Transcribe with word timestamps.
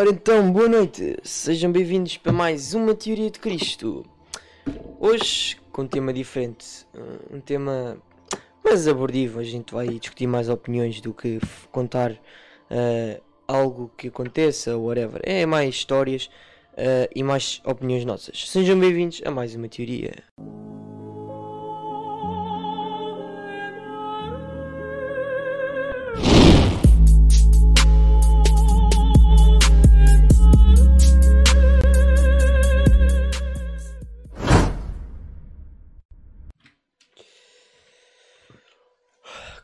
Ora 0.00 0.08
então, 0.08 0.50
boa 0.50 0.66
noite, 0.66 1.18
sejam 1.22 1.70
bem-vindos 1.70 2.16
para 2.16 2.32
mais 2.32 2.72
uma 2.72 2.94
Teoria 2.94 3.30
de 3.30 3.38
Cristo. 3.38 4.02
Hoje, 4.98 5.58
com 5.70 5.82
um 5.82 5.86
tema 5.86 6.10
diferente, 6.10 6.86
um 7.30 7.38
tema 7.38 7.98
mais 8.64 8.88
abordivo, 8.88 9.40
a 9.40 9.44
gente 9.44 9.74
vai 9.74 9.88
discutir 9.88 10.26
mais 10.26 10.48
opiniões 10.48 11.02
do 11.02 11.12
que 11.12 11.38
contar 11.70 12.18
eh, 12.70 13.20
algo 13.46 13.90
que 13.94 14.08
aconteça 14.08 14.74
ou 14.74 14.86
whatever. 14.86 15.20
É 15.22 15.44
mais 15.44 15.74
histórias 15.74 16.30
eh, 16.78 17.10
e 17.14 17.22
mais 17.22 17.60
opiniões 17.66 18.02
nossas. 18.06 18.48
Sejam 18.48 18.80
bem-vindos 18.80 19.20
a 19.22 19.30
mais 19.30 19.54
uma 19.54 19.68
Teoria. 19.68 20.14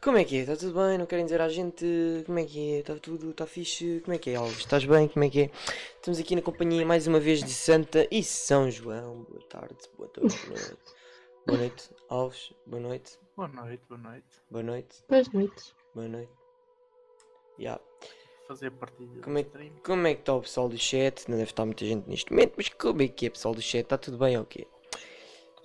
Como 0.06 0.18
é 0.18 0.24
que 0.24 0.36
é? 0.36 0.40
Está 0.42 0.54
tudo 0.54 0.80
bem? 0.80 0.96
Não 0.98 1.04
querem 1.04 1.24
dizer 1.24 1.40
à 1.40 1.48
gente 1.48 1.84
como 2.26 2.38
é 2.38 2.44
que 2.44 2.74
é? 2.74 2.78
Está 2.78 2.94
tudo? 2.94 3.30
Está 3.30 3.44
fixe? 3.44 4.00
Como 4.04 4.14
é 4.14 4.18
que 4.18 4.30
é, 4.30 4.36
Alves? 4.36 4.58
Estás 4.58 4.84
bem? 4.84 5.08
Como 5.08 5.24
é 5.24 5.28
que 5.28 5.40
é? 5.40 5.50
Estamos 5.96 6.20
aqui 6.20 6.36
na 6.36 6.42
companhia 6.42 6.86
mais 6.86 7.08
uma 7.08 7.18
vez 7.18 7.42
de 7.42 7.50
Santa 7.50 8.06
e 8.08 8.22
São 8.22 8.70
João. 8.70 9.24
Boa 9.28 9.42
tarde, 9.48 9.76
boa 9.98 10.08
tarde, 10.08 10.36
boa 10.46 10.60
noite. 10.60 10.76
Boa 11.44 11.58
noite, 11.58 11.90
Alves. 12.08 12.52
Boa 12.64 12.80
noite, 12.80 13.18
Boa 13.36 13.48
noite, 13.48 13.82
boa 13.88 14.00
noite. 14.00 14.24
boa 14.48 14.62
noite, 14.62 14.96
Boas 15.08 15.28
noites. 15.32 15.74
boa 15.92 16.08
noite. 16.08 16.32
Ya. 17.58 17.80
Fazer 18.46 18.70
partilha 18.70 19.20
Como 19.22 19.38
é, 19.38 19.46
como 19.84 20.06
é 20.06 20.14
que 20.14 20.20
está 20.20 20.34
o 20.34 20.42
pessoal 20.42 20.68
do 20.68 20.78
chat? 20.78 21.28
Não 21.28 21.36
deve 21.36 21.50
estar 21.50 21.64
muita 21.64 21.84
gente 21.84 22.08
neste 22.08 22.30
momento, 22.30 22.52
mas 22.56 22.68
como 22.68 23.02
é 23.02 23.08
que 23.08 23.26
é, 23.26 23.30
pessoal 23.30 23.56
do 23.56 23.60
chat? 23.60 23.82
Está 23.82 23.98
tudo 23.98 24.18
bem 24.18 24.38
ou 24.38 24.44
quê? 24.44 24.68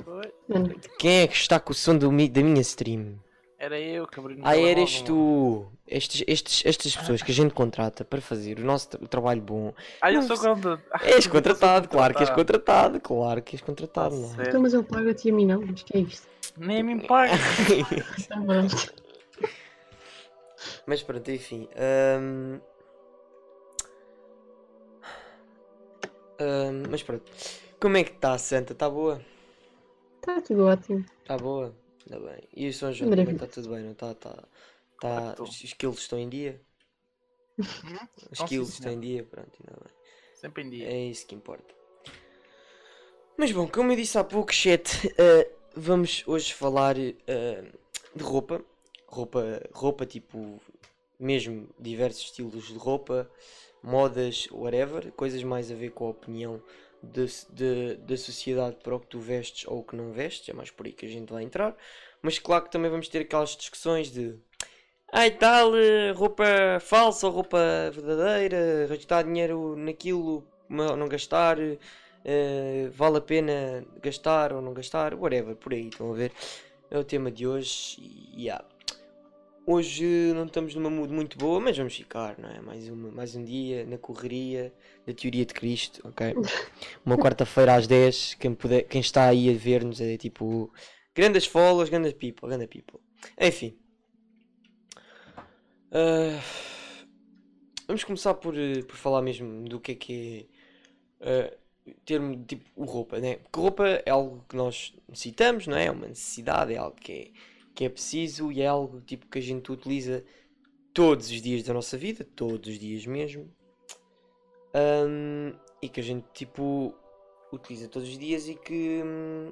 Boa 0.03 0.23
noite. 0.49 0.89
Quem 0.97 1.19
é 1.21 1.27
que 1.27 1.35
está 1.35 1.59
com 1.59 1.73
o 1.73 1.75
som 1.75 1.95
do 1.95 2.09
da 2.09 2.41
minha 2.41 2.61
stream? 2.61 3.19
Era 3.63 3.79
eu 3.79 4.07
que 4.07 4.19
abri 4.19 4.35
no 4.37 4.47
Ah, 4.47 4.57
eras 4.57 5.03
tu! 5.03 5.71
Estes, 5.87 6.23
estes, 6.27 6.65
estas 6.65 6.95
pessoas 6.95 7.21
que 7.21 7.31
a 7.31 7.35
gente 7.35 7.53
contrata 7.53 8.03
para 8.03 8.19
fazer 8.19 8.57
o 8.57 8.63
nosso 8.65 8.89
tra- 8.89 8.99
o 9.03 9.07
trabalho 9.07 9.39
bom. 9.39 9.71
Ah, 10.01 10.11
eu 10.11 10.15
Não 10.19 10.27
sou 10.27 10.35
sei. 10.35 10.49
contra... 10.49 10.83
És 11.05 11.27
contratado, 11.27 11.87
claro 11.87 12.15
que 12.15 12.23
és 12.23 12.29
contratado, 12.31 12.99
claro 12.99 13.39
que 13.43 13.55
és 13.55 13.61
contratado, 13.61 14.15
não 14.15 14.41
é? 14.43 14.47
Então, 14.47 14.59
mas 14.63 14.73
eu 14.73 14.83
pago-te 14.83 15.27
e 15.27 15.31
a 15.31 15.33
mim 15.35 15.45
não. 15.45 15.61
Mas 15.61 15.83
que 15.83 15.95
é 15.95 15.99
isto? 15.99 16.27
Nem 16.57 16.81
me 16.81 17.07
paga. 17.07 17.33
Pronto. 18.47 18.93
Mas 20.87 21.03
pronto, 21.03 21.29
enfim. 21.31 21.69
hum, 22.19 22.59
hum, 26.39 26.83
mas 26.89 27.03
pronto. 27.03 27.31
Como 27.79 27.97
é 27.97 28.03
que 28.03 28.11
está 28.11 28.35
Santa? 28.39 28.73
Está 28.73 28.89
boa? 28.89 29.21
Está 30.15 30.41
tudo 30.41 30.65
ótimo. 30.65 31.05
Está 31.21 31.37
boa? 31.37 31.75
Ainda 32.09 32.19
bem. 32.31 32.43
E 32.55 32.67
o 32.69 32.73
São 32.73 32.91
João 32.93 33.11
também 33.11 33.33
Maravilha. 33.33 33.45
está 33.45 33.47
tudo 33.47 33.69
bem, 33.69 33.83
não 33.83 33.91
está? 33.91 34.13
Tá, 34.15 34.43
tá, 34.99 35.31
que 35.31 35.35
tô. 35.37 35.43
os 35.43 35.63
skills 35.63 35.99
estão 35.99 36.19
em 36.19 36.29
dia? 36.29 36.61
Hum? 37.83 38.07
Os 38.31 38.39
skills 38.39 38.69
estão 38.73 38.91
em 38.91 38.99
dia, 38.99 39.23
pronto, 39.23 39.51
ainda 39.59 39.79
bem. 39.83 39.93
Sempre 40.33 40.63
em 40.63 40.69
dia. 40.69 40.87
É 40.87 40.97
isso 41.05 41.25
que 41.27 41.35
importa. 41.35 41.73
Mas 43.37 43.51
bom, 43.51 43.67
como 43.67 43.91
eu 43.91 43.95
disse 43.95 44.17
há 44.17 44.23
pouco, 44.23 44.53
chat, 44.53 45.13
eh, 45.17 45.49
vamos 45.75 46.23
hoje 46.27 46.53
falar 46.53 46.95
eh, 46.97 47.63
de 48.15 48.23
roupa. 48.23 48.63
Roupa, 49.07 49.61
roupa 49.73 50.05
tipo, 50.05 50.61
mesmo 51.19 51.67
diversos 51.77 52.25
estilos 52.25 52.67
de 52.67 52.77
roupa, 52.77 53.29
modas, 53.83 54.47
whatever, 54.51 55.11
coisas 55.13 55.43
mais 55.43 55.69
a 55.71 55.75
ver 55.75 55.91
com 55.91 56.05
a 56.05 56.09
opinião 56.11 56.61
da 57.03 58.17
sociedade 58.17 58.77
para 58.83 58.95
o 58.95 58.99
que 58.99 59.07
tu 59.07 59.19
vestes 59.19 59.65
ou 59.67 59.79
o 59.79 59.83
que 59.83 59.95
não 59.95 60.11
vestes, 60.11 60.49
é 60.49 60.53
mais 60.53 60.71
por 60.71 60.85
aí 60.85 60.93
que 60.93 61.05
a 61.05 61.09
gente 61.09 61.31
vai 61.31 61.43
entrar. 61.43 61.75
Mas 62.21 62.39
claro 62.39 62.65
que 62.65 62.71
também 62.71 62.91
vamos 62.91 63.07
ter 63.07 63.19
aquelas 63.19 63.55
discussões 63.55 64.11
de 64.11 64.37
Ai 65.13 65.31
tal, 65.31 65.75
eh, 65.77 66.11
roupa 66.11 66.45
falsa 66.81 67.27
ou 67.27 67.33
roupa 67.33 67.57
verdadeira, 67.93 68.87
gastar 68.87 69.23
dinheiro 69.23 69.75
naquilo, 69.75 70.43
ma- 70.69 70.95
não 70.95 71.07
gastar, 71.09 71.57
eh, 72.25 72.89
vale 72.93 73.17
a 73.17 73.21
pena 73.21 73.85
gastar 74.01 74.53
ou 74.53 74.61
não 74.61 74.73
gastar, 74.73 75.13
whatever, 75.15 75.55
por 75.55 75.73
aí, 75.73 75.87
estão 75.89 76.11
a 76.11 76.15
ver? 76.15 76.31
É 76.89 76.97
o 76.97 77.03
tema 77.03 77.31
de 77.31 77.47
hoje 77.47 77.97
e 77.99 78.43
yeah. 78.45 78.63
Hoje 79.65 80.33
não 80.33 80.45
estamos 80.45 80.73
numa 80.73 80.89
mood 80.89 81.13
muito 81.13 81.37
boa, 81.37 81.59
mas 81.59 81.77
vamos 81.77 81.95
ficar, 81.95 82.37
não 82.39 82.49
é? 82.49 82.59
Mais, 82.61 82.89
uma, 82.89 83.11
mais 83.11 83.35
um 83.35 83.43
dia 83.43 83.85
na 83.85 83.97
correria 83.97 84.73
da 85.05 85.13
teoria 85.13 85.45
de 85.45 85.53
Cristo, 85.53 86.01
ok? 86.03 86.33
Uma 87.05 87.15
quarta-feira 87.15 87.75
às 87.75 87.85
10, 87.85 88.35
quem, 88.35 88.55
puder, 88.55 88.83
quem 88.83 89.01
está 89.01 89.25
aí 89.25 89.49
a 89.49 89.53
ver-nos 89.53 90.01
é 90.01 90.17
tipo 90.17 90.73
grandes 91.13 91.45
follows, 91.45 91.89
grandes 91.89 92.13
people, 92.13 92.49
grande 92.49 92.67
people. 92.67 92.99
Enfim. 93.39 93.77
Ah, 95.91 96.41
vamos 97.85 98.03
começar 98.03 98.33
por, 98.33 98.55
por 98.87 98.95
falar 98.95 99.21
mesmo 99.21 99.63
do 99.65 99.79
que 99.79 99.91
é 99.91 99.95
que 99.95 100.49
é 101.19 101.55
ah, 101.55 101.57
termo 102.05 102.43
tipo 102.45 102.83
roupa, 102.83 103.19
né? 103.19 103.35
Porque 103.37 103.59
roupa 103.59 103.87
é 104.05 104.09
algo 104.09 104.43
que 104.49 104.55
nós 104.55 104.93
necessitamos, 105.07 105.67
não 105.67 105.77
é? 105.77 105.85
É 105.85 105.91
uma 105.91 106.07
necessidade, 106.07 106.73
é 106.73 106.77
algo 106.77 106.95
que 106.95 107.11
é, 107.11 107.31
que 107.73 107.85
é 107.85 107.89
preciso 107.89 108.51
e 108.51 108.61
é 108.61 108.67
algo 108.67 109.01
tipo 109.01 109.27
que 109.27 109.39
a 109.39 109.41
gente 109.41 109.71
utiliza 109.71 110.23
todos 110.93 111.29
os 111.29 111.41
dias 111.41 111.63
da 111.63 111.73
nossa 111.73 111.97
vida, 111.97 112.27
todos 112.35 112.73
os 112.73 112.79
dias 112.79 113.05
mesmo. 113.05 113.49
Ahm, 114.73 115.53
e 115.81 115.89
que 115.89 115.99
a 115.99 116.03
gente 116.03 116.25
tipo 116.33 116.95
utiliza 117.51 117.87
todos 117.87 118.07
os 118.07 118.17
dias 118.17 118.47
e 118.47 118.55
que 118.55 119.01
hum, 119.03 119.51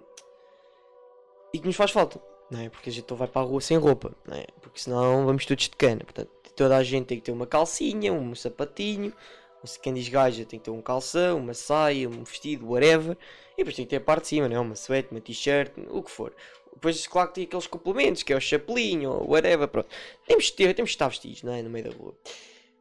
e 1.53 1.59
que 1.59 1.66
nos 1.66 1.75
faz 1.75 1.91
falta, 1.91 2.22
não 2.50 2.62
é? 2.62 2.69
Porque 2.69 2.90
a 2.90 2.94
gente 2.94 3.09
não 3.09 3.18
vai 3.18 3.28
para 3.28 3.41
a 3.41 3.46
rua 3.46 3.62
sem 3.62 3.78
roupa, 3.78 4.16
não 4.28 4.38
é? 4.38 4.46
Porque 4.62 4.79
senão 4.79 5.25
vamos 5.25 5.46
todos 5.46 5.66
de 5.66 5.75
cana. 5.75 6.02
Portanto, 6.03 6.29
toda 6.56 6.78
a 6.78 6.84
gente 6.84 7.08
tem 7.08 7.18
que 7.18 7.24
ter 7.24 7.31
uma 7.31 7.47
calcinha, 7.47 8.13
um 8.13 8.35
sapatinho, 8.35 9.13
se 9.63 9.79
quem 9.79 9.94
diz 9.94 10.08
gaja 10.08 10.46
tem 10.46 10.59
que 10.59 10.66
ter 10.66 10.72
um 10.72 10.81
calção, 10.81 11.38
uma 11.38 11.53
saia, 11.53 12.08
um 12.08 12.24
vestido, 12.24 12.69
whatever. 12.69 13.18
E 13.53 13.58
depois 13.58 13.75
tem 13.75 13.85
que 13.85 13.90
ter 13.90 13.97
a 13.97 14.02
parte 14.02 14.24
de 14.24 14.28
cima, 14.29 14.47
não 14.47 14.56
é? 14.56 14.59
Uma 14.59 14.75
suéte, 14.75 15.09
uma 15.12 15.19
t-shirt, 15.19 15.74
o 15.90 16.02
que 16.02 16.12
for. 16.12 16.34
Depois, 16.79 17.06
claro 17.07 17.28
que 17.28 17.35
tem 17.35 17.44
aqueles 17.44 17.67
complementos, 17.67 18.23
que 18.23 18.31
é 18.31 18.38
o 18.38 18.40
chapelinho, 18.40 19.12
ou 19.12 19.31
whatever, 19.31 19.67
pronto. 19.67 19.90
Temos 20.25 20.45
de 20.45 20.53
ter, 20.53 20.73
temos 20.73 20.91
de 20.91 20.95
estar 20.95 21.09
vestidos, 21.09 21.44
não 21.44 21.51
é? 21.51 21.62
No 21.62 21.69
meio 21.69 21.91
da 21.91 21.95
rua. 21.95 22.16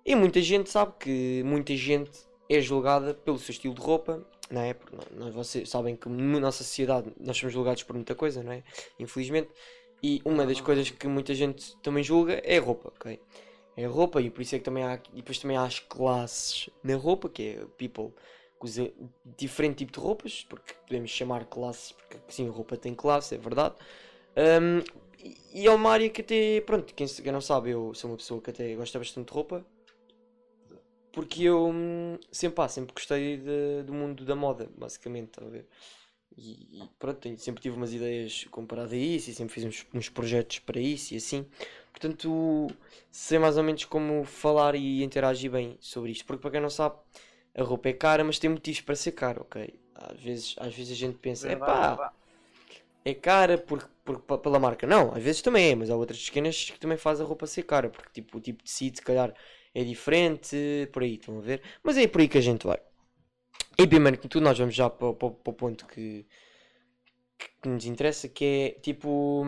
E 0.07 0.15
muita 0.15 0.41
gente 0.41 0.71
sabe 0.71 0.93
que 1.01 1.43
muita 1.45 1.75
gente 1.75 2.13
é 2.49 2.61
julgada 2.61 3.13
pelo 3.13 3.39
seu 3.39 3.51
estilo 3.53 3.75
de 3.75 3.81
roupa, 3.81 4.25
não 4.49 4.61
é? 4.63 4.73
Porque 4.73 4.97
nós, 5.17 5.35
vocês 5.35 5.69
sabem 5.69 5.97
que 5.97 6.09
na 6.09 6.39
nossa 6.39 6.63
sociedade 6.63 7.13
nós 7.19 7.37
somos 7.37 7.53
julgados 7.53 7.83
por 7.83 7.95
muita 7.95 8.15
coisa, 8.15 8.41
não 8.41 8.53
é? 8.53 8.63
Infelizmente. 9.01 9.51
E 10.01 10.23
uma 10.25 10.47
das 10.47 10.61
coisas 10.61 10.89
que 10.91 11.09
muita 11.09 11.35
gente 11.35 11.77
também 11.83 12.05
julga 12.05 12.41
é 12.45 12.57
a 12.57 12.61
roupa, 12.61 12.93
ok? 12.97 13.21
É 13.77 13.85
a 13.85 13.89
roupa 13.89 14.23
e 14.23 14.31
por 14.31 14.43
isso 14.43 14.55
é 14.55 14.59
que 14.59 14.65
também 14.65 14.85
há, 14.85 15.01
e 15.13 15.17
depois 15.17 15.41
também 15.41 15.57
há 15.57 15.65
as 15.65 15.81
classes 15.81 16.71
na 16.85 16.95
roupa, 16.95 17.29
que 17.29 17.43
é 17.43 17.65
people 17.77 18.15
que 18.59 18.65
usa 18.67 18.93
diferente 19.37 19.79
tipo 19.79 19.93
de 19.93 19.99
roupas, 20.01 20.45
porque 20.49 20.75
podemos 20.87 21.11
chamar 21.11 21.45
classes, 21.47 21.93
porque 21.93 22.17
sim, 22.29 22.49
roupa 22.49 22.77
tem 22.77 22.95
classe, 22.95 23.35
é 23.35 23.39
verdade. 23.39 23.75
Ahm, 24.37 24.83
e- 25.55 25.67
é 25.67 25.71
uma 25.71 25.91
área 25.91 26.09
que 26.11 26.21
até, 26.23 26.61
pronto, 26.63 26.95
quem, 26.95 27.07
quem 27.07 27.33
não 27.33 27.41
sabe, 27.41 27.71
eu 27.71 27.95
sou 27.95 28.11
uma 28.11 28.17
pessoa 28.17 28.41
que 28.41 28.51
até 28.51 28.75
gosta 28.75 28.99
bastante 28.99 29.29
de 29.29 29.35
roupa, 29.35 29.65
porque 31.13 31.43
eu 31.45 31.69
hum, 31.69 32.19
sempre, 32.31 32.57
pá, 32.57 32.69
sempre 32.69 32.93
gostei 32.95 33.39
de- 33.39 33.83
do 33.85 33.93
mundo 33.93 34.25
da 34.25 34.35
moda, 34.37 34.69
basicamente, 34.77 35.33
a 35.43 35.45
ver? 35.49 35.67
E, 36.37 36.85
e 36.85 36.91
pronto, 36.99 37.21
tenho- 37.21 37.39
sempre 37.39 37.63
tive 37.63 37.77
umas 37.77 37.93
ideias 37.95 38.45
comparadas 38.51 38.93
a 38.93 38.97
isso 38.97 39.31
e 39.31 39.35
sempre 39.35 39.55
fiz 39.55 39.65
uns, 39.65 39.87
uns 39.95 40.09
projetos 40.11 40.61
para 40.61 40.81
isso 40.81 41.15
e 41.15 41.19
assim. 41.19 41.47
Portanto, 41.93 42.69
sei 43.13 43.39
mais 43.39 43.57
ou 43.59 43.65
menos 43.65 43.85
como 43.87 44.25
falar 44.25 44.75
e 44.77 45.03
interagir 45.05 45.51
bem 45.51 45.77
sobre 45.81 46.13
isto. 46.13 46.27
Porque 46.27 46.43
para 46.43 46.53
quem 46.53 46.61
não 46.61 46.71
sabe, 46.71 46.97
a 47.59 47.63
roupa 47.65 47.89
é 47.91 47.93
cara, 47.95 48.25
mas 48.25 48.39
tem 48.39 48.51
motivos 48.51 48.81
para 48.83 48.97
ser 48.97 49.13
cara, 49.13 49.41
ok? 49.43 49.75
Às 49.95 50.21
vezes, 50.21 50.57
às 50.59 50.75
vezes 50.75 50.93
a 50.93 50.97
gente 50.97 51.19
pensa, 51.19 51.51
Verdade, 51.51 51.83
epá, 51.91 52.01
verdade. 52.01 52.15
é 53.05 53.15
cara 53.15 53.59
por, 53.59 53.89
por, 54.05 54.21
pa- 54.21 54.39
pela 54.39 54.59
marca. 54.59 54.87
Não, 54.87 55.13
às 55.15 55.23
vezes 55.23 55.43
também 55.43 55.71
é, 55.71 55.75
mas 55.75 55.91
há 55.91 55.97
outras 55.97 56.19
esquinas 56.19 56.71
que 56.71 56.79
também 56.81 56.99
faz 56.99 57.21
a 57.21 57.25
roupa 57.25 57.47
ser 57.47 57.63
cara, 57.65 57.89
porque 57.91 58.11
tipo, 58.23 58.39
o 58.39 58.41
tipo 58.41 58.59
de 58.63 58.65
tecido 58.71 58.97
se 58.97 59.03
calhar 59.03 59.35
é 59.75 59.85
diferente, 59.85 60.57
por 60.93 61.03
aí, 61.03 61.15
estão 61.15 61.39
a 61.39 61.41
ver? 61.41 61.63
Mas 61.83 61.97
é 61.97 62.07
por 62.07 62.21
aí 62.21 62.29
que 62.29 62.39
a 62.39 62.41
gente 62.43 62.67
vai. 62.67 62.79
E 63.83 63.85
primeiro 63.93 64.19
que 64.21 64.29
tudo, 64.29 64.45
nós 64.45 64.59
vamos 64.59 64.75
já 64.75 64.91
para, 64.91 65.15
para, 65.15 65.31
para 65.31 65.51
o 65.51 65.55
ponto 65.55 65.87
que, 65.87 66.27
que 67.63 67.69
nos 67.69 67.85
interessa, 67.87 68.29
que 68.29 68.45
é 68.45 68.81
tipo, 68.81 69.45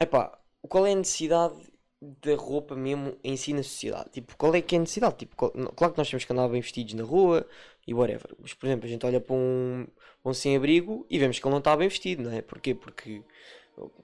epá, 0.00 0.38
qual 0.68 0.86
é 0.86 0.92
a 0.92 0.96
necessidade 0.96 1.56
da 2.00 2.34
roupa 2.36 2.76
mesmo 2.76 3.16
em 3.24 3.36
si 3.36 3.52
na 3.52 3.62
sociedade? 3.62 4.10
Tipo, 4.10 4.36
qual 4.36 4.54
é 4.54 4.60
que 4.62 4.74
é 4.76 4.78
a 4.78 4.80
necessidade? 4.80 5.16
Tipo, 5.18 5.36
qual- 5.36 5.52
claro 5.74 5.92
que 5.92 5.98
nós 5.98 6.08
temos 6.10 6.24
que 6.24 6.32
andar 6.32 6.48
bem 6.48 6.60
vestidos 6.60 6.94
na 6.94 7.02
rua 7.04 7.46
e 7.86 7.94
whatever. 7.94 8.34
Mas, 8.40 8.54
por 8.54 8.66
exemplo, 8.66 8.86
a 8.86 8.88
gente 8.88 9.04
olha 9.06 9.20
para 9.20 9.34
um, 9.34 9.86
um 10.24 10.34
sem-abrigo 10.34 11.06
e 11.10 11.18
vemos 11.18 11.38
que 11.38 11.46
ele 11.46 11.52
não 11.52 11.58
está 11.58 11.76
bem 11.76 11.88
vestido, 11.88 12.22
não 12.22 12.32
é? 12.32 12.42
Porquê? 12.42 12.74
Porque 12.74 13.22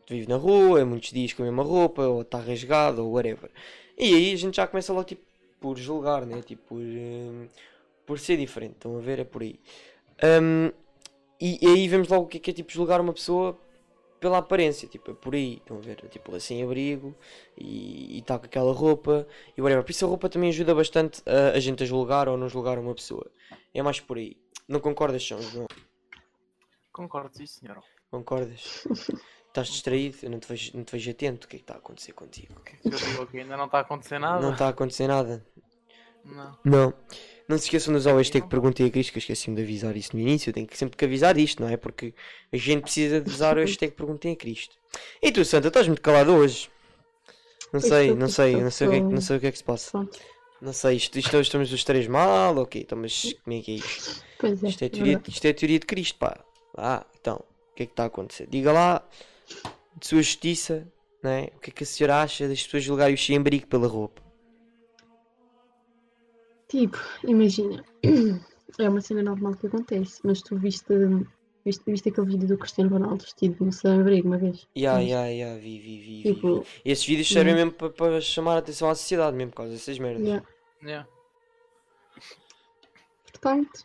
vive 0.08 0.29
na 0.29 0.37
rua, 0.37 0.81
é 0.81 0.85
muitos 0.85 1.11
dias 1.12 1.32
com 1.32 1.43
a 1.43 1.46
mesma 1.46 1.62
roupa, 1.62 2.02
ou 2.06 2.23
está 2.23 2.38
rasgado, 2.38 3.05
ou 3.05 3.12
whatever. 3.12 3.50
E 3.99 4.14
aí 4.14 4.32
a 4.32 4.37
gente 4.37 4.56
já 4.56 4.67
começa 4.67 4.93
logo 4.93 5.05
tipo 5.05 5.23
por 5.61 5.79
julgar, 5.79 6.26
né? 6.26 6.43
Tipo, 6.43 6.62
por, 6.69 6.81
hum, 6.81 7.49
por 8.06 8.19
ser 8.19 8.37
diferente. 8.37 8.75
Estão 8.75 8.96
a 8.99 9.00
ver? 9.00 9.20
É 9.20 9.25
por 9.25 9.43
aí. 9.43 9.58
Hum, 10.23 10.70
e, 11.41 11.58
e 11.62 11.69
aí 11.69 11.88
vemos 11.88 12.08
logo 12.08 12.25
o 12.25 12.29
que 12.29 12.38
é 12.38 12.41
que 12.41 12.50
é 12.50 12.55
tipo 12.55 12.73
julgar 12.73 13.00
uma 13.00 13.12
pessoa 13.12 13.58
pela 14.24 14.38
aparência, 14.38 14.88
tipo, 14.88 15.10
é 15.10 15.14
por 15.14 15.34
aí, 15.34 15.56
estão 15.56 15.76
a 15.76 15.80
ver? 15.80 15.96
Tipo, 16.08 16.30
ele 16.30 16.38
é 16.38 16.40
sem 16.40 16.62
abrigo 16.62 17.14
e 17.58 18.20
está 18.20 18.38
com 18.38 18.46
aquela 18.46 18.72
roupa 18.72 19.28
e 19.54 19.60
whatever. 19.60 19.84
Por 19.84 19.90
isso 19.90 20.06
a 20.06 20.08
roupa 20.08 20.30
também 20.30 20.48
ajuda 20.48 20.74
bastante 20.74 21.22
a, 21.26 21.54
a 21.54 21.60
gente 21.60 21.82
a 21.82 21.86
julgar 21.86 22.26
ou 22.26 22.38
não 22.38 22.48
julgar 22.48 22.78
uma 22.78 22.94
pessoa. 22.94 23.30
É 23.74 23.82
mais 23.82 24.00
por 24.00 24.16
aí. 24.16 24.34
Não 24.66 24.80
concordas, 24.80 25.22
João? 25.22 25.66
Concordo, 26.90 27.36
sim, 27.36 27.44
senhor. 27.44 27.84
Concordas? 28.10 28.86
Estás 29.48 29.68
distraído? 29.68 30.16
Eu 30.22 30.30
não 30.30 30.40
te, 30.40 30.48
vejo, 30.48 30.74
não 30.74 30.84
te 30.84 30.92
vejo 30.92 31.10
atento. 31.10 31.46
O 31.46 31.50
que 31.50 31.56
é 31.56 31.58
que 31.58 31.64
está 31.64 31.74
a 31.74 31.76
acontecer 31.76 32.14
contigo? 32.14 32.54
O 32.56 32.60
que 32.62 32.76
é 32.76 32.78
que 32.78 32.88
eu 32.88 32.98
digo 32.98 33.22
aqui? 33.24 33.40
Ainda 33.40 33.58
não 33.58 33.66
está 33.66 33.76
a 33.76 33.80
acontecer 33.82 34.18
nada? 34.18 34.40
Não 34.40 34.52
está 34.54 34.66
a 34.68 34.70
acontecer 34.70 35.06
nada. 35.06 35.46
Não. 36.24 36.58
Não. 36.64 36.94
Não 37.46 37.58
se 37.58 37.64
esqueçam 37.64 37.92
de 37.92 37.98
usar 37.98 38.14
o 38.14 38.16
hashtag 38.16 38.48
Perguntei 38.48 38.86
a 38.86 38.90
Cristo, 38.90 39.12
que 39.12 39.18
eu 39.18 39.20
esqueci-me 39.20 39.56
de 39.56 39.62
avisar 39.62 39.94
isso 39.96 40.16
no 40.16 40.20
início. 40.20 40.48
Eu 40.48 40.54
tenho 40.54 40.66
que 40.66 40.78
sempre 40.78 40.96
que 40.96 41.04
avisar 41.04 41.36
isto, 41.36 41.62
não 41.62 41.68
é? 41.68 41.76
Porque 41.76 42.14
a 42.50 42.56
gente 42.56 42.82
precisa 42.82 43.20
de 43.20 43.28
usar 43.30 43.56
o 43.56 43.60
hashtag 43.60 43.92
Perguntei 43.92 44.32
a 44.32 44.36
Cristo. 44.36 44.76
E 45.20 45.30
tu, 45.30 45.44
Santa, 45.44 45.68
estás 45.68 45.86
muito 45.86 46.00
calado 46.00 46.32
hoje? 46.32 46.70
Não 47.72 47.80
sei, 47.80 48.14
não 48.14 48.28
sei, 48.28 48.56
não 48.56 48.70
sei, 48.70 48.86
o 48.86 48.90
que 48.90 48.96
é, 48.96 49.00
não 49.00 49.20
sei 49.20 49.36
o 49.36 49.40
que 49.40 49.46
é 49.48 49.52
que 49.52 49.58
se 49.58 49.64
passa. 49.64 50.08
Não 50.62 50.72
sei, 50.72 50.96
isto, 50.96 51.18
isto 51.18 51.36
hoje 51.36 51.48
estamos 51.48 51.72
os 51.72 51.84
três 51.84 52.06
mal, 52.06 52.56
ok, 52.56 52.80
então, 52.80 52.96
mas 52.96 53.34
como 53.42 53.56
é 53.56 53.60
que 53.60 53.72
é 53.72 53.74
isto? 53.74 54.24
Pois 54.38 54.62
é. 54.62 54.68
Isto 54.68 54.84
é, 54.84 54.88
teoria, 54.88 55.12
verdade. 55.14 55.30
isto 55.30 55.44
é 55.44 55.50
a 55.50 55.54
teoria 55.54 55.78
de 55.80 55.86
Cristo, 55.86 56.18
pá. 56.18 56.38
Ah, 56.76 57.04
então, 57.20 57.36
o 57.36 57.74
que 57.74 57.82
é 57.82 57.86
que 57.86 57.92
está 57.92 58.04
a 58.04 58.06
acontecer? 58.06 58.46
Diga 58.48 58.72
lá, 58.72 59.02
de 59.98 60.06
sua 60.06 60.22
justiça, 60.22 60.86
não 61.22 61.30
é? 61.30 61.50
O 61.56 61.58
que 61.58 61.70
é 61.70 61.72
que 61.72 61.82
a 61.82 61.86
senhora 61.86 62.22
acha 62.22 62.46
das 62.48 62.62
pessoas 62.62 62.84
julgarem 62.84 63.14
o 63.14 63.18
sem-abrigo 63.18 63.66
pela 63.66 63.88
roupa? 63.88 64.22
Tipo, 66.74 66.98
imagina, 67.22 67.84
é 68.80 68.88
uma 68.88 69.00
cena 69.00 69.22
normal 69.22 69.54
que 69.54 69.68
acontece, 69.68 70.20
mas 70.24 70.42
tu 70.42 70.56
viste, 70.58 70.92
viste, 71.64 71.84
viste 71.86 72.08
aquele 72.08 72.26
vídeo 72.26 72.48
do 72.48 72.58
Cristiano 72.58 72.90
Ronaldo 72.90 73.22
vestido 73.22 73.64
no 73.64 73.70
sem-abrigo 73.70 74.26
uma 74.26 74.38
vez? 74.38 74.66
Ya, 74.76 74.98
Sim. 74.98 75.08
ya, 75.08 75.26
ya, 75.30 75.54
vi, 75.54 75.78
vi, 75.78 76.00
vi, 76.00 76.22
Tipo, 76.34 76.66
vi. 76.84 76.90
Esses 76.90 77.06
vídeos 77.06 77.28
servem 77.28 77.54
Uhum. 77.54 77.70
mesmo 77.70 77.92
para 77.92 78.20
chamar 78.20 78.56
a 78.56 78.58
atenção 78.58 78.90
à 78.90 78.94
sociedade, 78.96 79.36
mesmo 79.36 79.52
por 79.52 79.58
causa 79.58 79.72
dessas 79.72 79.96
merdas. 80.00 80.26
yeah. 80.26 80.44
Yeah. 80.82 81.08
portanto, 83.30 83.84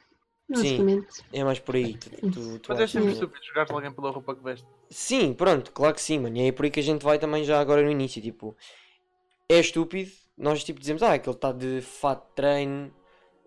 basicamente, 0.49 1.23
É 1.31 1.43
mais 1.43 1.59
por 1.59 1.75
aí. 1.75 1.93
Tu, 1.93 2.09
tu, 2.31 2.59
tu 2.59 2.69
Mas 2.69 2.79
é 2.79 2.87
sempre 2.87 3.13
estúpido 3.13 3.45
jogar 3.45 3.67
alguém 3.71 3.91
pela 3.91 4.09
roupa 4.09 4.35
que 4.35 4.43
veste. 4.43 4.65
Sim, 4.89 5.35
pronto, 5.35 5.71
claro 5.71 5.93
que 5.93 6.01
sim, 6.01 6.17
mano. 6.17 6.35
E 6.37 6.47
é 6.47 6.51
por 6.51 6.65
aí 6.65 6.71
que 6.71 6.79
a 6.79 6.83
gente 6.83 7.03
vai 7.03 7.19
também 7.19 7.43
já 7.43 7.59
agora 7.59 7.83
no 7.83 7.91
início. 7.91 8.19
Tipo, 8.19 8.57
é 9.47 9.59
estúpido. 9.59 10.09
Nós 10.39 10.63
tipo 10.63 10.79
dizemos, 10.79 11.03
ah, 11.03 11.13
é 11.13 11.19
que 11.19 11.27
ele 11.29 11.35
está 11.35 11.51
de 11.51 11.81
fato 11.81 12.27
de 12.29 12.33
treino 12.35 12.91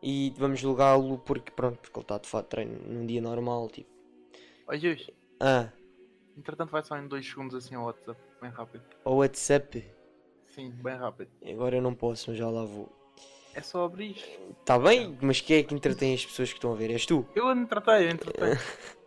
e 0.02 0.32
vamos 0.36 0.60
julgá-lo 0.60 1.18
porque, 1.18 1.50
pronto, 1.50 1.78
porque 1.78 1.98
ele 1.98 2.04
está 2.04 2.18
de 2.18 2.28
fato 2.28 2.44
de 2.44 2.50
treino 2.50 2.78
num 2.86 3.06
dia 3.06 3.20
normal. 3.22 3.68
Tipo, 3.70 3.90
Olha, 4.68 4.90
hoje. 4.92 5.12
ah, 5.40 5.68
Entretanto, 6.36 6.70
vai 6.70 6.82
só 6.82 6.96
em 6.98 7.06
2 7.08 7.26
segundos 7.26 7.54
assim 7.54 7.74
ao 7.74 7.84
WhatsApp. 7.86 8.18
Bem 8.40 8.50
rápido. 8.50 8.82
o 9.04 9.16
WhatsApp. 9.16 9.84
Sim, 10.54 10.70
bem 10.70 10.96
rápido. 10.96 11.30
Agora 11.46 11.76
eu 11.76 11.82
não 11.82 11.94
posso, 11.94 12.30
mas 12.30 12.38
já 12.38 12.48
lá 12.48 12.64
vou. 12.64 12.90
É 13.54 13.60
só 13.60 13.84
abrir. 13.84 14.16
Está 14.60 14.78
bem, 14.78 15.16
mas 15.20 15.40
quem 15.40 15.58
é 15.58 15.62
que 15.62 15.74
entretém 15.74 16.14
as 16.14 16.24
pessoas 16.24 16.50
que 16.50 16.56
estão 16.58 16.72
a 16.72 16.76
ver? 16.76 16.90
És 16.90 17.04
tu? 17.04 17.26
Eu 17.34 17.50
entretei, 17.52 18.06
eu 18.06 18.10
entretei. 18.10 18.48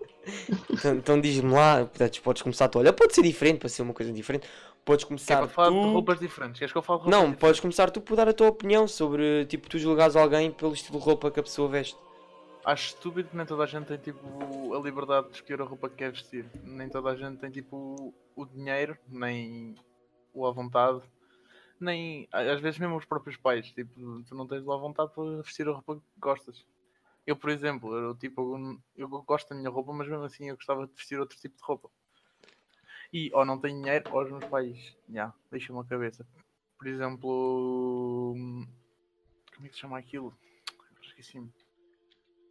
Então, 0.72 0.96
então 0.96 1.22
diz-me 1.22 1.52
lá, 1.52 1.86
portanto, 1.86 2.20
podes 2.24 2.42
começar 2.42 2.68
tu. 2.68 2.80
Olha, 2.80 2.92
pode 2.92 3.14
ser 3.14 3.22
diferente, 3.22 3.60
para 3.60 3.70
ser 3.70 3.84
uma 3.84 3.94
coisa 3.94 4.12
diferente. 4.12 4.48
Podes 4.86 5.04
Quer 5.04 5.08
começar 5.08 5.38
para 5.38 5.48
falar 5.48 5.70
de 5.70 5.82
tu. 5.82 5.94
roupas 5.94 6.20
diferentes? 6.20 6.60
Queres 6.60 6.72
que 6.72 6.78
eu 6.78 6.82
fale 6.84 7.00
de 7.00 7.06
roupas 7.06 7.12
Não, 7.20 7.26
diferentes? 7.26 7.42
podes 7.42 7.60
começar 7.60 7.90
tu 7.90 8.00
por 8.02 8.16
dar 8.16 8.30
a 8.30 8.34
tua 8.34 8.50
opinião 8.50 8.88
sobre, 8.88 9.46
tipo, 9.48 9.68
tu 9.68 9.80
julgares 9.80 10.16
alguém 10.16 10.52
pelo 10.52 10.74
estilo 10.74 11.00
de 11.00 11.06
roupa 11.06 11.32
que 11.32 11.40
a 11.40 11.44
pessoa 11.44 11.68
veste. 11.68 11.98
Acho 12.64 12.90
estúpido 12.90 13.30
que 13.30 13.36
nem 13.38 13.46
toda 13.46 13.64
a 13.64 13.66
gente 13.68 13.86
tem 13.88 13.98
tipo 13.98 14.74
a 14.76 14.80
liberdade 14.80 15.28
de 15.30 15.36
escolher 15.36 15.62
a 15.62 15.66
roupa 15.66 15.90
que 15.90 15.96
quer 15.98 16.12
vestir. 16.12 16.46
Nem 16.64 16.88
toda 16.88 17.10
a 17.10 17.16
gente 17.16 17.38
tem 17.40 17.50
tipo 17.50 18.14
o 18.36 18.46
dinheiro, 18.46 18.98
nem 19.08 19.76
o 20.34 20.46
à 20.48 20.52
vontade, 20.52 21.02
nem 21.80 22.28
às 22.32 22.60
vezes 22.62 22.80
mesmo 22.80 22.96
os 22.96 23.06
próprios 23.06 23.38
pais. 23.38 23.68
Tipo, 23.72 24.24
tu 24.24 24.36
não 24.36 24.48
tens 24.48 24.64
lá 24.66 24.78
vontade 24.78 25.12
para 25.14 25.42
vestir 25.42 25.68
a 25.68 25.72
roupa 25.72 25.96
que 25.96 26.02
gostas. 26.20 26.66
Eu, 27.26 27.36
por 27.36 27.50
exemplo, 27.50 27.96
eu, 27.96 28.16
tipo, 28.16 28.80
eu 28.96 29.08
gosto 29.10 29.50
da 29.50 29.56
minha 29.56 29.70
roupa, 29.70 29.92
mas 29.94 30.08
mesmo 30.08 30.24
assim 30.24 30.50
eu 30.50 30.56
gostava 30.56 30.86
de 30.88 30.94
vestir 30.94 31.20
outro 31.20 31.38
tipo 31.38 31.56
de 31.58 31.64
roupa. 31.64 31.90
E 33.14 33.32
ou 33.34 33.46
não 33.46 33.60
tenho 33.60 33.82
dinheiro, 33.82 34.10
ou 34.14 34.24
os 34.24 34.32
meus 34.32 34.46
pais, 34.46 34.96
já, 35.10 35.34
deixam-me 35.52 35.82
a 35.82 35.86
cabeça. 35.86 36.26
Por 36.78 36.88
exemplo, 36.88 38.36
como 39.56 39.66
é 39.66 39.70
que 39.70 39.76
se 39.76 39.82
chama 39.82 39.98
aquilo? 39.98 40.34
Esqueci-me. 41.02 41.52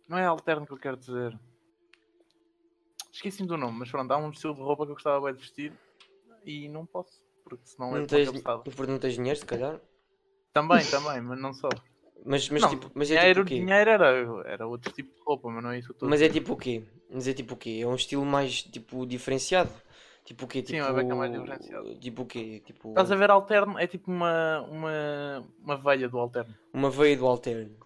Não 0.09 0.19
é 0.19 0.25
alterno 0.25 0.67
que 0.67 0.73
eu 0.73 0.79
quero 0.79 0.97
dizer. 0.97 1.39
Esqueci-me 3.13 3.49
do 3.49 3.57
nome, 3.57 3.79
mas 3.79 3.91
pronto, 3.91 4.11
há 4.11 4.17
um 4.17 4.31
estilo 4.31 4.55
de 4.55 4.61
roupa 4.61 4.85
que 4.85 4.91
eu 4.91 4.95
gostava 4.95 5.25
bem 5.25 5.35
de 5.35 5.41
vestir 5.41 5.73
e 6.45 6.69
não 6.69 6.85
posso, 6.85 7.23
porque 7.45 7.67
senão 7.67 7.89
é 7.89 7.93
Não 7.93 8.01
uma 8.01 8.07
tens, 8.07 8.31
porque 8.75 8.91
não 8.91 8.99
tens 8.99 9.15
dinheiro, 9.15 9.39
se 9.39 9.47
calhar. 9.47 9.81
Também, 10.53 10.85
também, 10.87 11.21
mas 11.21 11.39
não 11.39 11.53
só. 11.53 11.69
Mas, 12.25 12.49
mas 12.49 12.63
não, 12.63 12.71
tipo, 12.71 12.91
mas 12.95 13.11
é 13.11 13.17
dinheiro, 13.17 13.45
tipo 13.45 13.47
o 13.47 13.49
quê? 13.49 13.65
dinheiro 13.65 13.91
era, 13.91 14.49
era 14.49 14.67
outro 14.67 14.93
tipo 14.93 15.15
de 15.15 15.21
roupa, 15.23 15.51
mas 15.51 15.63
não 15.63 15.71
é 15.71 15.79
isso 15.79 15.93
tudo. 15.95 16.09
Mas 16.09 16.23
é 16.23 16.29
tipo 16.29 16.55
o 16.55 16.57
quê? 16.57 16.83
Mas 17.11 17.29
é 17.29 17.35
tipo 17.35 17.55
o 17.55 17.57
quê? 17.57 17.81
É 17.83 17.87
um 17.87 17.95
estilo 17.95 18.25
mais, 18.25 18.63
tipo, 18.63 19.07
diferenciado? 19.07 19.71
Tipo 20.25 20.47
o 20.47 20.49
quê? 20.49 20.61
Sim, 20.61 20.75
Tipo, 20.77 20.85
uma 20.87 20.93
beca 20.95 21.15
mais 21.15 21.33
diferenciada. 21.33 21.95
Tipo 21.97 22.23
o 22.23 22.27
quê? 22.27 22.63
Tipo, 22.65 22.89
Estás 22.89 23.13
a 23.13 23.17
ver 23.17 23.31
alterno? 23.31 23.79
É 23.79 23.87
tipo 23.87 24.11
uma, 24.11 24.63
uma, 24.63 25.45
uma 25.63 25.77
veia 25.77 26.09
do 26.09 26.19
alterno. 26.19 26.55
uma 26.73 26.91
veia 26.91 27.17
do 27.17 27.27
alterno. 27.27 27.77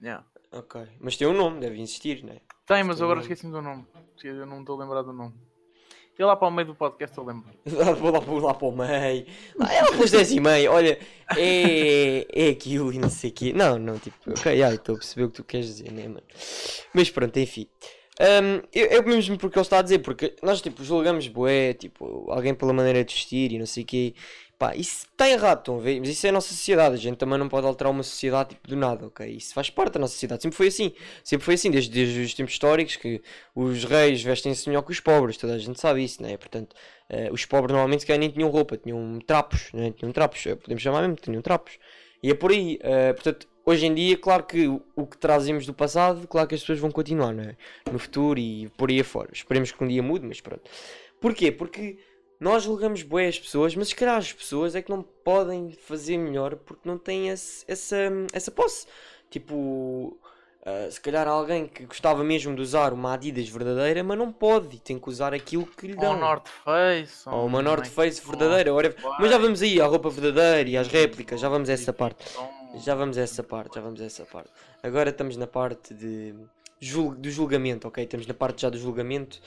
Yeah. 0.00 0.24
Ok. 0.52 0.82
Mas 1.00 1.16
tem 1.16 1.26
um 1.26 1.32
nome, 1.32 1.60
deve 1.60 1.80
existir, 1.80 2.22
né? 2.22 2.38
Tem, 2.66 2.84
mas 2.84 2.96
Tem 2.96 3.04
agora 3.04 3.20
esqueci-me 3.20 3.52
do 3.52 3.60
nome. 3.60 3.84
Eu 4.22 4.46
não 4.46 4.60
estou 4.60 4.76
a 4.80 4.84
lembrar 4.84 5.02
do 5.02 5.12
nome. 5.12 5.34
E 6.16 6.22
lá 6.22 6.36
para 6.36 6.46
o 6.46 6.50
meio 6.52 6.68
do 6.68 6.74
podcast 6.76 7.18
eu 7.18 7.24
lembro. 7.24 7.50
Vou 7.98 8.10
lá, 8.12 8.20
vou 8.20 8.38
lá 8.38 8.54
para 8.54 8.68
o 8.68 8.70
meio. 8.70 9.26
Lá, 9.56 9.74
é 9.74 9.82
lá 9.82 9.90
pelas 9.90 10.12
10 10.12 10.30
e 10.32 10.40
meia. 10.40 10.70
Olha, 10.70 10.96
é, 11.36 12.26
é 12.46 12.50
aquilo 12.50 12.92
e 12.92 12.98
não 12.98 13.10
sei 13.10 13.30
o 13.30 13.32
quê. 13.32 13.52
Não, 13.52 13.80
não, 13.80 13.98
tipo, 13.98 14.16
ok, 14.30 14.62
ai, 14.62 14.76
estou 14.76 14.94
a 14.94 14.98
perceber 14.98 15.24
o 15.24 15.28
que 15.30 15.34
tu 15.34 15.44
queres 15.44 15.66
dizer, 15.66 15.90
né, 15.90 16.06
mano? 16.06 16.22
Mas 16.94 17.10
pronto, 17.10 17.36
enfim. 17.36 17.66
Hum, 18.20 18.62
eu, 18.72 18.86
eu 18.86 19.02
mesmo 19.04 19.36
porque 19.36 19.58
ele 19.58 19.62
está 19.66 19.78
a 19.80 19.82
dizer, 19.82 19.98
porque 19.98 20.36
nós, 20.42 20.60
tipo, 20.62 20.84
julgamos 20.84 21.26
bué, 21.26 21.74
tipo, 21.74 22.30
alguém 22.30 22.54
pela 22.54 22.72
maneira 22.72 23.04
de 23.04 23.12
vestir 23.12 23.52
e 23.52 23.58
não 23.58 23.66
sei 23.66 23.82
o 23.82 23.86
quê. 23.86 24.14
Pá, 24.56 24.76
isso 24.76 25.06
está 25.10 25.28
errado, 25.28 25.58
estão 25.58 25.78
a 25.78 25.80
ver? 25.80 25.98
Mas 25.98 26.10
isso 26.10 26.24
é 26.26 26.30
a 26.30 26.32
nossa 26.32 26.48
sociedade. 26.48 26.94
A 26.94 26.98
gente 26.98 27.16
também 27.16 27.36
não 27.38 27.48
pode 27.48 27.66
alterar 27.66 27.90
uma 27.92 28.04
sociedade, 28.04 28.50
tipo, 28.50 28.68
do 28.68 28.76
nada, 28.76 29.06
ok? 29.06 29.26
Isso 29.28 29.52
faz 29.52 29.68
parte 29.68 29.94
da 29.94 30.00
nossa 30.00 30.12
sociedade. 30.12 30.42
Sempre 30.42 30.56
foi 30.56 30.68
assim. 30.68 30.92
Sempre 31.24 31.44
foi 31.44 31.54
assim, 31.54 31.70
desde, 31.72 31.90
desde 31.90 32.20
os 32.20 32.34
tempos 32.34 32.52
históricos, 32.54 32.94
que 32.96 33.20
os 33.54 33.84
reis 33.84 34.22
vestem-se 34.22 34.68
melhor 34.68 34.82
que 34.82 34.92
os 34.92 35.00
pobres. 35.00 35.36
Toda 35.36 35.54
a 35.54 35.58
gente 35.58 35.80
sabe 35.80 36.04
isso, 36.04 36.22
né? 36.22 36.36
Portanto, 36.36 36.76
eh, 37.08 37.28
os 37.32 37.44
pobres 37.44 37.72
normalmente 37.72 38.06
nem 38.16 38.30
tinham 38.30 38.48
roupa, 38.48 38.76
tinham 38.76 39.18
trapos, 39.26 39.72
né? 39.72 39.90
Tinham 39.90 40.12
trapos, 40.12 40.46
eh, 40.46 40.54
podemos 40.54 40.80
chamar 40.82 41.00
mesmo, 41.02 41.16
tinham 41.16 41.42
trapos. 41.42 41.78
E 42.22 42.30
é 42.30 42.34
por 42.34 42.52
aí. 42.52 42.78
eh, 42.80 43.12
portanto, 43.12 43.48
hoje 43.64 43.86
em 43.86 43.94
dia, 43.94 44.16
claro 44.16 44.44
que 44.44 44.66
o, 44.68 45.06
que 45.06 45.16
trazemos 45.18 45.66
do 45.66 45.72
passado, 45.74 46.26
claro 46.28 46.48
que 46.48 46.54
as 46.54 46.60
pessoas 46.60 46.78
vão 46.78 46.90
continuar, 46.90 47.32
né? 47.32 47.56
No 47.90 47.98
futuro 47.98 48.38
e 48.38 48.68
por 48.76 48.90
aí 48.90 49.00
afora. 49.00 49.30
Esperemos 49.32 49.72
que 49.72 49.82
um 49.82 49.88
dia 49.88 50.02
mude, 50.02 50.26
mas 50.26 50.40
pronto. 50.40 50.62
Porquê? 51.20 51.50
Porque 51.50 51.98
nós 52.38 52.64
julgamos 52.64 53.02
bué 53.02 53.26
as 53.28 53.38
pessoas, 53.38 53.74
mas 53.74 53.88
se 53.88 53.94
calhar 53.94 54.16
as 54.16 54.32
pessoas 54.32 54.74
é 54.74 54.82
que 54.82 54.90
não 54.90 55.02
podem 55.02 55.70
fazer 55.70 56.18
melhor 56.18 56.56
porque 56.56 56.86
não 56.86 56.98
têm 56.98 57.28
esse- 57.28 57.64
essa, 57.66 57.96
essa 58.32 58.50
posse. 58.50 58.86
Tipo, 59.30 60.18
ah, 60.64 60.88
se 60.90 61.00
calhar 61.00 61.26
alguém 61.26 61.66
que 61.66 61.86
gostava 61.86 62.22
mesmo 62.22 62.54
de 62.54 62.60
usar 62.60 62.92
uma 62.92 63.14
Adidas 63.14 63.48
verdadeira, 63.48 64.02
mas 64.04 64.18
não 64.18 64.30
pode 64.32 64.76
e 64.76 64.80
tem 64.80 64.98
que 64.98 65.08
usar 65.08 65.32
aquilo 65.32 65.66
que 65.66 65.86
lhe 65.86 65.94
Ou 65.94 66.00
dão. 66.00 66.14
um 66.16 66.20
North 66.20 66.48
Face. 66.64 67.28
Ou 67.28 67.46
uma 67.46 67.58
um 67.60 67.62
North 67.62 67.86
Face 67.86 68.20
verdadeira, 68.24 68.70
Mas 69.18 69.30
já 69.30 69.38
vamos 69.38 69.62
aí 69.62 69.80
à 69.80 69.86
roupa 69.86 70.10
verdadeira 70.10 70.68
e 70.68 70.76
às 70.76 70.88
réplicas, 70.88 71.40
já 71.40 71.48
vamos 71.48 71.68
a 71.70 71.72
essa 71.72 71.92
parte. 71.92 72.24
Já 72.76 72.94
vamos 72.94 73.18
a 73.18 73.22
essa 73.22 73.42
parte, 73.42 73.76
já 73.76 73.80
vamos 73.80 74.00
a 74.00 74.04
essa 74.04 74.24
parte. 74.24 74.50
Agora 74.82 75.10
estamos 75.10 75.36
na 75.36 75.46
parte 75.46 75.94
de 75.94 76.34
do 77.18 77.30
julgamento, 77.30 77.88
ok? 77.88 78.04
Estamos 78.04 78.26
na 78.26 78.34
parte 78.34 78.62
já 78.62 78.70
do 78.70 78.76
julgamento. 78.76 79.40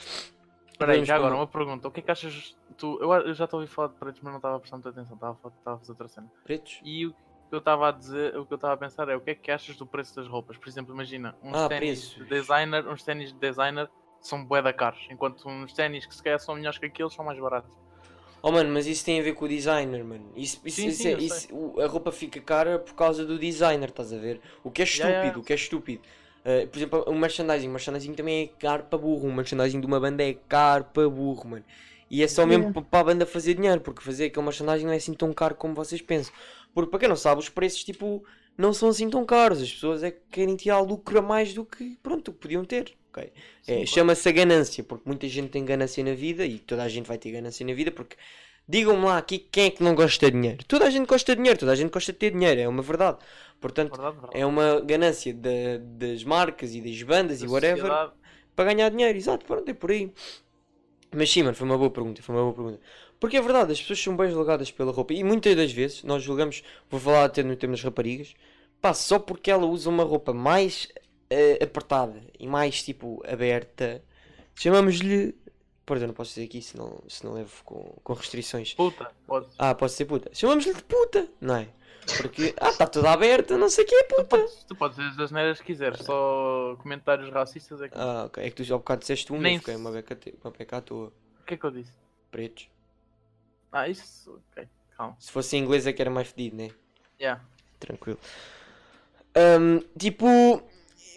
Espera 0.68 0.94
aí, 0.94 1.06
já 1.06 1.16
agora 1.16 1.36
uma 1.36 1.48
pergunta. 1.48 1.88
O 1.88 1.92
que 1.92 2.00
é 2.00 2.04
que 2.04 2.12
achas 2.12 2.56
tu? 2.78 2.98
Eu, 3.02 3.12
eu 3.14 3.34
já 3.34 3.46
estou 3.46 3.58
a 3.58 3.62
ouvir 3.62 3.72
falar 3.72 3.90
de 3.90 3.96
pretos, 3.96 4.22
mas 4.22 4.32
não 4.32 4.38
estava 4.38 4.62
muita 4.72 4.90
atenção. 4.90 5.16
Estava 5.16 5.38
a, 5.44 5.78
fazer 5.78 5.92
outra 5.92 6.08
cena. 6.08 6.32
Pretos? 6.44 6.80
E 6.84 7.06
o 7.08 7.12
que 7.12 7.56
eu 7.56 7.60
estava 7.60 7.90
a 7.90 7.92
dizer, 7.92 8.38
o 8.38 8.46
que 8.46 8.54
eu 8.54 8.56
estava 8.56 8.74
a 8.74 8.78
pensar 8.78 9.10
é 9.10 9.16
o 9.16 9.22
que 9.22 9.32
é 9.32 9.36
que 9.36 9.52
achas 9.52 9.76
do 9.76 9.86
preço 9.86 10.16
das 10.16 10.28
roupas? 10.28 10.58
Por 10.58 10.68
exemplo, 10.68 10.94
imagina, 10.94 11.36
uns 11.42 11.56
Ah, 11.56 11.68
ténis 11.68 12.12
de 12.12 12.26
designer, 12.26 12.88
uns 12.88 13.04
ténis 13.04 13.34
de 13.34 13.40
designer 13.40 13.90
são 14.20 14.44
bué 14.44 14.62
da 14.62 14.74
caros, 14.74 15.08
enquanto 15.10 15.48
uns 15.48 15.74
ténis 15.74 16.06
que 16.06 16.14
se 16.14 16.22
calhar 16.22 16.40
são 16.40 16.56
melhores 16.56 16.78
que 16.78 16.86
aqueles 16.86 17.14
são 17.14 17.26
mais 17.26 17.40
baratos. 17.40 17.72
Oh 18.48 18.52
mano, 18.52 18.70
mas 18.74 18.88
isso 18.88 19.04
tem 19.04 19.20
a 19.20 19.24
ver 19.24 19.34
com 19.34 19.46
o 19.46 19.48
designer, 19.48 20.04
mano. 20.06 20.32
Isso, 20.36 20.62
isso, 20.66 20.78
Sim, 20.82 20.88
isso 20.88 21.02
sim, 21.02 21.08
é- 21.10 21.18
isso- 21.18 21.48
o- 21.54 21.82
a 21.82 21.88
roupa 21.88 22.12
fica 22.12 22.40
cara 22.40 22.80
por 22.80 22.94
causa 22.94 23.26
do 23.26 23.38
designer, 23.38 23.90
estás 23.90 24.14
a 24.14 24.18
ver? 24.18 24.40
O 24.64 24.72
que 24.72 24.82
é 24.82 24.86
estúpido, 24.86 25.08
Yeah, 25.10 25.26
yeah. 25.26 25.40
o 25.40 25.44
que 25.44 25.54
é 25.54 25.56
estúpido. 25.56 26.02
Uh, 26.46 26.68
por 26.68 26.78
exemplo, 26.78 27.04
o 27.08 27.14
merchandising, 27.16 27.68
o 27.68 27.72
merchandising 27.72 28.14
também 28.14 28.44
é 28.44 28.48
caro 28.60 28.84
para 28.86 28.98
burro. 28.98 29.28
O 29.28 29.34
merchandising 29.34 29.82
de 29.82 29.86
uma 29.86 30.00
banda 30.00 30.24
é 30.24 30.34
caro 30.48 30.86
para 30.94 31.10
burro, 31.10 31.46
mano. 31.50 31.66
E 32.10 32.24
é 32.24 32.28
só 32.28 32.46
mesmo 32.46 32.66
Yeah. 32.68 32.82
para 32.90 33.00
a 33.02 33.04
banda 33.04 33.26
fazer 33.26 33.56
dinheiro, 33.56 33.82
porque 33.82 34.02
fazer 34.02 34.26
aquele 34.28 34.46
merchandising 34.46 34.86
não 34.86 34.94
é 34.94 34.96
assim 34.98 35.14
tão 35.14 35.34
caro 35.34 35.56
como 35.56 35.74
vocês 35.76 36.02
pensam. 36.02 36.34
Porque 36.74 36.90
para 36.90 37.00
quem 37.02 37.10
não 37.10 37.18
sabe, 37.18 37.42
os 37.42 37.50
preços, 37.50 37.84
tipo, 37.84 38.24
não 38.58 38.72
são 38.74 38.88
assim 38.90 39.10
tão 39.10 39.26
caros. 39.26 39.62
As 39.62 39.72
pessoas 39.74 40.04
é 40.04 40.12
que 40.12 40.22
querem 40.32 40.56
tirar 40.56 40.80
lucro 40.80 41.20
a 41.20 41.22
mais 41.22 41.54
do 41.54 41.66
que, 41.66 41.98
pronto, 42.02 42.32
do 42.32 42.34
que 42.34 42.40
podiam 42.40 42.64
ter. 42.64 42.94
Ok? 43.18 43.32
É. 43.68 43.86
Chama-se 43.86 44.28
a 44.30 44.32
ganância, 44.32 44.84
porque 44.84 45.04
muita 45.08 45.28
gente 45.28 45.50
tem 45.50 45.64
ganância 45.66 46.04
na 46.04 46.14
vida 46.14 46.46
e 46.46 46.60
toda 46.60 46.84
a 46.84 46.90
gente 46.90 47.06
vai 47.08 47.18
ter 47.18 47.32
ganância 47.32 47.66
na 47.66 47.74
vida, 47.74 47.92
porque 47.92 48.16
digam-me 48.68 49.06
lá 49.06 49.18
aqui 49.18 49.40
quem 49.40 49.66
é 49.66 49.70
que 49.72 49.84
não 49.84 49.96
gosta 49.96 50.26
de 50.28 50.32
dinheiro. 50.38 50.64
Toda 50.68 50.86
a 50.86 50.90
gente 50.90 51.08
gosta 51.08 51.34
de 51.34 51.38
dinheiro, 51.38 51.60
toda 51.60 51.72
a 51.72 51.76
gente 51.76 51.92
gosta 51.92 52.12
de 52.14 52.18
ter 52.20 52.32
dinheiro, 52.32 52.60
é 52.62 52.68
uma 52.68 52.82
verdade. 52.82 53.18
Portanto, 53.60 53.92
Verdade, 53.98 54.16
verdade. 54.20 54.38
é 54.40 54.46
uma 54.46 54.82
ganância 54.82 55.34
da- 55.34 55.78
das 55.80 56.24
marcas 56.24 56.76
e 56.76 56.82
das 56.82 57.02
bandas 57.04 57.42
e 57.42 57.46
Da 57.46 57.52
whatever 57.52 57.78
sociedade. 57.82 58.14
para 58.56 58.66
ganhar 58.74 58.90
dinheiro, 58.90 59.18
exato, 59.18 59.46
pronto, 59.46 59.70
é 59.70 59.74
por 59.74 59.92
aí. 59.92 60.12
Mas 61.12 61.30
sim, 61.32 61.44
mano, 61.44 61.56
foi 61.56 61.66
uma 61.68 61.78
boa 61.78 61.90
pergunta, 61.90 62.22
foi 62.22 62.36
uma 62.36 62.44
boa 62.44 62.54
pergunta. 62.54 62.80
Porque 63.20 63.38
é 63.38 63.42
verdade, 63.42 63.72
as 63.72 63.80
pessoas 63.82 64.00
são 64.00 64.16
bem 64.16 64.30
julgadas 64.30 64.70
pela 64.72 64.92
roupa 64.92 65.14
e 65.14 65.24
muitas 65.24 65.56
das 65.56 65.72
vezes 65.72 66.04
nós 66.04 66.22
julgamos, 66.22 66.64
vou 66.90 67.00
falar 67.00 67.26
até 67.26 67.42
no 67.44 67.56
tema 67.56 67.74
das 67.74 67.82
raparigas, 67.84 68.34
pá, 68.82 68.94
só 68.94 69.18
porque 69.18 69.50
ela 69.50 69.66
usa 69.66 69.90
uma 69.90 70.04
roupa 70.04 70.34
mais 70.34 70.88
eh, 71.30 71.60
apertada 71.64 72.22
e 72.40 72.48
mais 72.48 72.82
tipo 72.84 73.22
aberta, 73.28 74.04
chamamos-lhe. 74.56 75.36
Perdão, 75.86 76.08
não 76.08 76.14
posso 76.14 76.32
dizer 76.32 76.44
aqui 76.46 76.62
se 76.62 76.76
não, 76.76 77.02
se 77.08 77.24
não 77.26 77.34
levo 77.34 77.64
com, 77.64 77.80
com 78.04 78.14
restrições. 78.14 78.74
Puta, 78.74 79.10
pode. 79.26 79.48
Ah, 79.58 79.74
posso 79.74 79.96
ser 79.96 80.04
puta. 80.06 80.30
Chamamos-lhe 80.34 80.74
de 80.74 80.84
puta, 80.84 81.28
não 81.40 81.56
é? 81.56 81.70
Porque, 82.22 82.54
ah, 82.60 82.70
está 82.70 82.86
toda 82.88 83.12
aberta, 83.12 83.58
não 83.58 83.70
sei 83.70 83.84
o 83.86 83.88
que 83.88 83.96
é 83.96 84.04
Tu 84.04 84.16
puta. 84.16 84.24
podes, 84.38 84.64
tu 84.66 84.76
podes 84.76 84.98
dizer 84.98 85.22
as 85.24 85.32
neiras 85.32 85.60
que 85.60 85.66
quiseres, 85.68 86.00
só 86.06 86.76
comentários 86.82 87.30
racistas 87.30 87.82
é 87.82 87.88
que. 87.90 87.98
Ah, 87.98 88.26
ok, 88.26 88.44
é 88.44 88.50
que 88.50 88.56
tu 88.58 88.64
já 88.66 88.76
há 88.76 88.78
bocado 88.78 89.00
disseste 89.02 89.32
uma, 89.32 89.42
Nem 89.42 89.54
eu 89.56 89.60
fiquei 89.60 89.76
se- 89.76 89.80
uma 89.80 89.92
beca, 89.92 90.16
te- 90.16 90.34
uma 90.44 90.52
beca 90.52 90.78
à 90.78 90.82
toa. 90.82 91.08
O 91.42 91.46
que 91.46 91.54
é 91.54 91.58
que 91.58 91.66
eu 91.66 91.72
disse? 91.72 91.92
Pretos. 92.32 92.70
Ah, 93.72 93.88
isso. 93.90 94.42
Ok, 94.52 94.68
calma. 94.98 95.16
Se 95.20 95.32
fosse 95.32 95.56
em 95.58 95.64
inglês 95.64 95.86
é 95.88 95.94
que 95.94 96.02
era 96.02 96.12
mais 96.12 96.28
fedido, 96.30 96.56
né? 96.58 96.70
Yeah. 97.20 97.42
Tranquilo. 97.80 98.20
Ahm, 99.36 99.80
tipo, 99.98 100.62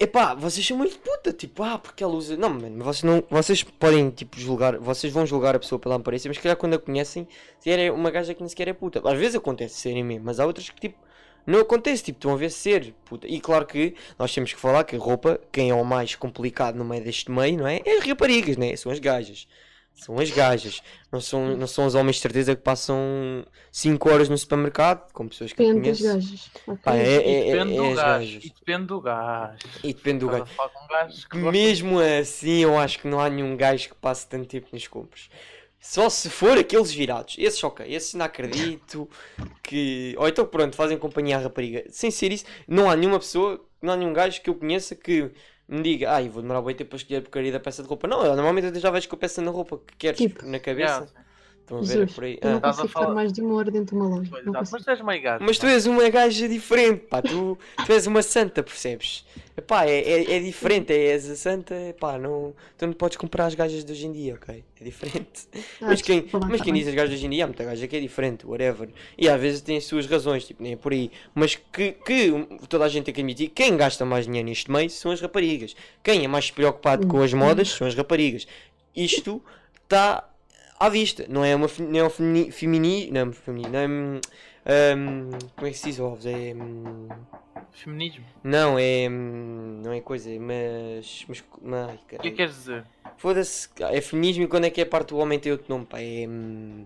epá, 0.00 0.34
vocês 0.34 0.66
são 0.66 0.76
muito 0.78 0.98
puta, 0.98 1.32
tipo, 1.32 1.62
ah, 1.62 1.78
porque 1.78 2.02
ela 2.02 2.14
usa. 2.14 2.36
Não, 2.36 2.48
mano, 2.48 2.82
vocês, 2.82 3.02
não, 3.02 3.22
vocês 3.30 3.62
podem, 3.62 4.10
tipo, 4.10 4.40
julgar, 4.40 4.78
vocês 4.78 5.12
vão 5.12 5.26
julgar 5.26 5.54
a 5.54 5.58
pessoa 5.58 5.78
pela 5.78 5.96
aparência, 5.96 6.28
mas 6.28 6.38
se 6.38 6.42
calhar 6.42 6.56
quando 6.56 6.74
a 6.74 6.78
conhecem, 6.78 7.28
se 7.58 7.70
é 7.70 7.92
uma 7.92 8.10
gaja 8.10 8.34
que 8.34 8.40
nem 8.40 8.48
sequer 8.48 8.68
é 8.68 8.72
puta. 8.72 9.00
Às 9.06 9.18
vezes 9.18 9.36
acontece 9.36 9.76
serem 9.76 10.02
mesmo, 10.02 10.24
mas 10.24 10.40
há 10.40 10.46
outras 10.46 10.70
que, 10.70 10.80
tipo, 10.80 10.98
não 11.46 11.60
acontece, 11.60 12.02
tipo, 12.02 12.18
estão 12.18 12.32
a 12.32 12.36
ver 12.36 12.50
ser 12.50 12.94
puta. 13.04 13.26
E 13.28 13.40
claro 13.40 13.66
que 13.66 13.94
nós 14.18 14.34
temos 14.34 14.52
que 14.52 14.58
falar 14.58 14.84
que 14.84 14.96
a 14.96 14.98
roupa, 14.98 15.40
quem 15.52 15.70
é 15.70 15.74
o 15.74 15.84
mais 15.84 16.14
complicado 16.14 16.76
no 16.76 16.84
meio 16.84 17.04
deste 17.04 17.30
meio, 17.30 17.58
não 17.58 17.66
é? 17.66 17.80
É 17.84 17.98
as 17.98 18.06
raparigas, 18.06 18.56
né? 18.56 18.74
São 18.76 18.90
as 18.90 18.98
gajas. 18.98 19.46
São 19.94 20.18
as 20.18 20.30
gajas. 20.30 20.80
Não 21.12 21.20
são, 21.20 21.56
não 21.56 21.66
são 21.66 21.84
os 21.84 21.94
homens 21.94 22.16
de 22.16 22.22
certeza 22.22 22.56
que 22.56 22.62
passam 22.62 22.96
5 23.70 24.08
horas 24.10 24.28
no 24.30 24.38
supermercado, 24.38 25.12
com 25.12 25.28
pessoas 25.28 25.52
que 25.52 25.60
eu 25.62 25.66
Depende 25.74 25.90
das 25.90 25.98
conheço. 26.00 26.14
gajas. 26.30 26.50
ok? 26.66 26.82
Pá, 26.82 26.96
é- 26.96 27.02
E 27.02 27.34
é- 27.50 27.52
depende 27.52 27.74
é 27.74 27.76
do 27.76 27.82
gajo. 27.82 27.96
gajas. 27.96 28.44
E 28.44 28.48
depende 28.48 28.86
do 28.86 29.00
gajo. 29.02 29.58
E 29.84 29.92
depende 29.94 30.18
do 30.20 30.28
gajo. 30.28 30.44
um 30.44 30.88
gajo 30.88 31.28
que 31.28 31.38
gosta 31.38 31.52
Mesmo 31.52 31.98
assim, 32.00 32.58
eu 32.62 32.78
acho 32.78 32.98
que 32.98 33.08
não 33.08 33.20
há 33.20 33.28
nenhum 33.28 33.54
gajo 33.56 33.90
que 33.90 33.94
passe 33.96 34.26
tanto 34.26 34.46
tempo 34.46 34.68
nas 34.72 34.86
compras. 34.88 35.28
Só 35.78 36.08
se 36.10 36.28
for 36.30 36.56
aqueles 36.58 36.92
virados. 36.92 37.36
Esses, 37.38 37.62
ok. 37.64 37.86
Esses 37.86 38.14
não 38.14 38.24
acredito 38.26 39.08
que. 39.62 40.14
Ou 40.18 40.28
então, 40.28 40.46
pronto, 40.46 40.76
fazem 40.76 40.96
companhia 40.98 41.36
à 41.36 41.40
rapariga. 41.40 41.84
Sem 41.90 42.10
ser 42.10 42.32
isso, 42.32 42.44
não 42.68 42.90
há 42.90 42.96
nenhuma 42.96 43.18
pessoa, 43.18 43.62
não 43.82 43.92
há 43.92 43.96
nenhum 43.96 44.12
gajo 44.12 44.40
que 44.42 44.48
eu 44.50 44.54
conheça 44.54 44.94
que 44.94 45.30
me 45.70 45.82
diga, 45.82 46.12
ai, 46.12 46.28
vou 46.28 46.42
demorar 46.42 46.62
bem 46.62 46.74
tempo 46.74 46.90
para 46.90 46.96
escolher 46.96 47.18
a 47.18 47.22
porcaria 47.22 47.52
da 47.52 47.60
peça 47.60 47.82
de 47.82 47.88
roupa. 47.88 48.08
Não, 48.08 48.24
eu 48.24 48.34
normalmente 48.34 48.74
eu 48.74 48.80
já 48.80 48.90
vejo 48.90 49.08
com 49.08 49.16
a 49.16 49.18
peça 49.18 49.40
na 49.40 49.50
roupa 49.50 49.78
que 49.78 49.96
queres 49.96 50.18
Tipo, 50.18 50.44
na 50.46 50.58
cabeça. 50.58 51.04
Yeah, 51.04 51.12
Estão 51.70 51.78
a 51.78 51.80
ver 51.82 51.86
Jesus, 51.86 52.12
por 52.14 52.24
aí. 52.24 52.38
eu 52.42 52.50
não 52.50 52.56
Ah. 52.58 52.60
Consigo 52.60 52.88
falar- 52.88 53.14
mais 53.14 53.32
de 53.32 53.40
uma 53.40 53.54
hora 53.54 53.70
dentro 53.70 53.94
de 53.96 54.02
uma 54.02 54.16
loja. 54.16 54.30
Mas 54.44 54.70
tu 54.70 54.90
és 54.90 55.00
meio 55.02 55.22
gajo. 55.22 55.44
Mas 55.44 55.58
tu 55.58 55.62
pá. 55.66 55.72
és 55.72 55.86
uma 55.86 56.08
gaja 56.10 56.48
diferente, 56.48 57.00
pá, 57.06 57.22
tu, 57.22 57.56
tu 57.86 57.92
és 57.92 58.06
uma 58.06 58.22
santa, 58.22 58.62
percebes? 58.62 59.24
Epá, 59.56 59.84
é, 59.84 59.98
é, 60.00 60.36
é 60.36 60.40
diferente, 60.40 60.92
é, 60.92 60.96
és 61.12 61.28
a 61.30 61.36
santa, 61.36 61.74
epá, 61.88 62.18
não, 62.18 62.54
tu 62.78 62.86
não 62.86 62.92
podes 62.94 63.16
comprar 63.18 63.46
as 63.46 63.54
gajas 63.54 63.84
de 63.84 63.92
hoje 63.92 64.06
em 64.06 64.12
dia, 64.12 64.34
ok? 64.34 64.64
É 64.80 64.84
diferente. 64.84 65.46
Ah, 65.82 65.86
Mas 65.88 66.00
quem, 66.00 66.20
lá, 66.32 66.40
mas 66.48 66.58
tá 66.58 66.64
quem 66.64 66.72
bem. 66.72 66.80
diz 66.82 66.88
as 66.88 66.94
gajas 66.94 67.10
de 67.10 67.16
hoje 67.16 67.26
em 67.26 67.30
dia, 67.30 67.44
há 67.44 67.46
muita 67.46 67.64
gaja 67.64 67.86
que 67.86 67.94
é 67.96 68.00
diferente, 68.00 68.46
whatever. 68.46 68.88
E 69.18 69.28
às 69.28 69.38
vezes 69.40 69.60
tem 69.60 69.76
as 69.76 69.84
suas 69.84 70.06
razões, 70.06 70.46
tipo, 70.46 70.62
nem 70.62 70.72
é 70.72 70.76
por 70.76 70.92
aí. 70.92 71.10
Mas 71.34 71.54
que, 71.56 71.92
que 71.92 72.32
toda 72.68 72.84
a 72.84 72.88
gente 72.88 73.04
tem 73.04 73.14
que 73.14 73.20
admitir, 73.20 73.48
quem 73.50 73.76
gasta 73.76 74.04
mais 74.04 74.24
dinheiro 74.24 74.48
neste 74.48 74.70
meio 74.70 74.88
são 74.88 75.10
as 75.12 75.20
raparigas. 75.20 75.76
Quem 76.02 76.24
é 76.24 76.28
mais 76.28 76.50
preocupado 76.50 77.06
com 77.06 77.20
as 77.20 77.32
modas 77.34 77.68
são 77.70 77.86
as 77.86 77.94
raparigas. 77.94 78.46
Isto 78.96 79.42
está 79.84 80.26
à 80.80 80.88
vista, 80.88 81.26
não 81.28 81.44
é 81.44 81.54
uma 81.54 81.68
fe- 81.68 81.82
não 81.82 81.98
é 82.00 82.04
um 82.04 82.10
femini, 82.10 82.50
femini 82.50 83.10
não, 83.10 83.32
femini, 83.32 83.68
não 83.68 83.78
é, 83.78 83.86
hum, 83.86 84.20
hum, 84.96 85.30
como 85.54 85.66
é 85.66 85.70
que 85.70 85.76
se 85.78 85.84
diz 85.90 86.00
ovos? 86.00 86.26
É, 86.26 86.54
hum, 86.54 87.08
Feminismo. 87.72 88.24
não, 88.42 88.78
é, 88.78 89.08
hum, 89.08 89.80
não 89.84 89.92
é 89.92 90.00
coisa, 90.00 90.30
é 90.30 90.38
mas, 90.38 91.24
mas, 91.28 91.44
mas 91.62 91.88
ai, 91.90 91.94
O 91.96 92.06
que 92.08 92.14
é 92.16 92.18
que 92.18 92.30
queres 92.32 92.54
dizer? 92.54 92.84
Foda-se, 93.16 93.68
é 93.78 94.00
feminismo 94.00 94.44
e 94.44 94.48
quando 94.48 94.64
é 94.64 94.70
que 94.70 94.80
é 94.80 94.84
parte 94.84 95.10
do 95.10 95.18
homem 95.18 95.38
tem 95.38 95.52
outro 95.52 95.66
nome, 95.68 95.84
pá, 95.86 96.00
é... 96.00 96.26
hum, 96.26 96.84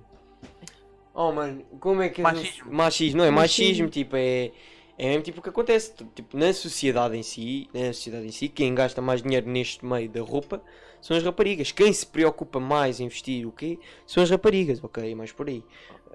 Oh, 1.16 1.30
mano, 1.30 1.64
como 1.78 2.02
é 2.02 2.08
que 2.08 2.20
é... 2.20 2.24
Machismo. 2.24 2.72
Machismo, 2.72 3.18
não, 3.18 3.24
é 3.24 3.30
machismo, 3.30 3.84
Machismo. 3.84 3.88
tipo, 3.88 4.16
é... 4.16 4.50
É 4.98 5.08
mesmo 5.08 5.22
tipo 5.22 5.40
o 5.40 5.42
que 5.42 5.48
acontece, 5.48 5.92
tipo, 6.14 6.36
na 6.36 6.52
sociedade 6.52 7.16
em 7.16 7.22
si, 7.22 7.68
na 7.74 7.92
sociedade 7.92 8.26
em 8.26 8.30
si, 8.30 8.48
quem 8.48 8.72
gasta 8.74 9.00
mais 9.02 9.22
dinheiro 9.22 9.48
neste 9.48 9.84
meio 9.84 10.08
da 10.08 10.20
roupa 10.20 10.62
são 11.04 11.14
as 11.14 11.22
raparigas. 11.22 11.70
Quem 11.70 11.92
se 11.92 12.06
preocupa 12.06 12.58
mais 12.58 12.98
em 12.98 13.08
vestir 13.08 13.44
o 13.44 13.52
quê? 13.52 13.78
São 14.06 14.22
as 14.22 14.30
raparigas, 14.30 14.82
ok? 14.82 15.14
Mais 15.14 15.30
por 15.32 15.46
aí. 15.48 15.62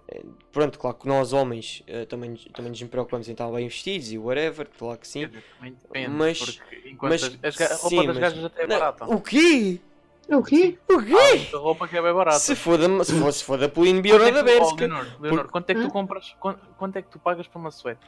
Eh, 0.08 0.24
Pronto, 0.52 0.80
claro 0.80 0.98
que 0.98 1.08
nós 1.08 1.32
homens 1.32 1.84
eh, 1.86 2.06
também, 2.06 2.34
também 2.56 2.72
nos 2.72 2.82
preocupamos 2.82 3.30
em 3.30 3.34
estar 3.34 3.48
bem 3.52 3.68
vestidos 3.68 4.12
e 4.12 4.18
whatever, 4.18 4.68
claro 4.80 4.98
que 4.98 5.08
sim. 5.08 5.28
Depende. 5.28 6.10
Mas- 6.10 6.60
mas- 7.00 7.38
as, 7.44 7.62
a 7.62 7.76
roupa 7.76 7.90
sim, 7.90 7.98
das 7.98 8.06
mas- 8.08 8.18
gajas 8.18 8.46
até 8.46 8.64
é 8.64 8.68
barata. 8.68 9.06
O 9.06 9.22
quê? 9.22 9.80
O 10.28 10.42
quê? 10.42 10.76
O 10.90 11.04
quê? 11.04 11.48
A 11.54 11.58
roupa 11.58 11.88
que 11.88 11.96
é 11.96 12.02
bem 12.02 12.12
barata. 12.12 12.40
Se 12.40 12.56
for 12.56 12.80
da, 12.80 13.04
se 13.04 13.14
for, 13.14 13.32
se 13.32 13.44
for 13.44 13.60
da 13.60 13.70
Quanto 13.70 14.02
Biora 14.02 14.28
é 14.28 14.32
da 14.32 14.42
oh. 14.44 14.76
Leonor, 15.20 15.50
quanto 15.52 15.70
é 15.70 15.76
que 15.76 15.82
tu 15.82 15.90
compras? 15.92 16.36
Quanto, 16.40 16.66
quanto 16.80 16.96
é 16.96 17.04
que 17.04 17.10
tu 17.10 17.20
pagas 17.20 17.48
para 17.48 17.60
uma 17.60 17.70
suéte? 17.70 18.02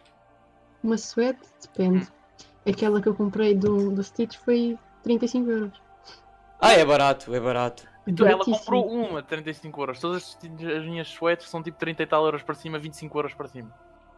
Uma 0.84 0.98
suéte? 0.98 1.42
Depende. 1.62 2.08
Aquela 2.68 3.00
que 3.00 3.08
eu 3.08 3.14
comprei 3.14 3.54
do, 3.54 3.92
do 3.92 4.04
Stitch 4.04 4.36
foi 4.38 4.80
35 5.04 5.52
euros. 5.52 5.91
Ah, 6.62 6.74
é 6.74 6.86
barato, 6.86 7.34
é 7.34 7.39
barato. 7.39 7.88
Então 8.06 8.27
ela 8.27 8.46
comprou 8.46 8.88
uma 8.88 9.22
de 9.22 9.27
35 9.27 9.82
euros. 9.82 10.00
Todas 10.00 10.38
as, 10.38 10.38
as 10.77 10.86
minhas 10.86 11.08
suétes 11.08 11.50
são 11.50 11.62
tipo 11.62 11.77
30 11.80 12.03
e 12.03 12.06
tal 12.06 12.24
euros 12.24 12.44
para 12.44 12.53
cima, 12.53 12.77
25 12.77 13.18
euros 13.18 13.34
para 13.34 13.48
cima. 13.48 13.74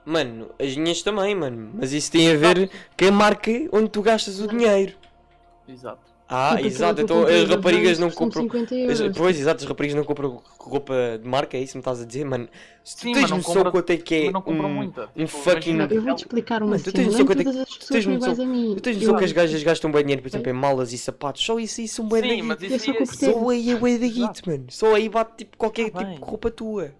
Mano, 0.06 0.52
as 0.60 0.76
minhas 0.76 1.02
também, 1.02 1.34
mano. 1.34 1.72
Mas 1.76 1.94
isso 1.94 2.12
tem 2.12 2.30
a 2.30 2.38
ver 2.38 2.70
com 2.98 3.08
a 3.08 3.12
marca 3.12 3.52
onde 3.72 3.90
tu 3.90 4.02
gastas 4.02 4.42
o 4.42 4.48
dinheiro. 4.48 4.96
Exato. 5.68 6.13
Ah, 6.36 6.60
exato. 6.62 7.00
eu 7.02 7.04
Então 7.04 7.26
as 7.28 7.48
da 7.48 7.56
raparigas 7.56 8.00
não 8.00 8.10
compram. 8.10 8.42
50 8.44 8.74
as- 8.76 9.00
euros. 9.00 9.18
Pois, 9.18 9.40
exato, 9.40 9.64
as 9.64 9.70
raparigas 9.70 9.96
não 9.96 10.04
compram 10.04 10.42
roupa 10.60 10.94
de 11.22 11.30
marca, 11.30 11.56
é 11.56 11.62
isso 11.62 11.74
que 11.74 11.78
me 11.78 11.82
estás 11.82 12.02
a 12.02 12.06
dizer, 12.06 12.26
mano. 12.26 12.48
Se 12.84 12.96
tu 12.98 13.02
Sim, 13.04 13.14
tens 13.14 13.30
não 13.30 13.38
noção 13.38 13.54
compra- 13.56 13.72
quanto 13.72 13.90
é 13.92 13.98
que 13.98 14.16
é 14.16 14.32
não 14.32 14.44
um, 14.46 14.54
muita. 14.74 15.04
um 15.16 15.26
Tipo, 15.26 15.28
fucking- 15.28 15.52
imagina, 15.72 15.88
Não, 15.88 15.96
eu 15.96 16.02
vou-te 16.02 16.20
explicar 16.20 16.62
uma 16.64 16.72
Mano, 16.72 16.84
tu 16.84 16.92
cena. 16.92 17.04
tens 17.04 17.20
é 17.20 17.24
todas 17.24 17.48
as 17.58 17.70
tu 17.70 17.80
pessoas 17.80 17.88
tens 17.90 18.04
são 18.04 18.14
iguais 18.14 18.38
noção- 18.38 18.46
a 18.46 18.48
mim. 18.48 18.76
Tu 18.76 18.82
tens 18.82 18.94
Eu- 18.96 19.00
noção 19.02 19.16
que 19.20 19.26
as 19.26 19.32
gajas 19.32 19.64
gastam 19.64 19.92
bem 19.92 20.02
dinheiro, 20.02 20.22
por 20.24 20.28
exemplo, 20.28 20.50
em 20.50 20.54
malas 20.54 20.92
e 20.92 20.98
sapatos, 20.98 21.46
só 21.46 21.60
isso 21.60 21.80
aí 21.82 21.88
são 21.88 22.08
bem 22.10 22.22
Sim, 22.24 22.42
mas 22.42 22.62
Eu 22.62 22.68
isso 22.76 22.90
é- 22.90 22.94
convertida. 22.94 23.32
Só 23.34 23.50
aí 23.50 23.70
é 23.72 23.76
bué 23.76 23.98
da 24.00 24.08
guito, 24.08 24.42
mano. 24.50 24.66
Só 24.70 24.96
aí 24.96 25.08
bate 25.10 25.32
tipo 25.38 25.56
qualquer 25.58 25.92
Tá 25.92 26.00
tipo 26.00 26.14
de 26.16 26.20
roupa 26.22 26.50
tua. 26.52 26.92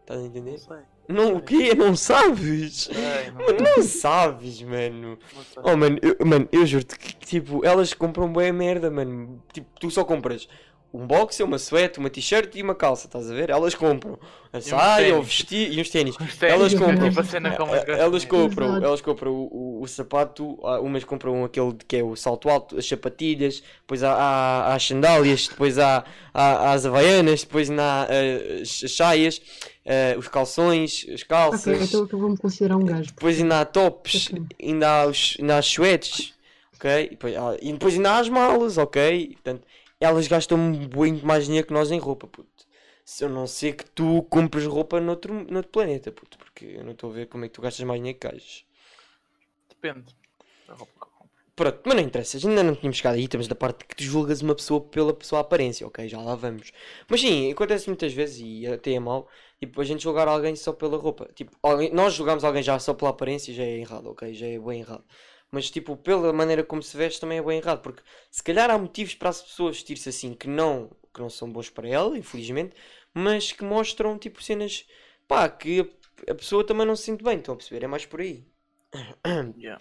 Estás 0.00 0.18
a 0.18 0.22
Não 0.22 0.26
entender? 0.28 0.58
sei. 0.58 0.76
Não, 1.08 1.36
o 1.36 1.42
quê? 1.42 1.74
Não 1.74 1.94
sabes? 1.96 2.88
Não 3.34 3.46
Mano, 3.46 3.58
não 3.60 3.82
sabes, 3.82 4.62
mano. 4.62 5.18
Oh, 5.62 5.76
mano, 5.76 5.98
eu, 6.02 6.16
mano, 6.26 6.48
eu 6.52 6.64
juro-te 6.66 6.98
que, 6.98 7.14
tipo, 7.16 7.64
elas 7.64 7.92
compram 7.92 8.32
bem 8.32 8.52
merda, 8.52 8.90
mano. 8.90 9.42
Tipo, 9.52 9.68
tu 9.80 9.90
só 9.90 10.04
compras 10.04 10.48
um 10.94 11.06
boxer, 11.06 11.46
uma 11.46 11.58
suéte, 11.58 11.98
uma 11.98 12.10
t-shirt 12.10 12.54
e 12.54 12.62
uma 12.62 12.74
calça, 12.74 13.06
estás 13.06 13.30
a 13.30 13.34
ver? 13.34 13.48
Elas 13.48 13.74
compram 13.74 14.18
a 14.52 14.60
saia, 14.60 15.16
o 15.18 15.22
vestido 15.22 15.72
e 15.72 15.80
uns 15.80 15.88
ténis. 15.88 16.14
Os 16.20 16.36
ténis, 16.36 16.54
Elas 16.54 16.74
é 16.74 16.78
compram. 16.78 17.08
tipo 17.08 17.20
a 17.20 17.24
Eh, 17.76 17.84
gajas 17.86 18.00
Elas 18.00 18.24
compram, 18.26 18.76
elas 18.76 19.00
compram 19.00 19.32
o, 19.32 19.78
o, 19.80 19.82
o 19.82 19.88
sapato, 19.88 20.58
ah, 20.62 20.80
umas 20.80 21.02
compram 21.02 21.44
aquele 21.44 21.72
que 21.88 21.96
é 21.96 22.02
o 22.04 22.14
salto 22.14 22.48
alto, 22.50 22.76
as 22.78 22.86
sapatilhas, 22.86 23.62
depois 23.80 24.02
há, 24.02 24.12
há, 24.12 24.72
há 24.72 24.74
as 24.74 24.86
sandálias, 24.86 25.48
depois 25.48 25.78
há, 25.78 26.04
há, 26.34 26.42
há 26.68 26.72
as 26.72 26.84
havaianas, 26.84 27.42
depois 27.42 27.70
há 27.70 28.06
eh, 28.10 28.60
as, 28.60 28.82
as 28.84 28.94
saias, 28.94 29.40
eh, 29.84 30.16
os 30.18 30.28
calções, 30.28 31.06
as 31.12 31.22
Ok, 31.50 31.66
calças, 31.66 31.78
então 31.82 32.08
eu 32.10 32.18
vou-me 32.18 32.36
considerar 32.36 32.76
um 32.76 32.84
gajo. 32.86 33.14
depois 33.14 33.40
ainda 33.40 33.60
há 33.60 33.64
tops, 33.64 34.32
Ok. 34.32 34.46
ainda 34.62 34.88
há, 35.02 35.06
os, 35.06 35.36
ainda 35.40 35.54
há 35.56 35.58
as 35.58 35.66
suetes, 35.66 36.34
ok? 36.74 37.04
E 37.06 37.10
depois, 37.10 37.36
há- 37.36 37.56
e 37.60 37.72
depois 37.72 37.94
ainda 37.94 38.10
há 38.12 38.18
as 38.18 38.28
malas, 38.28 38.78
ok? 38.78 39.28
Portanto, 39.34 39.66
elas 40.00 40.26
gastam 40.28 40.58
muito 40.58 41.24
mais 41.26 41.46
dinheiro 41.46 41.66
que 41.66 41.72
nós 41.72 41.90
em 41.90 41.98
roupa, 41.98 42.26
puto. 42.26 42.50
Se 43.04 43.24
eu 43.24 43.28
não 43.28 43.46
sei 43.46 43.72
que 43.72 43.84
tu 43.90 44.22
compres 44.24 44.64
roupa 44.66 45.00
noutro, 45.00 45.32
noutro 45.50 45.70
planeta, 45.70 46.10
puto, 46.12 46.38
porque 46.38 46.64
eu 46.78 46.84
não 46.84 46.92
estou 46.92 47.10
a 47.10 47.14
ver 47.14 47.26
como 47.26 47.44
é 47.44 47.48
que 47.48 47.54
tu 47.54 47.62
gastas 47.62 47.84
mais 47.86 48.00
dinheiro 48.00 48.18
que 48.18 48.28
gajas. 48.28 48.64
Depende. 49.68 50.14
da 50.66 50.74
roupa. 50.74 51.11
Pronto, 51.56 51.80
mas 51.84 51.94
não 51.96 52.02
interessa, 52.02 52.38
ainda 52.48 52.62
não 52.62 52.74
tínhamos 52.74 52.96
chegado 52.96 53.14
aí, 53.14 53.24
estamos 53.24 53.48
da 53.48 53.54
parte 53.54 53.84
que 53.84 53.96
tu 53.96 54.02
julgas 54.02 54.40
uma 54.42 54.54
pessoa 54.54 54.80
pela 54.80 55.16
sua 55.22 55.40
aparência, 55.40 55.86
ok, 55.86 56.08
já 56.08 56.20
lá 56.20 56.34
vamos. 56.34 56.72
Mas 57.08 57.20
sim, 57.20 57.50
acontece 57.52 57.88
muitas 57.88 58.12
vezes 58.12 58.40
e 58.40 58.66
até 58.66 58.92
é 58.92 59.00
mau, 59.00 59.28
tipo, 59.60 59.80
a 59.80 59.84
gente 59.84 60.02
julgar 60.02 60.28
alguém 60.28 60.56
só 60.56 60.72
pela 60.72 60.96
roupa. 60.96 61.28
Tipo, 61.34 61.52
alguém, 61.62 61.92
nós 61.92 62.14
julgamos 62.14 62.44
alguém 62.44 62.62
já 62.62 62.78
só 62.78 62.94
pela 62.94 63.10
aparência 63.10 63.52
já 63.54 63.62
é 63.62 63.78
errado, 63.78 64.10
ok, 64.10 64.32
já 64.34 64.46
é 64.46 64.58
bem 64.58 64.80
errado. 64.80 65.04
Mas 65.50 65.70
tipo, 65.70 65.96
pela 65.96 66.32
maneira 66.32 66.64
como 66.64 66.82
se 66.82 66.96
veste 66.96 67.20
também 67.20 67.38
é 67.38 67.42
bem 67.42 67.58
errado, 67.58 67.82
porque 67.82 68.02
se 68.30 68.42
calhar 68.42 68.70
há 68.70 68.78
motivos 68.78 69.14
para 69.14 69.28
as 69.28 69.42
pessoas 69.42 69.76
vestir-se 69.76 70.08
assim 70.08 70.34
que 70.34 70.48
não, 70.48 70.90
que 71.12 71.20
não 71.20 71.28
são 71.30 71.50
bons 71.52 71.68
para 71.70 71.88
ela, 71.88 72.16
infelizmente, 72.18 72.74
mas 73.12 73.52
que 73.52 73.62
mostram 73.64 74.18
tipo 74.18 74.42
cenas, 74.42 74.86
pá, 75.28 75.48
que 75.48 75.80
a, 76.28 76.32
a 76.32 76.34
pessoa 76.34 76.64
também 76.66 76.86
não 76.86 76.96
se 76.96 77.04
sente 77.04 77.22
bem, 77.22 77.38
estão 77.38 77.54
a 77.54 77.56
perceber? 77.56 77.84
É 77.84 77.88
mais 77.88 78.06
por 78.06 78.20
aí. 78.20 78.44
Yeah. 79.56 79.80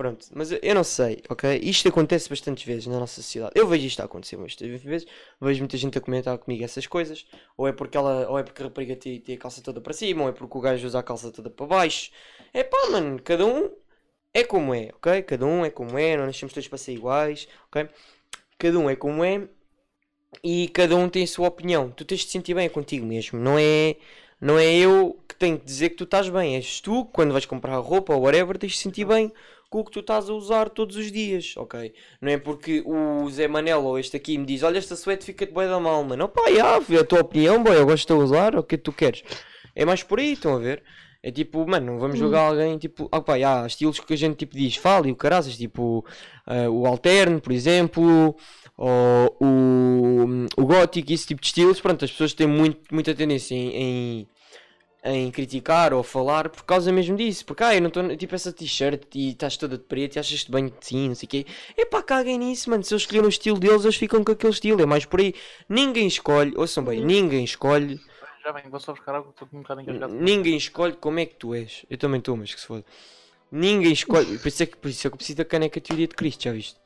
Pronto, 0.00 0.26
mas 0.34 0.50
eu- 0.50 0.74
não 0.74 0.82
sei, 0.82 1.22
ok? 1.28 1.60
Isto 1.62 1.88
acontece 1.90 2.26
bastantes 2.30 2.64
vezes 2.64 2.86
na 2.86 2.98
nossa 2.98 3.16
sociedade. 3.20 3.52
Eu 3.54 3.66
vejo 3.68 3.86
isto 3.86 4.00
a 4.00 4.06
acontecer 4.06 4.34
bastantes 4.38 4.82
vezes. 4.82 5.06
Vejo 5.38 5.58
muita 5.60 5.76
gente 5.76 5.98
a 5.98 6.00
comentar 6.00 6.38
comigo 6.38 6.64
essas 6.64 6.86
coisas. 6.86 7.26
Ou 7.54 7.68
é 7.68 7.72
porque 7.72 7.98
ela, 7.98 8.26
ou 8.30 8.38
é 8.38 8.42
porque 8.42 8.62
a 8.62 8.64
rapariga 8.64 8.96
tem, 8.96 9.20
tem 9.20 9.34
a 9.34 9.38
calça 9.38 9.60
toda 9.60 9.78
para 9.78 9.92
cima, 9.92 10.22
ou 10.22 10.30
é 10.30 10.32
porque 10.32 10.56
o 10.56 10.60
gajo 10.60 10.86
usa 10.86 11.00
a 11.00 11.02
calça 11.02 11.30
toda 11.30 11.50
para 11.50 11.66
baixo. 11.66 12.10
É 12.54 12.64
pá, 12.64 12.78
mano, 12.90 13.20
cada 13.22 13.44
um 13.44 13.70
é 14.34 14.44
como 14.44 14.74
é, 14.74 14.90
ok? 14.94 15.22
Cada 15.24 15.46
um 15.46 15.64
é 15.64 15.70
como 15.70 15.98
é, 15.98 16.16
não 16.16 16.26
nascemos 16.26 16.54
todos 16.54 16.68
para 16.68 16.78
ser 16.78 16.92
iguais, 16.94 17.48
ok? 17.68 17.88
Cada 18.58 18.78
um 18.78 18.90
é 18.90 18.96
como 18.96 19.24
é 19.24 19.48
e 20.42 20.68
cada 20.68 20.96
um 20.96 21.08
tem 21.08 21.24
a 21.24 21.26
sua 21.26 21.48
opinião. 21.48 21.90
Tu 21.90 22.04
tens 22.04 22.20
de 22.20 22.30
sentir 22.30 22.54
bem 22.54 22.68
contigo 22.68 23.04
mesmo, 23.06 23.38
não 23.38 23.58
é, 23.58 23.96
não 24.40 24.58
é 24.58 24.66
eu 24.74 25.18
que 25.28 25.34
tenho 25.34 25.58
que 25.58 25.64
dizer 25.64 25.90
que 25.90 25.96
tu 25.96 26.04
estás 26.04 26.28
bem, 26.28 26.56
és 26.56 26.80
tu 26.80 27.04
quando 27.06 27.32
vais 27.32 27.46
comprar 27.46 27.76
roupa 27.78 28.14
ou 28.14 28.22
whatever 28.22 28.56
tens 28.58 28.72
de 28.72 28.78
sentir 28.78 29.04
bem 29.04 29.32
com 29.70 29.80
o 29.80 29.84
que 29.84 29.92
tu 29.92 30.00
estás 30.00 30.28
a 30.28 30.34
usar 30.34 30.68
todos 30.68 30.96
os 30.96 31.10
dias, 31.12 31.54
ok? 31.56 31.94
Não 32.20 32.30
é 32.30 32.36
porque 32.36 32.82
o 32.84 33.30
Zé 33.30 33.46
Manel 33.46 33.84
ou 33.84 33.98
este 33.98 34.16
aqui 34.16 34.36
me 34.36 34.44
diz: 34.44 34.64
Olha, 34.64 34.78
esta 34.78 34.96
suéte 34.96 35.24
fica-te 35.24 35.54
bem 35.54 35.68
da 35.68 35.78
mal, 35.78 36.02
mano. 36.02 36.24
Opá, 36.24 36.50
já, 36.50 36.80
é 36.96 36.98
a 36.98 37.04
tua 37.04 37.20
opinião, 37.20 37.62
boy, 37.62 37.76
eu 37.76 37.86
gosto 37.86 38.12
de 38.12 38.20
usar, 38.20 38.56
o 38.56 38.64
que 38.64 38.74
é 38.74 38.78
que 38.78 38.84
tu 38.84 38.92
queres? 38.92 39.22
É 39.74 39.84
mais 39.84 40.02
por 40.02 40.18
aí, 40.18 40.32
estão 40.32 40.56
a 40.56 40.58
ver? 40.58 40.82
É 41.22 41.30
tipo, 41.30 41.66
mano, 41.68 41.92
não 41.92 41.98
vamos 41.98 42.18
jogar 42.18 42.48
alguém 42.48 42.78
tipo, 42.78 43.08
ah 43.12 43.20
pá, 43.20 43.34
há 43.34 43.66
estilos 43.66 44.00
que 44.00 44.14
a 44.14 44.16
gente 44.16 44.36
tipo 44.36 44.56
diz, 44.56 44.76
fala 44.76 45.06
e 45.06 45.12
o 45.12 45.16
caraças, 45.16 45.56
tipo 45.56 46.04
ah, 46.46 46.68
o 46.70 46.86
alterno, 46.86 47.40
por 47.40 47.52
exemplo, 47.52 48.34
ou 48.76 49.36
o, 49.38 50.26
o 50.56 50.66
gótico, 50.66 51.12
esse 51.12 51.26
tipo 51.26 51.42
de 51.42 51.46
estilos, 51.48 51.80
pronto, 51.80 52.04
as 52.04 52.10
pessoas 52.10 52.32
têm 52.32 52.46
muito, 52.46 52.80
muita 52.90 53.14
tendência 53.14 53.54
em, 53.54 53.68
em, 53.76 54.28
em 55.02 55.30
criticar 55.30 55.94
ou 55.94 56.02
falar 56.02 56.48
por 56.50 56.62
causa 56.64 56.92
mesmo 56.92 57.16
disso, 57.16 57.44
porque 57.44 57.64
ah, 57.64 57.74
eu 57.74 57.80
não 57.80 57.88
estou 57.88 58.16
tipo 58.16 58.34
essa 58.34 58.52
t-shirt 58.52 59.02
e 59.14 59.30
estás 59.30 59.56
toda 59.56 59.78
de 59.78 59.84
preto 59.84 60.16
e 60.16 60.18
achas-te 60.18 60.50
bem 60.50 60.66
de 60.66 60.72
ti, 60.72 61.08
não 61.08 61.14
sei 61.14 61.26
o 61.26 61.30
quê. 61.30 61.46
É 61.76 61.84
pá, 61.86 62.02
caguem 62.02 62.38
nisso, 62.38 62.68
mano, 62.68 62.84
se 62.84 62.92
eles 62.92 63.02
escolheram 63.02 63.26
o 63.26 63.30
estilo 63.30 63.58
deles, 63.58 63.84
eles 63.84 63.96
ficam 63.96 64.22
com 64.22 64.32
aquele 64.32 64.52
estilo, 64.52 64.82
é 64.82 64.86
mais 64.86 65.04
por 65.04 65.20
aí. 65.20 65.34
Ninguém 65.68 66.06
escolhe, 66.06 66.52
ouçam 66.56 66.84
bem, 66.84 67.04
ninguém 67.04 67.44
escolhe 67.44 68.00
Já 68.44 68.52
bem, 68.52 68.64
vou 68.70 68.80
só 68.80 68.92
buscar 68.92 69.14
algo, 69.14 69.30
estou 69.30 69.48
um 69.52 69.62
bocado 69.62 69.80
engasgado. 69.80 70.14
Ninguém 70.14 70.56
escolhe 70.56 70.94
como 70.94 71.18
é 71.18 71.26
que 71.26 71.34
tu 71.34 71.54
és. 71.54 71.84
Eu 71.88 71.96
também 71.96 72.18
estou, 72.18 72.36
mas 72.36 72.54
que 72.54 72.60
se 72.60 72.66
foda. 72.66 72.84
Ninguém 73.50 73.92
escolhe. 73.92 74.38
Por 74.38 74.48
isso 74.48 74.62
é 74.62 74.66
que, 74.66 74.76
por 74.76 74.88
isso 74.88 75.06
é 75.06 75.10
que 75.10 75.14
eu 75.14 75.16
preciso 75.16 75.38
da 75.38 75.44
caneca 75.44 75.80
teoria 75.80 76.06
de 76.06 76.14
Cristo, 76.14 76.44
já 76.44 76.52
viste? 76.52 76.78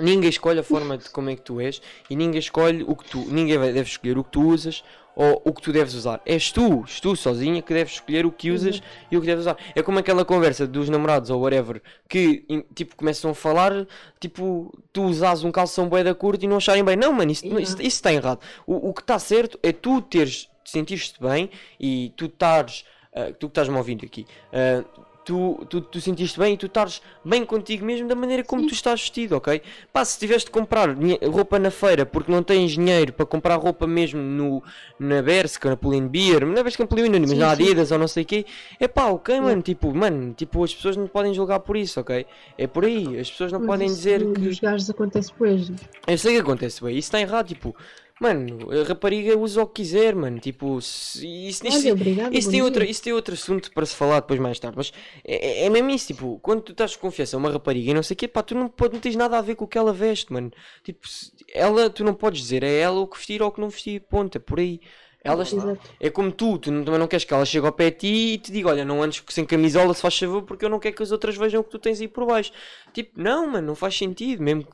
Ninguém 0.00 0.30
escolhe 0.30 0.60
a 0.60 0.62
forma 0.62 0.96
de 0.96 1.10
como 1.10 1.28
é 1.28 1.36
que 1.36 1.42
tu 1.42 1.60
és 1.60 1.82
e 2.08 2.14
ninguém 2.14 2.38
escolhe 2.38 2.84
o 2.86 2.94
que 2.94 3.04
tu. 3.04 3.18
Ninguém 3.26 3.58
deve 3.58 3.82
escolher 3.82 4.16
o 4.16 4.24
que 4.24 4.30
tu 4.30 4.42
usas 4.42 4.84
ou 5.18 5.42
o 5.44 5.52
que 5.52 5.60
tu 5.60 5.72
deves 5.72 5.94
usar. 5.94 6.20
És 6.24 6.52
tu, 6.52 6.84
és 6.86 7.00
tu 7.00 7.16
sozinha 7.16 7.60
que 7.60 7.74
deves 7.74 7.94
escolher 7.94 8.24
o 8.24 8.30
que 8.30 8.52
usas 8.52 8.80
e 9.10 9.16
o 9.16 9.20
que 9.20 9.26
deves 9.26 9.42
usar. 9.42 9.56
É 9.74 9.82
como 9.82 9.98
aquela 9.98 10.24
conversa 10.24 10.64
dos 10.64 10.88
namorados 10.88 11.28
ou 11.28 11.40
whatever 11.40 11.82
que 12.08 12.44
tipo 12.72 12.94
começam 12.94 13.32
a 13.32 13.34
falar, 13.34 13.84
tipo, 14.20 14.72
tu 14.92 15.02
usas 15.02 15.42
um 15.42 15.50
calção 15.50 15.88
bué 15.88 16.04
da 16.04 16.14
curta 16.14 16.44
e 16.44 16.48
não 16.48 16.58
acharem 16.58 16.84
bem. 16.84 16.94
Não, 16.96 17.12
mano, 17.12 17.32
isso 17.32 17.44
Yeah. 17.44 17.62
isso 17.62 17.82
está 17.82 18.12
errado. 18.12 18.40
O, 18.64 18.90
o 18.90 18.94
que 18.94 19.00
está 19.00 19.18
certo 19.18 19.58
é 19.62 19.72
tu 19.72 20.00
teres, 20.02 20.48
sentir-te 20.64 21.20
bem 21.20 21.50
e 21.80 22.12
tu 22.16 22.26
estares, 22.26 22.84
ah, 23.12 23.32
tu 23.32 23.48
que 23.48 23.52
estás-me 23.52 23.76
ouvindo 23.76 24.04
aqui, 24.04 24.24
ah, 24.52 24.84
tu, 25.28 25.66
tu, 25.68 25.80
tu 25.82 26.00
sentiste 26.00 26.38
bem 26.38 26.54
e 26.54 26.56
tu 26.56 26.64
estás 26.66 27.02
bem 27.22 27.44
contigo 27.44 27.84
mesmo 27.84 28.08
da 28.08 28.14
maneira 28.14 28.42
como 28.42 28.66
tu 28.66 28.72
estás 28.72 28.98
vestido, 29.00 29.36
ok? 29.36 29.60
Pá, 29.92 30.02
se 30.02 30.18
tiveste 30.18 30.46
de 30.46 30.50
comprar 30.52 30.88
roupa 31.30 31.58
na 31.58 31.70
feira 31.70 32.06
porque 32.06 32.32
não 32.32 32.42
tens 32.42 32.72
dinheiro 32.72 33.12
para 33.12 33.26
comprar 33.26 33.56
roupa 33.56 33.86
mesmo 33.86 34.20
no, 34.20 34.62
na 34.98 35.20
Berska, 35.20 35.68
na 35.68 35.76
Pull&Bear, 35.76 36.46
não 36.46 36.56
é 36.56 36.62
Berska, 36.62 36.82
na 36.82 36.86
Pull&Bear, 36.88 37.20
mas 37.20 37.30
Sim, 37.30 37.36
na 37.36 37.54
sim. 37.54 37.62
Adidas 37.62 37.92
ou 37.92 37.98
não 37.98 38.08
sei 38.08 38.22
o 38.22 38.26
quê, 38.26 38.46
é 38.80 38.88
pá, 38.88 39.06
ok, 39.06 39.34
Yeah. 39.34 39.46
mano, 39.50 39.62
tipo, 39.62 39.94
mano, 39.94 40.32
tipo, 40.32 40.64
as 40.64 40.74
pessoas 40.74 40.96
não 40.96 41.06
podem 41.06 41.34
julgar 41.34 41.60
por 41.60 41.76
isso, 41.76 42.00
ok? 42.00 42.24
É 42.56 42.66
por 42.66 42.86
aí, 42.86 43.18
as 43.20 43.30
pessoas 43.30 43.52
não 43.52 43.60
Mas 43.60 43.68
podem 43.68 43.86
dizer 43.86 44.20
que... 44.32 44.40
Dos 44.40 44.58
gajos 44.58 44.88
acontece 44.88 45.32
hoje. 45.38 45.74
Eu 46.06 46.16
sei 46.16 46.34
que 46.34 46.40
acontece, 46.40 46.82
bem, 46.82 46.92
isso 46.96 47.06
está 47.08 47.20
errado, 47.20 47.48
tipo, 47.48 47.76
mano, 48.20 48.70
a 48.72 48.84
rapariga 48.88 49.36
usa 49.38 49.62
o 49.62 49.66
que 49.66 49.82
quiser, 49.82 50.14
mano, 50.14 50.38
tipo, 50.40 50.80
se- 50.82 51.26
isso, 51.48 51.66
isso, 51.66 51.78
Olha, 51.78 51.92
obrigada. 51.92 52.36
isso 52.36 52.48
tem, 52.50 52.58
dia. 52.58 52.64
outra, 52.64 52.84
isso 52.84 53.02
tem 53.02 53.12
outro 53.12 53.34
assunto 53.34 53.70
para 53.72 53.86
se 53.86 53.94
falar 53.94 54.20
depois 54.20 54.40
mais 54.40 54.58
tarde, 54.58 54.76
mas 54.76 54.92
é, 55.24 55.62
é- 55.62 55.66
é 55.66 55.70
mesmo 55.70 55.90
isso, 55.90 56.08
tipo, 56.08 56.38
quando 56.40 56.62
tu 56.62 56.72
estás 56.72 56.96
com 56.96 57.02
confiança 57.08 57.36
a 57.36 57.38
uma 57.38 57.50
rapariga 57.50 57.90
e 57.90 57.94
não 57.94 58.02
sei 58.02 58.14
o 58.14 58.16
quê, 58.18 58.28
pá, 58.28 58.42
tu 58.42 58.54
não, 58.54 58.68
pode, 58.68 58.94
não 58.94 59.00
tens 59.00 59.16
nada 59.16 59.38
a 59.38 59.42
ver 59.42 59.54
com 59.54 59.64
o 59.64 59.68
que 59.68 59.78
ela 59.78 59.92
veste, 59.92 60.32
mano. 60.32 60.50
Tipo, 60.82 61.06
ela, 61.54 61.88
tu 61.90 62.02
não 62.04 62.14
podes 62.14 62.40
dizer, 62.42 62.62
é 62.62 62.80
ela 62.80 62.98
o 63.00 63.06
que 63.06 63.16
vestir 63.16 63.42
ou 63.42 63.48
o 63.48 63.52
que 63.52 63.60
não 63.60 63.68
vestir, 63.68 64.00
ponto, 64.08 64.36
é 64.36 64.40
por 64.40 64.58
aí. 64.58 64.80
Exato. 65.24 65.80
é 66.00 66.08
como 66.08 66.32
tu, 66.32 66.58
tu 66.58 66.70
não- 66.70 66.84
também 66.84 66.98
não 66.98 67.06
queres 67.08 67.24
que 67.24 67.34
ela 67.34 67.44
chegue 67.44 67.66
ao 67.66 67.72
pé 67.72 67.90
de 67.90 67.96
ti 67.98 68.06
e 68.34 68.38
te 68.38 68.50
diga, 68.52 68.68
olha, 68.70 68.84
não 68.84 69.02
andes 69.02 69.22
sem 69.28 69.44
camisola 69.44 69.92
se 69.92 70.00
faz 70.00 70.16
favor 70.16 70.42
porque 70.42 70.64
eu 70.64 70.70
não 70.70 70.78
quero 70.78 70.94
que 70.96 71.02
as 71.02 71.10
outras 71.12 71.36
vejam 71.36 71.60
o 71.60 71.64
que 71.64 71.70
tu 71.70 71.78
tens 71.78 72.00
aí 72.00 72.08
por 72.08 72.24
baixo. 72.24 72.52
Tipo, 72.94 73.20
não, 73.20 73.46
mano, 73.46 73.66
não 73.66 73.74
faz 73.74 73.94
sentido, 73.96 74.42
mesmo, 74.42 74.66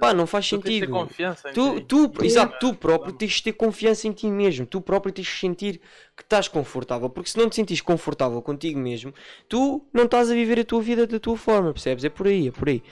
pá, 0.00 0.12
não 0.14 0.26
faz 0.26 0.48
Tu 0.48 0.58
tens 0.58 0.74
de 0.74 0.80
ter 0.80 0.86
sentido. 0.86 0.92
confiança 0.92 1.48
em 1.50 1.52
Tu, 1.52 1.80
ti. 1.80 1.86
tu, 1.86 2.12
Sim. 2.18 2.26
exato, 2.26 2.58
tu 2.58 2.74
próprio 2.74 3.12
tens 3.12 3.32
de 3.32 3.42
ter 3.44 3.52
confiança 3.52 4.08
em 4.08 4.12
ti 4.12 4.26
mesmo. 4.28 4.66
Tu 4.66 4.80
próprio 4.80 5.12
tens 5.12 5.26
de 5.26 5.34
sentir 5.34 5.80
que 6.16 6.22
estás 6.22 6.48
confortável. 6.48 7.10
Porque 7.10 7.30
se 7.30 7.38
não 7.38 7.48
te 7.48 7.56
sentires 7.56 7.80
confortável 7.80 8.40
contigo 8.42 8.78
mesmo, 8.78 9.12
tu 9.48 9.84
não 9.92 10.04
estás 10.04 10.30
a 10.30 10.34
viver 10.34 10.60
a 10.60 10.64
tua 10.64 10.80
vida 10.82 11.06
da 11.06 11.20
tua 11.20 11.36
forma, 11.36 11.72
percebes? 11.72 12.04
É 12.04 12.08
por 12.08 12.26
aí, 12.26 12.48
é 12.48 12.50
por 12.52 12.68
aí. 12.68 12.82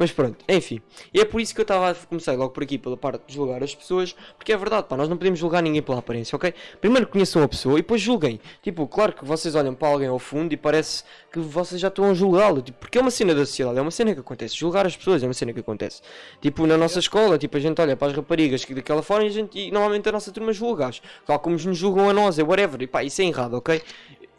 Mas 0.00 0.10
pronto, 0.10 0.42
enfim. 0.48 0.80
E 1.12 1.20
é 1.20 1.26
por 1.26 1.42
isso 1.42 1.54
que 1.54 1.60
eu 1.60 1.64
estava 1.64 1.90
a 1.90 1.94
começar 1.94 2.32
logo 2.32 2.54
por 2.54 2.62
aqui, 2.62 2.78
pela 2.78 2.96
parte 2.96 3.20
de 3.26 3.34
julgar 3.34 3.62
as 3.62 3.74
pessoas. 3.74 4.16
Porque 4.38 4.50
é 4.50 4.56
verdade, 4.56 4.86
pá, 4.88 4.96
nós 4.96 5.10
não 5.10 5.16
podemos 5.18 5.38
julgar 5.38 5.62
ninguém 5.62 5.82
pela 5.82 5.98
aparência, 5.98 6.34
ok? 6.34 6.54
Primeiro 6.80 7.06
conheçam 7.06 7.42
a 7.42 7.46
pessoa 7.46 7.74
e 7.74 7.82
depois 7.82 8.00
julguem. 8.00 8.40
Tipo, 8.62 8.88
claro 8.88 9.12
que 9.12 9.26
vocês 9.26 9.54
olham 9.54 9.74
para 9.74 9.88
alguém 9.88 10.08
ao 10.08 10.18
fundo 10.18 10.54
e 10.54 10.56
parece 10.56 11.04
que 11.30 11.38
vocês 11.38 11.78
já 11.78 11.88
estão 11.88 12.06
a 12.06 12.14
julgá-lo. 12.14 12.62
Tipo, 12.62 12.78
porque 12.78 12.96
é 12.96 13.00
uma 13.02 13.10
cena 13.10 13.34
da 13.34 13.44
sociedade, 13.44 13.78
é 13.78 13.82
uma 13.82 13.90
cena 13.90 14.14
que 14.14 14.20
acontece. 14.20 14.56
Julgar 14.56 14.86
as 14.86 14.96
pessoas 14.96 15.22
é 15.22 15.26
uma 15.26 15.34
cena 15.34 15.52
que 15.52 15.60
acontece. 15.60 16.00
Tipo, 16.40 16.66
na 16.66 16.78
nossa 16.78 16.98
escola, 16.98 17.36
tipo, 17.36 17.58
a 17.58 17.60
gente 17.60 17.78
olha 17.82 17.94
para 17.94 18.08
as 18.08 18.16
raparigas 18.16 18.64
que 18.64 18.72
daquela 18.72 19.02
forma 19.02 19.24
e, 19.24 19.28
a 19.28 19.30
gente, 19.30 19.58
e 19.58 19.70
normalmente 19.70 20.08
a 20.08 20.12
nossa 20.12 20.32
turma 20.32 20.50
julga-as. 20.54 21.02
Tal 21.26 21.38
como 21.40 21.56
nos 21.56 21.76
julgam 21.76 22.08
a 22.08 22.14
nós, 22.14 22.38
é 22.38 22.42
whatever. 22.42 22.80
E 22.80 22.86
pá, 22.86 23.04
isso 23.04 23.20
é 23.20 23.26
errado, 23.26 23.52
ok? 23.52 23.82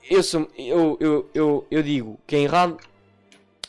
Eu, 0.10 0.24
sou, 0.24 0.48
eu, 0.58 0.98
eu, 1.00 1.30
eu, 1.36 1.68
eu 1.70 1.84
digo 1.84 2.20
que 2.26 2.36
é 2.36 2.40
errado. 2.40 2.80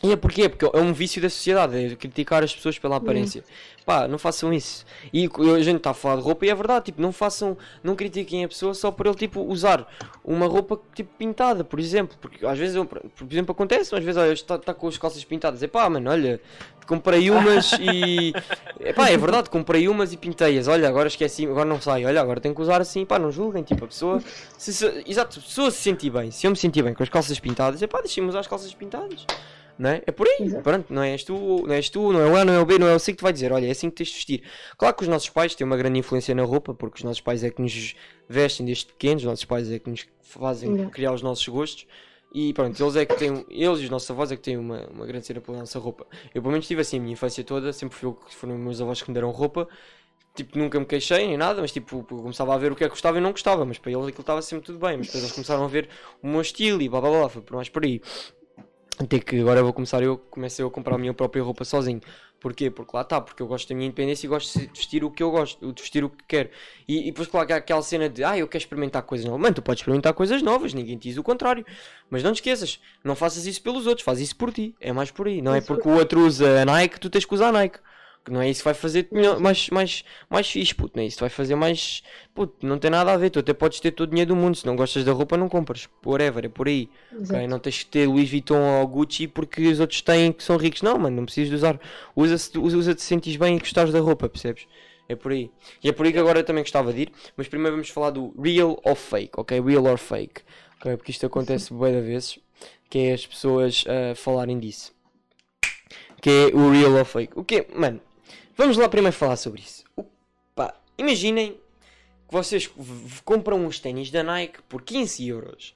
E 0.02 0.10
é 0.10 0.16
porquê? 0.16 0.48
Porque 0.48 0.64
é 0.64 0.80
um 0.80 0.92
vício 0.92 1.22
da 1.22 1.30
sociedade, 1.30 1.76
é 1.76 1.94
criticar 1.94 2.42
as 2.42 2.52
pessoas 2.52 2.76
pela 2.76 2.96
aparência. 2.96 3.44
Pá, 3.86 4.08
não 4.08 4.18
façam 4.18 4.52
isso. 4.52 4.84
E 5.12 5.28
a 5.56 5.62
gente 5.62 5.76
está 5.76 5.90
a 5.90 5.94
falar 5.94 6.16
de 6.16 6.22
roupa 6.22 6.44
e 6.44 6.50
é 6.50 6.54
verdade, 6.54 6.86
tipo, 6.86 7.00
não 7.00 7.12
façam, 7.12 7.56
não 7.84 7.94
critiquem 7.94 8.44
a 8.44 8.48
pessoa 8.48 8.74
só 8.74 8.90
por 8.90 9.06
ele, 9.06 9.14
tipo, 9.14 9.40
usar 9.40 9.86
uma 10.24 10.46
roupa, 10.46 10.80
tipo, 10.92 11.10
pintada, 11.16 11.62
por 11.62 11.78
exemplo. 11.78 12.16
Porque 12.20 12.44
às 12.44 12.58
vezes, 12.58 12.74
eu, 12.74 12.84
por 12.84 13.00
exemplo, 13.30 13.52
acontece, 13.52 13.94
às 13.94 14.02
vezes, 14.02 14.20
olha, 14.20 14.32
está 14.32 14.58
tá 14.58 14.74
com 14.74 14.88
as 14.88 14.98
calças 14.98 15.24
pintadas. 15.24 15.62
É 15.62 15.68
pá, 15.68 15.88
mano, 15.88 16.10
olha, 16.10 16.40
comprei 16.86 17.30
umas 17.30 17.72
e... 17.80 18.32
É 18.84 18.92
pá, 18.92 19.08
é 19.08 19.16
verdade, 19.16 19.48
comprei 19.48 19.86
umas 19.86 20.12
e 20.12 20.16
pintei-as. 20.16 20.66
Olha, 20.66 20.88
agora 20.88 21.06
esqueci, 21.06 21.46
agora 21.46 21.64
não 21.64 21.80
sai. 21.80 22.04
Olha, 22.04 22.20
agora 22.20 22.40
tenho 22.40 22.52
que 22.52 22.60
usar 22.60 22.80
assim, 22.80 23.06
pá, 23.06 23.16
não 23.16 23.30
julguem, 23.30 23.62
tipo, 23.62 23.84
a 23.84 23.86
pessoa... 23.86 24.20
Se, 24.58 24.72
se, 24.72 25.04
exato, 25.06 25.34
se 25.34 25.38
a 25.38 25.42
pessoa 25.42 25.70
se 25.70 25.78
sentir 25.78 26.10
bem, 26.10 26.32
se 26.32 26.44
eu 26.44 26.50
me 26.50 26.56
sentir 26.56 26.82
bem 26.82 26.92
com 26.92 27.02
as 27.04 27.08
calças 27.08 27.38
pintadas, 27.38 27.80
é 27.80 27.86
pá, 27.86 28.00
deixem-me 28.00 28.28
usar 28.28 28.40
as 28.40 28.48
calças 28.48 28.74
pintadas. 28.74 29.24
Não 29.78 29.90
é? 29.90 30.02
é 30.06 30.12
por 30.12 30.26
aí, 30.28 30.46
Exato. 30.46 30.62
pronto, 30.62 30.92
não 30.92 31.02
és 31.02 31.24
tu, 31.24 31.64
não 31.66 31.74
és 31.74 31.88
tu, 31.88 32.12
não 32.12 32.20
é 32.20 32.26
o 32.26 32.36
A, 32.36 32.44
não 32.44 32.52
é 32.52 32.58
o 32.60 32.64
B, 32.64 32.78
não 32.78 32.86
é 32.86 32.94
o 32.94 32.98
C 32.98 33.12
que 33.12 33.18
te 33.18 33.22
vai 33.22 33.32
dizer, 33.32 33.52
olha, 33.52 33.66
é 33.66 33.70
assim 33.70 33.90
que 33.90 33.96
tens 33.96 34.08
de 34.08 34.14
vestir. 34.14 34.42
Claro 34.76 34.94
que 34.94 35.02
os 35.02 35.08
nossos 35.08 35.28
pais 35.28 35.54
têm 35.54 35.66
uma 35.66 35.76
grande 35.76 35.98
influência 35.98 36.34
na 36.34 36.42
roupa, 36.44 36.74
porque 36.74 36.98
os 36.98 37.04
nossos 37.04 37.20
pais 37.20 37.42
é 37.42 37.50
que 37.50 37.60
nos 37.60 37.94
vestem 38.28 38.66
desde 38.66 38.86
pequenos, 38.86 39.22
os 39.22 39.28
nossos 39.28 39.44
pais 39.44 39.70
é 39.70 39.78
que 39.78 39.90
nos 39.90 40.06
fazem 40.20 40.70
Yeah. 40.72 40.90
criar 40.92 41.12
os 41.12 41.22
nossos 41.22 41.46
gostos. 41.48 41.86
E 42.34 42.54
pronto, 42.54 42.82
eles 42.82 42.96
é 42.96 43.04
que 43.04 43.14
têm, 43.14 43.44
eles 43.50 43.80
e 43.80 43.84
os 43.84 43.90
nossos 43.90 44.10
avós 44.10 44.32
é 44.32 44.36
que 44.36 44.42
têm 44.42 44.56
uma, 44.56 44.86
uma 44.86 45.04
grande 45.04 45.26
cena 45.26 45.40
pela 45.40 45.58
nossa 45.58 45.78
roupa. 45.78 46.06
Eu 46.34 46.40
pelo 46.40 46.52
menos 46.52 46.66
tive 46.66 46.80
assim 46.80 46.96
a 46.96 47.00
minha 47.00 47.12
infância 47.12 47.44
toda, 47.44 47.72
sempre 47.74 47.94
fui 47.96 48.08
eu 48.08 48.14
que 48.14 48.34
foram 48.34 48.56
meus 48.56 48.80
avós 48.80 49.02
que 49.02 49.10
me 49.10 49.14
deram 49.14 49.30
roupa. 49.30 49.68
Tipo, 50.34 50.58
nunca 50.58 50.80
me 50.80 50.86
queixei 50.86 51.26
nem 51.26 51.36
nada, 51.36 51.60
mas 51.60 51.72
tipo, 51.72 52.02
começava 52.04 52.54
a 52.54 52.58
ver 52.58 52.72
o 52.72 52.76
que 52.76 52.84
é 52.84 52.86
que 52.86 52.92
gostava 52.92 53.18
e 53.18 53.20
não 53.20 53.32
gostava, 53.32 53.66
mas 53.66 53.76
para 53.78 53.90
eles 53.92 54.06
aquilo 54.06 54.22
estava 54.22 54.40
sempre 54.40 54.64
tudo 54.64 54.78
bem. 54.78 54.96
Mas 54.96 55.08
depois 55.08 55.24
eles 55.24 55.34
começaram 55.34 55.62
a 55.62 55.68
ver 55.68 55.90
o 56.22 56.26
meu 56.26 56.40
estilo 56.40 56.80
e 56.80 56.88
blá 56.88 57.02
blá 57.02 57.10
blá, 57.10 57.28
foi 57.28 57.42
por 57.42 57.54
mais 57.56 57.68
por 57.68 57.84
aí. 57.84 58.00
Até 58.98 59.18
que 59.18 59.40
agora 59.40 59.62
vou 59.62 59.72
começar 59.72 60.02
eu, 60.02 60.18
comecei 60.18 60.62
eu 60.62 60.68
a 60.68 60.70
comprar 60.70 60.96
a 60.96 60.98
minha 60.98 61.14
própria 61.14 61.42
roupa 61.42 61.64
sozinho. 61.64 62.00
Porquê? 62.38 62.70
Porque 62.70 62.90
lá 62.94 63.02
está, 63.02 63.20
porque 63.20 63.40
eu 63.40 63.46
gosto 63.46 63.68
da 63.68 63.74
minha 63.74 63.86
independência 63.86 64.26
e 64.26 64.28
gosto 64.28 64.58
de 64.58 64.66
vestir 64.66 65.04
o 65.04 65.10
que 65.10 65.22
eu 65.22 65.30
gosto, 65.30 65.72
de 65.72 65.80
vestir 65.80 66.02
o 66.02 66.10
que 66.10 66.24
quero. 66.26 66.50
E, 66.88 67.02
e 67.02 67.04
depois, 67.04 67.28
claro, 67.28 67.52
há 67.54 67.56
aquela 67.56 67.82
cena 67.82 68.08
de, 68.08 68.24
ah, 68.24 68.36
eu 68.36 68.48
quero 68.48 68.62
experimentar 68.62 69.02
coisas 69.04 69.24
novas. 69.24 69.40
Mano, 69.40 69.54
tu 69.54 69.62
podes 69.62 69.80
experimentar 69.80 70.12
coisas 70.12 70.42
novas, 70.42 70.74
ninguém 70.74 70.98
te 70.98 71.08
diz 71.08 71.18
o 71.18 71.22
contrário. 71.22 71.64
Mas 72.10 72.22
não 72.24 72.32
te 72.32 72.36
esqueças, 72.36 72.80
não 73.04 73.14
faças 73.14 73.46
isso 73.46 73.62
pelos 73.62 73.86
outros, 73.86 74.04
faz 74.04 74.18
isso 74.18 74.34
por 74.34 74.52
ti. 74.52 74.74
É 74.80 74.92
mais 74.92 75.12
por 75.12 75.28
aí. 75.28 75.40
Não 75.40 75.54
é 75.54 75.60
porque 75.60 75.88
o 75.88 75.92
outro 75.92 76.26
usa 76.26 76.62
a 76.62 76.64
Nike, 76.64 76.98
tu 76.98 77.08
tens 77.08 77.24
que 77.24 77.32
usar 77.32 77.48
a 77.48 77.52
Nike. 77.52 77.78
Que 78.24 78.30
não 78.30 78.40
é 78.40 78.48
isso 78.48 78.60
que 78.60 78.64
vai 78.66 78.74
fazer 78.74 79.08
mais, 79.40 79.68
mais, 79.70 80.04
mais 80.30 80.48
fixe, 80.48 80.72
puto. 80.72 80.96
Não 80.96 81.02
é 81.02 81.06
isso 81.06 81.18
vai 81.18 81.28
fazer 81.28 81.56
mais. 81.56 82.04
Puto, 82.32 82.64
não 82.64 82.78
tem 82.78 82.88
nada 82.88 83.12
a 83.12 83.16
ver. 83.16 83.30
Tu 83.30 83.40
até 83.40 83.52
podes 83.52 83.80
ter 83.80 83.90
todo 83.90 84.08
o 84.08 84.10
dinheiro 84.10 84.28
do 84.28 84.36
mundo. 84.36 84.56
Se 84.56 84.64
não 84.64 84.76
gostas 84.76 85.04
da 85.04 85.10
roupa, 85.10 85.36
não 85.36 85.48
compras. 85.48 85.88
Whatever, 86.06 86.44
é 86.44 86.48
por 86.48 86.68
aí. 86.68 86.88
Exato. 87.12 87.34
Ok? 87.34 87.48
Não 87.48 87.58
tens 87.58 87.82
que 87.82 87.86
ter 87.86 88.06
Louis 88.06 88.30
Vuitton 88.30 88.80
ou 88.80 88.86
Gucci 88.86 89.26
porque 89.26 89.66
os 89.66 89.80
outros 89.80 90.02
têm 90.02 90.32
que 90.32 90.44
são 90.44 90.56
ricos. 90.56 90.82
Não, 90.82 90.96
mano, 90.98 91.16
não 91.16 91.24
precisas 91.24 91.48
de 91.48 91.56
usar. 91.56 91.80
Usa-se, 92.14 92.56
usa, 92.56 92.76
usa 92.76 92.94
te 92.94 93.02
sentes 93.02 93.34
bem 93.34 93.56
e 93.56 93.58
gostares 93.58 93.92
da 93.92 93.98
roupa, 93.98 94.28
percebes? 94.28 94.68
É 95.08 95.16
por 95.16 95.32
aí. 95.32 95.50
E 95.82 95.88
é 95.88 95.92
por 95.92 96.06
aí 96.06 96.12
que 96.12 96.18
agora 96.18 96.38
eu 96.38 96.44
também 96.44 96.62
gostava 96.62 96.92
de 96.92 97.02
ir. 97.02 97.12
Mas 97.36 97.48
primeiro 97.48 97.74
vamos 97.74 97.90
falar 97.90 98.10
do 98.10 98.32
real 98.40 98.80
or 98.84 98.94
fake, 98.94 99.32
ok? 99.36 99.60
Real 99.60 99.84
or 99.84 99.98
fake. 99.98 100.42
Ok? 100.78 100.96
Porque 100.96 101.10
isto 101.10 101.26
acontece 101.26 101.74
de 101.74 102.00
vezes. 102.00 102.38
Que 102.88 102.98
é 103.00 103.14
as 103.14 103.26
pessoas 103.26 103.84
ah, 103.88 104.14
falarem 104.14 104.60
disso. 104.60 104.94
Que 106.20 106.30
é 106.30 106.56
o 106.56 106.70
real 106.70 106.92
or 106.92 107.04
fake. 107.04 107.32
O 107.34 107.42
que 107.42 107.66
Mano, 107.74 108.00
vamos 108.56 108.76
lá 108.76 108.88
primeiro 108.88 109.16
falar 109.16 109.36
sobre 109.36 109.60
isso. 109.62 109.84
O- 109.96 110.04
pá, 110.54 110.74
imaginem 110.98 111.52
que 112.28 112.32
vocês 112.34 112.70
compram 113.24 113.64
uns 113.64 113.78
ténis 113.78 114.10
da 114.10 114.22
Nike 114.22 114.62
por 114.68 114.82
15 114.82 115.26
euros 115.28 115.74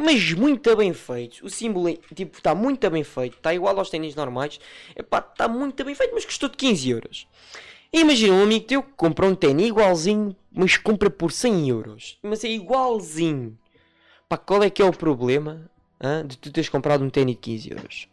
mas 0.00 0.32
muito 0.32 0.74
bem 0.76 0.92
feitos. 0.92 1.42
O 1.42 1.50
símbolo, 1.50 1.88
é- 1.88 1.98
tipo, 2.14 2.38
está 2.38 2.54
muito 2.54 2.88
bem 2.88 3.02
feito. 3.02 3.36
Está 3.36 3.52
igual 3.52 3.76
aos 3.78 3.90
ténis 3.90 4.14
normais. 4.14 4.60
Está 4.96 5.48
muito 5.48 5.84
bem 5.84 5.94
feito, 5.94 6.14
mas 6.14 6.24
custou 6.24 6.48
de 6.48 6.56
15 6.56 6.88
euros. 6.88 7.26
Imagina 7.92 8.34
um 8.34 8.42
amigo 8.44 8.64
teu 8.64 8.82
que 8.82 8.92
compra 8.92 9.26
um 9.26 9.34
ténis 9.34 9.66
igualzinho, 9.66 10.36
mas 10.52 10.76
compra 10.76 11.10
por 11.10 11.32
100 11.32 11.68
euros. 11.68 12.16
Mas 12.22 12.44
é 12.44 12.48
igualzinho. 12.48 13.58
Pá, 14.28 14.36
qual 14.38 14.62
é 14.62 14.70
que 14.70 14.80
é 14.80 14.84
o 14.84 14.92
problema 14.92 15.68
de 16.26 16.38
tu 16.38 16.52
teres 16.52 16.68
comprado 16.68 17.04
um 17.04 17.10
ténis 17.10 17.34
de 17.34 17.40
15 17.40 17.70
euros? 17.72 18.08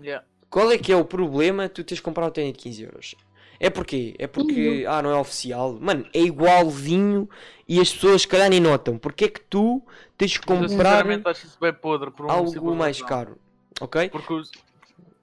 Yeah. 0.00 0.26
Qual 0.50 0.70
é 0.72 0.76
que 0.76 0.92
é 0.92 0.96
o 0.96 1.04
problema 1.04 1.68
tu 1.68 1.84
teres 1.84 2.00
comprado 2.00 2.30
um 2.30 2.32
ténis 2.32 2.52
de 2.54 2.58
15 2.58 2.82
euros? 2.82 3.14
É 3.60 3.70
porquê? 3.70 4.14
É 4.18 4.26
porque, 4.26 4.84
ah, 4.88 5.00
não 5.02 5.10
é 5.10 5.16
oficial. 5.16 5.74
Mano, 5.80 6.06
é 6.14 6.20
igualzinho 6.20 7.28
e 7.68 7.78
as 7.78 7.92
pessoas, 7.92 8.22
se 8.22 8.28
calhar, 8.28 8.48
nem 8.48 8.58
notam. 8.58 8.98
Porque 8.98 9.26
é 9.26 9.28
que 9.28 9.40
tu 9.40 9.82
tens 10.16 10.36
que 10.36 10.46
Mas 10.48 10.62
eu 10.62 10.68
comprar 10.68 10.96
sinceramente 10.96 11.28
acho 11.28 11.46
isso 11.46 11.58
bem 11.60 11.72
podre 11.72 12.10
por 12.10 12.26
um 12.26 12.30
algo 12.30 12.74
mais 12.74 12.96
razão. 13.00 13.08
caro? 13.08 13.38
Ok? 13.80 14.08
Porque 14.08 14.32
os, 14.32 14.50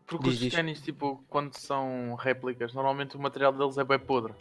porque 0.06 0.30
Diz, 0.30 0.42
os 0.42 0.54
ténis, 0.54 0.80
tipo, 0.82 1.22
quando 1.30 1.56
são 1.58 2.16
réplicas, 2.16 2.74
normalmente 2.74 3.18
o 3.18 3.20
material 3.20 3.52
deles 3.52 3.78
é 3.78 3.84
bem 3.84 4.00
podre. 4.00 4.34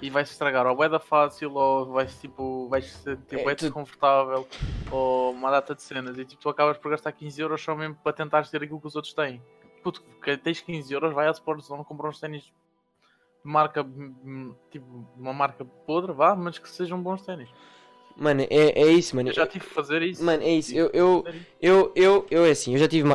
E 0.00 0.10
vai-se 0.10 0.30
estragar, 0.32 0.64
ou 0.66 0.84
é 0.84 0.88
da 0.88 1.00
fácil, 1.00 1.54
ou 1.54 1.86
vai-se 1.86 2.20
tipo, 2.20 2.68
vai 2.68 2.82
ser 2.82 3.16
tipo, 3.28 3.48
É, 3.48 3.52
é, 3.52 3.54
tu- 3.56 3.64
desconfortável, 3.64 4.46
ou 4.92 5.32
uma 5.32 5.50
data 5.50 5.74
de 5.74 5.82
cenas. 5.82 6.16
E 6.18 6.24
tipo, 6.24 6.40
tu 6.40 6.48
acabas 6.48 6.76
por 6.78 6.90
gastar 6.90 7.10
15 7.12 7.40
euros 7.40 7.60
só 7.60 7.74
mesmo 7.74 7.96
para 8.04 8.12
tentar 8.12 8.46
ter 8.46 8.62
aquilo 8.62 8.80
que 8.80 8.86
os 8.86 8.94
outros 8.94 9.12
têm. 9.14 9.42
Puto, 9.88 10.02
que 10.22 10.36
tens 10.36 10.60
15 10.60 10.92
euros, 10.92 11.14
vai 11.14 11.28
à 11.28 11.32
Sportzone 11.32 11.82
comprar 11.82 12.10
uns 12.10 12.20
ténis 12.20 12.42
de 12.42 12.52
marca, 13.42 13.82
hum, 13.82 14.54
tipo, 14.70 15.08
uma 15.16 15.32
marca 15.32 15.64
podre, 15.64 16.12
vá, 16.12 16.36
mas 16.36 16.58
que 16.58 16.68
sejam 16.68 17.02
bons 17.02 17.22
ténis. 17.22 17.48
Mano, 18.18 18.40
é, 18.50 18.80
é 18.82 18.86
isso, 18.88 19.14
mano. 19.14 19.28
Eu 19.28 19.32
já 19.32 19.46
tive 19.46 19.64
que 19.64 19.72
fazer 19.72 20.02
isso. 20.02 20.24
Mano, 20.24 20.42
é 20.42 20.50
isso. 20.50 20.74
Eu, 20.74 20.90
eu, 20.92 21.24
eu, 21.62 21.92
eu, 21.94 22.26
eu 22.28 22.44
é 22.44 22.50
assim. 22.50 22.72
Eu 22.72 22.78
já 22.80 22.88
tive, 22.88 23.08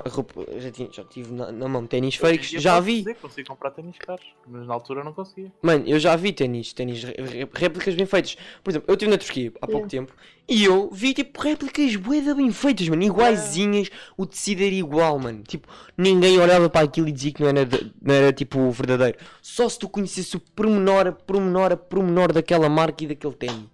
já 0.60 0.72
tive, 0.72 0.90
já 0.94 1.04
tive 1.04 1.34
na, 1.34 1.52
na 1.52 1.68
mão 1.68 1.86
ténis 1.86 2.16
fakes. 2.16 2.50
Já 2.52 2.80
vi. 2.80 3.00
dizer 3.00 3.16
Consigo 3.16 3.50
comprar 3.50 3.72
ténis 3.72 3.98
caros, 3.98 4.26
mas 4.48 4.66
na 4.66 4.74
altura 4.74 5.04
não 5.04 5.12
conseguia. 5.12 5.52
Mano, 5.62 5.84
eu 5.86 6.00
já 6.00 6.16
vi 6.16 6.32
ténis, 6.32 6.72
ténis 6.72 7.04
ré- 7.04 7.16
ré- 7.18 7.50
réplicas 7.54 7.94
bem 7.96 8.06
feitas. 8.06 8.38
Por 8.64 8.72
exemplo, 8.72 8.86
eu 8.90 8.94
estive 8.94 9.12
na 9.12 9.18
Turquia 9.18 9.52
há 9.62 9.68
pouco 9.68 9.88
tempo 9.90 10.14
e 10.48 10.64
eu 10.64 10.90
vi 10.90 11.14
tipo 11.14 11.42
réplicas 11.42 11.96
bem 11.98 12.52
feitas, 12.52 12.88
mano, 12.88 13.04
iguaizinhas, 13.04 13.90
o 14.18 14.26
tecido 14.26 14.62
era 14.64 14.74
igual, 14.74 15.20
mano. 15.20 15.44
Tipo, 15.44 15.68
ninguém 15.98 16.40
olhava 16.40 16.70
para 16.70 16.86
aquilo 16.86 17.10
e 17.10 17.12
dizia 17.12 17.34
que 17.34 17.42
não 17.42 17.50
era, 17.50 17.68
não 18.02 18.16
era 18.16 18.32
tipo 18.32 18.72
verdadeiro. 18.72 19.18
Só 19.42 19.68
se 19.68 19.78
tu 19.78 19.90
conhecesse 19.90 20.38
o 20.38 20.40
pormenor, 20.40 21.08
a 21.08 21.12
pormenor, 21.12 21.74
a 21.74 21.78
pormenor 21.78 22.32
daquela 22.32 22.70
marca 22.70 23.04
e 23.04 23.08
daquele 23.08 23.34
ténis. 23.34 23.66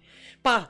Pá, 0.42 0.68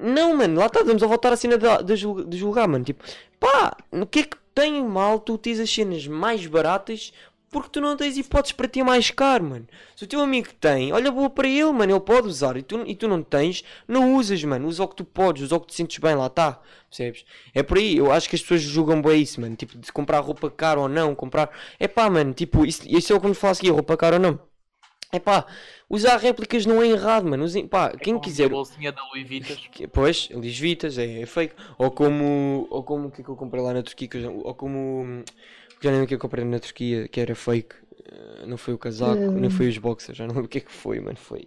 não, 0.00 0.36
mano, 0.36 0.58
lá 0.60 0.66
está, 0.66 0.80
estamos 0.80 1.02
a 1.02 1.06
voltar 1.06 1.32
à 1.32 1.36
cena 1.36 1.56
de, 1.58 1.66
de, 1.84 1.96
julga- 1.96 2.24
de 2.24 2.36
julgar, 2.38 2.68
mano. 2.68 2.84
Tipo, 2.84 3.02
pá, 3.40 3.76
o 3.90 4.06
que 4.06 4.20
é 4.20 4.22
que 4.24 4.36
tem 4.54 4.82
mal 4.84 5.18
tu 5.18 5.38
tens 5.38 5.58
as 5.60 5.70
cenas 5.72 6.06
mais 6.06 6.46
baratas 6.46 7.12
porque 7.50 7.68
tu 7.68 7.80
não 7.82 7.96
tens 7.98 8.16
hipóteses 8.16 8.52
para 8.52 8.66
ter 8.66 8.82
mais 8.82 9.10
caro, 9.10 9.44
mano. 9.44 9.68
Se 9.94 10.04
o 10.04 10.06
teu 10.06 10.20
amigo 10.20 10.48
tem, 10.58 10.90
olha 10.92 11.10
boa 11.10 11.28
para 11.28 11.46
ele, 11.46 11.70
mano, 11.70 11.92
ele 11.92 12.00
pode 12.00 12.26
usar 12.26 12.56
e 12.56 12.62
tu, 12.62 12.82
e 12.86 12.94
tu 12.96 13.06
não 13.06 13.22
tens, 13.22 13.62
não 13.86 14.14
usas, 14.14 14.42
mano. 14.42 14.66
Usa 14.68 14.82
o 14.84 14.88
que 14.88 14.96
tu 14.96 15.04
podes, 15.04 15.42
usa 15.44 15.56
o 15.56 15.60
que 15.60 15.66
te 15.66 15.74
sentes 15.74 15.98
bem, 15.98 16.14
lá 16.14 16.26
está. 16.28 16.58
Percebes? 16.88 17.24
É 17.54 17.62
por 17.62 17.76
aí, 17.76 17.96
eu 17.98 18.10
acho 18.10 18.28
que 18.28 18.36
as 18.36 18.42
pessoas 18.42 18.62
julgam 18.62 19.02
bem 19.02 19.20
isso, 19.20 19.38
mano. 19.40 19.54
Tipo, 19.54 19.76
de 19.78 19.92
comprar 19.92 20.20
roupa 20.20 20.50
cara 20.50 20.80
ou 20.80 20.88
não, 20.88 21.14
comprar. 21.14 21.50
É 21.78 21.86
pá, 21.86 22.08
mano, 22.08 22.32
tipo, 22.32 22.64
isso, 22.64 22.82
isso 22.86 23.12
é 23.12 23.16
o 23.16 23.20
que 23.20 23.28
me 23.28 23.34
fala 23.34 23.52
aqui, 23.52 23.68
roupa 23.70 23.96
cara 23.98 24.16
ou 24.16 24.22
não. 24.22 24.51
É 25.14 25.18
pá, 25.18 25.44
usar 25.90 26.16
réplicas 26.16 26.64
não 26.64 26.80
é 26.82 26.88
errado, 26.88 27.28
mano. 27.28 27.44
Usem, 27.44 27.68
pá, 27.68 27.90
quem 27.90 28.14
Como 28.14 28.24
quiser. 28.24 28.46
A 28.46 28.48
bolsinha 28.48 28.90
da 28.90 29.02
Louis. 29.08 29.28
Que- 29.70 29.86
Pois, 29.86 30.28
Elis 30.30 30.58
Vitas, 30.58 30.96
é, 30.96 31.20
é 31.20 31.26
fake. 31.26 31.54
Ou 31.76 31.90
como. 31.90 32.66
Ou 32.70 32.82
como 32.82 33.08
o 33.08 33.10
que 33.10 33.20
é 33.20 33.24
que 33.24 33.28
eu 33.28 33.36
comprei 33.36 33.62
lá 33.62 33.74
na 33.74 33.82
Turquia. 33.82 34.08
que 34.08 34.16
eu 34.16 34.22
já- 34.22 34.30
ou 34.30 34.54
como. 34.54 35.22
Já 35.82 35.90
nem 35.90 36.00
lembro 36.00 36.04
o 36.04 36.08
que 36.08 36.14
eu 36.14 36.18
comprei 36.18 36.46
na 36.46 36.58
Turquia 36.58 37.06
que 37.08 37.20
era 37.20 37.34
fake. 37.34 37.74
Eh, 38.10 38.46
Não 38.46 38.56
foi 38.56 38.72
o 38.72 38.78
casaco, 38.78 39.20
Hum. 39.20 39.32
nem 39.32 39.50
foi 39.50 39.68
os 39.68 39.76
boxers, 39.78 40.16
já 40.16 40.24
não 40.26 40.30
lembro 40.34 40.46
o 40.46 40.48
que 40.48 40.58
é 40.58 40.60
que 40.62 40.72
foi, 40.72 40.98
mano. 40.98 41.16
Foi, 41.16 41.46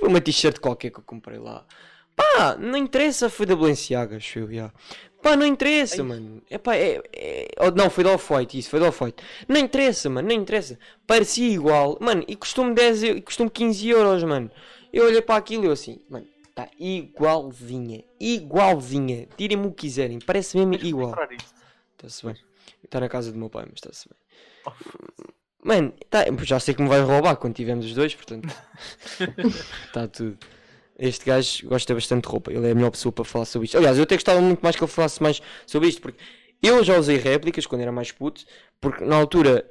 foi 0.00 0.08
uma 0.08 0.20
t-shirt 0.20 0.58
qualquer 0.60 0.90
que 0.90 0.98
eu 1.00 1.04
comprei 1.04 1.38
lá. 1.38 1.66
Pá, 2.14 2.56
não 2.58 2.76
interessa, 2.78 3.28
foi 3.28 3.46
da 3.46 3.56
Balenciaga, 3.56 4.16
acho 4.16 4.38
eu, 4.38 4.52
já. 4.52 4.72
Pá, 5.22 5.36
não 5.36 5.46
interessa, 5.46 6.02
Ai. 6.02 6.08
mano. 6.08 6.42
É 6.50 6.58
pá, 6.58 6.74
é. 6.76 7.00
é... 7.14 7.48
oh, 7.60 7.70
não, 7.70 7.88
foi 7.88 8.02
da 8.04 8.12
Off-White, 8.12 8.58
isso, 8.58 8.68
foi 8.70 8.80
da 8.80 8.88
Off-White. 8.88 9.22
Não 9.48 9.60
interessa, 9.60 10.10
mano, 10.10 10.28
não 10.28 10.34
interessa. 10.34 10.78
Parecia 11.06 11.48
igual, 11.48 11.96
mano, 12.00 12.24
e 12.26 12.34
custou-me 12.34 12.74
10 12.74 13.02
eu- 13.04 13.16
e 13.16 13.22
custou-me 13.22 13.50
15 13.50 13.88
euros, 13.88 14.24
mano. 14.24 14.50
Eu 14.92 15.04
olhei 15.06 15.22
para 15.22 15.36
aquilo 15.36 15.64
e 15.64 15.66
eu 15.66 15.72
assim, 15.72 16.00
mano, 16.10 16.26
está 16.48 16.68
igualzinha, 16.78 18.04
igualzinha. 18.20 19.28
Tirem-me 19.36 19.66
o 19.66 19.70
que 19.70 19.82
quiserem, 19.82 20.18
parece 20.18 20.56
mesmo 20.56 20.76
que 20.78 20.88
igual. 20.88 21.14
Está-se 21.96 22.26
bem. 22.26 22.36
Está 22.84 23.00
na 23.00 23.08
casa 23.08 23.30
do 23.32 23.38
meu 23.38 23.48
pai, 23.48 23.64
mas 23.64 23.76
está-se 23.76 24.08
bem. 24.08 24.18
Oh, 24.66 25.32
Mano, 25.64 25.94
tá, 26.10 26.24
já 26.42 26.58
sei 26.58 26.74
que 26.74 26.82
me 26.82 26.88
vais 26.88 27.04
roubar 27.06 27.36
quando 27.36 27.54
tivermos 27.54 27.86
os 27.86 27.94
dois, 27.94 28.12
portanto. 28.14 28.52
Está 29.86 30.08
tudo. 30.08 30.36
Este 30.98 31.24
gajo 31.24 31.66
gosta 31.68 31.94
bastante 31.94 32.24
de 32.24 32.28
roupa, 32.28 32.52
ele 32.52 32.68
é 32.68 32.70
a 32.72 32.74
melhor 32.74 32.90
pessoa 32.90 33.12
para 33.12 33.24
falar 33.24 33.44
sobre 33.44 33.66
isto. 33.66 33.76
Aliás, 33.76 33.96
eu 33.96 34.04
até 34.04 34.14
gostava 34.14 34.40
muito 34.40 34.60
mais 34.60 34.76
que 34.76 34.84
ele 34.84 34.90
falasse 34.90 35.22
mais 35.22 35.40
sobre 35.66 35.88
isto, 35.88 36.00
porque 36.00 36.18
eu 36.62 36.84
já 36.84 36.96
usei 36.98 37.16
réplicas 37.16 37.66
quando 37.66 37.80
era 37.82 37.92
mais 37.92 38.12
puto, 38.12 38.44
porque 38.80 39.04
na 39.04 39.16
altura 39.16 39.68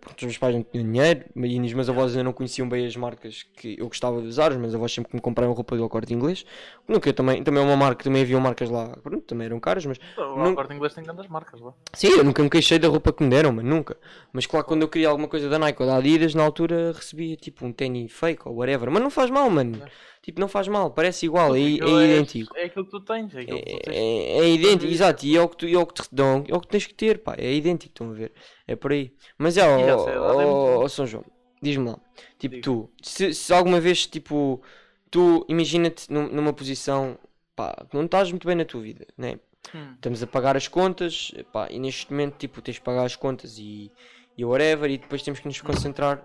pronto, 0.00 0.16
os 0.16 0.24
meus 0.24 0.38
pais 0.38 0.54
não 0.54 0.62
tinham 0.62 0.84
dinheiro 0.84 1.24
e 1.36 1.60
os 1.60 1.72
meus 1.72 1.88
avós 1.88 2.12
ainda 2.12 2.24
não 2.24 2.32
conheciam 2.32 2.68
bem 2.68 2.86
as 2.86 2.96
marcas 2.96 3.44
que 3.56 3.76
eu 3.78 3.86
gostava 3.86 4.20
de 4.20 4.26
usar, 4.26 4.50
os 4.50 4.56
meus 4.56 4.74
avós 4.74 4.92
sempre 4.92 5.14
me 5.14 5.20
compraram 5.20 5.52
roupa 5.52 5.76
do 5.76 5.88
corte 5.88 6.12
inglês. 6.12 6.44
Nunca 6.86 7.12
também, 7.12 7.42
também 7.44 7.62
é 7.62 7.66
uma 7.66 7.76
marca, 7.76 8.02
também 8.04 8.22
havia 8.22 8.38
marcas 8.40 8.70
lá, 8.70 8.96
pronto, 9.02 9.22
também 9.22 9.46
eram 9.46 9.60
caras, 9.60 9.86
mas 9.86 9.98
O 10.16 10.54
Corte 10.54 10.74
Inglês 10.74 10.94
tem 10.94 11.04
grandes 11.04 11.28
marcas 11.28 11.60
lá. 11.60 11.72
Sim, 11.92 12.08
eu 12.08 12.24
nunca 12.24 12.42
me 12.42 12.50
queixei 12.50 12.78
da 12.78 12.88
roupa 12.88 13.12
que 13.12 13.22
me 13.22 13.30
deram, 13.30 13.52
mas 13.52 13.64
nunca. 13.64 13.96
Mas 14.32 14.46
claro, 14.46 14.66
quando 14.66 14.82
eu 14.82 14.88
queria 14.88 15.08
alguma 15.08 15.28
coisa 15.28 15.48
da 15.48 15.58
Nike 15.58 15.82
ou 15.82 15.88
da 15.88 15.96
Adidas, 15.96 16.34
na 16.34 16.42
altura 16.42 16.92
recebia 16.92 17.36
tipo 17.36 17.64
um 17.64 17.72
tênis 17.72 18.12
fake 18.12 18.42
ou 18.48 18.56
whatever. 18.56 18.90
Mas 18.90 19.02
não 19.02 19.10
faz 19.10 19.30
mal, 19.30 19.48
mano. 19.50 19.82
Tipo, 20.28 20.40
não 20.40 20.48
faz 20.48 20.68
mal, 20.68 20.90
parece 20.90 21.24
igual, 21.24 21.56
é, 21.56 21.58
Aquilo 21.58 21.88
é 22.00 22.04
idêntico. 22.04 22.54
É 22.54 22.64
aquilo 22.66 22.84
que 22.84 22.90
tu 22.90 23.00
tens. 23.00 23.34
É 23.34 23.40
aquilo 23.40 23.60
que 23.60 23.70
tu 23.70 23.78
É, 23.78 23.82
tens. 23.82 23.96
é, 23.96 24.38
é 24.40 24.48
idêntico, 24.50 24.92
exato, 24.92 25.24
e 25.24 25.34
é 25.34 25.40
o 25.40 25.48
que, 25.48 25.56
tu, 25.56 25.66
é 25.66 25.78
o 25.78 25.86
que 25.86 25.94
te 25.94 26.08
dão, 26.12 26.44
é 26.46 26.54
o 26.54 26.60
que 26.60 26.68
tens 26.68 26.86
que 26.86 26.92
ter, 26.92 27.18
pá, 27.22 27.34
é 27.38 27.50
idêntico, 27.54 27.92
estão 27.92 28.10
a 28.10 28.12
ver? 28.12 28.30
É 28.66 28.76
por 28.76 28.92
aí. 28.92 29.10
Mas 29.38 29.56
é, 29.56 29.62
ó, 29.66 29.96
ó, 30.20 30.84
ó, 30.84 30.88
São 30.88 31.06
João, 31.06 31.24
diz-me 31.62 31.88
lá, 31.88 31.98
tipo, 32.38 32.56
Diga. 32.56 32.62
tu, 32.62 32.90
se, 33.02 33.32
se 33.32 33.54
alguma 33.54 33.80
vez, 33.80 34.06
tipo, 34.06 34.62
tu 35.10 35.46
imagina-te 35.48 36.12
num- 36.12 36.28
numa 36.28 36.52
posição, 36.52 37.18
pá, 37.56 37.74
que 37.88 37.96
não 37.96 38.04
estás 38.04 38.30
muito 38.30 38.46
bem 38.46 38.54
na 38.56 38.66
tua 38.66 38.82
vida, 38.82 39.06
né? 39.16 39.38
Hum. 39.74 39.94
estamos 39.94 40.22
a 40.22 40.26
pagar 40.26 40.56
as 40.58 40.68
contas, 40.68 41.32
pá, 41.52 41.68
e 41.70 41.78
neste 41.78 42.10
momento, 42.12 42.36
tipo, 42.36 42.60
tens 42.60 42.74
de 42.74 42.82
pagar 42.82 43.04
as 43.06 43.16
contas 43.16 43.56
e, 43.58 43.90
e 44.36 44.44
whatever, 44.44 44.90
e 44.90 44.98
depois 44.98 45.22
temos 45.22 45.40
que 45.40 45.46
nos 45.48 45.60
concentrar, 45.62 46.22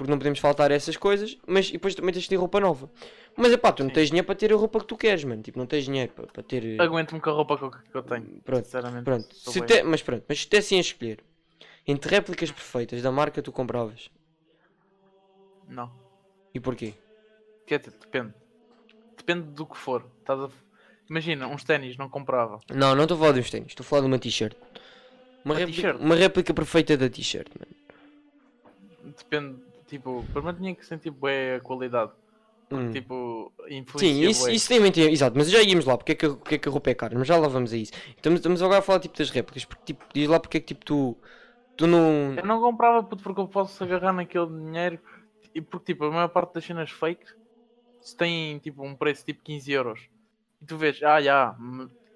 porque 0.00 0.10
não 0.10 0.16
podemos 0.16 0.38
faltar 0.38 0.72
a 0.72 0.74
essas 0.74 0.96
coisas, 0.96 1.36
mas 1.46 1.68
e 1.68 1.72
depois 1.72 1.94
também 1.94 2.10
tens 2.10 2.22
de 2.22 2.30
ter 2.30 2.36
roupa 2.36 2.58
nova. 2.58 2.90
Mas, 3.36 3.54
pá, 3.56 3.70
tu 3.70 3.82
não 3.82 3.90
Sim. 3.90 3.94
tens 3.96 4.08
dinheiro 4.08 4.24
para 4.24 4.34
ter 4.34 4.50
a 4.50 4.56
roupa 4.56 4.80
que 4.80 4.86
tu 4.86 4.96
queres, 4.96 5.22
mano, 5.24 5.42
tipo, 5.42 5.58
não 5.58 5.66
tens 5.66 5.84
dinheiro 5.84 6.10
para, 6.12 6.26
para 6.26 6.42
ter... 6.42 6.80
Aguento-me 6.80 7.20
com 7.20 7.28
a 7.28 7.32
roupa 7.34 7.58
que 7.58 7.64
eu, 7.64 8.02
que 8.02 8.08
tenho. 8.08 8.40
Pronto, 8.42 8.64
Sinceramente. 8.64 9.04
pronto, 9.04 9.34
se 9.34 9.60
te, 9.60 9.82
mas 9.82 10.00
pronto, 10.02 10.24
mas 10.26 10.40
se 10.40 10.48
dessem 10.48 10.78
a 10.78 10.80
escolher, 10.80 11.22
entre 11.86 12.10
réplicas 12.10 12.50
perfeitas 12.50 13.02
da 13.02 13.12
marca 13.12 13.42
tu 13.42 13.52
compravas, 13.52 14.10
Não. 15.68 15.92
e 16.54 16.58
porquê? 16.58 16.94
Quer 17.66 17.80
dizer, 17.80 17.92
depende. 18.00 18.32
Depende 19.18 19.48
do 19.48 19.66
que 19.66 19.76
for. 19.76 20.06
Estás 20.20 20.40
a... 20.40 20.48
Imagina, 21.10 21.46
uns 21.46 21.62
ténis 21.62 21.98
não 21.98 22.08
comprava. 22.08 22.58
Não, 22.72 22.94
não 22.94 23.02
estou 23.02 23.16
a 23.16 23.20
falar 23.20 23.32
de 23.32 23.40
uns 23.40 23.50
ténis, 23.50 23.68
estou 23.68 23.84
a 23.84 23.86
falar 23.86 24.00
de 24.00 24.06
uma 24.06 24.18
t-shirt. 24.18 24.56
Uma 25.44 25.56
A 25.56 25.58
réplica, 25.58 25.82
t-shirt. 25.82 26.00
uma 26.00 26.14
réplica 26.14 26.54
perfeita 26.54 26.96
da 26.96 27.10
t-shirt, 27.10 27.48
mano. 27.58 29.14
Depende, 29.18 29.60
tipo, 29.90 30.24
primeiro 30.32 30.56
tinha 30.58 30.74
que 30.74 30.86
sentir 30.86 31.10
bem 31.10 31.54
a 31.56 31.60
qualidade. 31.60 32.12
Hum. 32.72 32.92
Tipo, 32.92 33.52
Sim, 33.96 34.20
isso, 34.20 34.44
bué. 34.44 34.52
isso 34.52 34.68
também 34.68 34.92
tem, 34.92 35.10
exato, 35.10 35.36
mas 35.36 35.50
já 35.50 35.60
íamos 35.60 35.84
lá, 35.84 35.98
porque 35.98 36.12
é 36.12 36.14
que, 36.14 36.28
porque 36.28 36.54
é 36.54 36.58
que 36.58 36.68
a 36.68 36.72
roupa 36.72 36.90
é 36.90 36.94
cara, 36.94 37.18
mas 37.18 37.26
já 37.26 37.36
lá 37.36 37.48
vamos 37.48 37.72
a 37.72 37.76
isso. 37.76 37.92
Estamos, 38.16 38.38
estamos 38.38 38.62
agora 38.62 38.78
a 38.78 38.82
falar 38.82 39.00
tipo 39.00 39.18
das 39.18 39.28
réplicas, 39.28 39.64
porque 39.64 39.92
tipo, 39.92 40.04
diz 40.14 40.28
lá 40.28 40.38
porque 40.38 40.58
é 40.58 40.60
que 40.60 40.66
tipo 40.68 40.84
tu, 40.84 41.16
tu 41.76 41.88
não. 41.88 42.34
Eu 42.36 42.46
não 42.46 42.60
comprava 42.60 43.02
puto, 43.02 43.24
porque 43.24 43.40
eu 43.40 43.48
posso 43.48 43.82
agarrar 43.82 44.12
naquele 44.12 44.46
dinheiro 44.46 45.00
e 45.52 45.60
porque 45.60 45.92
tipo, 45.92 46.04
a 46.04 46.10
maior 46.12 46.28
parte 46.28 46.54
das 46.54 46.64
cenas 46.64 46.90
fake 46.90 47.24
se 48.00 48.16
tem 48.16 48.58
tipo 48.60 48.84
um 48.84 48.94
preço 48.94 49.24
tipo 49.24 49.42
15 49.42 49.72
euros 49.72 50.08
e 50.62 50.64
tu 50.64 50.76
vês, 50.76 51.02
ah 51.02 51.20
já, 51.20 51.56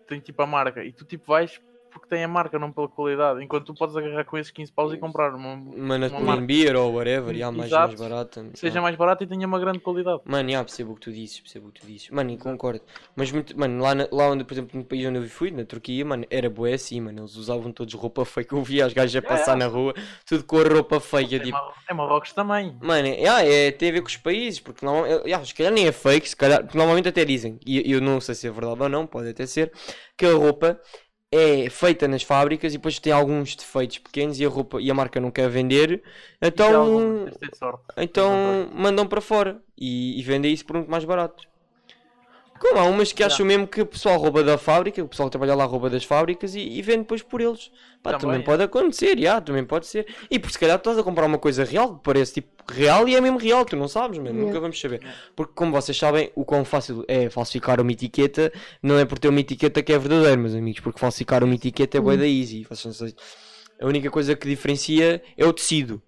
tem 0.07 0.21
tipo 0.21 0.41
a 0.41 0.47
marca 0.47 0.85
e 0.85 0.93
tu 0.93 1.05
tipo 1.05 1.27
vais 1.27 1.61
porque 1.95 2.09
tem 2.09 2.25
a 2.25 2.29
marca, 2.29 2.59
não 2.59 2.73
pela 2.73 2.89
qualidade, 2.89 3.43
enquanto 3.43 3.67
tu 3.67 3.75
podes 3.75 3.97
agarrar 3.97 4.25
com 4.25 4.37
esses 4.37 4.51
15 4.53 4.73
paus 4.73 4.93
e 4.93 4.99
comprar 4.99 5.33
uma 5.35 5.55
Uma 5.55 5.97
na 5.97 6.11
marca. 6.11 6.45
Beer 6.45 6.75
ou 6.77 6.93
whatever, 6.95 7.35
já, 7.37 7.51
mais, 7.53 7.71
mais 7.71 7.95
barata. 7.95 8.45
que 8.53 8.59
seja 8.59 8.75
já. 8.75 8.83
mais 8.83 8.97
barata 8.97 9.23
e 9.23 9.27
tenha 9.27 9.47
uma 9.47 9.61
grande 9.61 9.79
qualidade. 9.79 10.21
Mano, 10.25 10.51
já 10.51 10.65
percebo 10.65 10.93
o 10.93 10.95
que 10.97 11.03
tu 11.03 11.13
dizes, 11.13 11.41
percebo 11.41 11.69
o 11.69 11.73
que 11.73 11.81
tu 11.81 11.87
dizes. 11.87 12.11
Mano, 12.11 12.31
e 12.31 12.37
concordo. 12.37 12.81
Mas 13.15 13.31
muito, 13.31 13.59
mano, 13.59 13.81
lá, 13.83 13.95
na- 13.95 14.09
lá 14.11 14.29
onde, 14.29 14.43
por 14.45 14.53
exemplo, 14.55 14.77
no 14.77 14.85
país 14.85 15.07
onde 15.07 15.19
eu 15.19 15.29
fui, 15.29 15.51
na 15.53 15.65
Turquia, 15.65 16.05
mano, 16.05 16.27
era 16.29 16.51
bué 16.51 16.75
assim, 16.75 17.01
mano. 17.01 17.21
Eles 17.21 17.37
usavam 17.37 17.73
todos 17.73 17.95
roupa 17.95 18.25
fake. 18.25 18.53
Eu 18.53 18.63
via 18.63 18.87
as 18.87 18.93
gajas 18.93 19.15
a 19.17 19.23
passar 19.27 19.57
na 19.57 19.67
rua, 19.67 19.95
tudo 20.27 20.43
com 20.45 20.59
a 20.59 20.65
roupa 20.65 20.97
É, 20.97 21.39
tipo, 21.39 21.59
é 21.89 21.95
Marrocos 21.95 22.33
também. 22.33 22.77
Mano, 22.83 23.07
é, 23.07 23.67
é, 23.67 23.71
tem 23.71 23.91
a 23.91 23.93
ver 23.93 24.01
com 24.01 24.09
os 24.09 24.17
países, 24.17 24.59
porque 24.59 24.85
normalmente, 24.85 25.31
é, 25.33 25.45
se 25.45 25.55
calhar 25.55 25.73
nem 25.73 25.87
é 25.87 25.93
fake, 25.93 26.29
se 26.29 26.37
calhar, 26.37 26.67
normalmente 26.75 27.09
até 27.09 27.25
dizem, 27.25 27.59
e 27.65 27.91
eu 27.93 28.01
não 28.01 28.21
sei 28.21 28.35
se 28.35 28.47
é 28.47 28.51
verdade 28.51 28.83
ou 28.83 28.89
não, 28.89 29.07
pode 29.07 29.29
até 29.29 29.47
ser, 29.47 29.73
que 30.17 30.27
a 30.27 30.33
roupa 30.33 30.81
é 31.35 31.69
feita 31.69 32.07
nas 32.07 32.23
fábricas 32.23 32.73
e 32.73 32.77
depois 32.77 32.99
tem 33.01 33.13
alguns 33.13 33.57
defeitos 33.57 33.99
pequenos 33.99 34.39
e 34.39 34.45
a 34.45 34.49
roupa 34.49 34.81
e 34.81 34.89
a 34.89 34.95
marca 34.95 35.19
não 35.19 35.33
quer 35.33 35.49
vender, 35.49 36.03
então, 36.41 37.27
sorte. 37.59 37.83
então 37.97 38.71
mandam 38.73 39.07
para 39.07 39.21
fora 39.21 39.61
e, 39.77 40.19
e 40.19 40.23
vendem 40.23 40.53
isso 40.53 40.65
por 40.65 40.77
muito 40.77 40.91
mais 40.91 41.05
barato. 41.05 41.45
Como 42.67 42.79
há 42.81 42.85
umas 42.85 43.13
que 43.13 43.21
Já. 43.21 43.27
acham 43.27 43.45
mesmo 43.45 43.67
que 43.69 43.83
o 43.83 43.87
pessoal 43.87 44.17
rouba 44.19 44.43
da 44.43 44.57
fábrica, 44.57 45.03
o 45.05 45.07
pessoal 45.07 45.29
que 45.29 45.33
trabalha 45.33 45.55
lá 45.55 45.65
rouba 45.67 45.91
das 45.91 46.03
fábricas 46.03 46.55
e, 46.55 46.61
e 46.61 46.81
vende 46.81 47.01
depois 47.01 47.23
por 47.23 47.43
eles. 47.43 47.71
Pá, 48.03 48.13
também, 48.13 48.21
Também, 48.21 48.41
é. 48.41 48.43
pode 48.45 48.63
acontecer, 48.63 49.19
já, 49.19 49.39
também 49.41 49.65
pode 49.65 49.87
ser. 49.87 50.07
E 50.31 50.39
por 50.39 50.51
se 50.51 50.59
calhar 50.59 50.77
estás 50.79 50.97
a 50.97 51.03
comprar 51.03 51.27
uma 51.27 51.37
coisa 51.39 51.63
real, 51.63 51.97
que 51.97 52.01
parece 52.03 52.35
tipo 52.35 52.49
real 52.73 53.07
e 53.07 53.15
é 53.17 53.21
mesmo 53.21 53.37
real, 53.39 53.67
tu 53.67 53.77
não 53.77 53.87
sabes, 53.87 54.17
mano, 54.19 54.31
Yeah. 54.31 54.47
nunca 54.47 54.61
vamos 54.61 54.81
saber. 54.81 55.01
Porque 55.37 55.53
como 55.55 55.73
vocês 55.73 55.97
sabem, 55.99 56.31
o 56.35 56.43
quão 56.43 56.65
fácil 56.65 57.05
é 57.07 57.29
falsificar 57.29 57.81
uma 57.83 57.93
etiqueta, 57.93 58.51
não 58.83 58.99
é 58.99 59.05
por 59.05 59.19
ter 59.19 59.29
uma 59.29 59.41
etiqueta 59.41 59.83
que 59.83 59.93
é 59.93 59.99
verdadeiro, 59.99 60.41
meus 60.41 60.55
amigos, 60.55 60.81
porque 60.81 60.99
falsificar 60.99 61.45
uma 61.45 61.55
etiqueta 61.55 61.99
é 61.99 62.01
Hum. 62.01 62.17
da 62.17 62.27
easy. 62.27 62.67
A 63.81 63.87
única 63.87 64.11
coisa 64.11 64.35
que 64.35 64.49
diferencia 64.49 65.23
é 65.37 65.45
o 65.45 65.53
tecido. 65.53 66.01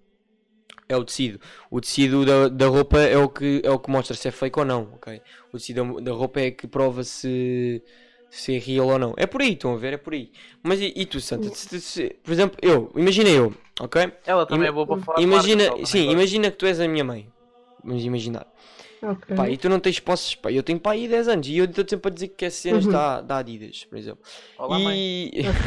É 0.89 0.95
o 0.95 1.03
tecido. 1.03 1.39
O 1.69 1.81
tecido 1.81 2.25
da, 2.25 2.47
da 2.47 2.67
roupa 2.67 2.99
é 2.99 3.17
o, 3.17 3.27
que, 3.29 3.61
é 3.63 3.69
o 3.71 3.79
que 3.79 3.89
mostra 3.91 4.15
se 4.15 4.27
é 4.27 4.31
fake 4.31 4.57
ou 4.59 4.65
não, 4.65 4.93
ok? 4.93 5.21
O 5.51 5.57
tecido 5.57 5.99
da- 6.01 6.11
roupa 6.13 6.39
é 6.39 6.51
que 6.51 6.65
prova 6.67 7.03
se, 7.03 7.83
se 8.29 8.55
é 8.55 8.59
real 8.59 8.87
ou 8.87 8.99
não. 8.99 9.13
É 9.17 9.25
por 9.27 9.41
aí, 9.41 9.53
estão 9.53 9.73
a 9.73 9.77
ver? 9.77 9.93
É 9.93 9.97
por 9.97 10.13
aí. 10.13 10.31
Mas 10.63 10.79
e, 10.79 10.93
e 10.95 11.05
tu, 11.05 11.19
Santa? 11.19 11.49
Se- 11.51 11.81
se- 11.81 12.15
por 12.23 12.31
exemplo, 12.31 12.57
eu, 12.61 12.91
imagina 12.95 13.29
eu, 13.29 13.53
ok? 13.81 14.11
Ela 14.25 14.45
também 14.45 14.67
Ima- 14.67 14.69
é 14.69 14.71
boa 14.71 14.85
para 14.87 14.97
falar 14.97 15.23
Imagina, 15.23 15.63
marcas, 15.63 15.67
ela 15.67 15.79
sim, 15.85 16.09
imagina 16.11 16.51
que 16.51 16.57
tu 16.57 16.65
és 16.65 16.79
a 16.79 16.87
minha 16.87 17.03
mãe. 17.03 17.29
Vamos 17.83 18.03
imaginar. 18.05 18.47
Ok. 19.01 19.31
Pá, 19.35 19.49
e 19.49 19.57
tu 19.57 19.69
não 19.69 19.79
tens 19.79 19.99
posses, 19.99 20.35
pá, 20.35 20.51
eu 20.51 20.63
tenho 20.63 20.79
pá 20.79 20.91
aí 20.93 21.07
10 21.07 21.27
anos 21.27 21.47
e 21.47 21.57
eu 21.57 21.65
estou 21.65 21.85
sempre 21.87 22.09
a 22.11 22.13
dizer 22.13 22.29
que 22.29 22.45
é 22.45 22.49
cenas 22.49 22.87
Uhum. 22.87 22.87
da, 22.87 23.21
da 23.21 23.37
Adidas, 23.37 23.85
por 23.85 23.97
exemplo. 23.97 24.23
Olá, 24.55 24.79
mãe. 24.79 25.03
E, 25.33 25.43
Ok. 25.43 25.65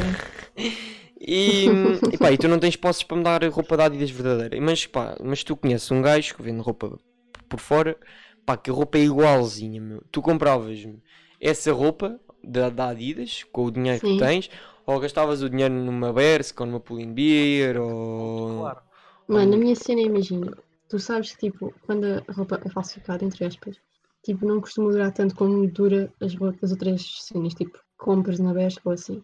e, 1.20 1.66
e 2.12 2.18
pá, 2.18 2.32
e 2.32 2.38
tu 2.38 2.48
não 2.48 2.58
tens 2.58 2.76
posses 2.76 3.02
para 3.02 3.16
me 3.16 3.22
dar 3.22 3.44
roupa 3.44 3.76
da 3.76 3.84
Adidas 3.84 4.10
verdadeira. 4.10 4.58
Mas 4.60 4.86
pá, 4.86 5.16
mas 5.22 5.44
tu 5.44 5.54
conheces 5.54 5.90
um 5.90 6.00
gajo 6.00 6.34
que 6.34 6.42
vende 6.42 6.62
roupa 6.62 6.98
por 7.48 7.60
fora, 7.60 7.96
pá, 8.46 8.56
que 8.56 8.70
a 8.70 8.72
roupa 8.72 8.96
é 8.96 9.02
igualzinha, 9.02 9.80
meu. 9.80 10.02
Tu 10.10 10.22
compravas-me 10.22 11.02
essa 11.38 11.72
roupa 11.72 12.18
da, 12.42 12.70
da 12.70 12.88
Adidas 12.88 13.44
com 13.52 13.66
o 13.66 13.70
dinheiro 13.70 14.00
Sim. 14.00 14.14
que 14.14 14.24
tens, 14.24 14.50
ou 14.86 14.98
gastavas 14.98 15.42
o 15.42 15.50
dinheiro 15.50 15.74
numa 15.74 16.12
Bersk 16.12 16.58
ou 16.60 16.66
numa 16.66 16.80
Pull 16.80 17.06
Beer 17.06 17.78
ou. 17.78 18.60
Claro. 18.60 18.80
Mano, 19.28 19.54
a 19.54 19.56
minha 19.58 19.76
cena, 19.76 20.00
imagina, 20.00 20.56
tu 20.88 20.98
sabes 20.98 21.32
que 21.32 21.50
tipo, 21.50 21.72
quando 21.86 22.04
a 22.26 22.32
roupa 22.32 22.60
é 22.64 22.68
falsificada, 22.70 23.24
entre 23.24 23.44
aspas, 23.44 23.76
tipo, 24.24 24.44
não 24.44 24.60
costuma 24.60 24.90
durar 24.90 25.12
tanto 25.12 25.36
como 25.36 25.66
dura 25.68 26.12
as, 26.20 26.32
as 26.62 26.70
outras 26.72 27.18
cenas, 27.20 27.54
tipo, 27.54 27.78
compras 27.96 28.40
na 28.40 28.52
Bershka 28.52 28.82
ou 28.88 28.92
assim. 28.92 29.22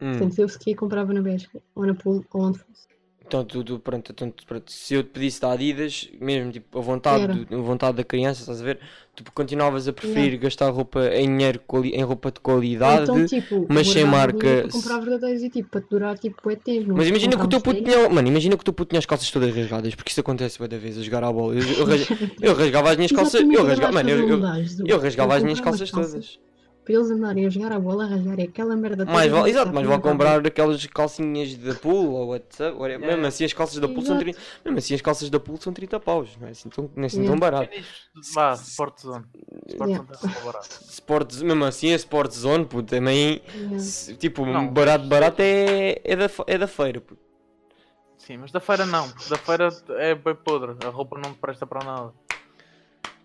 Hum. 0.00 0.12
Portanto, 0.12 0.38
eu 0.38 0.48
sequer 0.48 0.74
comprava 0.74 1.12
na 1.12 1.22
Bershka, 1.22 1.60
ou 1.74 1.86
na 1.86 1.94
Pool, 1.94 2.24
ou 2.32 2.42
onde 2.42 2.58
fosse. 2.58 2.86
Então, 3.26 3.44
tu, 3.44 3.64
tu- 3.64 3.80
pronto, 3.80 4.12
então, 4.12 4.30
tu- 4.30 4.46
pronto, 4.46 4.70
se 4.70 4.94
eu 4.94 5.02
te 5.02 5.08
pedisse 5.10 5.40
da 5.40 5.50
Adidas, 5.50 6.08
mesmo 6.20 6.52
tipo 6.52 6.78
a 6.78 6.80
vontade, 6.82 7.44
do- 7.44 7.56
a 7.56 7.60
vontade 7.60 7.96
da 7.96 8.04
criança, 8.04 8.40
estás 8.42 8.60
a 8.60 8.64
ver? 8.64 8.78
Tu 9.16 9.24
continuavas 9.32 9.88
a 9.88 9.92
preferir 9.92 10.38
gastar 10.38 10.70
roupa 10.70 11.04
em 11.08 11.26
dinheiro, 11.26 11.60
em 11.92 12.02
roupa 12.04 12.30
de 12.30 12.38
qualidade. 12.38 13.02
então, 13.02 13.26
tipo, 13.26 13.66
mas 13.68 13.88
sem 13.90 14.04
marca, 14.04 14.68
comprar 14.70 15.00
verdadeiros 15.00 15.42
e 15.42 15.50
tipo, 15.50 15.68
para 15.70 15.80
te 15.80 15.88
durar 15.90 16.16
tipo, 16.16 16.40
bué 16.40 16.54
tempo. 16.54 16.92
mas 16.94 17.08
imagina 17.08 17.36
que 17.36 17.44
o 17.44 17.48
teu 17.48 17.60
puto 17.60 17.82
tinha, 17.82 18.08
mano, 18.08 18.28
imagina 18.28 18.54
que 18.56 18.60
o 18.60 18.64
teu 18.64 18.72
puto 18.74 18.90
tinha 18.90 18.98
as 19.00 19.06
calças 19.06 19.28
todas 19.28 19.52
rasgadas, 19.52 19.94
porque 19.96 20.10
isso 20.12 20.20
acontece 20.20 20.60
muitas 20.60 20.80
vezes 20.80 21.00
a 21.00 21.02
jogar 21.02 21.24
à 21.24 21.32
bola. 21.32 21.54
Eu, 21.56 21.62
eu, 21.62 21.84
ras- 21.84 22.08
eu 22.40 22.54
rasgava 22.54 22.90
as 22.90 22.96
minhas 22.96 23.10
calças, 23.10 23.40
eu 23.40 23.64
rasgava, 23.64 23.92
mano, 23.92 24.10
eu, 24.10 24.18
eu, 24.28 24.38
eu 24.86 24.98
rasgava 25.00 25.34
as 25.34 25.42
minhas 25.42 25.58
calças 25.60 25.90
todas. 25.90 26.38
Para 26.86 26.94
eles 26.94 27.10
andarem 27.10 27.44
a 27.44 27.50
jogar 27.50 27.72
a 27.72 27.80
bola, 27.80 28.04
arranjarem 28.04 28.44
aquela 28.46 28.76
merda 28.76 29.04
Mais 29.04 29.28
vale, 29.30 29.50
exato, 29.50 29.72
vale 29.72 29.88
não 29.88 30.00
comprar 30.00 30.46
aquelas 30.46 30.86
calcinhas 30.86 31.56
da 31.56 31.74
Pool 31.74 32.12
ou 32.12 32.28
WhatsApp. 32.28 32.78
Yeah. 32.80 33.04
mesmo 33.04 33.26
assim 33.26 33.44
as 33.44 33.52
calças 33.52 33.78
da 33.80 33.88
Pool 33.88 34.02
são 34.02 34.14
Exato. 34.14 34.20
30, 34.20 34.38
mesmo 34.64 34.78
assim 34.78 34.94
as 34.94 35.00
calças 35.02 35.28
da 35.28 35.40
Pool 35.40 35.56
são 35.60 35.72
30 35.72 35.98
paus, 35.98 36.36
não 36.40 36.46
é 36.46 36.52
assim 36.52 36.68
tão, 36.68 36.88
não 36.94 37.02
é 37.02 37.06
assim 37.06 37.16
Yeah. 37.22 37.32
tão 37.32 37.40
barato. 37.40 37.76
Vá, 38.32 38.52
Sport 38.52 39.00
Zone. 39.00 39.24
Sport 39.66 39.90
Yeah. 39.90 40.14
Zone 40.14 40.34
barato. 40.44 40.68
Sport, 40.88 41.34
mesmo 41.42 41.64
assim 41.64 41.92
a 41.92 41.96
Sport 41.96 42.30
Zone, 42.32 42.64
puto, 42.66 42.88
também, 42.88 43.42
Yeah. 43.52 43.78
se- 43.80 44.14
tipo, 44.14 44.46
Não. 44.46 44.68
barato, 44.68 45.06
barato 45.08 45.42
é, 45.42 46.00
é, 46.04 46.14
da, 46.14 46.30
é 46.46 46.56
da 46.56 46.68
feira, 46.68 47.00
puto. 47.00 47.20
Sim, 48.16 48.36
mas 48.38 48.52
da 48.52 48.60
feira 48.60 48.86
não. 48.86 49.08
porque 49.10 49.28
Da 49.28 49.36
feira 49.38 49.68
é 49.98 50.14
bem 50.14 50.34
podre. 50.36 50.76
A 50.86 50.88
roupa 50.90 51.18
não 51.18 51.34
presta 51.34 51.66
para 51.66 51.84
nada. 51.84 52.12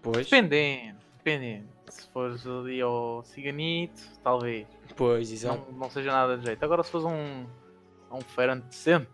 Pois, 0.02 0.28
Dependendo. 0.28 0.98
Dependendo. 1.24 1.68
Se 1.88 2.08
fores 2.10 2.48
ali 2.48 2.82
ao 2.82 3.22
ciganito, 3.24 4.02
talvez. 4.24 4.66
pois, 4.96 5.32
exato. 5.32 5.72
Não, 5.72 5.80
não 5.80 5.90
seja 5.90 6.12
nada 6.12 6.38
de 6.38 6.46
jeito. 6.46 6.64
Agora 6.64 6.84
se 6.84 6.90
fores 6.90 7.06
um, 7.06 7.46
a 8.10 8.16
um 8.16 8.22
feirante 8.22 8.66
decente, 8.68 9.10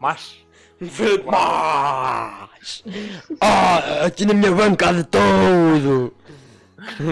mas 0.00 0.44
Feira 0.88 1.18
de 1.18 1.24
Tomás! 1.24 2.82
Ah, 3.40 4.06
aqui 4.06 4.24
na 4.24 4.32
minha 4.32 4.50
bancada 4.50 5.04
todo! 5.04 6.14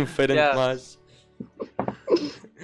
Feira 0.07 0.33
de 0.33 0.41
Yeah. 0.41 0.55
Tomás. 0.55 0.99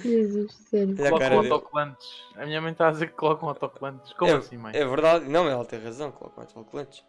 Jesus, 0.01 0.51
sério. 0.69 0.95
Colocam 0.97 1.37
autocolantes. 1.37 2.07
A 2.35 2.45
minha 2.45 2.59
mãe 2.59 2.71
está 2.71 2.87
a 2.87 2.91
dizer 2.91 3.07
que 3.07 3.13
colocam 3.13 3.47
autocolantes. 3.49 4.13
Como 4.13 4.31
é, 4.31 4.35
assim, 4.35 4.57
mãe? 4.57 4.75
É 4.75 4.85
verdade, 4.85 5.25
não, 5.29 5.47
ela 5.47 5.63
tem 5.63 5.79
razão, 5.79 6.11
coloca 6.11 6.37
mais 6.37 6.51
calculantes. 6.51 7.03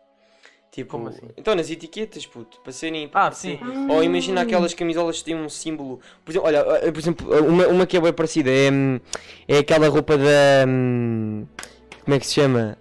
Tipo, 0.76 0.90
Como 0.90 1.08
assim? 1.08 1.22
então 1.38 1.54
nas 1.54 1.70
etiquetas, 1.70 2.26
puto, 2.26 2.60
para 2.60 2.70
serem. 2.70 3.08
Ah, 3.14 3.32
sim. 3.32 3.58
Ou 3.88 4.04
imagina 4.04 4.42
aquelas 4.42 4.74
camisolas 4.74 5.18
que 5.20 5.24
têm 5.24 5.34
um 5.34 5.48
símbolo. 5.48 6.00
Por 6.22 6.32
exemplo, 6.32 6.46
olha, 6.48 6.58
eh, 6.82 6.92
por 6.92 7.00
exemplo, 7.00 7.48
uma, 7.48 7.66
uma 7.66 7.86
que 7.86 7.96
é 7.96 8.00
bem 8.02 8.12
parecida 8.12 8.50
é, 8.50 8.70
hum, 8.70 9.00
é 9.48 9.56
aquela 9.56 9.88
roupa 9.88 10.18
da. 10.18 10.66
hum, 10.68 11.46
Como 12.04 12.14
é 12.14 12.18
que 12.20 12.26
se 12.26 12.34
chama? 12.34 12.76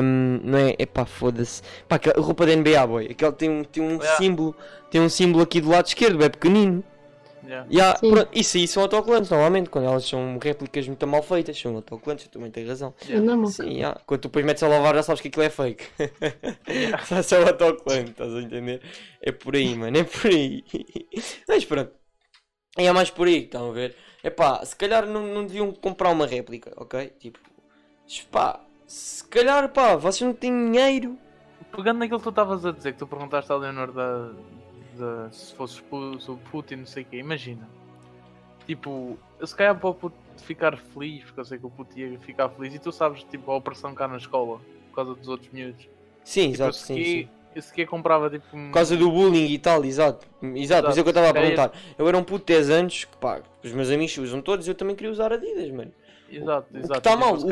Hum, 0.00 0.40
não 0.44 0.58
é? 0.58 0.76
Epá, 0.78 1.04
foda-se. 1.04 1.60
Pá, 1.88 1.96
aquela 1.96 2.24
roupa 2.24 2.46
da 2.46 2.54
NBA, 2.54 2.86
boy. 2.86 3.08
Aquela 3.10 3.32
tem 3.32 3.50
um, 3.50 3.64
tem 3.64 3.82
um 3.82 3.96
Yeah. 3.98 4.16
símbolo. 4.16 4.54
Tem 4.88 5.00
um 5.00 5.08
símbolo 5.08 5.42
aqui 5.42 5.60
do 5.60 5.70
lado 5.70 5.86
esquerdo, 5.88 6.22
é 6.24 6.28
pequenino. 6.28 6.84
Yeah. 7.44 7.66
Yeah, 7.70 7.98
pronto, 7.98 8.28
isso 8.32 8.56
aí 8.56 8.68
são 8.68 8.82
autocolantes, 8.82 9.30
normalmente, 9.30 9.70
quando 9.70 9.86
elas 9.86 10.04
são 10.04 10.38
réplicas 10.42 10.86
muito 10.86 11.06
mal 11.06 11.22
feitas, 11.22 11.58
são 11.58 11.74
autocolantes, 11.76 12.26
tu 12.26 12.32
também 12.32 12.50
tens 12.50 12.68
razão. 12.68 12.94
Normal. 13.08 13.46
Sim, 13.46 13.70
yeah. 13.70 14.00
quando 14.06 14.20
tu 14.20 14.28
depois 14.28 14.44
metes 14.44 14.62
a 14.62 14.68
lavar 14.68 14.94
já 14.94 15.02
sabes 15.02 15.20
que 15.20 15.28
aquilo 15.28 15.44
é 15.44 15.50
fake. 15.50 15.84
Só 17.06 17.22
só 17.22 17.42
o 17.42 17.46
autocolante, 17.48 18.10
estás 18.10 18.34
a 18.34 18.40
entender? 18.40 18.82
É 19.22 19.32
por 19.32 19.56
aí, 19.56 19.74
mano, 19.74 19.96
é 19.96 20.04
por 20.04 20.26
aí. 20.26 20.64
Mas 21.48 21.64
pronto. 21.64 21.92
E 22.78 22.86
é 22.86 22.92
mais 22.92 23.10
por 23.10 23.26
aí, 23.26 23.44
estão 23.44 23.70
a 23.70 23.72
ver? 23.72 23.96
É 24.22 24.30
pá, 24.30 24.64
se 24.64 24.76
calhar 24.76 25.06
não, 25.06 25.26
não 25.26 25.46
deviam 25.46 25.72
comprar 25.72 26.10
uma 26.10 26.26
réplica, 26.26 26.72
ok? 26.76 27.12
Tipo, 27.18 27.38
pá, 28.30 28.60
se 28.86 29.24
calhar, 29.28 29.68
pá, 29.70 29.96
vocês 29.96 30.20
não 30.20 30.34
têm 30.34 30.70
dinheiro. 30.70 31.18
Pegando 31.74 31.98
naquilo 31.98 32.18
que 32.18 32.24
tu 32.24 32.30
estavas 32.30 32.64
a 32.66 32.72
dizer, 32.72 32.92
que 32.92 32.98
tu 32.98 33.06
perguntaste 33.06 33.50
à 33.50 33.56
Leonor 33.56 33.92
da, 33.92 34.32
da- 35.00 35.30
se 35.32 35.54
fosse 35.54 35.80
o 35.80 36.36
Putin, 36.50 36.76
não 36.76 36.86
sei 36.86 37.02
o 37.02 37.06
quê, 37.06 37.16
imagina. 37.18 37.68
Tipo, 38.66 39.18
se 39.44 39.54
calhar 39.56 39.78
para 39.78 39.88
o 39.90 39.94
Putin 39.94 40.16
ficar 40.38 40.76
feliz, 40.76 41.24
porque 41.24 41.40
eu 41.40 41.44
sei 41.44 41.58
que 41.58 41.66
o 41.66 41.70
Putin 41.70 42.00
ia 42.00 42.18
ficar 42.20 42.48
feliz, 42.50 42.74
e 42.74 42.78
tu 42.78 42.92
sabes, 42.92 43.24
tipo, 43.24 43.50
a 43.50 43.56
opressão 43.56 43.94
cá 43.94 44.06
na 44.06 44.16
escola, 44.16 44.60
por 44.90 44.94
causa 44.96 45.14
dos 45.14 45.28
outros 45.28 45.50
miúdos. 45.52 45.88
Sim, 46.24 46.42
Tipo, 46.42 46.54
exato, 46.54 46.76
sim, 46.76 46.94
sim. 47.04 47.28
eu 47.54 47.62
sequer 47.62 47.86
comprava, 47.86 48.30
tipo. 48.30 48.46
Por 48.50 48.70
causa 48.70 48.96
do 48.96 49.10
bullying 49.10 49.46
e 49.50 49.58
tal, 49.58 49.84
exato. 49.84 50.26
Exato, 50.54 50.90
isso 50.90 51.00
é 51.00 51.02
que 51.02 51.08
eu 51.08 51.10
estava 51.10 51.30
a 51.30 51.34
perguntar. 51.34 51.72
Eu 51.98 52.06
era 52.08 52.16
um 52.16 52.22
puto 52.24 52.46
de 52.46 52.52
10 52.54 52.70
anos, 52.70 53.04
que 53.04 53.16
pá, 53.16 53.42
os 53.64 53.72
meus 53.72 53.90
amigos 53.90 54.16
usam 54.18 54.40
todos, 54.40 54.68
eu 54.68 54.74
também 54.74 54.94
queria 54.94 55.10
usar 55.10 55.32
Adidas, 55.32 55.70
mano. 55.70 55.92
Exato, 56.28 56.68
O 56.68 56.72
que 56.72 56.78
exato. 56.78 56.98
está 56.98 57.10
Tipo, 57.10 57.20
mal, 57.20 57.34
o, 57.34 57.46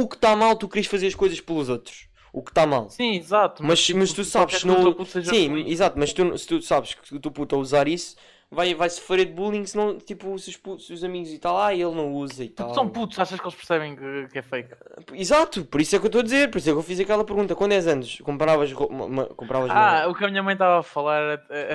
o- 0.00 0.02
o 0.02 0.08
que 0.08 0.14
está 0.16 0.34
mal, 0.34 0.56
tu 0.56 0.68
queres 0.68 0.86
fazer 0.88 1.06
as 1.08 1.14
coisas 1.14 1.40
pelos 1.40 1.68
outros. 1.68 2.08
O 2.34 2.42
que 2.42 2.50
está 2.50 2.66
mal. 2.66 2.90
Sim, 2.90 3.14
exato. 3.14 3.62
Mas, 3.62 3.88
mas 3.90 4.12
tu 4.12 4.24
sabes, 4.24 4.58
que 4.58 4.64
o 4.64 4.66
não. 4.72 4.82
teu 4.82 4.94
puto 4.96 5.08
seja 5.10 5.30
Sim, 5.32 5.48
feliz. 5.50 5.70
exato, 5.70 5.96
mas 5.96 6.12
tu, 6.12 6.36
se 6.36 6.46
tu 6.48 6.60
sabes 6.60 6.94
que 6.94 7.14
o 7.14 7.20
teu 7.20 7.30
puto 7.30 7.54
a 7.54 7.58
usar 7.60 7.86
isso, 7.86 8.16
vai, 8.50 8.74
vai 8.74 8.90
sofrer 8.90 9.24
de 9.26 9.32
bullying 9.32 9.64
se 9.64 9.76
não, 9.76 9.96
tipo, 9.98 10.36
se 10.36 10.50
os, 10.50 10.56
putos- 10.56 10.88
se 10.88 10.92
os 10.92 11.04
amigos 11.04 11.30
e 11.30 11.38
tal, 11.38 11.56
ah, 11.56 11.72
ele 11.72 11.84
não 11.94 12.12
usa 12.12 12.42
e 12.42 12.48
tal. 12.48 12.74
São 12.74 12.88
putos, 12.88 13.20
achas 13.20 13.38
que 13.38 13.44
eles 13.46 13.54
percebem 13.54 13.94
que, 13.94 14.26
que 14.32 14.38
é 14.40 14.42
fake? 14.42 14.74
Exato, 15.12 15.64
por 15.64 15.80
isso 15.80 15.94
é 15.94 15.98
que 16.00 16.06
eu 16.06 16.08
estou 16.08 16.20
a 16.22 16.24
dizer, 16.24 16.50
por 16.50 16.58
isso 16.58 16.68
é 16.68 16.72
que 16.72 16.78
eu 16.78 16.82
fiz 16.82 16.98
aquela 16.98 17.24
pergunta. 17.24 17.54
Com 17.54 17.68
10 17.68 17.86
anos, 17.86 18.18
compravas 18.22 18.72
roupa. 18.72 18.92
ma- 18.92 19.08
ma- 19.08 19.26
Compravas 19.26 19.70
Ah, 19.70 20.02
uma- 20.02 20.08
o 20.08 20.14
que 20.16 20.24
a 20.24 20.28
minha 20.28 20.42
mãe 20.42 20.54
estava 20.54 20.80
a 20.80 20.82
falar 20.82 21.22
é, 21.22 21.40
é, 21.50 21.74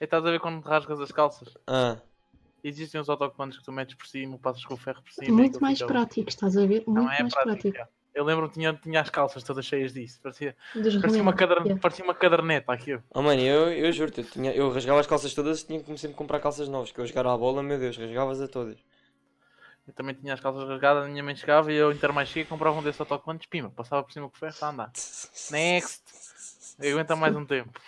é 0.00 0.04
estás 0.04 0.26
a 0.26 0.28
ver 0.32 0.40
quando 0.40 0.60
te 0.60 0.66
rasgas 0.68 1.00
as 1.00 1.12
calças. 1.12 1.56
Ah, 1.68 1.98
Existem 2.64 3.00
os 3.00 3.08
autocomandos 3.08 3.58
que 3.58 3.64
tu 3.64 3.70
metes 3.70 3.94
por 3.94 4.08
cima, 4.08 4.36
passas 4.38 4.64
com 4.64 4.74
o 4.74 4.76
ferro 4.76 5.00
por 5.00 5.12
cima. 5.12 5.28
e 5.28 5.30
Muito 5.30 5.60
mais 5.60 5.78
fica- 5.78 5.86
prático, 5.92 6.28
estás 6.28 6.56
a 6.56 6.62
ver? 6.66 6.82
Muito 6.84 6.94
Não 7.04 7.12
é 7.12 7.20
mais 7.22 7.32
prático. 7.32 7.70
prático. 7.70 7.97
Eu 8.14 8.24
lembro 8.24 8.48
que 8.48 8.54
tinha, 8.54 8.74
tinha 8.74 9.00
as 9.00 9.10
calças 9.10 9.42
todas 9.42 9.64
cheias 9.64 9.92
disso. 9.92 10.18
Parecia, 10.22 10.56
parecia, 10.72 11.00
uma, 11.00 11.32
remédios, 11.32 11.34
cadern- 11.34 11.64
yeah. 11.66 11.80
parecia 11.80 12.04
uma 12.04 12.14
caderneta 12.14 12.72
aquilo. 12.72 13.02
oh 13.14 13.22
mano, 13.22 13.40
eu, 13.40 13.72
eu 13.72 13.92
juro-te, 13.92 14.20
eu, 14.20 14.24
tinha, 14.24 14.52
eu 14.52 14.70
rasgava 14.70 15.00
as 15.00 15.06
calças 15.06 15.32
todas 15.34 15.60
e 15.60 15.66
tinha 15.66 15.82
que 15.82 15.98
sempre 15.98 16.16
comprar 16.16 16.40
calças 16.40 16.68
novas, 16.68 16.90
que 16.90 17.00
eu 17.00 17.06
jogar 17.06 17.26
à 17.26 17.36
bola, 17.36 17.62
meu 17.62 17.78
Deus, 17.78 17.96
rasgavas 17.96 18.40
a 18.40 18.48
todas. 18.48 18.78
Eu 19.86 19.94
também 19.94 20.14
tinha 20.14 20.34
as 20.34 20.40
calças 20.40 20.68
rasgadas, 20.68 21.04
a 21.04 21.08
minha 21.08 21.22
mãe 21.22 21.34
chegava 21.34 21.72
e 21.72 21.76
eu 21.76 21.90
inter 21.92 22.12
mais 22.12 22.28
cheio 22.28 22.44
comprava 22.46 22.78
um 22.78 22.82
desses 22.82 23.00
autocomandos, 23.00 23.46
pima, 23.46 23.70
passava 23.70 24.02
por 24.02 24.12
cima 24.12 24.28
com 24.28 24.36
ferro 24.36 24.54
a 24.60 24.68
andar. 24.68 24.92
Next! 25.50 26.02
Aguenta 26.80 27.16
mais 27.16 27.34
um 27.34 27.44
tempo. 27.44 27.80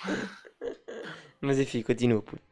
Mas 1.40 1.58
enfim, 1.58 1.82
continua, 1.82 2.22
puto. 2.22 2.42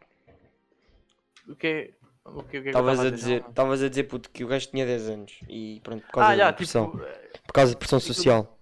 O 1.49 1.57
que 1.57 1.67
é. 1.67 1.98
O 2.35 2.43
que, 2.43 2.59
o 2.59 2.63
que 2.63 2.69
é 2.69 2.71
Estavas 2.71 2.93
estava 2.93 3.09
a 3.09 3.11
dizer, 3.11 3.41
Não, 3.43 3.49
estavas 3.51 3.83
a 3.83 3.89
dizer, 3.89 4.05
puto, 4.05 4.31
que 4.31 4.45
o 4.45 4.49
gajo 4.49 4.69
tinha 4.69 4.87
10 4.87 5.09
anos 5.09 5.33
e 5.49 5.81
pronto, 5.83 6.03
por 6.07 6.13
causa 6.13 6.31
Ah, 6.31 6.37
já, 6.37 6.45
da 6.47 6.53
pressão. 6.53 6.91
tipo, 6.91 6.99
Por 7.47 7.53
causa 7.53 7.73
de 7.73 7.77
pressão 7.79 8.01
social. 8.01 8.59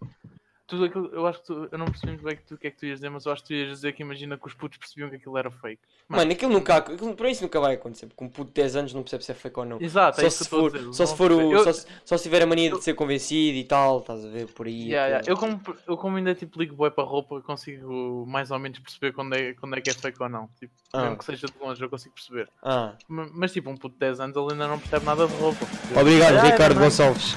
Tudo 0.66 0.84
aquilo, 0.84 1.08
eu 1.12 1.26
acho 1.26 1.40
que 1.40 1.46
tu, 1.46 1.68
eu 1.70 1.78
não 1.78 1.86
percebi 1.86 2.12
muito 2.12 2.24
bem 2.24 2.34
o 2.34 2.36
que 2.38 2.42
tu- 2.44 2.54
o 2.54 2.58
que 2.58 2.66
é 2.66 2.70
que 2.70 2.76
tu 2.76 2.86
ias 2.86 2.96
dizer, 2.98 3.08
mas 3.08 3.24
eu 3.24 3.32
acho 3.32 3.42
que 3.42 3.48
tu 3.48 3.54
ias 3.54 3.68
dizer 3.68 3.92
que 3.92 4.02
imagina 4.02 4.36
que 4.36 4.46
os 4.46 4.54
putos 4.54 4.78
percebiam 4.78 5.08
que 5.08 5.16
aquilo 5.16 5.38
era 5.38 5.50
fake. 5.50 5.80
Mano, 6.08 6.20
Mano, 6.22 6.32
aquilo 6.32 6.52
nunca, 6.52 6.76
aquilo, 6.76 7.14
para 7.14 7.30
isso 7.30 7.42
nunca 7.42 7.60
vai 7.60 7.74
acontecer, 7.74 8.06
porque 8.06 8.24
um 8.24 8.28
puto 8.28 8.48
de 8.48 8.54
10 8.54 8.76
anos 8.76 8.92
não 8.94 9.02
percebe 9.02 9.24
se 9.24 9.30
é 9.30 9.34
fake 9.34 9.58
ou 9.60 9.64
não. 9.64 9.80
Exato, 9.80 10.18
é 10.20 10.22
Só 10.22 10.26
isso 10.28 10.44
se, 10.44 10.50
que 10.50 10.56
a 10.56 10.58
for, 10.58 10.72
dizer. 10.72 10.92
só 10.92 11.06
se 11.06 11.16
for 11.16 11.30
o. 11.32 11.52
Eu- 11.52 11.64
Só 11.64 11.72
se, 11.72 11.86
só 12.04 12.16
se 12.16 12.22
tiver 12.24 12.42
a 12.42 12.46
mania 12.46 12.70
eu- 12.70 12.78
de 12.78 12.84
ser 12.84 12.94
convencido 12.94 13.56
e 13.58 13.64
tal, 13.64 14.00
estás 14.00 14.24
a 14.24 14.28
ver 14.28 14.46
por 14.48 14.66
aí. 14.66 14.88
Yeah, 14.88 15.06
yeah. 15.08 15.30
Eu, 15.30 15.36
como, 15.36 15.60
eu 15.86 15.96
como 15.96 16.16
ainda 16.16 16.34
tipo 16.34 16.58
ligo 16.60 16.74
boi 16.74 16.90
para 16.90 17.04
roupa, 17.04 17.36
eu 17.36 17.42
consigo 17.42 18.24
mais 18.26 18.50
ou 18.50 18.58
menos 18.58 18.78
perceber 18.80 19.12
quando 19.12 19.34
é, 19.34 19.54
quando 19.54 19.76
é 19.76 19.80
que 19.80 19.90
é 19.90 19.94
fake 19.94 20.20
ou 20.22 20.28
não. 20.28 20.48
Tipo, 20.58 20.72
Ah. 20.92 21.02
mesmo 21.02 21.18
que 21.18 21.24
seja 21.24 21.46
de 21.46 21.54
longe, 21.60 21.80
eu 21.82 21.88
consigo 21.88 22.14
perceber. 22.14 22.48
Ah, 22.62 22.94
Ma- 23.08 23.28
Mas 23.32 23.52
tipo, 23.52 23.70
um 23.70 23.76
puto 23.76 23.94
de 23.94 24.00
10 24.00 24.18
anos 24.20 24.36
ele 24.36 24.52
ainda 24.52 24.66
não 24.66 24.78
percebe 24.80 25.04
nada 25.04 25.26
de 25.28 25.34
roupa. 25.36 25.64
obrigado, 26.00 26.36
Ah, 26.38 26.42
Ricardo 26.42 26.74
não, 26.74 26.82
Gonçalves. 26.82 27.34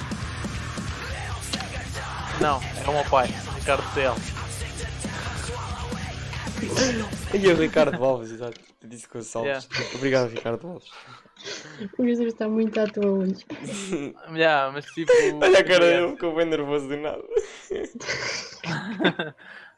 Não, 2.41 2.59
é 2.61 2.89
o 2.89 2.93
meu 2.93 3.03
pai, 3.09 3.27
Ricardo 3.55 3.83
TL. 3.93 4.15
E 7.37 7.47
o 7.47 7.55
Ricardo 7.55 8.03
Alves, 8.03 8.31
exato. 8.31 8.59
Eu 8.81 8.89
disse 8.89 9.07
Gonçalves. 9.07 9.67
Obrigado, 9.95 10.29
Ricardo 10.29 10.67
Alves. 10.67 10.89
O 11.97 12.05
Jesus 12.05 12.33
está 12.33 12.47
muito 12.49 12.77
à 12.79 12.87
toa 12.87 13.07
hoje. 13.09 13.45
Yeah, 14.33 14.71
mas 14.71 14.85
tipo. 14.85 15.11
Olha 15.41 15.59
a 15.59 15.63
cara 15.63 15.79
dele, 15.85 16.11
ficou 16.13 16.35
bem 16.35 16.45
nervoso 16.45 16.87
do 16.87 16.97
nada. 16.97 17.23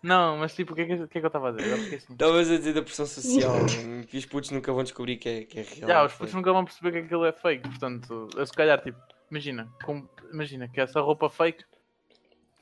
Não, 0.04 0.38
mas 0.38 0.56
tipo, 0.56 0.74
o 0.74 0.76
que 0.76 0.82
é 0.82 0.86
que, 0.86 0.98
que, 0.98 1.04
é 1.04 1.08
que 1.08 1.20
eu 1.20 1.28
estava 1.28 1.50
a 1.50 1.52
dizer? 1.52 1.78
Esqueci. 1.78 2.12
Estavas 2.12 2.50
a 2.50 2.58
dizer 2.58 2.74
da 2.74 2.82
pressão 2.82 3.06
social, 3.06 3.54
que 4.08 4.18
os 4.18 4.26
putos 4.26 4.50
nunca 4.50 4.74
vão 4.74 4.84
descobrir 4.84 5.18
que 5.18 5.30
é, 5.30 5.44
que 5.44 5.60
é 5.60 5.64
real. 5.64 5.88
Já, 5.88 6.04
os 6.06 6.14
putos 6.14 6.34
nunca 6.34 6.52
vão 6.52 6.66
perceber 6.66 6.92
que 6.92 6.98
aquilo 7.06 7.24
é 7.26 7.32
fake, 7.32 7.70
portanto, 7.70 8.28
eu 8.36 8.46
se 8.48 8.54
calhar, 8.54 8.82
tipo, 8.82 8.98
imagina, 9.30 9.70
com- 9.86 10.08
imagina 10.34 10.68
que 10.68 10.82
essa 10.82 11.00
roupa 11.02 11.30
fake, 11.30 11.64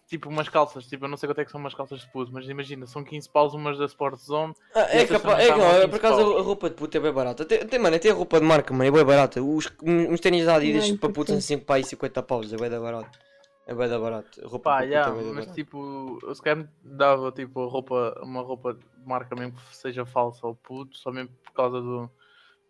tipo 0.09 0.27
umas 0.27 0.49
calças, 0.49 0.87
tipo, 0.87 1.05
eu 1.05 1.09
não 1.09 1.15
sei 1.15 1.29
quanto 1.29 1.39
é 1.39 1.45
que 1.45 1.51
são 1.51 1.59
umas 1.61 1.73
calças 1.75 1.99
de 2.01 2.11
puto, 2.11 2.31
mas 2.33 2.49
imagina, 2.49 2.87
são 2.87 3.03
15 3.03 3.29
paus 3.29 3.53
umas 3.53 3.77
da 3.77 3.85
Sport 3.85 4.17
Zone, 4.19 4.53
Ah, 4.73 4.81
é 4.89 5.05
capaz, 5.05 5.45
é, 5.47 5.55
não, 5.55 5.63
a 5.69 5.73
é 5.75 5.75
15 5.81 5.87
por 5.87 5.95
acaso 5.97 6.17
paus. 6.17 6.37
a 6.37 6.41
roupa 6.41 6.69
de 6.69 6.75
puta 6.75 6.97
é 6.97 7.01
bem 7.01 7.13
barata. 7.13 7.43
Até, 7.43 7.61
até, 7.61 7.77
mano, 7.77 7.95
até 7.95 8.09
a 8.09 8.13
roupa 8.13 8.39
de 8.39 8.45
marca, 8.45 8.73
mano, 8.73 8.85
é 8.85 8.91
bem 8.91 9.05
barata. 9.05 9.41
Os, 9.41 9.71
uns 9.83 10.19
ténis 10.19 10.45
da 10.45 10.55
Adidas 10.55 10.91
para 10.93 11.09
putos 11.13 11.33
são 11.33 11.41
5 11.41 11.63
pá 11.65 11.79
e 11.79 11.83
50 11.83 12.23
paus, 12.23 12.51
é 12.51 12.57
bem 12.57 12.69
da 12.69 12.79
barato. 12.79 13.19
É 13.67 13.75
bem 13.75 13.87
da 13.87 13.99
barato. 13.99 14.43
A 14.43 14.47
roupa 14.47 14.71
pá, 14.71 14.87
já, 14.87 15.01
é 15.01 15.03
da 15.03 15.11
mas 15.11 15.25
barato. 15.35 15.53
tipo, 15.53 16.17
eu 16.23 16.33
se 16.33 16.41
calhar 16.41 16.67
dava, 16.83 17.31
tipo, 17.31 17.67
roupa, 17.67 18.19
uma 18.23 18.41
roupa 18.41 18.73
de 18.73 18.83
marca 19.05 19.35
mesmo 19.35 19.53
que 19.53 19.75
seja 19.77 20.05
falsa 20.07 20.45
ao 20.47 20.55
puto, 20.55 20.97
só 20.97 21.11
mesmo 21.11 21.29
por 21.43 21.53
causa 21.53 21.79
do, 21.79 22.09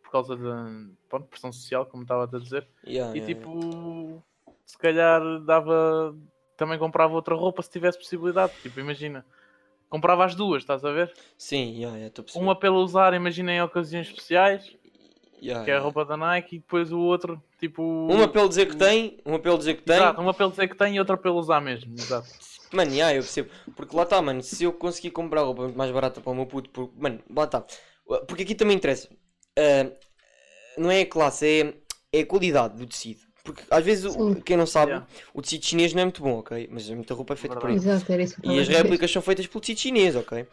por 0.04 0.12
causa 0.12 0.36
da, 0.36 0.66
pronto, 1.08 1.28
pressão 1.28 1.54
social, 1.54 1.86
como 1.86 2.04
estava 2.04 2.24
a 2.26 2.40
dizer, 2.40 2.68
Yeah, 2.86 3.16
e 3.16 3.20
yeah, 3.20 3.34
tipo, 3.34 4.22
se 4.66 4.78
calhar 4.78 5.22
dava, 5.46 6.14
também 6.60 6.78
comprava 6.78 7.14
outra 7.14 7.34
roupa 7.34 7.64
se 7.64 7.72
tivesse 7.72 7.98
possibilidade, 7.98 8.54
tipo, 8.62 8.80
imagina, 8.80 9.26
comprava 9.90 10.26
as 10.26 10.36
duas, 10.36 10.62
estás 10.62 10.86
a 10.86 10.92
ver? 10.92 11.12
Sim, 11.38 11.76
yeah, 11.78 11.98
yeah. 11.98 12.14
Uma 12.36 12.56
pelo 12.56 12.84
usar, 12.84 13.14
imagina 13.14 13.52
em 13.52 13.62
ocasiões 13.62 14.08
especiais, 14.08 14.78
Yeah, 15.42 15.64
que 15.64 15.72
é 15.72 15.76
a 15.76 15.80
roupa 15.80 16.04
da 16.04 16.18
Nike, 16.18 16.58
e 16.58 16.60
depois 16.60 16.92
o 16.92 17.00
outro, 17.00 17.42
tipo. 17.58 17.82
Uma 17.82 18.28
pelo 18.28 18.50
dizer 18.50 18.66
que 18.66 18.76
tem, 18.76 19.20
uma 19.24 19.40
pelo 19.40 19.58
dizer 19.58 19.76
que 19.76 19.84
tem. 19.84 19.96
Exato, 19.96 20.20
uma 20.22 20.34
pelo 20.34 20.50
dizer 20.50 20.68
que 20.68 20.76
tem 20.76 20.96
e 20.96 21.00
outra 21.00 21.16
pelo 21.16 21.40
usar 21.40 21.62
mesmo. 21.62 21.94
Exato. 21.94 22.28
Mano, 22.74 22.92
yeah, 22.92 23.16
eu 23.16 23.22
percebo. 23.22 23.50
Porque 23.74 23.96
lá 23.96 24.04
está, 24.04 24.22
mano, 24.22 24.44
se 24.44 24.66
eu 24.66 24.74
conseguir 24.74 25.12
comprar 25.12 25.44
roupa 25.44 25.70
mais 25.70 25.92
barata 25.92 26.20
para 26.20 26.32
o 26.32 26.36
meu 26.36 26.46
puto, 26.46 26.70
por... 26.70 26.92
mano, 26.98 27.22
lá 27.34 27.46
está. 27.46 27.64
Porque 28.28 28.44
aqui 28.44 28.54
também 28.54 28.76
interessa. 28.76 29.08
Ah, 29.58 29.90
não 30.78 30.92
é 30.92 31.02
a 31.02 31.06
classe, 31.06 31.46
é, 31.46 32.18
é 32.20 32.22
a 32.22 32.26
qualidade 32.26 32.78
do 32.78 32.86
tecido. 32.86 33.22
Porque 33.54 33.64
às 33.72 33.84
vezes, 33.84 34.06
o- 34.06 34.34
Sim. 34.36 34.42
quem 34.42 34.56
não 34.58 34.66
sabe, 34.68 34.92
Yeah. 34.92 35.08
o 35.34 35.42
tecido 35.42 35.66
chinês 35.66 35.94
não 35.94 36.02
é 36.02 36.06
muito 36.06 36.22
bom, 36.22 36.40
ok? 36.40 36.70
Mas 36.72 36.90
muita 36.90 37.14
roupa 37.14 37.34
é 37.34 37.38
feita 37.38 37.56
por 37.56 37.70
aí. 37.70 37.76
Exato, 37.76 38.12
era 38.12 38.22
isso 38.24 38.40
que 38.40 38.48
eu 38.48 38.52
E 38.52 38.60
as 38.60 38.68
réplicas 38.68 39.12
são 39.12 39.22
feitas 39.22 39.48
pelo 39.48 39.60
tecido 39.62 39.80
chinês, 39.80 40.16
ok? 40.16 40.46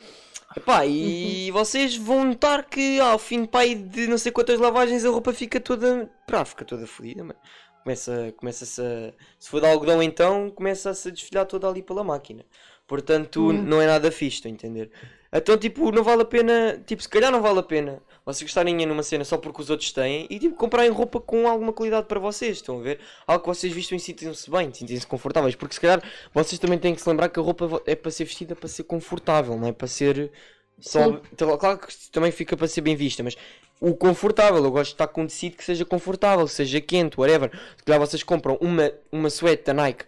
Epá, 0.57 0.87
e 0.87 1.51
vocês 1.51 1.97
vão 1.97 2.25
notar 2.25 2.65
que 2.69 2.99
ao 3.01 3.19
fim 3.19 3.45
pai, 3.45 3.75
de 3.75 4.07
não 4.07 4.17
sei 4.17 4.33
quantas 4.33 4.59
lavagens 4.59 5.05
a 5.05 5.11
roupa 5.11 5.33
fica 5.33 5.61
toda. 5.61 6.11
Pá, 6.27 6.45
fica 6.45 6.65
toda 6.65 6.87
fodida, 6.87 7.23
mano. 7.23 7.39
Começa, 7.83 8.33
começa-se 8.37 8.81
a. 8.81 9.13
Se 9.39 9.51
for 9.51 9.61
de 9.61 9.67
algodão 9.67 10.03
então, 10.03 10.51
começa-se 10.51 11.09
a 11.09 11.11
desfilhar 11.11 11.45
toda 11.47 11.69
ali 11.69 11.83
pela 11.83 12.03
máquina. 12.03 12.45
Portanto, 12.87 13.51
Hum. 13.51 13.53
não 13.65 13.83
é 13.83 13.87
nada 13.87 14.11
fixe, 14.11 14.37
estão 14.37 14.51
a 14.51 14.55
entender? 14.55 14.91
Então, 15.37 15.57
tipo, 15.57 15.91
não 15.93 16.03
vale 16.03 16.23
a 16.23 16.25
pena. 16.25 16.83
Tipo, 16.87 17.03
se 17.03 17.09
calhar 17.09 17.31
não 17.31 17.43
vale 17.43 17.59
a 17.59 17.63
pena 17.63 18.03
vocês 18.27 18.53
dinheiro 18.53 18.89
numa 18.89 19.05
cena 19.05 19.25
só 19.25 19.39
porque 19.39 19.63
os 19.63 19.71
outros 19.71 19.93
têm 19.93 20.27
e, 20.29 20.37
tipo, 20.37 20.57
comprarem 20.57 20.91
roupa 20.91 21.21
com 21.21 21.47
alguma 21.49 21.73
qualidade 21.73 22.09
para 22.09 22.19
vocês, 22.19 22.57
estão 22.57 22.81
a 22.81 22.83
ver? 22.83 22.99
Algo 23.25 23.41
que 23.45 23.49
vocês 23.49 23.73
vistam 23.73 23.97
e 23.97 24.01
sentem-se 24.01 24.51
bem, 24.51 24.73
sentem-se 24.75 25.07
confortáveis. 25.07 25.55
Porque 25.55 25.75
se 25.75 25.81
calhar 25.81 26.03
vocês 26.35 26.59
também 26.59 26.77
têm 26.77 26.93
que 26.93 27.01
se 27.01 27.09
lembrar 27.09 27.29
que 27.29 27.39
a 27.39 27.43
roupa 27.43 27.81
é 27.87 27.95
para 27.95 28.11
ser 28.11 28.25
vestida 28.25 28.57
para 28.57 28.69
ser 28.69 28.83
confortável, 28.83 29.57
não 29.57 29.69
é 29.69 29.73
para 29.73 29.87
ser 29.87 30.33
só. 30.81 31.21
Claro 31.59 31.79
que 31.79 32.11
também 32.11 32.33
fica 32.33 32.57
para 32.57 32.67
ser 32.67 32.81
bem 32.81 32.97
vista, 32.97 33.23
mas 33.23 33.37
o 33.81 33.95
confortável, 33.95 34.65
eu 34.65 34.71
gosto 34.73 34.91
de 34.91 34.95
estar 34.95 35.07
com 35.07 35.23
um 35.23 35.27
tecido 35.29 35.57
que 35.57 35.65
seja 35.65 35.85
confortável, 35.85 36.49
seja 36.49 36.81
quente, 36.81 37.21
whatever. 37.21 37.51
Se 37.77 37.85
calhar 37.85 38.01
vocês 38.01 38.25
compram 38.25 38.59
uma, 38.61 38.91
uma 39.13 39.31
suéte 39.31 39.65
da 39.65 39.75
Nike 39.75 40.05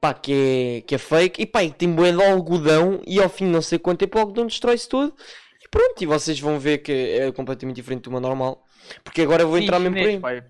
pá, 0.00 0.14
que 0.14 0.32
é, 0.78 0.80
que 0.82 0.94
é 0.94 0.98
fake 0.98 1.42
e 1.42 1.46
pá, 1.46 1.62
e 1.64 1.72
tem 1.72 1.92
bué 1.92 2.12
de 2.12 2.22
algodão 2.22 3.00
e 3.06 3.20
ao 3.20 3.28
fim 3.28 3.46
de 3.46 3.52
não 3.52 3.62
sei 3.62 3.78
quanto 3.78 4.00
tempo 4.00 4.16
o 4.18 4.20
algodão 4.20 4.46
destrói-se 4.46 4.88
todo 4.88 5.14
e 5.62 5.68
pronto, 5.68 6.02
e 6.02 6.06
vocês 6.06 6.40
vão 6.40 6.58
ver 6.58 6.78
que 6.78 6.92
é 6.92 7.32
completamente 7.32 7.76
diferente 7.76 8.04
de 8.04 8.08
uma 8.08 8.20
normal. 8.20 8.64
Porque 9.04 9.22
agora 9.22 9.42
eu 9.42 9.48
vou 9.48 9.58
Sim, 9.58 9.64
entrar 9.64 9.78
mesmo 9.78 9.96
por 9.98 10.08
aí. 10.08 10.18
pai. 10.18 10.42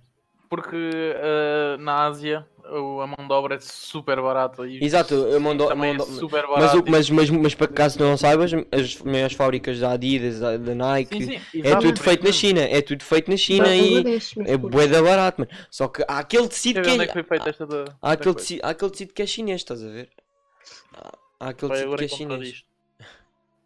Porque 0.48 0.76
eh, 0.76 1.76
na 1.78 2.06
Ásia 2.06 2.46
a 2.76 3.06
mão 3.06 3.26
de 3.26 3.32
obra 3.32 3.56
é 3.56 3.60
super 3.60 4.20
barata. 4.20 4.66
E 4.66 4.82
Exato, 4.84 5.14
a 5.34 5.40
mão 5.40 5.56
de- 5.56 5.64
a 5.64 5.68
também 5.68 5.96
mão 5.96 6.06
é 6.06 6.08
super 6.10 6.42
Mas, 6.48 6.72
barata. 6.72 6.78
o- 6.78 6.90
mas, 6.90 7.10
mas, 7.10 7.30
mas 7.30 7.54
para 7.54 7.68
caso 7.68 7.98
tu 7.98 8.04
não 8.04 8.16
saibas, 8.16 8.52
as 8.70 8.96
maiores 9.02 9.34
fábricas 9.36 9.78
da 9.80 9.92
Adidas, 9.92 10.40
da, 10.40 10.56
da 10.56 10.74
Nike, 10.74 11.24
Sim, 11.24 11.40
sim, 11.50 11.62
é 11.64 11.76
tudo 11.76 12.00
feito 12.00 12.24
na 12.24 12.32
China, 12.32 12.60
é 12.60 12.80
tudo 12.80 13.04
feito 13.04 13.30
na 13.30 13.36
China 13.36 13.74
e 13.74 14.02
mas 14.04 14.32
é 14.46 14.56
bué 14.56 14.86
da 14.86 15.02
barato, 15.02 15.40
mano. 15.40 15.50
Só 15.70 15.88
que 15.88 16.02
há 16.06 16.18
aquele 16.18 16.48
tecido 16.48 16.82
que 16.82 16.90
é, 16.90 16.94
é 16.94 17.06
da. 17.06 17.84
há, 18.00 18.12
aquele 18.12 18.34
tecido, 18.34 18.60
há 18.64 18.70
aquele 18.70 18.90
tecido 18.90 19.12
que 19.12 19.22
é 19.22 19.26
chinês, 19.26 19.60
estás 19.60 19.82
a 19.82 19.88
ver? 19.88 20.08
Há- 20.94 21.18
Há 21.40 21.48
aquele 21.50 21.72
tecido 21.72 21.96
que 21.96 22.04
é 22.04 22.08
chinês. 22.08 22.64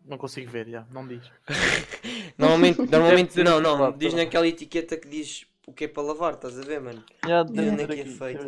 Não 0.06 0.18
consigo 0.18 0.50
ver, 0.50 0.68
já, 0.68 0.84
não 0.90 1.06
diz. 1.06 1.22
Normalmente, 2.36 2.78
normalmente 2.90 3.42
não, 3.42 3.60
não, 3.60 3.90
diz 3.92 4.12
naquela 4.12 4.46
etiqueta 4.46 4.96
que 4.96 5.08
diz 5.08 5.46
o 5.66 5.72
que 5.72 5.84
é 5.84 5.88
para 5.88 6.02
lavar, 6.02 6.34
estás 6.34 6.58
a 6.58 6.62
ver, 6.62 6.80
mano? 6.80 7.02
Já, 7.26 7.42
onde 7.42 7.60
é 7.82 7.86
que 7.86 8.00
é 8.00 8.04
feito. 8.04 8.42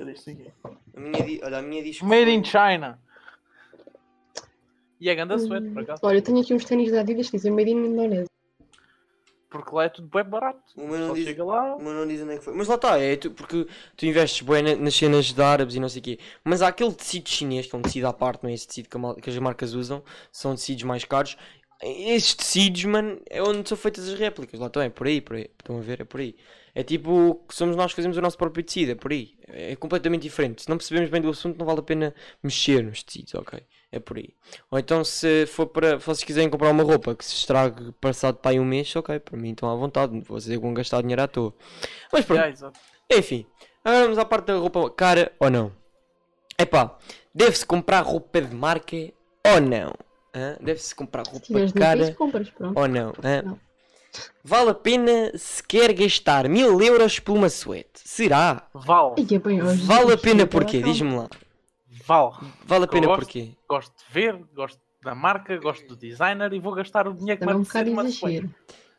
A 0.94 1.00
minha, 1.00 1.22
di- 1.24 1.40
olha, 1.42 1.58
a 1.58 1.62
minha 1.62 1.82
diz 1.82 1.98
que 1.98 2.04
Made 2.04 2.30
in 2.30 2.44
China. 2.44 2.98
E 5.00 5.10
é 5.10 5.14
grande 5.14 5.38
suéte, 5.40 5.68
por 5.70 5.82
acaso. 5.82 6.00
Olha, 6.04 6.16
eu 6.18 6.22
tenho 6.22 6.40
aqui 6.40 6.54
uns 6.54 6.64
ténis 6.64 6.90
da 6.90 7.00
Adidas 7.00 7.28
que 7.30 7.36
dizem 7.36 7.52
Made 7.52 7.70
in 7.70 7.76
Indonésia. 7.86 8.26
Porque 9.50 9.74
lá 9.74 9.84
é 9.84 9.88
tudo 9.88 10.08
bem 10.08 10.24
barato. 10.24 10.60
O 10.76 10.86
meu 10.88 10.98
não 10.98 11.08
Só 11.08 11.14
diz- 11.14 11.24
chega 11.24 11.44
lá. 11.44 11.76
Mas 11.76 11.94
não 11.94 12.06
diz 12.06 12.20
onde 12.22 12.32
é 12.32 12.38
que 12.38 12.44
foi. 12.44 12.54
Mas 12.54 12.66
lá 12.68 12.74
está, 12.74 12.98
é 12.98 13.16
tu, 13.16 13.30
porque 13.30 13.66
tu 13.96 14.06
investes 14.06 14.42
bem 14.46 14.62
na- 14.62 14.76
nas 14.76 14.94
cenas 14.94 15.26
de 15.32 15.40
árabes 15.42 15.74
e 15.74 15.80
não 15.80 15.88
sei 15.88 16.00
o 16.00 16.02
quê. 16.02 16.18
Mas 16.42 16.62
há 16.62 16.68
aquele 16.68 16.92
tecido 16.92 17.28
chinês, 17.28 17.66
que 17.66 17.74
é 17.74 17.78
um 17.78 17.82
tecido 17.82 18.06
à 18.06 18.12
parte, 18.12 18.42
não 18.42 18.50
é 18.50 18.54
esse 18.54 18.66
tecido 18.66 18.88
que, 18.88 18.96
a 18.96 19.00
mal- 19.00 19.14
que 19.14 19.30
as 19.30 19.38
marcas 19.38 19.72
usam, 19.74 20.02
são 20.32 20.54
tecidos 20.54 20.82
mais 20.84 21.04
caros. 21.04 21.36
estes 21.82 22.34
tecidos, 22.34 22.84
mano, 22.86 23.20
é 23.28 23.42
onde 23.42 23.68
são 23.68 23.76
feitas 23.76 24.08
as 24.08 24.18
réplicas. 24.18 24.58
Lá 24.58 24.66
estão, 24.66 24.80
é 24.82 24.88
por 24.88 25.06
aí, 25.06 25.20
por 25.20 25.36
aí. 25.36 25.42
Estão 25.58 25.76
a 25.78 25.80
ver, 25.82 26.00
é 26.00 26.04
por 26.04 26.20
aí. 26.20 26.34
É 26.78 26.82
tipo, 26.82 27.42
que 27.48 27.54
somos 27.54 27.74
nós 27.74 27.92
que 27.92 27.96
fazemos 27.96 28.18
o 28.18 28.20
nosso 28.20 28.36
próprio 28.36 28.62
tecido, 28.62 28.92
é 28.92 28.94
por 28.94 29.10
aí. 29.10 29.30
É 29.48 29.74
completamente 29.76 30.20
diferente. 30.20 30.60
Se 30.60 30.68
não 30.68 30.76
percebemos 30.76 31.08
bem 31.08 31.22
do 31.22 31.30
assunto, 31.30 31.58
não 31.58 31.64
vale 31.64 31.80
a 31.80 31.82
pena 31.82 32.14
mexer 32.42 32.84
nos 32.84 33.02
tecidos, 33.02 33.34
ok? 33.34 33.62
É 33.90 33.98
por 33.98 34.18
aí. 34.18 34.34
Ou 34.70 34.78
então, 34.78 35.02
se 35.02 35.46
for 35.46 35.68
para. 35.68 35.98
Se 35.98 36.04
vocês 36.04 36.22
quiserem 36.22 36.50
comprar 36.50 36.70
uma 36.70 36.82
roupa 36.82 37.14
que 37.14 37.24
se 37.24 37.32
estrague 37.32 37.92
passado 37.92 38.36
para 38.36 38.50
aí 38.50 38.60
um 38.60 38.64
mês, 38.66 38.94
ok, 38.94 39.18
para 39.18 39.38
mim 39.38 39.52
estão 39.52 39.70
à 39.70 39.74
vontade. 39.74 40.20
Vocês 40.20 40.60
vão 40.60 40.74
gastar 40.74 41.00
dinheiro 41.00 41.22
à 41.22 41.26
toa. 41.26 41.54
Mas 42.12 42.26
pronto, 42.26 42.44
exato. 42.44 42.78
enfim. 43.10 43.46
Agora 43.82 44.02
vamos 44.02 44.18
à 44.18 44.26
parte 44.26 44.48
da 44.48 44.56
roupa 44.56 44.90
cara 44.90 45.32
ou 45.40 45.48
não. 45.48 45.72
Epá, 46.58 46.98
deve-se 47.34 47.64
comprar 47.64 48.02
roupa 48.02 48.42
de 48.42 48.54
marca 48.54 48.96
ou 49.46 49.60
não? 49.62 49.94
Deve-se 50.60 50.94
comprar 50.94 51.26
roupa 51.26 51.46
cara 51.72 52.12
compras, 52.12 52.52
ou 52.60 52.86
não? 52.86 53.14
Não. 53.42 53.58
Vale 54.44 54.70
a 54.70 54.74
pena 54.74 55.32
se 55.36 55.62
quer 55.62 55.92
gastar 55.92 56.48
mil 56.48 56.80
euros 56.80 57.18
por 57.18 57.36
uma 57.36 57.48
suéte? 57.48 57.88
Será? 58.04 58.66
Vale, 58.72 59.14
hoje 59.18 59.82
Vale 59.84 60.12
a 60.12 60.18
pena 60.18 60.42
é 60.42 60.46
porquê? 60.46 60.78
calma. 60.80 60.92
Diz-me 60.92 61.16
lá. 61.16 61.28
vale. 62.06 62.32
Vale 62.64 62.84
a 62.84 62.88
pena 62.88 63.06
gosto. 63.06 63.20
porquê? 63.20 63.50
Gosto 63.68 63.92
de 63.96 64.04
ver, 64.12 64.38
gosto 64.54 64.78
da 65.02 65.14
marca, 65.14 65.56
gosto 65.58 65.86
do 65.86 65.96
designer 65.96 66.52
e 66.52 66.58
vou 66.60 66.72
gastar 66.74 67.06
o 67.08 67.14
dinheiro 67.14 67.38
que 67.38 67.46
Também 67.46 67.54
é 67.54 67.58
um 67.58 67.62
bocado 67.62 67.90
numa 67.90 68.08
suéte. 68.10 68.48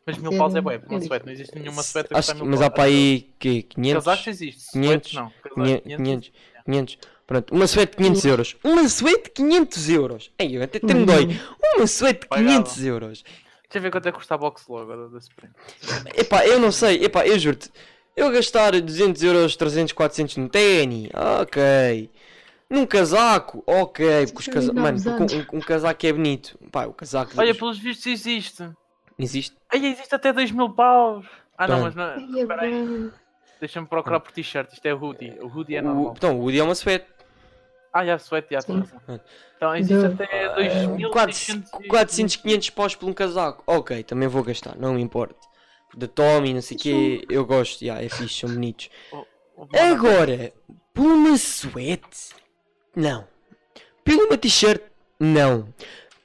Mas 0.06 0.16
mil 0.18 0.38
paus 0.38 0.54
é 0.54 0.60
bué, 0.62 0.80
uma 0.88 0.98
é 0.98 1.00
suéte. 1.02 1.26
Não 1.26 1.32
existe 1.32 1.58
nenhuma 1.58 1.82
suéte 1.82 2.08
que 2.08 2.14
custa 2.14 2.32
que- 2.34 2.40
mil 2.40 2.50
mas 2.50 2.62
há 2.62 2.70
para 2.70 2.84
aí 2.84 3.30
que 3.38 3.62
500? 3.64 4.04
Casacos 4.04 4.26
existe, 4.26 4.70
500, 4.72 4.88
suétes 4.88 5.12
não. 5.14 5.30
Casacos, 5.42 5.54
500, 5.54 5.82
500. 5.96 6.32
500, 6.32 6.32
500. 6.64 6.98
Pronto, 7.26 7.54
uma 7.54 7.66
suéte 7.66 7.90
de 7.90 7.96
500 7.98 8.24
euros. 8.24 8.56
Uma 8.64 8.88
suéte 8.88 9.24
de 9.24 9.30
500 9.32 9.88
euros. 9.90 10.30
Ei, 10.38 10.56
eu 10.56 10.62
até, 10.62 10.78
até 10.78 10.94
me 10.94 11.02
Hum. 11.02 11.04
dói. 11.06 11.40
Uma 11.76 11.86
suéte 11.86 12.20
de 12.22 12.26
Pagava. 12.28 12.48
500 12.48 12.84
euros. 12.84 13.24
Deixa 13.68 13.78
eu 13.78 13.82
ver 13.82 13.90
quanto 13.90 14.08
é 14.08 14.12
que 14.12 14.16
custa 14.18 14.34
a 14.34 14.38
box 14.38 14.64
logo 14.68 15.08
desse 15.08 15.28
prêmio. 15.34 15.54
Epá, 16.16 16.46
eu 16.46 16.58
não 16.58 16.72
sei. 16.72 17.04
Epá, 17.04 17.26
eu 17.26 17.38
juro-te. 17.38 17.70
Eu 18.16 18.30
gastar 18.32 18.72
200 18.80 19.22
euros, 19.22 19.56
300, 19.56 19.92
400 19.92 20.36
no 20.38 20.48
ténis. 20.48 21.10
Ok. 21.42 22.10
Num 22.70 22.86
casaco. 22.86 23.62
Ok. 23.66 24.26
Porque 24.32 24.38
os 24.40 24.54
casa... 24.54 24.72
Mano, 24.72 24.98
porque 25.02 25.36
um, 25.54 25.58
um 25.58 25.60
casaco 25.60 26.06
é 26.06 26.12
bonito. 26.12 26.58
Pá, 26.72 26.86
o 26.86 26.92
casaco... 26.94 27.32
Olha, 27.36 27.54
pelos 27.54 27.78
vistos 27.78 28.06
existe. 28.06 28.68
Existe. 29.18 29.54
Aí 29.70 29.84
existe 29.86 30.14
até 30.14 30.32
2 30.32 30.50
mil 30.50 30.70
paus. 30.70 31.26
Ah 31.56 31.66
não, 31.68 31.80
Pronto. 31.80 31.96
mas 31.96 32.20
não. 32.22 32.38
É 32.38 32.40
Espera 32.40 32.62
aí, 32.62 32.70
bem. 32.70 33.12
deixa-me 33.60 33.86
procurar 33.86 34.20
por 34.20 34.32
t-shirt. 34.32 34.72
Isto 34.72 34.86
é 34.86 34.94
hoodie. 34.94 35.36
O 35.40 35.46
hoodie 35.48 35.76
é 35.76 35.80
O... 35.80 35.84
normal. 35.84 36.14
Então, 36.16 36.38
o 36.38 36.42
Woody 36.42 36.60
é 36.60 36.62
uma 36.62 36.74
suéte. 36.74 37.06
Ah, 37.92 38.04
já, 38.04 38.18
sweat, 38.18 38.46
já. 38.50 38.60
Sim. 38.60 38.80
tens 38.80 38.90
razão. 38.90 39.20
Então 39.56 39.76
existe 39.76 40.08
Duh. 40.08 40.22
até 40.22 40.54
2.600. 40.56 41.10
400, 41.10 41.70
400 41.88 42.36
500 42.36 42.70
paus 42.70 42.94
por 42.94 43.08
um 43.08 43.12
casaco. 43.12 43.62
Ok, 43.66 44.02
também 44.04 44.28
vou 44.28 44.42
gastar, 44.42 44.76
não 44.76 44.94
me 44.94 45.02
importa. 45.02 45.36
Da 45.96 46.06
Tommy, 46.06 46.54
não 46.54 46.62
sei 46.62 46.76
o 46.76 46.80
quê, 46.80 47.26
eu 47.28 47.44
gosto, 47.44 47.82
yeah, 47.82 48.04
é 48.04 48.08
fixe, 48.08 48.40
são 48.40 48.50
bonitos. 48.50 48.90
Agora, 49.90 50.52
por 50.94 51.06
uma 51.06 51.36
suéte, 51.36 52.34
não. 52.94 53.26
Pelo 54.04 54.26
uma 54.26 54.38
t-shirt, 54.38 54.82
não. 55.18 55.72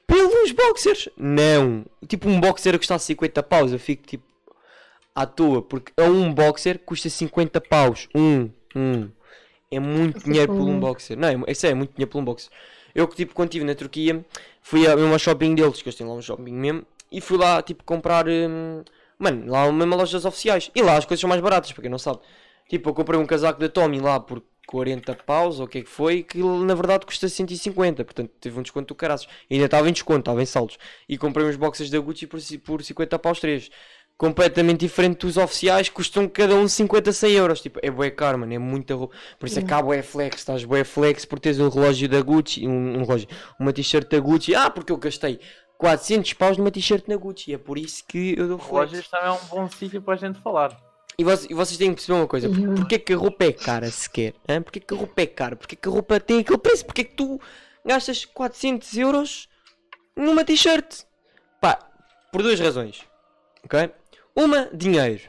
Pelos 0.06 0.52
boxers, 0.52 1.08
não. 1.16 1.84
Tipo 2.06 2.28
um 2.28 2.40
boxer 2.40 2.74
a 2.74 2.78
custar 2.78 3.00
50 3.00 3.42
paus, 3.42 3.72
eu 3.72 3.78
fico 3.78 4.06
tipo 4.06 4.24
à 5.14 5.26
toa, 5.26 5.62
porque 5.62 5.92
a 5.96 6.04
um 6.04 6.32
boxer 6.32 6.78
custa 6.78 7.08
50 7.08 7.60
paus. 7.60 8.08
Um, 8.14 8.50
um. 8.76 9.10
É 9.74 9.80
muito 9.80 10.20
Vocês 10.20 10.24
dinheiro 10.24 10.52
por 10.52 10.62
um 10.62 10.78
boxer. 10.78 11.16
Não, 11.16 11.28
é, 11.28 11.52
isso 11.52 11.66
é 11.66 11.74
muito 11.74 11.92
dinheiro 11.94 12.10
por 12.10 12.18
um 12.18 12.24
boxer. 12.24 12.50
Eu 12.94 13.08
que 13.08 13.16
tipo 13.16 13.34
quando 13.34 13.48
estive 13.48 13.64
na 13.64 13.74
Turquia, 13.74 14.24
fui 14.62 14.86
a 14.86 14.92
ao 14.92 15.18
shopping 15.18 15.54
deles, 15.54 15.82
que 15.82 15.88
eles 15.88 15.96
têm 15.96 16.06
lá 16.06 16.14
um 16.14 16.22
shopping 16.22 16.52
mesmo, 16.52 16.86
e 17.10 17.20
fui 17.20 17.36
lá 17.36 17.60
tipo 17.62 17.82
comprar, 17.84 18.26
hum, 18.28 18.82
mano, 19.18 19.50
lá 19.50 19.70
mesmo 19.72 19.96
lojas 19.96 20.24
oficiais. 20.24 20.70
E 20.74 20.82
lá 20.82 20.96
as 20.96 21.04
coisas 21.04 21.20
são 21.20 21.28
mais 21.28 21.40
baratas, 21.40 21.72
para 21.72 21.82
quem 21.82 21.90
não 21.90 21.98
sabe. 21.98 22.20
Tipo, 22.68 22.90
eu 22.90 22.94
comprei 22.94 23.18
um 23.18 23.26
casaco 23.26 23.60
da 23.60 23.68
Tommy 23.68 24.00
lá 24.00 24.18
por 24.20 24.42
40 24.66 25.14
paus, 25.26 25.60
ou 25.60 25.66
o 25.66 25.68
que 25.68 25.78
é 25.78 25.82
que 25.82 25.88
foi, 25.88 26.22
que 26.22 26.38
na 26.38 26.74
verdade 26.74 27.04
custa 27.06 27.28
150, 27.28 28.04
portanto 28.04 28.30
teve 28.40 28.58
um 28.58 28.62
desconto 28.62 28.88
do 28.88 28.94
caraças. 28.94 29.28
E 29.48 29.54
ainda 29.54 29.66
estava 29.66 29.88
em 29.88 29.92
desconto, 29.92 30.20
estava 30.20 30.42
em 30.42 30.46
saldos. 30.46 30.78
E 31.08 31.18
comprei 31.18 31.46
uns 31.46 31.56
boxers 31.56 31.90
da 31.90 31.98
Gucci 31.98 32.26
por, 32.26 32.40
por 32.64 32.82
50 32.82 33.18
paus 33.18 33.40
3. 33.40 33.70
Completamente 34.16 34.80
diferente 34.80 35.26
dos 35.26 35.36
oficiais, 35.36 35.88
custam 35.88 36.28
cada 36.28 36.54
um 36.54 36.68
50, 36.68 37.12
100 37.12 37.32
euros. 37.32 37.60
Tipo, 37.60 37.80
é 37.82 37.90
bué 37.90 38.10
caro, 38.10 38.38
mano, 38.38 38.54
é 38.54 38.58
muita 38.58 38.94
roupa. 38.94 39.14
Por 39.38 39.46
isso 39.46 39.58
é 39.58 39.62
que 39.62 39.74
há 39.74 39.82
bué 39.82 40.02
flex, 40.02 40.36
estás 40.38 40.64
bué 40.64 40.84
flex 40.84 41.24
por 41.24 41.40
teres 41.40 41.58
um 41.58 41.68
relógio 41.68 42.08
da 42.08 42.20
Gucci, 42.22 42.66
um, 42.66 42.98
um 43.00 43.04
relógio, 43.04 43.28
uma 43.58 43.72
t-shirt 43.72 44.08
da 44.08 44.20
Gucci. 44.20 44.54
Ah, 44.54 44.70
porque 44.70 44.92
eu 44.92 44.96
gastei 44.98 45.40
400 45.78 46.32
paus 46.34 46.56
numa 46.56 46.70
t-shirt 46.70 47.08
na 47.08 47.16
Gucci. 47.16 47.52
É 47.54 47.58
por 47.58 47.76
isso 47.76 48.04
que 48.06 48.34
eu 48.38 48.46
dou 48.48 48.58
flex. 48.58 48.92
Lojas 48.92 49.08
também 49.08 49.26
é 49.28 49.32
um 49.32 49.44
bom 49.50 49.68
sítio 49.68 50.00
para 50.00 50.14
a 50.14 50.16
gente 50.16 50.40
falar. 50.40 50.80
E 51.18 51.24
vocês, 51.24 51.50
e 51.50 51.54
vocês 51.54 51.76
têm 51.76 51.90
que 51.90 51.96
perceber 51.96 52.18
uma 52.18 52.26
coisa, 52.28 52.48
por- 52.48 52.56
Yeah. 52.58 52.74
porque 52.80 52.94
é 52.94 52.98
que 52.98 53.12
a 53.12 53.16
roupa 53.16 53.44
é 53.44 53.52
cara 53.52 53.90
sequer? 53.90 54.34
Hã? 54.48 54.62
Porquê 54.62 54.80
que 54.80 54.94
a 54.94 54.96
roupa 54.96 55.22
é 55.22 55.26
cara? 55.26 55.56
Porquê 55.56 55.76
que 55.76 55.88
a 55.88 55.90
roupa 55.92 56.18
tem 56.20 56.38
aquele 56.40 56.58
preço? 56.58 56.84
Porquê 56.84 57.04
que 57.04 57.14
tu 57.14 57.40
gastas 57.84 58.24
400 58.24 58.96
euros 58.96 59.48
numa 60.16 60.44
t-shirt? 60.44 61.02
Pá, 61.60 61.78
por 62.32 62.42
duas 62.42 62.58
razões, 62.58 63.00
ok? 63.64 63.90
Uma, 64.34 64.68
dinheiro. 64.72 65.22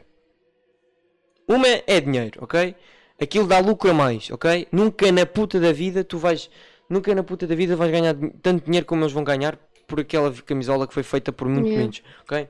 Uma 1.48 1.68
é 1.68 2.02
dinheiro, 2.02 2.44
ok? 2.44 2.76
Aquilo 3.22 3.48
dá 3.48 3.60
lucro 3.60 3.92
a 3.92 3.94
mais, 3.94 4.30
ok? 4.32 4.68
Nunca 4.72 5.12
na 5.12 5.26
puta 5.26 5.60
da 5.60 5.72
vida 5.72 6.04
tu 6.04 6.18
vais... 6.18 6.50
Nunca 6.90 7.14
na 7.16 7.24
puta 7.24 7.48
da 7.48 7.56
vida 7.56 7.76
vais 7.76 7.92
ganhar 7.92 8.16
tanto 8.42 8.66
dinheiro 8.66 8.86
como 8.86 9.04
eles 9.04 9.14
vão 9.14 9.24
ganhar 9.24 9.58
por 9.88 10.00
aquela 10.00 10.32
camisola 10.34 10.88
que 10.88 10.94
foi 10.94 11.04
feita 11.04 11.32
por 11.32 11.48
muito 11.48 11.68
Yeah. 11.68 11.82
menos, 11.82 12.04
ok? 12.24 12.48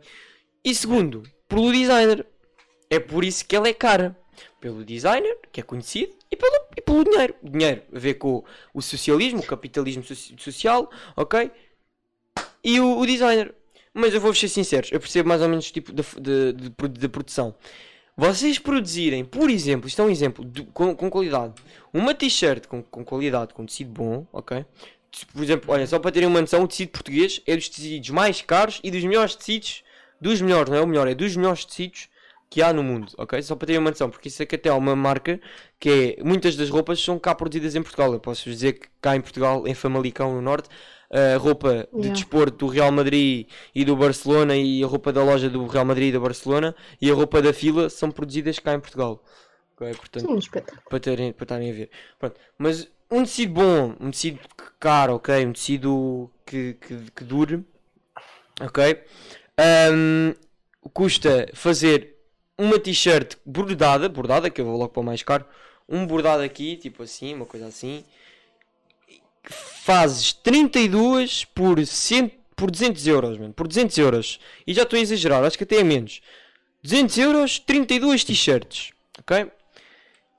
E 0.63 0.73
segundo, 0.75 1.23
pelo 1.47 1.71
designer. 1.71 2.25
É 2.89 2.99
por 2.99 3.23
isso 3.23 3.45
que 3.45 3.55
ela 3.55 3.67
é 3.67 3.73
cara. 3.73 4.17
Pelo 4.59 4.83
designer, 4.83 5.37
que 5.51 5.59
é 5.59 5.63
conhecido, 5.63 6.13
e 6.31 6.35
pelo, 6.35 6.55
e 6.75 6.81
pelo 6.81 7.03
dinheiro. 7.03 7.35
Dinheiro 7.43 7.81
a 7.93 7.99
ver 7.99 8.15
com 8.15 8.35
o, 8.37 8.45
o 8.73 8.81
socialismo, 8.81 9.39
o 9.39 9.45
capitalismo 9.45 10.03
soci- 10.03 10.35
social, 10.37 10.89
ok? 11.15 11.51
E 12.63 12.79
o, 12.79 12.97
o 12.97 13.05
designer. 13.05 13.53
Mas 13.97 14.13
eu 14.13 14.19
vou-vos 14.19 14.37
ser 14.37 14.49
sinceros, 14.49 14.91
eu 14.91 14.99
percebo 14.99 15.29
mais 15.29 15.41
ou 15.41 15.47
menos 15.47 15.69
o 15.69 15.71
tipo 15.73 15.93
de, 15.93 16.03
de, 16.21 16.53
de, 16.53 16.87
de 16.89 17.07
produção. 17.07 17.55
Vocês 18.17 18.59
produzirem, 18.59 19.23
por 19.23 19.49
exemplo, 19.49 19.87
isto 19.87 20.01
é 20.01 20.05
um 20.05 20.09
exemplo, 20.09 20.43
de- 20.43 20.63
com, 20.73 20.93
com 20.95 21.09
qualidade, 21.09 21.53
uma 21.93 22.13
t-shirt 22.13 22.67
com, 22.67 22.83
com 22.83 23.03
qualidade, 23.05 23.53
com 23.53 23.65
tecido 23.65 23.91
bom, 23.91 24.27
ok? 24.33 24.65
Por 25.33 25.41
exemplo, 25.43 25.71
olha, 25.73 25.87
só 25.87 25.97
para 25.97 26.11
terem 26.11 26.27
uma 26.27 26.41
noção, 26.41 26.63
o 26.63 26.67
tecido 26.67 26.89
português 26.89 27.41
é 27.47 27.55
dos 27.55 27.69
tecidos 27.69 28.09
mais 28.09 28.41
caros 28.41 28.81
e 28.83 28.91
dos 28.91 29.03
melhores 29.05 29.33
tecidos, 29.35 29.81
dos 30.19 30.41
melhores, 30.41 30.69
não 30.69 30.77
é 30.77 30.81
o 30.81 30.87
melhor, 30.87 31.07
é 31.07 31.15
dos 31.15 31.35
melhores 31.37 31.63
tecidos 31.63 32.09
que 32.55 32.61
há 32.61 32.71
no 32.71 32.81
mundo, 32.81 33.11
ok? 33.17 33.41
Só 33.43 33.53
para 33.53 33.67
terem 33.67 33.81
uma 33.81 33.89
noção, 33.89 34.09
porque 34.09 34.29
isso 34.29 34.41
é 34.41 34.45
que 34.45 34.55
até 34.55 34.69
há 34.69 34.75
uma 34.75 34.95
marca 34.95 35.41
que 35.77 36.15
é, 36.19 36.23
muitas 36.23 36.55
das 36.55 36.69
roupas 36.69 37.03
são 37.03 37.19
cá 37.19 37.35
produzidas 37.35 37.75
em 37.75 37.81
Portugal. 37.83 38.13
Eu 38.13 38.19
posso 38.21 38.49
dizer 38.49 38.73
que 38.73 38.87
cá 39.01 39.13
em 39.13 39.19
Portugal, 39.21 39.67
em 39.67 39.73
Famalicão, 39.73 40.33
no 40.33 40.41
Norte, 40.41 40.69
a 41.11 41.37
roupa 41.37 41.85
de 41.93 42.09
Yeah. 42.09 42.11
desporto 42.11 42.65
do 42.65 42.67
Real 42.71 42.93
Madrid 42.93 43.49
e 43.73 43.83
do 43.83 43.93
Barcelona 43.97 44.55
e 44.55 44.81
a 44.81 44.87
roupa 44.87 45.11
da 45.11 45.21
loja 45.21 45.49
do 45.49 45.67
Real 45.67 45.83
Madrid 45.83 46.09
e 46.09 46.11
do 46.13 46.21
Barcelona 46.21 46.73
e 47.01 47.11
a 47.11 47.13
roupa 47.13 47.41
da 47.41 47.51
fila 47.51 47.89
são 47.89 48.09
produzidas 48.09 48.57
cá 48.59 48.73
em 48.73 48.79
Portugal. 48.79 49.21
Ok? 49.75 49.93
Portanto, 49.95 50.27
Sim, 50.27 50.33
um 50.33 50.37
espetáculo. 50.39 50.81
para 50.89 50.99
terem 51.01 51.33
para 51.33 51.43
estarem 51.43 51.71
a 51.71 51.73
ver. 51.73 51.89
Pronto. 52.17 52.39
Mas 52.57 52.87
um 53.11 53.23
tecido 53.23 53.53
bom, 53.53 53.95
um 53.99 54.11
tecido 54.11 54.39
caro, 54.79 55.15
ok? 55.15 55.45
Um 55.45 55.51
tecido 55.53 56.31
que, 56.45 56.75
que, 56.75 57.11
que 57.11 57.23
dure, 57.25 57.65
ok? 58.61 59.03
Ahm, 59.57 60.33
custa 60.93 61.47
fazer 61.53 62.14
uma 62.57 62.79
t-shirt 62.79 63.35
bordada, 63.45 64.07
bordada, 64.07 64.49
que 64.49 64.61
eu 64.61 64.65
vou 64.65 64.77
logo 64.77 64.89
para 64.89 65.01
o 65.01 65.03
mais 65.03 65.21
caro, 65.23 65.45
um 65.87 66.05
bordado 66.05 66.43
aqui, 66.43 66.77
tipo 66.77 67.03
assim, 67.03 67.33
uma 67.33 67.45
coisa 67.45 67.67
assim. 67.67 68.03
Fazes 69.43 70.33
32 70.33 71.45
por, 71.45 71.85
100, 71.85 72.31
por 72.55 72.71
200 72.71 73.07
euros, 73.07 73.37
mano, 73.37 73.53
por 73.53 73.67
200 73.67 73.97
euros. 73.97 74.39
E 74.65 74.73
já 74.73 74.83
estou 74.83 74.97
a 74.97 75.01
exagerar, 75.01 75.43
acho 75.43 75.57
que 75.57 75.63
até 75.63 75.77
é 75.77 75.83
menos. 75.83 76.21
200 76.81 77.17
euros, 77.17 77.59
32 77.59 78.23
t-shirts, 78.23 78.91
ok? 79.19 79.51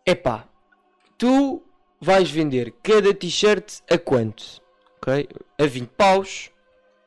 Epá, 0.05 0.49
tu 1.19 1.63
vais 2.01 2.31
vender 2.31 2.75
cada 2.83 3.13
t-shirt 3.13 3.81
a 3.91 3.99
quanto? 3.99 4.61
Ok? 4.97 5.29
A 5.59 5.67
20 5.67 5.89
paus. 5.97 6.51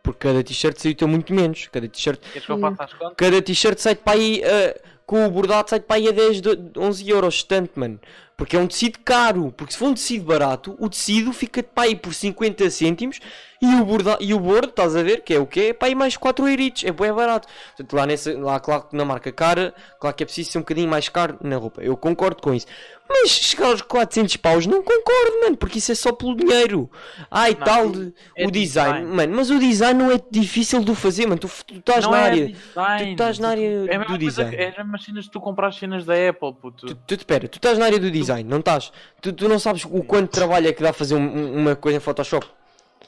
Porque 0.01 0.27
cada 0.27 0.43
t-shirt 0.43 0.77
saiu 0.77 1.07
muito 1.07 1.33
menos. 1.33 1.67
Cada 1.67 1.87
t-shirt 1.87 2.21
contas? 2.47 2.91
cada 3.15 3.41
t-shirt 3.41 3.79
sai 3.79 3.95
para 3.95 4.13
aí 4.13 4.41
ah, 4.43 4.75
com 5.09 5.25
o 5.25 5.31
bordado 5.31 5.67
sai 5.71 5.79
para 5.79 5.95
aí 5.95 6.07
a 6.07 6.11
10, 6.11 6.39
do- 6.39 6.71
11 6.79 7.09
euros 7.09 7.41
tanto, 7.41 7.79
mano. 7.79 7.99
Porque 8.37 8.55
é 8.55 8.59
um 8.59 8.67
tecido 8.67 8.99
caro. 9.03 9.51
Porque 9.57 9.73
se 9.73 9.79
for 9.79 9.87
um 9.87 9.93
tecido 9.95 10.23
barato, 10.25 10.75
o 10.79 10.87
tecido 10.87 11.33
fica 11.33 11.63
para 11.63 11.83
aí 11.89 11.95
por 11.95 12.13
50 12.13 12.69
cêntimos 12.69 13.19
e 13.59 13.65
o, 13.75 13.83
borda, 13.83 14.17
e 14.21 14.33
o 14.33 14.39
bordo, 14.39 14.69
estás 14.69 14.95
a 14.95 15.01
ver, 15.01 15.23
que 15.23 15.33
é 15.33 15.39
o 15.39 15.47
quê? 15.47 15.75
É 15.81 15.85
aí 15.85 15.95
mais 15.95 16.15
4 16.15 16.47
euritos. 16.47 16.83
É 16.85 16.91
bem 16.91 17.11
barato. 17.11 17.47
Portanto, 17.75 17.93
lá, 17.95 18.05
nessa, 18.05 18.37
lá, 18.39 18.59
claro 18.59 18.83
que 18.83 18.95
na 18.95 19.03
marca 19.03 19.31
cara, 19.31 19.73
claro 19.99 20.15
que 20.15 20.23
é 20.23 20.25
preciso 20.25 20.51
ser 20.51 20.57
um 20.59 20.61
bocadinho 20.61 20.87
mais 20.87 21.09
caro 21.09 21.37
na 21.41 21.57
roupa. 21.57 21.81
Eu 21.81 21.97
concordo 21.97 22.41
com 22.41 22.53
isso. 22.53 22.67
Mas 23.11 23.31
chegar 23.31 23.65
aos 23.67 23.81
400 23.81 24.37
paus 24.37 24.67
não 24.67 24.83
concordo, 24.83 25.39
mano, 25.41 25.57
porque 25.57 25.79
isso 25.79 25.91
é 25.91 25.95
só 25.95 26.11
pelo 26.13 26.35
dinheiro. 26.35 26.89
Ai, 27.31 27.55
Não, 27.57 27.65
tal, 27.65 27.85
é 27.87 27.89
de- 27.89 28.13
o 28.45 28.51
design. 28.51 28.51
design. 28.99 29.05
mano, 29.07 29.35
mas 29.35 29.49
o 29.49 29.57
design 29.59 30.03
não 30.03 30.11
é 30.11 30.19
difícil 30.29 30.83
de 30.83 30.93
fazer, 30.93 31.25
mano. 31.25 31.39
Tu, 31.39 31.47
tu 31.65 31.73
estás 31.79 32.03
Não 32.05 32.11
na 32.11 32.17
é 32.19 32.23
área. 32.25 32.47
design, 32.47 33.05
tu 33.05 33.11
estás 33.11 33.39
na 33.39 33.49
área 33.49 33.85
é 33.89 33.97
do 34.05 34.17
design. 34.17 34.55
que- 34.55 34.61
É 34.61 34.67
as 34.69 34.77
mesmas 34.77 35.03
cenas 35.03 35.25
que 35.25 35.31
tu 35.31 35.41
compras 35.41 35.75
cenas 35.75 36.05
da 36.05 36.13
Apple, 36.29 36.53
puto. 36.53 36.85
Tu, 36.85 36.95
tu, 36.95 37.13
espera, 37.15 37.47
tu 37.47 37.55
estás 37.57 37.79
na 37.79 37.85
área 37.85 37.97
do 37.99 38.11
design, 38.11 38.47
não 38.47 38.59
estás? 38.59 38.91
Tu, 39.19 39.33
tu 39.33 39.49
não 39.49 39.57
sabes 39.57 39.85
o 39.85 40.03
quanto 40.03 40.29
trabalho 40.29 40.67
é 40.67 40.71
que 40.73 40.83
dá 40.83 40.93
fazer 40.93 41.15
um- 41.15 41.19
um- 41.19 41.57
uma 41.61 41.75
coisa 41.75 41.97
em 41.97 42.01
Photoshop? 42.01 42.45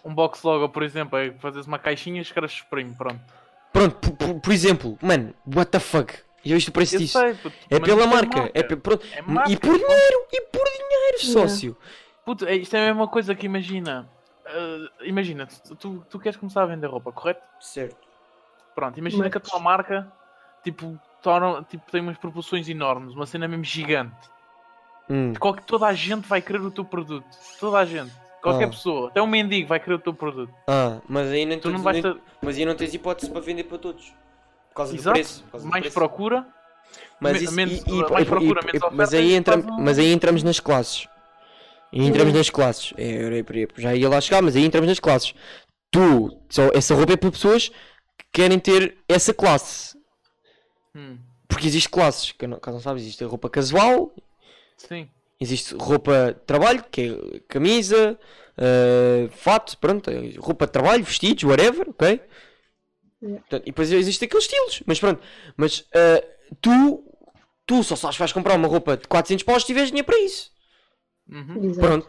Um 0.03 0.15
box 0.15 0.41
logo, 0.43 0.67
por 0.69 0.81
exemplo, 0.81 1.19
é 1.19 1.31
fazeres 1.39 1.67
uma 1.67 1.77
caixinha 1.77 2.17
e 2.17 2.23
escreves 2.23 2.53
Supreme, 2.57 2.91
pronto. 2.97 3.19
Pronto, 3.71 3.95
por, 3.97 4.11
por- 4.17 4.39
por 4.41 4.51
exemplo, 4.51 4.97
mano, 4.99 5.31
what 5.55 5.69
the 5.69 5.79
fuck? 5.79 6.11
Já 6.43 6.55
viste 6.55 6.69
o 6.69 6.73
preço 6.73 6.95
Eu 6.95 6.99
disso? 6.99 7.19
sei, 7.19 7.33
puto, 7.35 7.55
É 7.69 7.79
mas 7.79 7.89
pela 7.89 8.07
marca, 8.07 8.51
é, 8.53 8.63
pe- 8.63 8.75
pronto. 8.75 9.05
É 9.13 9.19
E 9.19 9.21
marca, 9.21 9.57
por 9.59 9.73
dinheiro, 9.77 10.25
e 10.31 10.41
por 10.41 10.63
dinheiro, 10.65 11.17
Yeah. 11.21 11.33
sócio. 11.33 11.77
Puto, 12.25 12.45
é- 12.45 12.55
isto 12.55 12.75
é 12.75 12.79
a 12.79 12.85
mesma 12.93 13.07
coisa 13.07 13.35
que 13.35 13.45
imagina. 13.45 14.09
ah, 14.45 14.89
imagina, 15.03 15.45
tu, 15.47 15.75
tu, 15.75 16.05
tu 16.09 16.19
queres 16.19 16.37
começar 16.37 16.63
a 16.63 16.65
vender 16.65 16.87
roupa, 16.87 17.11
correto? 17.11 17.41
Certo. 17.59 17.95
Pronto, 18.75 18.97
imagina 18.97 19.29
que 19.29 19.37
a 19.37 19.41
tua 19.41 19.59
marca, 19.59 20.11
tipo, 20.63 20.99
torna, 21.21 21.63
tipo, 21.63 21.89
tem 21.91 22.01
umas 22.01 22.17
proporções 22.17 22.67
enormes, 22.67 23.13
uma 23.13 23.25
cena 23.25 23.47
mesmo 23.47 23.63
gigante. 23.63 24.15
Hum, 25.09 25.33
Qualquer, 25.39 25.63
toda 25.65 25.85
a 25.87 25.93
gente 25.93 26.27
vai 26.27 26.41
querer 26.41 26.61
o 26.61 26.71
teu 26.71 26.83
produto. 26.85 27.25
Toda 27.59 27.77
a 27.79 27.85
gente. 27.85 28.11
Qualquer 28.41 28.65
Ah. 28.65 28.69
pessoa. 28.69 29.09
Até 29.09 29.21
um 29.21 29.27
mendigo 29.27 29.67
vai 29.67 29.79
querer 29.79 29.95
o 29.95 29.99
teu 29.99 30.13
produto. 30.13 30.51
Ah, 30.67 30.99
mas 31.07 31.29
aí 31.29 31.45
não, 31.45 31.59
Tu 31.59 31.69
não 31.69 31.79
vais 31.79 32.01
nem- 32.01 32.13
ter 32.13 32.21
mas 32.41 32.57
aí 32.57 32.65
não 32.65 32.75
tens 32.75 32.93
hipótese 32.93 33.29
para 33.29 33.41
vender 33.41 33.65
para 33.65 33.77
todos. 33.77 34.11
Por 34.71 34.75
causa 34.75 34.93
do 34.93 34.99
Exato. 34.99 35.13
preço. 35.15 35.43
por 35.43 35.51
causa 35.51 35.65
do 35.65 35.69
mais 35.69 35.81
preço. 35.83 35.93
procura. 35.95 36.47
Mas, 37.19 37.33
me- 37.37 37.43
isso, 37.43 37.53
menos- 37.53 37.83
e- 37.85 38.09
mais 38.09 38.23
e- 38.23 38.29
procura, 38.29 38.61
e- 38.61 38.65
menos 38.65 38.81
mas, 38.91 39.09
oferta, 39.09 39.17
aí 39.17 39.29
e 39.31 39.35
entra, 39.35 39.53
faz 39.61 39.65
um- 39.65 39.81
mas 39.81 39.99
aí 39.99 40.11
entramos 40.11 40.43
nas 40.43 40.59
classes. 40.59 41.07
E 41.93 42.05
entramos 42.05 42.33
nas 42.33 42.49
classes. 42.49 42.93
É, 42.97 43.19
já 43.77 43.93
ia 43.95 44.09
lá 44.09 44.19
chegar, 44.21 44.41
mas 44.41 44.55
aí 44.55 44.63
entramos 44.65 44.87
nas 44.89 44.99
classes. 44.99 45.33
Tu, 45.91 46.37
essa 46.73 46.95
roupa 46.95 47.13
é 47.13 47.17
para 47.17 47.31
pessoas 47.31 47.67
que 47.69 48.25
querem 48.33 48.57
ter 48.57 48.97
essa 49.09 49.33
classe. 49.33 49.95
Hum, 50.95 51.17
Porque 51.47 51.67
existe 51.67 51.89
classes, 51.89 52.31
que 52.31 52.47
não, 52.47 52.57
caso 52.59 52.75
não 52.77 52.81
sabes, 52.81 53.03
existe 53.03 53.23
a 53.23 53.27
roupa 53.27 53.49
casual, 53.49 54.13
sim. 54.77 55.09
existe 55.39 55.75
roupa 55.75 56.33
de 56.33 56.45
trabalho, 56.45 56.83
que 56.89 57.01
é 57.35 57.39
camisa, 57.49 58.17
eh, 58.57 59.27
fato, 59.35 59.77
pronto, 59.77 60.09
roupa 60.39 60.65
de 60.65 60.71
trabalho, 60.71 61.03
vestidos, 61.03 61.43
whatever, 61.43 61.89
ok? 61.89 62.21
Yeah. 63.21 63.39
Portanto, 63.41 63.63
e 63.63 63.65
depois 63.71 63.91
existem 63.91 64.25
aqueles 64.27 64.45
estilos, 64.45 64.83
mas 64.85 64.99
pronto, 64.99 65.21
mas 65.55 65.85
eh, 65.93 66.23
tu, 66.59 67.03
tu 67.67 67.83
só 67.83 67.95
sabes 67.95 68.15
que 68.15 68.19
vais 68.21 68.33
comprar 68.33 68.55
uma 68.55 68.67
roupa 68.67 68.97
de 68.97 69.07
400 69.07 69.43
paus 69.43 69.61
se 69.63 69.67
tiveres 69.67 69.89
dinheiro 69.89 70.05
para 70.07 70.19
isso, 70.19 70.49
Uhum. 71.29 71.73
Pronto. 71.75 72.07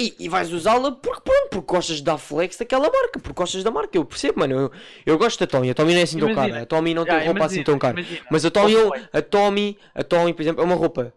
E, 0.00 0.14
e 0.20 0.28
vais 0.28 0.52
usá-la 0.52 0.92
porque 0.92 1.20
pronto, 1.22 1.48
porque 1.50 1.74
gostas 1.74 2.00
dar 2.00 2.18
flex 2.18 2.56
daquela 2.56 2.90
marca, 2.90 3.18
porque 3.20 3.34
gostas 3.34 3.62
da 3.62 3.70
marca, 3.70 3.96
eu 3.96 4.04
percebo, 4.04 4.40
mano, 4.40 4.54
eu, 4.54 4.72
eu 5.06 5.18
gosto 5.18 5.38
da 5.40 5.46
Tommy, 5.46 5.70
a 5.70 5.74
Tommy 5.74 5.92
não 5.92 6.00
é 6.00 6.02
assim 6.04 6.18
tão 6.18 6.30
Imagina. 6.30 6.54
cara, 6.54 6.62
a 6.62 6.66
Tommy 6.66 6.94
não 6.94 7.04
tem 7.04 7.14
Ah, 7.14 7.18
roupa 7.18 7.30
imagina, 7.30 7.46
assim 7.46 7.62
tão 7.64 7.78
cara. 7.78 8.00
imagina. 8.00 8.26
Mas 8.30 8.44
a 8.44 8.50
Tommy, 8.50 8.74
a 9.12 9.22
Tommy, 9.22 9.78
a 9.94 10.02
Tommy, 10.04 10.34
por 10.34 10.42
exemplo, 10.42 10.62
é 10.62 10.64
uma 10.64 10.74
roupa. 10.74 11.14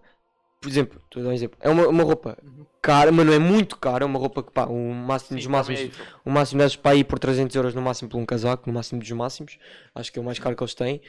Por 0.62 0.70
exemplo, 0.70 1.02
estou 1.06 1.22
a 1.22 1.24
dar 1.24 1.30
um 1.30 1.34
exemplo. 1.34 1.58
É 1.62 1.70
uma, 1.70 1.88
uma 1.88 2.04
roupa 2.04 2.38
Uhum. 2.44 2.66
Cara, 2.86 3.12
mas 3.12 3.26
não 3.26 3.34
é 3.34 3.40
muito 3.40 3.78
cara. 3.78 4.04
É 4.04 4.08
uma 4.08 4.20
roupa 4.20 4.44
que 4.44 4.52
pá, 4.52 4.66
o 4.66 4.94
máximo 4.94 5.38
Sim, 5.40 5.44
dos 5.44 5.48
máximos. 5.48 5.80
também 5.80 5.92
é. 6.00 6.20
O 6.24 6.32
máximo 6.32 6.60
das 6.60 6.76
para 6.76 6.96
ir 6.96 7.04
por 7.06 7.20
300 7.20 7.56
euros 7.56 7.74
no 7.74 7.82
máximo 7.82 8.10
por 8.10 8.18
um 8.18 8.26
casaco, 8.26 8.64
no 8.68 8.74
máximo 8.74 9.00
dos 9.02 9.12
máximos. 9.12 9.58
Acho 9.94 10.12
que 10.12 10.20
é 10.20 10.22
o 10.22 10.26
mais 10.26 10.40
caro 10.40 10.56
que 10.56 10.64
eles 10.64 10.74
têm. 10.74 11.02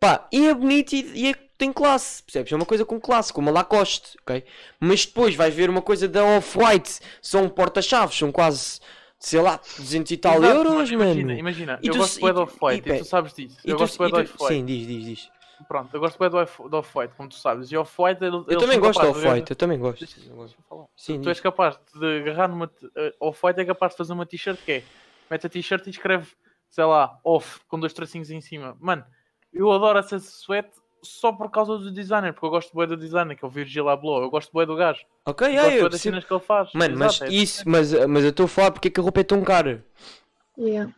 Pá, 0.00 0.26
e 0.32 0.46
é 0.48 0.54
bonito 0.54 0.92
e, 0.94 1.00
e 1.14 1.30
é, 1.30 1.34
tem 1.56 1.72
classe, 1.72 2.22
percebes? 2.22 2.52
É 2.52 2.56
uma 2.56 2.66
coisa 2.66 2.84
com 2.84 3.00
classe, 3.00 3.32
como 3.32 3.48
a 3.48 3.52
Lacoste, 3.52 4.16
ok? 4.22 4.44
Mas 4.80 5.06
depois 5.06 5.34
vais 5.34 5.54
ver 5.54 5.70
uma 5.70 5.80
coisa 5.82 6.06
da 6.08 6.24
Off-White, 6.24 7.00
são 7.22 7.48
porta-chaves, 7.48 8.16
são 8.18 8.30
quase, 8.30 8.80
sei 9.18 9.40
lá, 9.40 9.60
200 9.78 10.10
e 10.12 10.16
tal 10.16 10.36
Exato, 10.38 10.56
euros, 10.56 10.74
mas 10.74 10.90
mano. 10.90 11.04
Imagina, 11.20 11.34
imagina. 11.34 11.80
E 11.82 11.86
eu 11.86 11.92
tu 11.92 11.98
gosto 11.98 12.20
de 12.20 12.38
off-white 12.38 12.88
e 12.88 12.92
e, 12.92 12.98
tu 12.98 13.04
sabes 13.04 13.32
disso. 13.32 13.56
E 13.64 13.70
eu 13.70 13.76
tu- 13.76 13.80
gosto 13.80 13.96
de 13.98 14.14
off-white. 14.14 14.54
Sim, 14.54 14.64
diz, 14.66 14.86
diz, 14.86 15.04
diz. 15.04 15.30
Pronto, 15.68 15.94
eu 15.94 16.00
gosto 16.00 16.18
bué 16.18 16.28
do 16.28 16.36
off- 16.38 16.68
do 16.68 16.76
off-white, 16.76 17.14
como 17.16 17.28
tu 17.28 17.36
sabes. 17.36 17.70
E 17.70 17.76
off-white, 17.76 18.22
ele- 18.24 18.44
Eu 18.48 18.58
também 18.58 18.78
gosto 18.80 19.00
de- 19.00 19.06
Off-White, 19.06 19.50
eu 19.50 19.56
também 19.56 19.78
gosto. 19.78 20.04
Sim, 20.96 21.20
Tu 21.20 21.28
és 21.28 21.40
capaz 21.40 21.78
de 21.94 22.18
agarrar 22.20 22.48
numa. 22.48 22.70
eh, 22.96 23.14
Off-white 23.20 23.60
é 23.60 23.64
capaz 23.64 23.92
de 23.92 23.98
fazer 23.98 24.12
uma 24.12 24.26
t-shirt 24.26 24.58
que 24.64 24.72
é. 24.72 24.82
Mete 25.30 25.46
a 25.46 25.48
t-shirt 25.50 25.86
e 25.86 25.90
escreve, 25.90 26.28
sei 26.68 26.84
lá, 26.84 27.18
off, 27.24 27.60
com 27.68 27.78
dois 27.80 27.92
tracinhos 27.92 28.30
em 28.30 28.40
cima. 28.40 28.76
Mano, 28.80 29.04
eu 29.52 29.70
adoro 29.72 29.98
essa 29.98 30.18
suéte 30.18 30.70
só 31.02 31.32
por 31.32 31.50
causa 31.50 31.78
do 31.78 31.90
designer, 31.92 32.32
porque 32.32 32.46
eu 32.46 32.50
gosto 32.50 32.72
bué 32.74 32.86
do 32.86 32.96
designer, 32.96 33.36
que 33.36 33.44
é 33.44 33.48
o 33.48 33.50
Virgil 33.50 33.88
Abloh. 33.88 34.22
Eu 34.22 34.30
gosto 34.30 34.50
bué 34.52 34.64
do 34.66 34.74
gajo. 34.76 35.00
Ok, 35.26 35.46
Eu 35.46 35.50
é, 35.50 35.62
gosto 35.64 35.76
eu 35.76 35.88
das 35.88 36.00
cenas 36.00 36.24
que 36.24 36.32
ele 36.32 36.40
faz. 36.40 36.70
Mano, 36.74 36.96
mas 36.98 37.20
é 37.22 37.28
isso, 37.28 37.62
mas, 37.66 37.92
mas 38.06 38.24
eu 38.24 38.30
estou 38.30 38.44
a 38.46 38.48
falar 38.48 38.70
porque 38.70 38.88
é 38.88 38.90
que 38.90 39.00
a 39.00 39.02
roupa 39.02 39.20
é 39.20 39.24
tão 39.24 39.42
cara. 39.42 39.84
Yeah. 40.58 40.92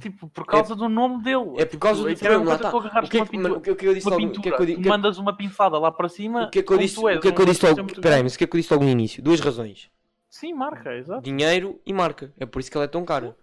Tipo, 0.00 0.28
por 0.28 0.44
causa 0.44 0.74
do 0.74 0.88
nome 0.88 1.22
dele. 1.22 1.54
É 1.58 1.64
por 1.64 1.78
causa 1.78 2.02
do 2.02 2.10
Isso 2.10 2.24
é 2.26 2.28
que 2.28 2.34
tu 2.44 2.58
tá. 2.58 2.68
agarrares 2.68 3.08
O 3.08 3.10
que 3.10 3.16
é 3.18 3.20
uma 3.20 3.26
que, 3.28 3.36
mano, 3.38 3.54
pintura. 3.54 3.58
o 3.58 3.60
que, 3.62 3.70
o 3.70 3.76
que 3.76 3.86
eu 3.86 3.94
disse 3.94 4.06
Uma 4.08 4.16
logo? 4.16 4.26
O 4.26 4.30
que 4.30 4.38
é 4.38 4.42
pintura, 4.42 4.56
que 4.66 4.72
eu 4.72 4.76
que 4.80 4.86
é- 4.88 4.90
mandas 4.90 5.18
uma 5.18 5.36
pinçada 5.36 5.78
lá 5.78 5.92
para 5.92 6.08
cima. 6.08 6.44
o 6.46 6.50
que 6.50 6.58
é 6.58 6.62
que 6.62 6.72
eu 6.72 6.78
disse? 6.78 6.96
és, 7.08 7.18
O 7.18 7.20
que 7.20 7.28
é 7.28 7.32
que 7.32 7.40
eu 7.40 7.46
disse 7.46 7.64
logo? 7.64 7.76
Peraí, 7.86 8.00
grande. 8.00 8.22
mas 8.24 8.34
o 8.34 8.38
que 8.38 8.44
é 8.44 8.46
que 8.48 8.56
eu 8.56 8.60
disse 8.60 8.72
logo 8.72 8.84
no 8.84 8.90
início? 8.90 9.22
Duas 9.22 9.40
razões. 9.40 9.88
Sim, 10.28 10.52
marca, 10.54 10.92
exato. 10.94 11.22
Dinheiro 11.22 11.80
e 11.86 11.92
marca. 11.92 12.32
É 12.38 12.44
por 12.44 12.58
isso 12.60 12.70
que 12.70 12.76
ela 12.76 12.84
é 12.84 12.88
tão 12.88 13.04
cara. 13.04 13.36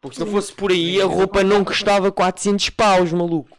Porque 0.00 0.16
se 0.16 0.20
não 0.24 0.30
fosse 0.30 0.52
por 0.52 0.70
aí, 0.72 1.00
a 1.00 1.06
roupa 1.06 1.42
não 1.42 1.64
custava 1.64 2.10
400 2.12 2.70
paus, 2.70 3.12
maluco. 3.12 3.56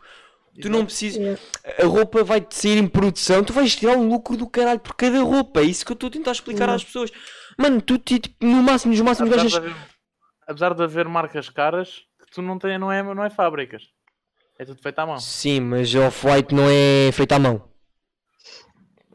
Tu 0.61 0.69
não 0.69 0.85
precisas. 0.85 1.39
A 1.81 1.85
roupa 1.85 2.23
vai 2.23 2.45
sair 2.49 2.77
em 2.77 2.87
produção, 2.87 3.43
tu 3.43 3.51
vais 3.51 3.75
tirar 3.75 3.97
um 3.97 4.07
lucro 4.07 4.37
do 4.37 4.47
caralho 4.47 4.79
por 4.79 4.93
cada 4.95 5.19
roupa. 5.21 5.61
É 5.61 5.63
isso 5.63 5.85
que 5.85 5.91
eu 5.91 5.95
estou 5.95 6.07
a 6.07 6.11
tentar 6.11 6.31
explicar 6.31 6.67
Não. 6.67 6.75
às 6.75 6.83
pessoas. 6.83 7.11
Mano, 7.57 7.81
tu 7.81 7.97
tipo, 7.97 8.29
no 8.45 8.61
máximo, 8.61 8.91
nos 8.93 9.01
máximos 9.01 9.31
Apesar 9.33 9.47
de, 9.49 9.57
haver, 9.57 9.75
apesar 10.47 10.73
de 10.75 10.83
haver 10.83 11.07
marcas 11.07 11.49
caras, 11.49 12.03
que 12.25 12.31
tu 12.31 12.41
não, 12.41 12.57
tem, 12.57 12.77
não, 12.77 12.91
é, 12.91 13.01
não 13.03 13.23
é 13.23 13.29
fábricas. 13.29 13.83
É 14.57 14.65
tudo 14.65 14.81
feito 14.81 14.99
à 14.99 15.05
mão. 15.05 15.17
Sim, 15.19 15.59
mas 15.61 15.93
Off-White 15.93 16.53
não 16.55 16.63
é 16.69 17.11
feita 17.11 17.35
à 17.35 17.39
mão. 17.39 17.61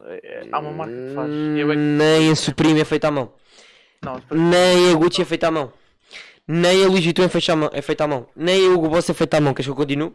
É- 0.07 0.47
há 0.51 0.59
uma 0.59 0.71
marca 0.71 0.93
que 0.93 1.13
faz. 1.15 1.29
Eu 1.57 1.71
é 1.71 1.75
que- 1.75 1.79
Nem 1.81 2.31
a 2.31 2.35
Supreme 2.35 2.79
é 2.81 2.85
feita 2.85 3.07
à 3.07 3.11
mão. 3.11 3.33
Não, 4.01 4.19
Nem 4.31 4.91
a 4.91 4.95
Gucci 4.95 5.21
é 5.21 5.25
feita 5.25 5.47
à 5.47 5.51
mão. 5.51 5.71
Nem 6.47 6.83
a 6.83 6.87
Louis 6.87 7.03
Vuitton 7.03 7.23
é 7.23 7.29
feita 7.29 7.53
à 7.53 7.55
mão. 7.55 7.69
É 7.71 7.81
feita 7.81 8.03
à 8.03 8.07
mão. 8.07 8.27
Nem 8.35 8.67
a 8.67 8.71
Hugo 8.71 8.89
Boss 8.89 9.09
é 9.09 9.13
feita 9.13 9.37
à 9.37 9.41
mão. 9.41 9.53
Queres 9.53 9.67
que 9.67 9.71
eu 9.71 9.75
continue? 9.75 10.11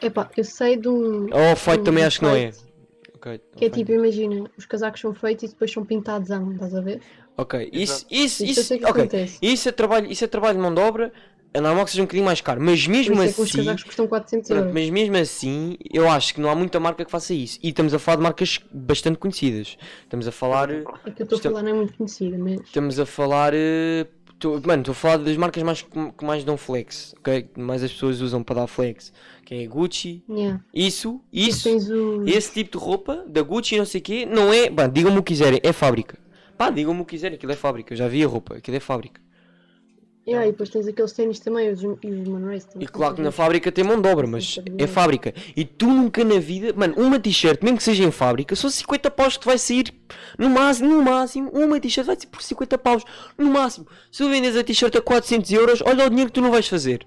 Epá, 0.00 0.28
eu 0.36 0.42
sei 0.44 0.76
de 0.76 0.88
um. 0.88 1.28
A 1.32 1.52
Off-White 1.52 1.80
um 1.82 1.84
também 1.84 2.04
acho 2.04 2.18
que 2.18 2.24
não 2.24 2.34
é. 2.34 2.50
site 2.50 2.72
Ok, 3.14 3.40
Que 3.56 3.66
é 3.66 3.70
tipo, 3.70 3.92
imagina, 3.92 4.50
os 4.58 4.66
casacos 4.66 5.00
são 5.00 5.14
feitos 5.14 5.44
e 5.44 5.48
depois 5.48 5.70
são 5.70 5.84
pintados 5.84 6.30
à 6.32 6.40
mão, 6.40 6.54
estás 6.54 6.74
a 6.74 6.80
ver? 6.80 7.00
Ok, 7.36 7.70
isso, 7.72 7.92
Exato. 7.92 8.06
isso, 8.10 8.44
Isso, 8.44 8.60
isso, 8.60 8.64
sei 8.64 8.78
que 8.78 8.84
ok. 8.84 9.02
acontece. 9.02 9.38
Isso 9.40 9.68
é 9.68 9.72
trabalho, 9.72 10.10
isso 10.10 10.24
é 10.24 10.26
trabalho 10.26 10.56
de 10.56 10.62
mão 10.62 10.74
de 10.74 10.80
obra. 10.80 11.12
É 11.54 11.60
normal 11.60 11.84
que 11.84 11.90
seja 11.90 12.02
um 12.02 12.06
bocadinho 12.06 12.24
mais 12.24 12.40
caro, 12.40 12.62
mas 12.62 12.86
mesmo 12.86 13.22
é 13.22 13.30
que 13.30 13.38
os 13.40 13.48
assim, 13.48 13.58
casacos 13.58 13.82
custam 13.84 14.06
400 14.06 14.48
pronto, 14.48 14.58
euros. 14.60 14.72
mas 14.74 14.88
mesmo 14.90 15.16
assim, 15.18 15.76
eu 15.92 16.08
acho 16.08 16.32
que 16.34 16.40
não 16.40 16.48
há 16.48 16.54
muita 16.54 16.80
marca 16.80 17.04
que 17.04 17.10
faça 17.10 17.34
isso. 17.34 17.58
E 17.62 17.68
estamos 17.68 17.92
a 17.92 17.98
falar 17.98 18.16
de 18.16 18.22
marcas 18.22 18.58
bastante 18.72 19.18
conhecidas. 19.18 19.76
Estamos 20.02 20.26
a 20.26 20.32
falar, 20.32 20.70
É 20.70 20.82
que 21.14 21.22
eu 21.22 21.24
estou 21.24 21.36
a 21.36 21.40
é- 21.40 21.42
falar, 21.42 21.62
não 21.62 21.70
é 21.70 21.74
muito 21.74 21.92
conhecida, 21.94 22.38
mas. 22.38 22.60
estamos 22.60 22.98
a 22.98 23.04
falar, 23.04 23.52
eh, 23.54 24.06
tô- 24.38 24.60
mano, 24.64 24.80
estou 24.80 24.92
a 24.92 24.94
falar 24.94 25.18
das 25.18 25.36
marcas 25.36 25.62
mais 25.62 25.82
que 25.82 26.24
mais 26.24 26.42
dão 26.42 26.56
flex, 26.56 27.14
ok? 27.18 27.42
Que 27.42 27.60
mais 27.60 27.82
as 27.82 27.92
pessoas 27.92 28.22
usam 28.22 28.42
para 28.42 28.56
dar 28.62 28.66
flex, 28.66 29.12
que 29.44 29.54
é 29.54 29.66
Gucci, 29.66 30.24
Yeah. 30.30 30.58
isso, 30.72 31.20
isso. 31.30 31.68
O. 31.68 32.26
Esse 32.26 32.50
tipo 32.54 32.78
de 32.78 32.82
roupa, 32.82 33.24
da 33.28 33.42
Gucci 33.42 33.74
e 33.74 33.78
não 33.78 33.84
sei 33.84 34.00
o 34.00 34.04
quê, 34.04 34.24
não 34.24 34.50
é. 34.52 34.70
Digam-me 34.90 35.18
o 35.18 35.22
que 35.22 35.34
quiserem, 35.34 35.60
é 35.62 35.72
fábrica. 35.72 36.18
Pá, 36.56 36.70
digam-me 36.70 37.02
o 37.02 37.04
que 37.04 37.10
quiserem, 37.16 37.36
aquilo 37.36 37.52
é 37.52 37.56
fábrica. 37.56 37.92
Eu 37.92 37.96
já 37.98 38.08
vi 38.08 38.24
a 38.24 38.26
roupa, 38.26 38.56
aquilo 38.56 38.76
é 38.76 38.80
fábrica. 38.80 39.20
Yeah, 40.24 40.46
e 40.46 40.52
depois 40.52 40.68
tens 40.70 40.86
aqueles 40.86 41.10
ténis 41.12 41.40
também, 41.40 41.68
os, 41.72 41.82
e 41.82 41.86
os 42.10 42.28
Monrace 42.28 42.68
também. 42.68 42.86
E 42.86 42.88
claro 42.88 43.16
que 43.16 43.22
na 43.22 43.32
fábrica 43.32 43.72
tem 43.72 43.82
mão 43.82 44.00
de 44.00 44.08
obra, 44.08 44.24
mas 44.26 44.56
é 44.78 44.86
fábrica. 44.86 45.34
E 45.56 45.64
tu 45.64 45.88
nunca 45.88 46.22
na 46.24 46.38
vida, 46.38 46.72
mano, 46.76 46.94
uma 46.96 47.18
t-shirt, 47.18 47.60
mesmo 47.60 47.78
que 47.78 47.82
seja 47.82 48.04
em 48.04 48.10
fábrica, 48.12 48.54
são 48.54 48.70
50 48.70 49.10
paus 49.10 49.36
que 49.36 49.44
vai 49.44 49.58
sair 49.58 49.92
no 50.38 50.48
máximo, 50.48 50.88
no 50.90 51.02
máximo, 51.02 51.50
uma 51.50 51.80
t-shirt 51.80 52.06
vai 52.06 52.16
ser 52.16 52.28
por 52.28 52.40
50 52.40 52.78
paus, 52.78 53.02
no 53.36 53.50
máximo. 53.50 53.86
Se 54.12 54.22
tu 54.22 54.30
vendes 54.30 54.56
a 54.56 54.62
t-shirt 54.62 54.94
a 54.94 55.02
400 55.02 55.50
euros, 55.50 55.82
olha 55.84 56.06
o 56.06 56.08
dinheiro 56.08 56.30
que 56.30 56.34
tu 56.34 56.40
não 56.40 56.52
vais 56.52 56.68
fazer. 56.68 57.04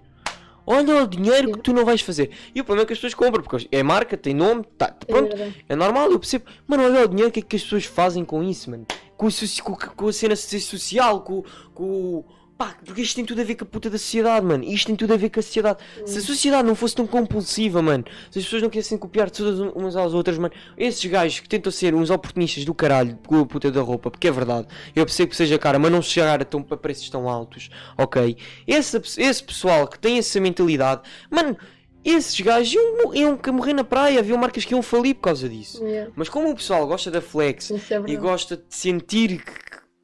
Olha 0.68 1.04
o 1.04 1.08
dinheiro 1.08 1.52
que 1.54 1.60
tu 1.60 1.72
não 1.72 1.86
vais 1.86 2.02
fazer. 2.02 2.32
E 2.54 2.60
o 2.60 2.66
problema 2.66 2.84
é 2.84 2.88
que 2.88 2.94
as 2.94 2.98
pessoas 3.00 3.14
compram, 3.14 3.42
porque 3.44 3.68
é 3.72 3.82
marca, 3.84 4.18
tem 4.18 4.34
nome, 4.34 4.66
tá, 4.78 4.94
É 5.02 5.06
pronto, 5.06 5.38
é 5.70 5.76
normal, 5.76 6.12
eu 6.12 6.20
percebo. 6.20 6.46
Mano, 6.68 6.84
olha 6.84 7.06
o 7.06 7.08
dinheiro 7.08 7.32
que 7.32 7.40
é 7.40 7.44
que 7.44 7.56
as 7.56 7.64
pessoas 7.64 7.86
fazem 7.86 8.26
com 8.26 8.44
isso, 8.44 8.70
mano. 8.72 8.86
Com, 9.16 9.28
o 9.28 9.32
soci- 9.32 9.62
com, 9.62 9.74
com 9.76 10.08
a 10.08 10.12
cena 10.12 10.36
social, 10.36 11.22
com, 11.22 11.44
com. 11.74 12.26
Pá, 12.58 12.74
porque 12.86 13.02
isto 13.02 13.18
tem 13.18 13.26
tudo 13.26 13.42
a 13.42 13.44
ver 13.44 13.56
com 13.56 13.66
a 13.66 13.68
puta 13.68 13.90
da 13.90 13.98
sociedade, 13.98 14.46
mano. 14.46 14.64
Isto 14.64 14.88
tem 14.88 14.96
tudo 14.96 15.14
a 15.14 15.18
ver 15.18 15.30
com 15.30 15.42
a 15.42 15.44
sociedade. 15.44 15.80
Se 16.06 16.20
a 16.20 16.22
sociedade 16.22 16.66
não 16.66 16.74
fosse 16.74 16.96
tão 16.96 17.06
compulsiva, 17.06 17.82
mano. 17.82 18.06
Se 18.32 18.40
as 18.40 18.46
pessoas 18.46 18.62
não 18.62 18.70
quisessem 18.70 18.98
copiar 18.98 19.30
todas 19.30 19.60
um- 19.60 19.70
umas 19.72 19.96
às 19.98 20.14
outras, 20.14 20.38
mano. 20.38 20.54
Esses 20.78 21.04
gajos 21.04 21.42
que 21.42 21.50
tentam 21.50 21.70
ser 21.70 21.94
uns 21.94 22.10
oportunistas 22.10 22.64
do 22.64 22.74
caralho 22.74 23.20
com 23.28 23.42
a 23.42 23.46
puta 23.46 23.70
da 23.70 23.82
roupa, 23.82 24.10
porque 24.10 24.30
é 24.30 24.32
verdade. 24.32 24.68
Eu 24.96 25.06
percebo 25.06 25.32
que 25.32 25.36
seja 25.36 25.60
cara, 25.60 25.78
mas 25.78 25.92
não 25.92 26.02
chegar 26.02 26.42
a, 26.42 26.46
tão, 26.46 26.64
para 26.64 26.78
preços 26.78 27.10
tão 27.10 27.28
altos, 27.28 27.70
ok? 27.98 28.38
Esse, 28.66 29.02
esse 29.18 29.44
pessoal 29.44 29.86
que 29.86 30.00
tem 30.00 30.18
essa 30.18 30.40
mentalidade, 30.40 31.02
mano. 31.30 31.58
esses 32.06 32.40
gajos 32.40 32.72
iam, 32.74 33.14
iam 33.16 33.36
que 33.36 33.50
morrer 33.52 33.74
na 33.74 33.84
praia, 33.84 34.20
havia 34.20 34.38
marcas 34.38 34.64
que 34.64 34.74
iam 34.74 34.82
falir 34.84 35.16
por 35.16 35.22
causa 35.24 35.50
disso. 35.50 35.84
Yeah. 35.84 36.12
Mas 36.16 36.30
como 36.30 36.52
o 36.52 36.56
pessoal 36.56 36.86
gosta 36.88 37.10
da 37.12 37.20
flex 37.20 37.70
é 37.72 37.78
e 38.08 38.16
gosta 38.16 38.56
de 38.56 38.64
sentir 38.70 39.44
que, 39.44 39.52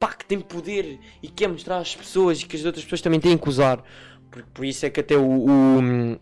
pá, 0.02 0.12
que 0.12 0.24
tem 0.24 0.40
poder 0.40 0.98
e 1.22 1.28
quer 1.28 1.46
mostrar 1.46 1.78
às 1.78 1.94
pessoas 1.94 2.40
e 2.40 2.44
que 2.44 2.56
as 2.56 2.64
outras 2.64 2.82
pessoas 2.82 3.00
também 3.00 3.20
têm 3.20 3.38
que 3.38 3.48
usar. 3.48 3.80
Por, 4.28 4.42
por 4.52 4.64
isso 4.64 4.84
é 4.84 4.90
que 4.90 4.98
até 4.98 5.16
o, 5.16 5.22
o, 5.22 6.18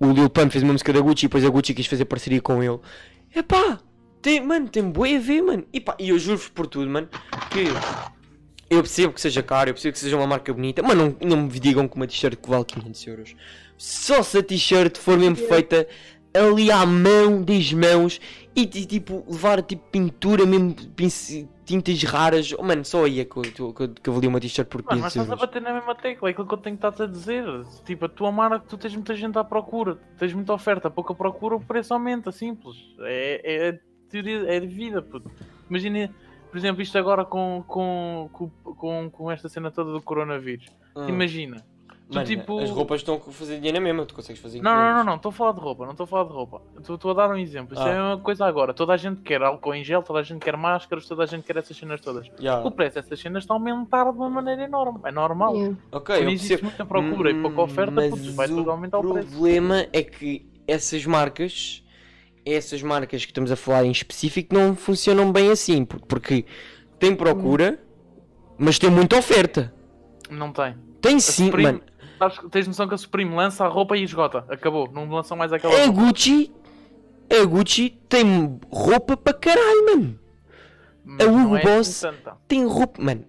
o 0.00 0.12
Lil 0.12 0.28
Pump 0.28 0.50
fez 0.50 0.64
uma 0.64 0.72
música 0.72 0.92
da 0.92 1.00
Gucci 1.00 1.26
e 1.26 1.28
depois 1.28 1.44
a 1.44 1.48
Gucci 1.48 1.74
quis 1.74 1.86
fazer 1.86 2.06
parceria 2.06 2.42
com 2.42 2.60
ele. 2.60 2.80
É 3.32 3.40
pá, 3.40 3.78
tem, 4.20 4.44
mano, 4.44 4.68
tem 4.68 4.82
bué 4.82 5.14
a 5.14 5.20
ver, 5.20 5.42
mano. 5.42 5.64
E 5.72 5.80
pá, 5.80 5.96
e 5.96 6.08
eu 6.08 6.18
juro-vos 6.18 6.48
por 6.48 6.66
tudo, 6.66 6.90
mano, 6.90 7.08
que 7.52 7.66
eu 8.68 8.82
percebo 8.82 9.12
que 9.12 9.20
seja 9.20 9.44
caro, 9.44 9.70
eu 9.70 9.74
percebo 9.74 9.92
que 9.92 10.00
seja 10.00 10.16
uma 10.16 10.26
marca 10.26 10.52
bonita, 10.52 10.82
mas 10.82 10.96
não, 10.96 11.14
não 11.24 11.36
me 11.42 11.60
digam 11.60 11.86
que 11.86 11.94
uma 11.94 12.08
t-shirt 12.08 12.34
que 12.34 12.50
vale 12.50 12.64
500 12.64 13.06
euros. 13.06 13.36
Só 13.78 14.24
se 14.24 14.38
a 14.38 14.42
t-shirt 14.42 14.98
for 14.98 15.16
mesmo 15.16 15.36
feita 15.36 15.86
ali 16.34 16.70
à 16.70 16.84
mão, 16.84 17.42
das 17.42 17.72
mãos, 17.72 18.20
e, 18.56 18.62
e, 18.62 18.86
tipo 18.86 19.24
levar 19.28 19.62
tipo 19.62 19.82
pintura 19.90 20.44
mesmo, 20.44 20.74
tintas 21.64 22.02
raras. 22.02 22.52
Oh, 22.58 22.62
mano, 22.62 22.84
só 22.84 23.04
aí 23.04 23.20
é 23.20 23.24
que 23.24 23.36
eu, 23.36 23.42
que 23.42 23.60
eu, 23.60 23.88
que 23.88 24.08
eu 24.08 24.12
valia 24.12 24.28
uma 24.28 24.40
t-shirt 24.40 24.68
por 24.68 24.82
Mano, 24.84 25.02
mas 25.02 25.12
500 25.12 25.16
estás 25.16 25.30
a 25.30 25.46
bater 25.46 25.62
na 25.62 25.72
mesma 25.72 25.94
tecla, 25.94 26.28
é 26.28 26.32
aquilo 26.32 26.46
que 26.46 26.54
eu 26.54 26.58
tenho 26.58 26.76
que 26.76 26.86
estar 26.86 27.04
a 27.04 27.06
dizer. 27.06 27.44
Tipo, 27.84 28.06
a 28.06 28.08
tua 28.08 28.32
marca, 28.32 28.58
tu 28.68 28.76
tens 28.76 28.94
muita 28.94 29.14
gente 29.14 29.38
à 29.38 29.44
procura, 29.44 29.96
tens 30.18 30.32
muita 30.32 30.52
oferta, 30.52 30.90
pouca 30.90 31.14
procura, 31.14 31.56
o 31.56 31.60
preço 31.60 31.94
aumenta, 31.94 32.32
simples. 32.32 32.76
É, 33.00 33.68
é, 33.68 33.80
teoria, 34.08 34.44
é 34.52 34.60
de 34.60 34.66
vida, 34.66 35.00
puto. 35.00 35.30
Imagina, 35.70 36.12
por 36.50 36.58
exemplo, 36.58 36.82
isto 36.82 36.98
agora 36.98 37.24
com, 37.24 37.64
com, 37.66 38.28
com, 38.32 38.48
com, 38.48 39.10
com 39.10 39.30
esta 39.30 39.48
cena 39.48 39.70
toda 39.70 39.92
do 39.92 40.02
coronavírus. 40.02 40.66
Hum. 40.96 41.08
Imagina. 41.08 41.64
Tu, 42.10 42.14
Mano, 42.16 42.26
tipo- 42.26 42.58
As 42.60 42.68
roupas 42.70 43.00
estão 43.00 43.14
a 43.14 43.20
fazer 43.32 43.56
dinheiro 43.56 43.78
na 43.78 43.82
mesma, 43.82 44.04
tu 44.04 44.14
consegues 44.14 44.40
fazer 44.40 44.60
Não, 44.60 44.74
não, 44.74 44.94
não, 44.98 45.04
não, 45.04 45.14
estou 45.16 45.30
a 45.30 45.32
falar 45.32 45.52
de 45.52 45.60
roupa, 45.60 45.84
não 45.84 45.92
estou 45.92 46.04
a 46.04 46.06
falar 46.06 46.24
de 46.24 46.32
roupa. 46.34 46.60
Estou 46.78 47.10
a 47.10 47.14
dar 47.14 47.30
um 47.30 47.36
exemplo. 47.38 47.72
Isto 47.74 47.86
Ah. 47.86 47.90
é 47.90 48.00
uma 48.02 48.18
coisa 48.18 48.44
agora. 48.44 48.74
Toda 48.74 48.92
a 48.92 48.96
gente 48.98 49.22
quer 49.22 49.42
álcool 49.42 49.74
em 49.74 49.82
gel, 49.82 50.02
toda 50.02 50.18
a 50.18 50.22
gente 50.22 50.40
quer 50.42 50.54
máscaras, 50.54 51.08
toda 51.08 51.22
a 51.22 51.26
gente 51.26 51.44
quer 51.44 51.56
essas 51.56 51.74
cenas 51.74 52.02
todas. 52.02 52.26
Yeah. 52.38 52.62
O 52.66 52.70
preço 52.70 52.96
dessas 52.96 53.18
cenas 53.18 53.44
está 53.44 53.54
a 53.54 53.56
aumentar 53.56 54.04
de 54.12 54.18
uma 54.18 54.28
maneira 54.28 54.62
enorme. 54.64 55.00
É 55.04 55.10
normal. 55.10 55.54
Yeah. 55.56 55.76
Ok, 55.92 56.14
Quando 56.16 56.22
eu 56.24 56.30
existe 56.30 56.48
percebo. 56.48 56.68
muita 56.68 56.84
procura 56.84 57.30
e 57.30 57.40
pouca 57.42 57.62
oferta, 57.62 57.90
Mas 57.90 58.10
putz, 58.10 58.34
vai 58.34 58.48
tudo 58.48 58.70
aumentar 58.70 58.98
o 58.98 59.12
preço. 59.12 59.28
problema 59.30 59.86
é 59.90 60.02
que 60.02 60.46
essas 60.68 61.06
marcas, 61.06 61.82
essas 62.44 62.82
marcas 62.82 63.24
que 63.24 63.30
estamos 63.30 63.50
a 63.50 63.56
falar 63.56 63.86
em 63.86 63.90
específico, 63.90 64.54
não 64.54 64.76
funcionam 64.76 65.32
bem 65.32 65.50
assim, 65.50 65.86
por- 65.86 66.00
porque 66.02 66.44
tem 66.98 67.16
procura, 67.16 67.80
mas 68.58 68.78
tem 68.78 68.90
muita 68.90 69.16
oferta. 69.16 69.72
Não 70.30 70.52
tem. 70.52 70.76
Tem 71.00 71.18
sim, 71.20 71.46
Supreme- 71.46 71.72
mano. 71.72 71.82
Tens 72.50 72.66
noção 72.66 72.86
que 72.88 72.94
a 72.94 72.98
Supreme 72.98 73.34
lança 73.34 73.64
a 73.64 73.68
roupa 73.68 73.96
e 73.96 74.02
esgota. 74.04 74.44
Acabou. 74.48 74.90
Não 74.92 75.08
lançam 75.08 75.36
mais 75.36 75.52
aquela 75.52 75.74
A 75.74 75.86
roupa. 75.86 76.00
Gucci, 76.02 76.52
a 77.30 77.44
Gucci 77.44 77.90
tem 78.08 78.58
roupa 78.70 79.16
para 79.16 79.34
caralho, 79.34 79.84
mano. 79.86 80.18
Mas 81.04 81.26
a 81.26 81.30
Hugo 81.30 81.56
é 81.56 81.62
Boss- 81.62 82.00
tanta. 82.00 82.36
Tem 82.48 82.64
roupa, 82.66 83.02
mano. 83.02 83.24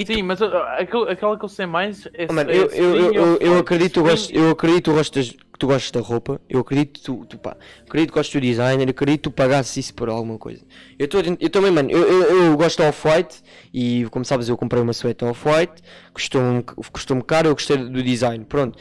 E 0.00 0.04
tu- 0.04 0.14
Sim, 0.14 0.22
mas 0.22 0.40
uh, 0.40 0.46
aquele- 0.78 1.10
aquela 1.10 1.36
que 1.38 1.44
eu 1.44 1.48
sei 1.48 1.66
mais 1.66 2.06
é 2.14 2.26
Oh, 2.30 2.32
mano, 2.32 2.50
é 2.50 2.56
eu, 2.56 2.66
eu, 2.66 2.94
eu, 2.96 3.12
eu, 3.12 3.12
eu 3.12 3.32
Off-White. 3.32 3.58
acredito 3.60 3.92
tu 3.94 4.02
gostas, 4.02 4.30
eu 4.32 4.50
acredito 4.50 4.76
que 4.84 4.90
tu 4.90 4.92
gostas, 4.94 5.30
que 5.30 5.58
tu 5.58 5.66
gostas 5.66 5.90
da 5.90 6.00
roupa, 6.00 6.40
eu 6.48 6.60
acredito 6.60 6.92
que 6.92 7.02
tu, 7.02 7.26
tu 7.26 7.36
pá, 7.38 7.56
acredito 7.84 8.10
que 8.10 8.14
gostas 8.18 8.32
do 8.34 8.40
designer, 8.46 8.86
eu 8.86 8.90
acredito 8.90 9.18
que 9.18 9.22
tu 9.24 9.30
pagasses 9.32 9.76
isso 9.76 9.94
por 9.94 10.08
alguma 10.08 10.38
coisa. 10.38 10.64
Eu, 10.98 11.08
tô, 11.08 11.18
eu 11.18 11.50
também, 11.50 11.70
mano, 11.72 11.90
eu, 11.90 12.02
eu, 12.06 12.44
eu 12.44 12.56
gosto 12.56 12.78
da 12.78 12.88
Off-White 12.90 13.42
e 13.74 14.06
como 14.12 14.24
sabes 14.24 14.48
eu 14.48 14.56
comprei 14.56 14.80
uma 14.80 14.92
suéte 14.92 15.24
Off-White, 15.24 15.82
custou-me 16.14 16.62
custou 16.62 17.20
caro, 17.24 17.48
eu 17.48 17.54
gostei 17.54 17.76
do 17.76 18.02
design, 18.02 18.44
pronto. 18.44 18.78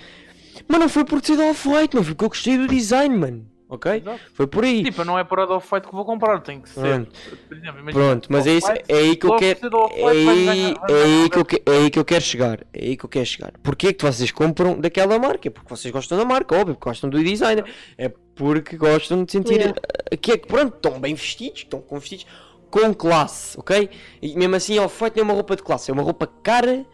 Mas 0.68 0.80
não 0.80 0.88
foi 0.90 1.04
por 1.04 1.24
ser 1.26 1.36
da 1.38 1.46
Off-White, 1.46 1.96
não 1.96 2.04
foi 2.04 2.14
porque 2.14 2.26
eu 2.26 2.30
gostei 2.30 2.58
do 2.58 2.68
design, 2.68 3.18
mano, 3.18 3.46
ok? 3.70 3.92
Exato. 3.98 4.20
Foi 4.34 4.48
por 4.48 4.64
aí. 4.64 4.84
Tipo, 4.84 5.04
não 5.04 5.18
é 5.18 5.24
por 5.24 5.40
a 5.40 5.46
do 5.46 5.54
Off-White 5.56 5.88
que 5.88 5.96
vou 5.96 6.06
comprar, 6.06 6.40
tem 6.42 6.62
que 6.62 6.70
ser. 6.70 6.82
Pronto. 6.82 7.12
Por 7.48 7.58
exemplo, 7.58 7.84
Pronto, 7.92 8.28
mas 8.32 8.48
é, 8.48 8.52
isso, 8.54 8.68
Off-White, 8.68 8.92
é 8.92 8.98
aí 8.98 9.16
que 9.16 9.26
eu 9.26 9.36
quero. 9.36 9.60
É 9.60 9.76
Off-White 9.78 10.50
aí, 10.50 10.76
é, 10.90 11.04
aí 11.04 11.30
que 11.30 11.38
eu, 11.38 11.46
que- 11.46 11.64
é 11.66 11.72
aí 11.72 11.90
que 11.90 12.00
eu 12.00 12.06
quero 12.06 12.24
chegar. 12.24 12.60
É 12.74 12.84
aí 12.86 12.98
que 12.98 13.06
eu 13.06 13.10
quero 13.10 13.26
chegar. 13.26 13.54
Porquê 13.64 13.94
que 13.94 14.04
vocês 14.06 14.32
compram 14.32 14.80
daquela 14.80 15.18
marca? 15.20 15.48
É 15.48 15.52
porque 15.52 15.70
vocês 15.70 15.92
gostam 15.92 16.18
da 16.18 16.26
marca, 16.26 16.56
óbvio, 16.56 16.76
porque 16.76 16.90
gostam 16.90 17.10
do 17.10 17.24
designer. 17.24 17.66
É 17.98 18.10
porque 18.36 18.78
gostam 18.78 19.24
de 19.24 19.32
sentir 19.32 19.56
Yeah. 19.56 19.76
que 20.22 20.32
é 20.34 20.38
que 20.38 20.48
pronto, 20.48 20.76
estão 20.76 21.00
bem 21.00 21.16
vestidos, 21.16 21.60
estão 21.60 21.82
com 21.82 22.00
vestidos 22.00 22.28
com 22.70 22.94
classe, 22.94 23.60
ok? 23.60 23.90
E 24.22 24.36
mesmo 24.38 24.56
assim, 24.56 24.76
feito 24.90 25.16
não 25.16 25.22
é 25.22 25.24
uma 25.24 25.34
roupa 25.34 25.56
de 25.56 25.64
classe, 25.64 25.90
é 25.90 25.94
uma 25.94 26.04
roupa 26.04 26.28
cara, 26.28 26.86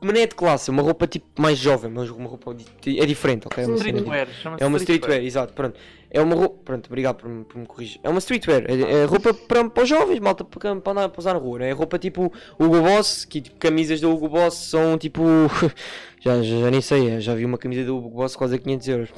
mas 0.00 0.14
não 0.14 0.20
é 0.20 0.26
de 0.26 0.34
classe, 0.34 0.70
é 0.70 0.72
uma 0.72 0.82
roupa 0.82 1.06
tipo 1.06 1.26
mais 1.40 1.58
jovem, 1.58 1.90
mas 1.90 2.08
uma 2.10 2.28
roupa 2.28 2.56
é 2.86 3.06
diferente, 3.06 3.46
ok? 3.46 3.62
É 3.62 3.66
uma 3.66 3.76
Streetwear, 3.76 4.28
é 4.58 4.66
uma 4.66 4.78
streetwear. 4.78 5.20
exato, 5.22 5.52
pronto. 5.52 5.78
É 6.12 6.20
uma 6.20 6.34
roupa, 6.34 6.58
pronto, 6.64 6.86
obrigado 6.88 7.16
por, 7.18 7.28
me- 7.28 7.44
por 7.44 7.56
me 7.58 7.66
corrigir. 7.66 8.00
É 8.02 8.08
uma 8.08 8.18
streetwear, 8.18 8.64
é, 8.66 9.02
é 9.02 9.04
roupa 9.04 9.32
para, 9.32 9.70
para 9.70 9.82
os 9.84 9.88
jovens, 9.88 10.18
malta, 10.18 10.42
para, 10.44 10.74
para, 10.76 10.92
andar, 10.92 11.08
para 11.08 11.20
usar 11.20 11.34
na 11.34 11.38
rua. 11.38 11.60
não 11.60 11.66
É 11.66 11.70
roupa 11.70 11.98
tipo 11.98 12.32
Hugo 12.58 12.80
Boss, 12.80 13.24
que 13.24 13.40
tipo, 13.40 13.56
camisas 13.58 14.00
da 14.00 14.08
Hugo 14.08 14.28
Boss 14.28 14.54
são 14.54 14.98
tipo. 14.98 15.22
já, 16.20 16.42
já, 16.42 16.60
já 16.60 16.70
nem 16.70 16.80
sei, 16.80 17.10
é, 17.10 17.20
já 17.20 17.34
vi 17.34 17.44
uma 17.44 17.56
camisa 17.58 17.84
da 17.84 17.92
Hugo 17.92 18.10
Boss 18.10 18.34
quase 18.34 18.56
a 18.56 18.58
500 18.58 18.88
euros. 18.88 19.08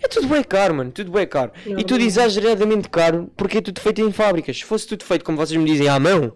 É 0.00 0.06
tudo 0.06 0.28
bem 0.28 0.44
caro, 0.44 0.74
mano, 0.76 0.92
tudo 0.92 1.10
bem 1.10 1.26
caro. 1.26 1.50
Não, 1.66 1.78
e 1.80 1.82
tudo 1.84 1.98
não. 2.00 2.06
exageradamente 2.06 2.88
caro 2.88 3.28
porque 3.36 3.58
é 3.58 3.60
tudo 3.60 3.80
feito 3.80 4.00
em 4.00 4.12
fábricas. 4.12 4.56
Se 4.56 4.64
fosse 4.64 4.86
tudo 4.86 5.02
feito 5.04 5.24
como 5.24 5.36
vocês 5.36 5.58
me 5.58 5.64
dizem 5.68 5.88
à 5.88 5.98
mão. 5.98 6.32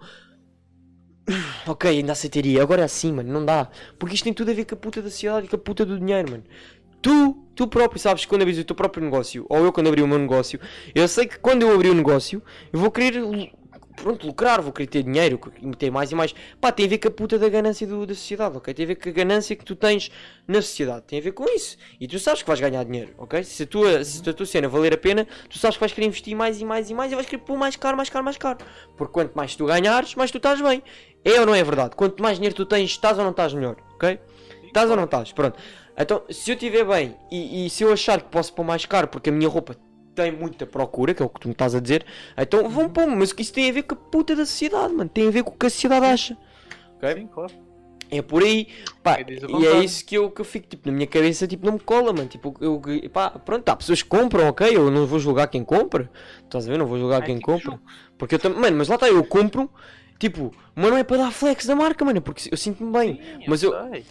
Ok, 1.66 1.88
ainda 1.90 2.12
aceitaria. 2.12 2.62
Agora 2.62 2.82
é 2.82 2.84
assim, 2.84 3.12
mano, 3.12 3.32
não 3.32 3.44
dá. 3.44 3.68
Porque 3.98 4.14
isto 4.14 4.24
tem 4.24 4.32
tudo 4.34 4.50
a 4.50 4.54
ver 4.54 4.64
com 4.64 4.74
a 4.74 4.78
puta 4.78 5.02
da 5.02 5.10
sociedade 5.10 5.46
e 5.46 5.48
com 5.48 5.56
a 5.56 5.58
puta 5.58 5.84
do 5.84 5.98
dinheiro, 5.98 6.30
mano. 6.30 6.44
Tu, 7.02 7.34
tu 7.54 7.66
próprio 7.68 8.00
sabes 8.00 8.24
que 8.24 8.28
quando 8.28 8.42
abres 8.42 8.58
o 8.58 8.64
teu 8.64 8.76
próprio 8.76 9.02
negócio, 9.04 9.46
ou 9.48 9.64
eu 9.64 9.72
quando 9.72 9.88
abri 9.88 10.02
o 10.02 10.08
meu 10.08 10.18
negócio, 10.18 10.60
eu 10.94 11.08
sei 11.08 11.26
que 11.26 11.38
quando 11.38 11.62
eu 11.62 11.74
abrir 11.74 11.90
o 11.90 11.94
negócio, 11.94 12.42
eu 12.72 12.78
vou 12.78 12.90
querer, 12.90 13.22
pronto, 13.96 14.26
lucrar, 14.26 14.60
vou 14.62 14.72
querer 14.72 14.86
ter 14.86 15.02
dinheiro, 15.02 15.40
ter 15.78 15.90
mais 15.90 16.12
e 16.12 16.14
mais. 16.14 16.34
Pá, 16.60 16.70
tem 16.72 16.86
a 16.86 16.88
ver 16.90 16.98
com 16.98 17.08
a 17.08 17.10
puta 17.10 17.38
da 17.38 17.48
ganância 17.48 17.86
do- 17.86 18.06
da 18.06 18.14
sociedade, 18.14 18.56
ok? 18.56 18.74
Tem 18.74 18.84
a 18.84 18.88
ver 18.88 18.96
com 18.96 19.08
a 19.08 19.12
ganância 19.12 19.56
que 19.56 19.64
tu 19.64 19.74
tens 19.76 20.10
na 20.46 20.60
sociedade, 20.62 21.04
tem 21.06 21.18
a 21.18 21.22
ver 21.22 21.32
com 21.32 21.44
isso. 21.54 21.76
E 22.00 22.06
tu 22.06 22.18
sabes 22.18 22.42
que 22.42 22.48
vais 22.48 22.60
ganhar 22.60 22.84
dinheiro, 22.84 23.14
ok? 23.18 23.44
Se 23.44 23.62
a 23.62 23.66
tua, 23.66 24.04
se 24.04 24.28
a 24.28 24.32
tua 24.34 24.46
cena 24.46 24.68
valer 24.68 24.92
a 24.94 24.98
pena, 24.98 25.26
tu 25.48 25.58
sabes 25.58 25.76
que 25.76 25.80
vais 25.80 25.92
querer 25.92 26.06
investir 26.06 26.36
mais 26.36 26.60
e 26.60 26.64
mais 26.66 26.90
e 26.90 26.94
mais 26.94 27.12
e 27.12 27.14
vais 27.14 27.26
querer 27.26 27.42
pôr 27.42 27.56
mais 27.56 27.76
caro, 27.76 27.96
mais 27.96 28.10
caro, 28.10 28.24
mais 28.24 28.36
caro. 28.36 28.58
Porque 28.96 29.12
quanto 29.12 29.34
mais 29.34 29.56
tu 29.56 29.64
ganhares, 29.66 30.14
mais 30.14 30.30
tu 30.30 30.36
estás 30.36 30.60
bem. 30.60 30.82
É 31.24 31.40
ou 31.40 31.46
não 31.46 31.54
é 31.54 31.62
verdade? 31.62 31.94
Quanto 31.96 32.22
mais 32.22 32.36
dinheiro 32.36 32.54
tu 32.54 32.64
tens, 32.64 32.90
estás 32.90 33.18
ou 33.18 33.24
não 33.24 33.30
estás 33.30 33.52
melhor, 33.52 33.76
ok? 33.94 34.18
Estás 34.64 34.90
ou 34.90 34.96
não 34.96 35.04
estás? 35.04 35.32
Pronto. 35.32 35.58
Então, 35.98 36.22
se 36.30 36.50
eu 36.50 36.54
estiver 36.54 36.84
bem 36.84 37.16
e, 37.30 37.66
e 37.66 37.70
se 37.70 37.82
eu 37.82 37.92
achar 37.92 38.22
que 38.22 38.28
posso 38.30 38.52
pôr 38.54 38.64
mais 38.64 38.86
caro 38.86 39.08
porque 39.08 39.28
a 39.28 39.32
minha 39.32 39.48
roupa 39.48 39.76
tem 40.14 40.32
muita 40.32 40.66
procura, 40.66 41.14
que 41.14 41.22
é 41.22 41.26
o 41.26 41.28
que 41.28 41.40
tu 41.40 41.48
me 41.48 41.52
estás 41.52 41.74
a 41.74 41.80
dizer, 41.80 42.04
então 42.36 42.68
vão 42.68 42.88
pôr 42.88 43.06
mas 43.06 43.34
isso 43.38 43.52
tem 43.52 43.70
a 43.70 43.72
ver 43.72 43.82
com 43.82 43.94
a 43.94 43.98
puta 43.98 44.34
da 44.34 44.46
sociedade, 44.46 44.94
mano. 44.94 45.10
Tem 45.10 45.28
a 45.28 45.30
ver 45.30 45.42
com 45.42 45.50
o 45.50 45.58
que 45.58 45.66
a 45.66 45.70
sociedade 45.70 46.06
acha. 46.06 46.36
Ok? 46.96 47.14
Sim, 47.14 47.26
claro. 47.26 47.52
É 48.10 48.22
por 48.22 48.42
aí, 48.42 48.66
pá, 49.04 49.18
É 49.20 49.24
e 49.28 49.66
é 49.66 49.84
isso 49.84 50.04
que 50.04 50.16
eu, 50.16 50.30
que 50.32 50.40
eu 50.40 50.44
fico, 50.44 50.66
tipo, 50.66 50.88
na 50.88 50.92
minha 50.92 51.06
cabeça, 51.06 51.46
tipo, 51.46 51.64
não 51.64 51.74
me 51.74 51.78
cola, 51.78 52.12
mano, 52.12 52.28
tipo, 52.28 52.56
eu, 52.60 52.82
pá, 53.12 53.30
pronto, 53.30 53.68
há 53.68 53.76
pessoas 53.76 54.02
que 54.02 54.08
compram, 54.08 54.48
ok, 54.48 54.76
eu 54.76 54.90
não 54.90 55.06
vou 55.06 55.20
julgar 55.20 55.46
quem 55.46 55.62
compra, 55.62 56.10
estás 56.42 56.66
a 56.66 56.72
ver, 56.72 56.76
não 56.76 56.86
vou 56.86 56.98
julgar 56.98 57.20
Ai, 57.20 57.26
quem 57.26 57.36
tipo, 57.36 57.46
compra, 57.46 57.80
porque 58.18 58.34
eu 58.34 58.38
também, 58.40 58.60
mano, 58.60 58.78
mas 58.78 58.88
lá 58.88 58.96
está, 58.96 59.08
eu 59.08 59.22
compro, 59.22 59.70
tipo, 60.20 60.54
mas 60.76 60.88
não 60.90 60.96
é 60.96 61.02
para 61.02 61.16
dar 61.16 61.32
flex 61.32 61.66
da 61.66 61.74
marca, 61.74 62.04
mano, 62.04 62.22
porque 62.22 62.48
eu 62.52 62.56
sinto-me 62.56 62.92
bem, 62.92 63.14
Sim, 63.16 63.44
mas 63.48 63.62
eu- 63.64 63.72
sei. 63.90 64.04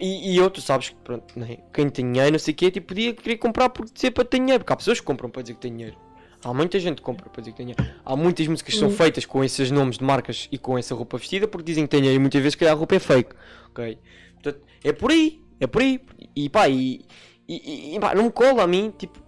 e, 0.00 0.34
e 0.34 0.36
eu, 0.36 0.50
tu 0.50 0.60
sabes 0.60 0.90
que, 0.90 0.96
pronto, 0.96 1.38
né, 1.38 1.58
quem 1.72 1.88
tem 1.88 2.04
dinheiro, 2.12 2.32
não 2.32 2.38
sei 2.38 2.52
o 2.52 2.56
quê, 2.56 2.70
tipo, 2.70 2.88
podia 2.88 3.14
querer 3.14 3.36
comprar 3.38 3.70
por 3.70 3.86
dizer 3.88 4.10
para 4.10 4.24
ter 4.24 4.38
dinheiro, 4.38 4.58
porque 4.64 4.72
há 4.74 4.76
pessoas 4.76 5.00
que 5.00 5.06
compram 5.06 5.30
para 5.30 5.40
dizer 5.42 5.54
que 5.54 5.60
tem 5.60 5.72
dinheiro. 5.74 5.96
Há 6.44 6.52
muita 6.54 6.78
gente 6.78 6.96
que 6.96 7.02
compra 7.02 7.28
para 7.30 7.40
dizer 7.40 7.50
que 7.52 7.56
tem 7.56 7.66
dinheiro. 7.66 7.94
Há 8.04 8.14
muitas 8.14 8.46
músicas 8.46 8.74
que 8.74 8.78
são 8.78 8.88
Hum. 8.88 8.92
feitas 8.92 9.24
com 9.26 9.42
esses 9.42 9.70
nomes 9.72 9.98
de 9.98 10.04
marcas 10.04 10.48
e 10.52 10.58
com 10.58 10.78
essa 10.78 10.94
roupa 10.94 11.18
vestida 11.18 11.48
porque 11.48 11.64
dizem 11.64 11.84
que 11.84 11.90
tem 11.90 12.00
dinheiro 12.00 12.16
e 12.16 12.20
muitas 12.20 12.40
vezes 12.40 12.54
que 12.54 12.64
a 12.64 12.72
roupa 12.74 12.94
é 12.94 12.98
fake. 13.00 13.30
Ok? 13.70 13.98
Portanto, 14.34 14.64
é 14.84 14.92
por 14.92 15.10
aí. 15.10 15.42
É 15.58 15.66
por 15.66 15.82
aí. 15.82 16.00
E 16.36 16.48
pá, 16.48 16.68
e, 16.68 17.04
e, 17.48 17.96
e, 17.96 17.98
pá, 18.00 18.14
não 18.14 18.24
me 18.24 18.30
cola 18.30 18.62
a 18.62 18.66
mim, 18.68 18.94
tipo, 18.96 19.18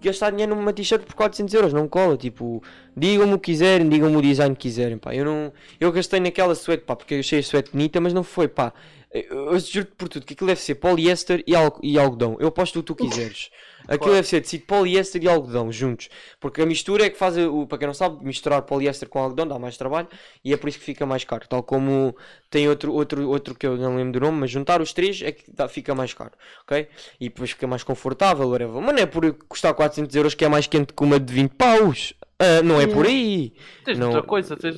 gastar 0.00 0.30
dinheiro 0.30 0.54
numa 0.54 0.72
t-shirt 0.72 1.04
por 1.04 1.14
400 1.14 1.54
euros. 1.54 1.72
Não 1.72 1.88
cola. 1.88 2.16
Tipo, 2.16 2.62
digam-me 2.96 3.34
o 3.34 3.38
que 3.38 3.52
quiserem, 3.52 3.88
digam-me 3.88 4.16
o 4.16 4.22
design 4.22 4.54
que 4.54 4.62
quiserem. 4.62 4.98
Pá, 4.98 5.14
eu 5.14 5.24
não. 5.24 5.52
Eu 5.80 5.90
gastei 5.92 6.20
naquela 6.20 6.54
suéte, 6.54 6.84
pá, 6.84 6.96
porque 6.96 7.14
eu 7.14 7.20
achei 7.20 7.38
a 7.38 7.42
suéte 7.42 7.70
bonita, 7.72 8.00
mas 8.00 8.12
não 8.12 8.22
foi, 8.22 8.48
pá. 8.48 8.72
Eu, 9.12 9.52
eu 9.52 9.58
juro 9.58 9.86
por 9.96 10.08
tudo 10.08 10.26
que 10.26 10.34
aquilo 10.34 10.48
deve 10.48 10.60
ser 10.60 10.74
poliéster 10.74 11.42
e, 11.46 11.54
algo, 11.56 11.80
e 11.82 11.98
algodão. 11.98 12.36
Eu 12.38 12.48
aposto 12.48 12.78
o 12.78 12.82
que 12.82 12.86
tu 12.88 12.94
quiseres. 12.94 13.50
Aquilo 13.84 13.98
Claro. 14.00 14.14
deve 14.16 14.28
ser 14.28 14.40
tecido 14.42 14.66
poliéster 14.66 15.22
e 15.22 15.28
algodão 15.28 15.72
juntos. 15.72 16.10
Porque 16.38 16.60
a 16.60 16.66
mistura 16.66 17.06
é 17.06 17.10
que 17.10 17.16
faz, 17.16 17.38
o, 17.38 17.66
para 17.66 17.78
quem 17.78 17.86
não 17.86 17.94
sabe, 17.94 18.22
misturar 18.22 18.60
poliéster 18.62 19.08
com 19.08 19.18
algodão 19.18 19.46
dá 19.48 19.58
mais 19.58 19.78
trabalho 19.78 20.08
e 20.44 20.52
é 20.52 20.56
por 20.58 20.68
isso 20.68 20.78
que 20.78 20.84
fica 20.84 21.06
mais 21.06 21.24
caro. 21.24 21.48
Tal 21.48 21.62
como 21.62 22.14
tem 22.50 22.68
outro, 22.68 22.92
outro, 22.92 23.26
outro 23.30 23.54
que 23.54 23.66
eu 23.66 23.78
não 23.78 23.96
lembro 23.96 24.12
do 24.12 24.20
nome, 24.26 24.40
mas 24.40 24.50
juntar 24.50 24.82
os 24.82 24.92
três 24.92 25.22
é 25.22 25.32
que 25.32 25.50
dá- 25.50 25.68
fica 25.68 25.94
mais 25.94 26.12
caro, 26.12 26.32
ok? 26.64 26.86
E 27.18 27.30
depois 27.30 27.50
fica 27.52 27.66
mais 27.66 27.82
confortável, 27.82 28.46
whatever. 28.50 28.80
Mas 28.82 28.94
não 28.94 29.02
é 29.02 29.06
por 29.06 29.32
custar 29.48 29.72
400 29.72 30.14
euros 30.16 30.34
que 30.34 30.44
é 30.44 30.48
mais 30.50 30.66
quente 30.66 30.92
que 30.92 31.02
uma 31.02 31.18
de 31.18 31.32
20 31.32 31.52
paus. 31.52 32.12
Ah, 32.38 32.62
não 32.62 32.78
é 32.78 32.86
por 32.86 33.06
aí. 33.06 33.54
Tens 33.86 33.98
Não- 33.98 34.10
muita 34.10 34.26
coisa, 34.26 34.54
tens 34.54 34.76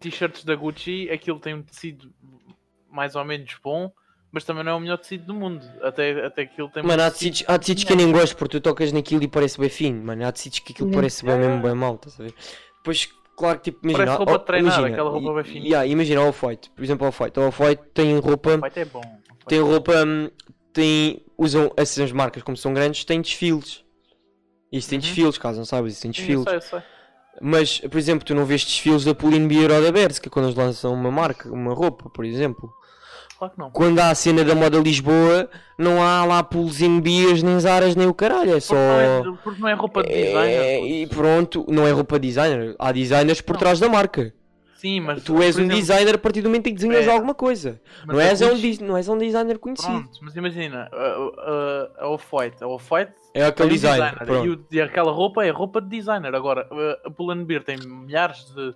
t-shirts 0.00 0.44
da 0.44 0.54
Gucci, 0.54 1.08
aquilo 1.10 1.40
tem 1.40 1.54
um 1.54 1.62
tecido 1.62 2.08
mais 2.90 3.14
ou 3.14 3.24
menos 3.24 3.54
bom, 3.62 3.92
mas 4.32 4.44
também 4.44 4.62
não 4.64 4.72
é 4.72 4.74
o 4.74 4.80
melhor 4.80 4.98
tecido 4.98 5.26
do 5.26 5.34
mundo. 5.34 5.64
Até, 5.82 6.24
até 6.26 6.42
aquilo 6.42 6.68
tem 6.70 6.82
Mano, 6.82 7.02
há 7.02 7.10
tecidos, 7.10 7.44
há 7.46 7.58
tecidos 7.58 7.84
que 7.84 7.92
eu 7.92 7.96
nem 7.96 8.12
gosto 8.12 8.36
porque 8.36 8.58
tu 8.58 8.62
tocas 8.62 8.92
naquilo 8.92 9.22
e 9.22 9.28
parece 9.28 9.58
bem 9.58 9.68
fino, 9.68 10.04
mano. 10.04 10.26
Há 10.26 10.32
tecidos 10.32 10.58
que 10.60 10.72
aquilo 10.72 10.90
parece 10.90 11.24
bem 11.24 11.38
mesmo 11.38 11.62
bem 11.62 11.74
mal, 11.74 11.94
estás 11.94 12.18
a 12.20 12.24
ver? 12.24 12.34
Depois, 12.78 13.08
claro 13.36 13.58
que 13.58 13.70
tipo, 13.70 13.80
imagina. 13.84 14.04
Parece 14.06 14.18
roupa 14.18 14.38
de 14.38 14.44
treinar, 14.44 14.72
imagina, 14.72 14.88
aquela 14.88 15.10
roupa 15.10 15.34
bem 15.34 15.44
fininha. 15.44 15.68
yeah, 15.68 15.86
imagina 15.86 16.22
Off-White, 16.22 16.70
por 16.70 16.84
exemplo, 16.84 17.06
o 17.06 17.08
Off-White. 17.08 17.40
O 17.40 17.48
Off-White 17.48 17.82
tem 17.94 18.18
roupa, 18.18 18.60
é 18.74 18.84
bom. 18.84 19.02
tem 19.46 19.60
roupa, 19.60 20.04
hum, 20.04 20.30
tem, 20.72 21.24
usam 21.36 21.72
essas 21.76 22.12
marcas 22.12 22.42
como 22.42 22.56
são 22.56 22.74
grandes, 22.74 23.04
têm 23.04 23.20
desfiles. 23.20 23.84
Isso 24.70 24.90
tem 24.90 24.98
Uhum. 24.98 25.02
desfiles, 25.02 25.38
caso 25.38 25.58
não 25.58 25.64
sabes, 25.64 25.94
isso 25.94 26.02
tem 26.02 26.12
Sim, 26.12 26.32
eu 26.32 26.44
desfiles. 26.44 26.44
sei, 26.62 26.76
eu 26.78 26.82
sei. 26.82 26.97
Mas, 27.40 27.78
por 27.78 27.98
exemplo, 27.98 28.24
tu 28.24 28.34
não 28.34 28.44
vês 28.44 28.64
desfiles 28.64 29.04
da 29.04 29.14
Bier 29.14 29.70
ou 29.70 29.82
da 29.82 29.92
Berska 29.92 30.28
quando 30.28 30.46
eles 30.46 30.56
lançam 30.56 30.92
uma 30.92 31.10
marca, 31.10 31.48
uma 31.48 31.72
roupa, 31.72 32.10
por 32.10 32.24
exemplo. 32.24 32.72
Claro 33.38 33.54
que 33.54 33.58
não. 33.60 33.70
Quando 33.70 34.00
há 34.00 34.10
a 34.10 34.14
cena 34.14 34.44
da 34.44 34.54
moda 34.54 34.78
Lisboa, 34.78 35.48
não 35.78 36.02
há 36.02 36.24
lá 36.24 36.42
pulos 36.42 36.82
em 36.82 37.00
Bias, 37.00 37.40
nem 37.40 37.60
Zaras, 37.60 37.94
nem 37.94 38.08
o 38.08 38.14
caralho, 38.14 38.56
é 38.56 38.60
só. 38.60 38.74
Porque 38.74 38.90
não 38.90 39.34
é, 39.34 39.36
porque 39.44 39.60
não 39.62 39.68
é 39.68 39.72
roupa 39.74 40.02
de 40.02 40.08
designer. 40.08 40.42
É, 40.42 40.80
e 40.86 41.06
pronto, 41.06 41.64
não 41.68 41.86
é 41.86 41.92
roupa 41.92 42.18
designer. 42.18 42.74
Há 42.78 42.90
designers 42.90 43.40
por 43.40 43.52
Não. 43.52 43.60
trás 43.60 43.78
da 43.78 43.88
marca. 43.88 44.34
Sim, 44.78 45.00
mas 45.00 45.24
Tu 45.24 45.32
és 45.42 45.56
um 45.56 45.60
exemplo, 45.62 45.76
designer 45.76 46.14
a 46.14 46.18
partir 46.18 46.40
do 46.40 46.48
momento 46.48 46.68
em 46.68 46.70
que 46.74 46.80
desenhas 46.80 47.06
É. 47.06 47.10
alguma 47.10 47.34
coisa. 47.34 47.80
Não 48.06 48.16
a 48.16 48.22
és, 48.22 48.40
um, 48.40 48.50
Gucci- 48.50 48.60
dis- 48.62 48.78
não 48.78 48.96
és 48.96 49.08
um 49.08 49.18
designer 49.18 49.58
conhecido. 49.58 49.88
Pronto, 49.88 50.18
mas 50.22 50.36
imagina, 50.36 50.88
a, 50.92 52.00
a, 52.00 52.04
a 52.04 52.08
Off-White, 52.10 52.62
a 52.62 52.68
Off-White 52.68 53.12
É 53.34 53.44
aquele 53.46 53.70
um 53.70 53.72
designer. 53.72 54.16
designer, 54.20 54.44
e, 54.46 54.50
o- 54.50 54.64
e 54.70 54.80
aquela 54.80 55.10
roupa 55.10 55.44
é 55.44 55.50
roupa 55.50 55.80
de 55.80 55.88
designer. 55.88 56.32
Agora, 56.32 56.68
a- 56.70 57.08
a 57.08 57.10
Pull&Bear 57.10 57.64
tem 57.64 57.76
milhares 57.84 58.44
de, 58.54 58.72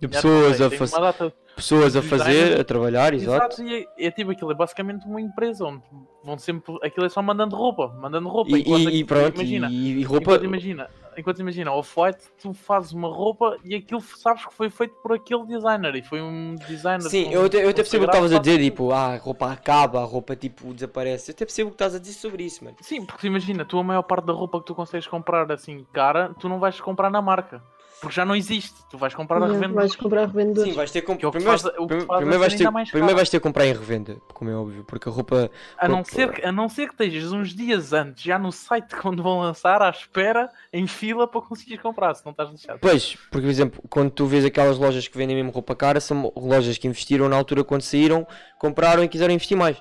De 0.00 0.06
pessoas 0.08 0.60
a, 0.60 0.68
tem 0.68 0.78
faz- 0.78 0.92
uma 0.92 1.00
data 1.00 1.32
pessoas 1.56 1.96
a 1.96 2.02
fazer, 2.02 2.60
a 2.60 2.64
trabalhar, 2.64 3.12
exato. 3.14 3.60
Exato, 3.60 3.62
e 3.64 3.86
é, 3.98 4.06
é 4.06 4.10
tipo 4.12 4.30
aquilo, 4.30 4.52
é 4.52 4.54
basicamente 4.54 5.04
uma 5.06 5.20
empresa 5.20 5.64
onde 5.64 5.82
vão 6.22 6.38
sempre. 6.38 6.78
Aquilo 6.84 7.04
é 7.06 7.08
só 7.08 7.20
mandando 7.20 7.56
roupa, 7.56 7.88
mandando 8.00 8.28
roupa. 8.28 8.50
E, 8.56 8.60
enquanto 8.60 8.90
e- 8.90 8.96
e 9.00 9.04
pronto, 9.04 9.34
imagina, 9.34 9.68
e, 9.68 9.88
e 9.98 10.02
roupa. 10.04 10.22
enquanto 10.22 10.44
imagina, 10.44 10.88
enquanto 11.16 11.40
imagina, 11.40 11.72
Off-White, 11.72 12.18
tu 12.40 12.54
fazes 12.54 12.92
uma 12.92 13.08
roupa 13.08 13.56
e 13.64 13.74
aquilo 13.74 14.00
sabes 14.00 14.46
que 14.46 14.54
foi 14.54 14.70
feito 14.70 14.94
por 15.02 15.12
aquele 15.14 15.44
designer 15.46 15.96
e 15.96 16.02
foi 16.02 16.22
um 16.22 16.54
designer. 16.54 17.00
Sim, 17.10 17.24
com- 17.24 17.32
eu 17.32 17.40
eu 17.40 17.46
até 17.46 17.72
percebo 17.72 18.04
o 18.04 18.06
que 18.06 18.12
estavas 18.14 18.32
a 18.32 18.38
dizer, 18.38 18.60
tipo, 18.62 18.92
ah, 18.92 19.14
a 19.14 19.16
roupa 19.18 19.50
acaba, 19.50 20.00
a 20.00 20.04
roupa 20.04 20.36
tipo 20.36 20.72
desaparece. 20.72 21.32
Eu 21.32 21.34
até 21.34 21.44
percebo 21.44 21.70
o 21.70 21.72
que 21.72 21.74
estás 21.74 21.96
a 21.96 21.98
dizer 21.98 22.12
sobre 22.14 22.44
isso, 22.44 22.62
mano. 22.64 22.76
Sim, 22.82 23.04
porque 23.04 23.26
imagina, 23.26 23.64
tu 23.64 23.76
a 23.80 23.82
maior 23.82 24.02
parte 24.02 24.26
da 24.26 24.32
roupa 24.32 24.60
que 24.60 24.66
tu 24.66 24.76
consegues 24.76 25.08
comprar 25.08 25.50
assim 25.50 25.84
cara, 25.92 26.32
tu 26.38 26.48
não 26.48 26.60
vais 26.60 26.80
comprar 26.80 27.10
na 27.10 27.20
marca. 27.20 27.60
Porque 28.00 28.14
já 28.14 28.24
não 28.24 28.36
existe. 28.36 28.74
Tu 28.90 28.96
vais 28.96 29.12
comprar 29.12 29.38
a 29.38 29.40
Yeah, 29.46 29.58
revenda. 29.60 29.74
vais 29.80 29.96
comprar 29.96 30.26
revendedores. 30.26 30.70
Sim, 30.70 30.76
vais 30.76 30.90
ter 30.90 31.00
que 31.00 31.06
comp- 31.08 31.18
Que 31.18 31.26
é 31.26 31.30
primeiro, 31.30 31.58
faz- 31.58 31.66
a 31.66 32.16
primeiro 32.16 32.38
vais 32.38 32.54
ter, 32.54 32.70
primeiro 32.90 33.16
vais 33.16 33.28
ter 33.28 33.38
que 33.38 33.42
comprar 33.42 33.66
em 33.66 33.72
revenda, 33.72 34.16
como 34.32 34.48
é 34.50 34.54
óbvio, 34.54 34.84
porque 34.84 35.08
a 35.08 35.12
roupa. 35.12 35.50
A 35.76 35.88
não, 35.88 35.96
roupa- 35.96 36.10
ser 36.12 36.32
que, 36.32 36.46
a 36.46 36.52
não 36.52 36.68
ser 36.68 36.86
que 36.86 36.92
estejas 36.92 37.32
uns 37.32 37.52
dias 37.54 37.92
antes, 37.92 38.22
já 38.22 38.38
no 38.38 38.52
site 38.52 38.94
quando 39.02 39.20
vão 39.22 39.40
lançar, 39.40 39.82
à 39.82 39.90
espera, 39.90 40.48
em 40.72 40.86
fila 40.86 41.26
para 41.26 41.40
conseguires 41.40 41.82
comprar, 41.82 42.14
se 42.14 42.24
não 42.24 42.30
estás 42.30 42.50
lixado. 42.50 42.78
Pois, 42.80 43.16
porque 43.30 43.46
por 43.46 43.50
exemplo, 43.50 43.82
quando 43.90 44.10
tu 44.12 44.26
vês 44.26 44.44
aquelas 44.44 44.78
lojas 44.78 45.08
que 45.08 45.18
vendem 45.18 45.34
mesmo 45.34 45.50
roupa 45.50 45.74
cara, 45.74 45.98
são 46.00 46.32
lojas 46.36 46.78
que 46.78 46.86
investiram 46.86 47.28
na 47.28 47.34
altura 47.36 47.64
quando 47.64 47.82
saíram, 47.82 48.24
compraram 48.60 49.02
e 49.02 49.08
quiseram 49.08 49.34
investir 49.34 49.56
mais. 49.56 49.76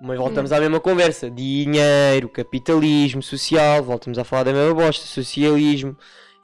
Mas 0.00 0.16
voltamos 0.16 0.52
à 0.52 0.60
mesma 0.60 0.78
conversa: 0.78 1.28
dinheiro, 1.28 2.28
capitalismo, 2.28 3.20
social, 3.20 3.82
voltamos 3.82 4.16
a 4.16 4.22
falar 4.22 4.44
da 4.44 4.52
mesma 4.52 4.72
bosta, 4.72 5.04
socialismo, 5.04 5.96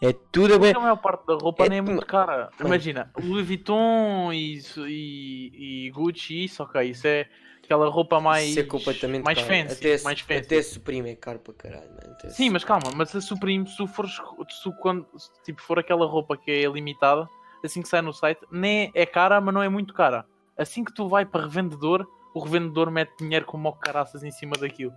é 0.08 0.12
tudo 0.30 0.58
bem. 0.58 0.74
A 0.74 0.80
maior 0.80 0.96
parte 0.96 1.26
da 1.26 1.34
roupa 1.34 1.64
É- 1.64 1.68
nem 1.68 1.78
é 1.78 1.82
muito 1.82 2.06
cara. 2.06 2.50
Imagina, 2.60 3.10
Louis 3.18 3.46
Vuitton 3.46 4.32
e, 4.32 4.58
e, 4.86 5.86
e 5.86 5.90
Gucci, 5.90 6.44
isso, 6.44 6.62
ok, 6.62 6.82
isso 6.82 7.06
é 7.06 7.28
aquela 7.62 7.88
roupa 7.88 8.20
mais, 8.20 8.48
Isso 8.50 8.60
é 8.60 8.64
completamente 8.64 9.24
mais 9.24 9.40
fancy. 9.40 9.72
Até, 9.72 10.02
mais 10.04 10.20
fancy. 10.20 10.40
até 10.40 10.62
Supreme 10.62 11.10
é 11.10 11.16
caro 11.16 11.38
para 11.38 11.54
caralho, 11.54 11.88
mano. 11.90 12.12
Até 12.12 12.28
Sim, 12.28 12.50
mas 12.50 12.64
calma, 12.64 12.90
mas 12.94 13.14
a 13.16 13.20
Supreme, 13.20 13.66
se 13.66 13.86
fores, 13.86 14.12
se 14.50 14.70
quando, 14.80 15.06
se, 15.16 15.30
tipo, 15.44 15.62
for 15.62 15.78
aquela 15.78 16.06
roupa 16.06 16.36
que 16.36 16.50
é 16.50 16.66
limitada, 16.68 17.26
assim 17.64 17.80
que 17.80 17.88
sai 17.88 18.02
no 18.02 18.12
site, 18.12 18.40
nem 18.50 18.90
é 18.94 19.06
cara, 19.06 19.40
mas 19.40 19.54
não 19.54 19.62
é 19.62 19.68
muito 19.68 19.94
cara. 19.94 20.26
Assim 20.56 20.84
que 20.84 20.92
tu 20.92 21.08
vai 21.08 21.24
para 21.24 21.44
revendedor, 21.44 22.06
o 22.34 22.40
revendedor 22.40 22.90
mete 22.90 23.16
dinheiro 23.18 23.46
como 23.46 23.72
caraças 23.76 24.22
em 24.22 24.30
cima 24.30 24.56
daquilo. 24.58 24.92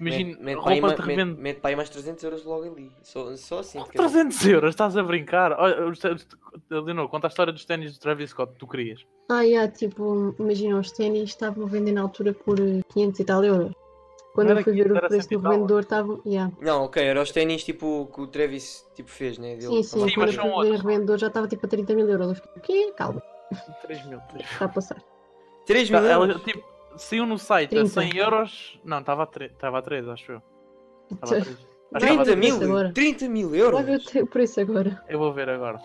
Imagina, 0.00 0.36
Mete- 0.40 0.60
para 0.62 0.72
aí 0.72 0.80
roupa 0.80 0.80
ma- 0.80 0.94
de 0.94 1.00
mete- 1.00 1.08
revendedor. 1.16 1.42
mete 1.42 1.60
para 1.60 1.70
aí 1.70 1.76
mais 1.76 1.90
300 1.90 2.24
euros 2.24 2.44
logo 2.44 2.64
ali. 2.64 2.92
Só, 3.02 3.34
só 3.36 3.58
assim. 3.60 3.78
porque- 3.80 3.98
300 3.98 4.46
euros, 4.46 4.70
estás 4.70 4.96
a 4.96 5.02
brincar? 5.02 5.52
Olha, 5.58 5.76
Leonor, 6.70 7.08
conta 7.08 7.26
a 7.26 7.30
história 7.30 7.52
dos 7.52 7.64
ténis 7.64 7.94
do 7.94 8.00
Travis 8.00 8.30
Scott 8.30 8.52
que 8.52 8.58
tu 8.58 8.66
querias. 8.66 9.04
Ah, 9.28 9.42
yeah, 9.42 9.70
tipo, 9.70 10.34
imagina, 10.38 10.78
os 10.78 10.92
ténis 10.92 11.30
estavam 11.30 11.64
a 11.64 11.68
vender 11.68 11.92
na 11.92 12.02
altura 12.02 12.32
por 12.32 12.58
eh, 12.60 12.80
500 12.92 13.20
e 13.20 13.24
tal 13.24 13.44
euros. 13.44 13.72
Quando 14.34 14.50
eu 14.50 14.62
fui 14.62 14.72
ver 14.72 14.84
500, 14.84 14.96
o 15.04 15.08
preço 15.08 15.28
100 15.28 15.38
do 15.38 15.42
tal. 15.42 15.50
revendedor, 15.52 15.80
estavam. 15.80 16.22
Yeah. 16.24 16.52
Não, 16.60 16.84
ok, 16.84 17.02
era 17.02 17.20
os 17.20 17.32
ténis 17.32 17.64
tipo 17.64 18.08
que 18.14 18.20
o 18.20 18.26
Travis 18.28 18.86
tipo, 18.94 19.10
fez, 19.10 19.36
né? 19.36 19.56
Dele. 19.56 19.66
Sim, 19.66 19.82
sim, 19.82 20.08
Sim, 20.08 20.14
quando 20.14 20.32
eu 20.32 20.40
fui 20.40 20.68
ver 20.70 20.74
o 20.74 20.76
revendedor 20.76 21.18
já 21.18 21.26
estava 21.26 21.48
tipo 21.48 21.66
a 21.66 21.68
30 21.68 21.94
mil 21.94 22.08
euros. 22.08 22.28
Eu 22.28 22.34
fiquei, 22.36 22.84
o 22.84 22.86
quê? 22.86 22.92
Calma, 22.96 23.20
3 23.82 24.06
mil. 24.06 24.20
3 24.20 24.32
mil. 24.34 24.40
está 24.52 24.64
a 24.66 24.68
passar. 24.68 25.02
3 25.66 25.90
mil 25.90 26.00
Tá, 26.00 26.06
Ela, 26.06 26.26
euros. 26.28 26.42
tipo, 26.44 26.62
saiu 26.98 27.26
no 27.26 27.38
site 27.38 27.70
30. 27.70 28.00
a 28.00 28.04
100 28.04 28.16
euros. 28.16 28.80
Não, 28.84 28.98
estava 29.00 29.22
a 29.22 29.26
3, 29.26 29.52
estava 29.52 29.78
a 29.78 29.82
3 29.82 30.08
acho 30.08 30.32
eu. 30.32 30.42
Estava 31.12 31.36
a 31.38 31.40
3. 31.42 31.48
Acho 31.48 32.06
que 32.06 32.12
30 32.16 32.22
estava 32.22 32.32
a 32.32 32.36
mil? 32.36 32.56
três. 32.58 32.70
mil? 32.70 32.92
30 32.92 33.28
mil 33.28 33.54
euros? 33.54 33.80
Olha 33.80 33.96
o 33.96 34.00
teu 34.04 34.26
preço 34.26 34.60
agora. 34.60 35.02
Eu 35.08 35.18
vou 35.18 35.32
ver 35.32 35.48
agora. 35.48 35.80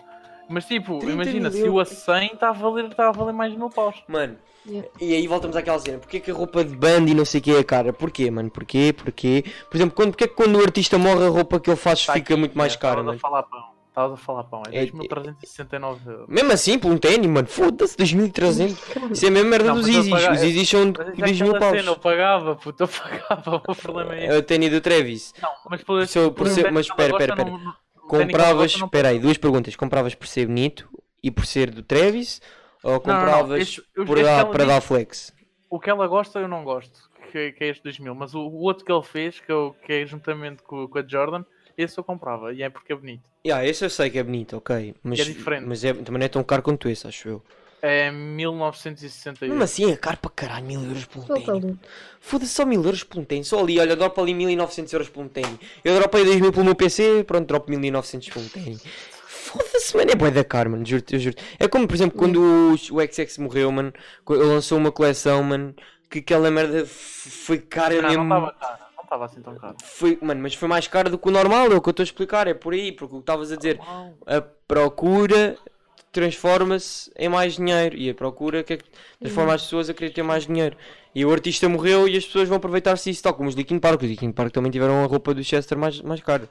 Mas 0.48 0.66
tipo, 0.66 0.98
30 0.98 1.12
imagina, 1.12 1.50
se 1.50 1.62
o 1.62 1.64
a 1.64 1.66
euros. 1.66 1.88
100 1.88 2.26
está 2.34 2.50
a 2.50 2.52
valer, 2.52 2.84
está 2.86 3.08
a 3.08 3.12
valer 3.12 3.32
mais 3.32 3.52
de 3.52 3.58
mil 3.58 3.70
paus. 3.70 4.02
Mano, 4.08 4.36
Yeah. 4.66 4.88
e 4.98 5.12
aí 5.14 5.26
voltamos 5.26 5.56
àquela 5.56 5.78
cena. 5.78 5.98
Porquê 5.98 6.18
que 6.18 6.30
a 6.30 6.34
roupa 6.34 6.64
de 6.64 6.74
banda 6.74 7.10
e 7.10 7.14
não 7.14 7.26
sei 7.26 7.38
o 7.38 7.42
que 7.44 7.54
é 7.54 7.62
cara? 7.62 7.92
Porquê, 7.92 8.30
mano? 8.30 8.50
Porquê? 8.50 8.94
Porquê? 8.96 9.44
Por 9.70 9.76
exemplo, 9.76 9.94
quando, 9.94 10.12
porquê 10.12 10.26
que 10.26 10.34
quando 10.34 10.56
o 10.58 10.62
artista 10.62 10.96
morre 10.96 11.26
a 11.26 11.28
roupa 11.28 11.60
que 11.60 11.68
ele 11.68 11.76
faz 11.76 12.06
Tá 12.06 12.14
fica 12.14 12.32
aqui, 12.32 12.40
muito 12.40 12.56
mais 12.56 12.72
é, 12.74 12.78
cara, 12.78 13.02
mano? 13.02 13.10
a 13.10 13.18
falar 13.18 13.42
pão. 13.42 13.73
Estavas 13.94 14.18
a 14.18 14.22
falar 14.24 14.42
pão. 14.44 14.60
É 14.72 14.82
É- 14.82 14.86
2.369 14.86 16.06
euros. 16.10 16.26
Mesmo 16.28 16.50
assim, 16.52 16.76
por 16.80 16.90
um 16.90 16.98
ténis, 16.98 17.28
mano, 17.30 17.46
foda-se, 17.46 17.96
2300. 17.96 18.76
Isso 19.12 19.24
é 19.24 19.28
a 19.28 19.30
mesma 19.30 19.50
merda 19.50 19.68
Não, 19.72 19.80
dos 19.80 20.08
pagar- 20.08 20.32
Os 20.32 20.42
Izis 20.42 20.68
são 20.68 20.90
de 20.90 20.98
Mas 20.98 21.08
é 21.08 21.12
2 21.12 21.40
mil 21.40 21.50
aquela 21.54 21.60
paus. 21.60 21.76
cena, 21.80 21.90
eu 21.92 21.96
pagava, 21.98 22.56
puto, 22.56 22.82
eu 22.82 22.88
pagava. 23.38 23.62
O 23.68 23.74
problema 23.76 24.16
é 24.16 24.24
É 24.24 24.26
esse. 24.30 24.38
o 24.38 24.42
ténis 24.42 24.70
do 24.70 24.80
Travis. 24.80 25.32
Não, 25.40 25.50
mas 25.70 25.82
por, 25.84 26.06
Se 26.08 26.18
eu- 26.18 26.32
por 26.32 26.48
ser- 26.48 26.72
mas 26.72 26.86
espera, 26.86 27.12
espera, 27.12 27.36
não- 27.36 27.52
não- 27.52 27.58
ela 27.60 27.74
Compravas, 28.00 28.76
não- 28.78 28.86
espera 28.86 29.08
aí, 29.10 29.18
duas 29.20 29.38
perguntas. 29.38 29.76
Compravas 29.76 30.14
por 30.16 30.26
ser 30.26 30.46
bonito 30.46 30.88
e 31.22 31.30
por 31.30 31.46
ser 31.46 31.70
do 31.70 31.82
Travis? 31.84 32.42
Ou 32.82 32.92
não, 32.94 33.00
compravas 33.00 33.60
este- 33.60 33.82
eu- 33.94 34.04
por 34.04 34.18
este 34.18 34.26
dar, 34.26 34.40
ela 34.40 34.50
para 34.50 34.64
dar 34.64 34.80
flex? 34.80 35.32
O 35.70 35.78
que 35.78 35.88
ela 35.88 36.06
gosta 36.08 36.40
eu 36.40 36.48
não 36.48 36.64
gosto, 36.64 36.98
que, 37.30 37.52
que 37.52 37.62
é 37.64 37.68
este 37.68 37.82
2000, 37.84 38.12
mas 38.14 38.34
o, 38.34 38.40
o 38.40 38.60
outro 38.62 38.84
que 38.84 38.90
ele 38.92 39.02
fez, 39.04 39.38
que, 39.40 39.50
eu, 39.52 39.74
que 39.86 39.92
é 39.92 40.04
juntamente 40.04 40.62
com, 40.64 40.86
com 40.88 40.98
a 40.98 41.06
Jordan, 41.06 41.44
esse 41.76 41.98
eu 41.98 42.04
comprava, 42.04 42.52
e 42.52 42.62
é 42.62 42.70
porque 42.70 42.92
é 42.92 42.96
bonito. 42.96 43.22
Yeah, 43.46 43.66
esse 43.66 43.84
eu 43.84 43.90
sei 43.90 44.10
que 44.10 44.18
é 44.18 44.22
bonito, 44.22 44.56
ok. 44.56 44.94
Mas, 45.02 45.20
É 45.20 45.24
diferente. 45.24 45.66
Mas 45.66 45.84
é, 45.84 45.92
também 45.92 46.18
não 46.18 46.26
é 46.26 46.28
tão 46.28 46.42
caro 46.42 46.62
quanto 46.62 46.88
esse, 46.88 47.06
acho 47.06 47.28
eu. 47.28 47.42
É 47.82 48.10
1968. 48.10 49.50
Mesmo 49.50 49.62
assim 49.62 49.92
é 49.92 49.96
caro 49.96 50.16
para 50.16 50.30
caralho, 50.30 50.64
mil 50.64 50.82
euros 50.82 51.04
por 51.04 51.22
um 51.22 51.26
louco. 51.28 51.78
Foda-se, 52.18 52.52
só 52.52 52.64
mil 52.64 52.82
euros 52.82 53.04
por 53.04 53.18
um 53.18 53.24
ténis. 53.24 53.48
Só 53.48 53.60
ali, 53.60 53.78
olha, 53.78 53.94
dropa 53.94 54.22
ali 54.22 54.32
1900 54.32 54.92
euros 54.94 55.08
por 55.10 55.22
um 55.22 55.28
ténis. 55.28 55.58
Eu 55.84 55.94
dropei 55.98 56.24
2000 56.24 56.50
pelo 56.50 56.64
meu 56.64 56.74
PC, 56.74 57.24
pronto, 57.24 57.46
dropo 57.46 57.70
1900 57.70 58.30
por 58.30 58.40
um 58.40 58.48
ténis. 58.48 58.82
Foda-se, 59.26 59.94
mano, 59.96 60.10
é 60.10 60.14
bué 60.14 60.30
da 60.30 60.42
caro, 60.42 60.70
mano, 60.70 60.86
juro-te, 60.86 61.14
eu 61.14 61.20
juro 61.20 61.36
É 61.60 61.68
como, 61.68 61.86
por 61.86 61.94
exemplo, 61.94 62.18
quando 62.18 62.40
o, 62.40 62.72
o 62.72 62.76
XX 63.12 63.36
morreu, 63.38 63.70
mano, 63.70 63.92
quando 64.24 64.42
ele 64.42 64.48
lançou 64.50 64.78
uma 64.78 64.90
coleção, 64.90 65.42
mano, 65.42 65.74
que 66.10 66.20
aquela 66.20 66.50
merda 66.50 66.86
foi 66.86 67.58
cara 67.58 67.94
não, 67.96 68.02
não 68.02 68.08
mesmo. 68.08 68.22
estava 68.24 68.52
caro, 68.52 68.83
não 69.04 69.16
estava 69.16 69.24
assim 69.26 69.42
tão 69.42 69.54
caro. 69.56 69.76
Foi, 69.82 70.18
mano, 70.20 70.40
mas 70.42 70.54
foi 70.54 70.68
mais 70.68 70.88
caro 70.88 71.10
do 71.10 71.18
que 71.18 71.28
o 71.28 71.30
normal, 71.30 71.70
é 71.70 71.74
o 71.74 71.80
que 71.80 71.88
eu 71.88 71.92
estou 71.92 72.02
a 72.02 72.04
explicar, 72.04 72.46
é 72.46 72.54
por 72.54 72.72
aí, 72.72 72.90
porque 72.92 73.14
o 73.14 73.18
que 73.18 73.22
estavas 73.22 73.52
a 73.52 73.56
dizer, 73.56 73.78
a 74.26 74.40
procura 74.40 75.56
transforma-se 76.10 77.10
em 77.18 77.28
mais 77.28 77.56
dinheiro 77.56 77.96
e 77.96 78.08
a 78.08 78.14
procura 78.14 78.62
que 78.62 78.74
é 78.74 78.78
transforma 79.20 79.54
as 79.54 79.62
pessoas 79.62 79.90
a 79.90 79.94
querer 79.94 80.10
ter 80.10 80.22
mais 80.22 80.46
dinheiro. 80.46 80.76
E 81.14 81.24
o 81.24 81.32
artista 81.32 81.68
morreu 81.68 82.08
e 82.08 82.16
as 82.16 82.24
pessoas 82.24 82.48
vão 82.48 82.56
aproveitar-se 82.56 83.10
disso, 83.10 83.22
tal 83.22 83.34
como 83.34 83.48
os 83.48 83.54
Linkin 83.54 83.78
Park. 83.78 84.02
Os 84.02 84.08
Linkin 84.08 84.32
Park 84.32 84.52
também 84.52 84.70
tiveram 84.70 85.02
a 85.02 85.06
roupa 85.06 85.34
do 85.34 85.42
Chester 85.42 85.76
mais, 85.76 86.00
mais 86.00 86.20
cara. 86.20 86.48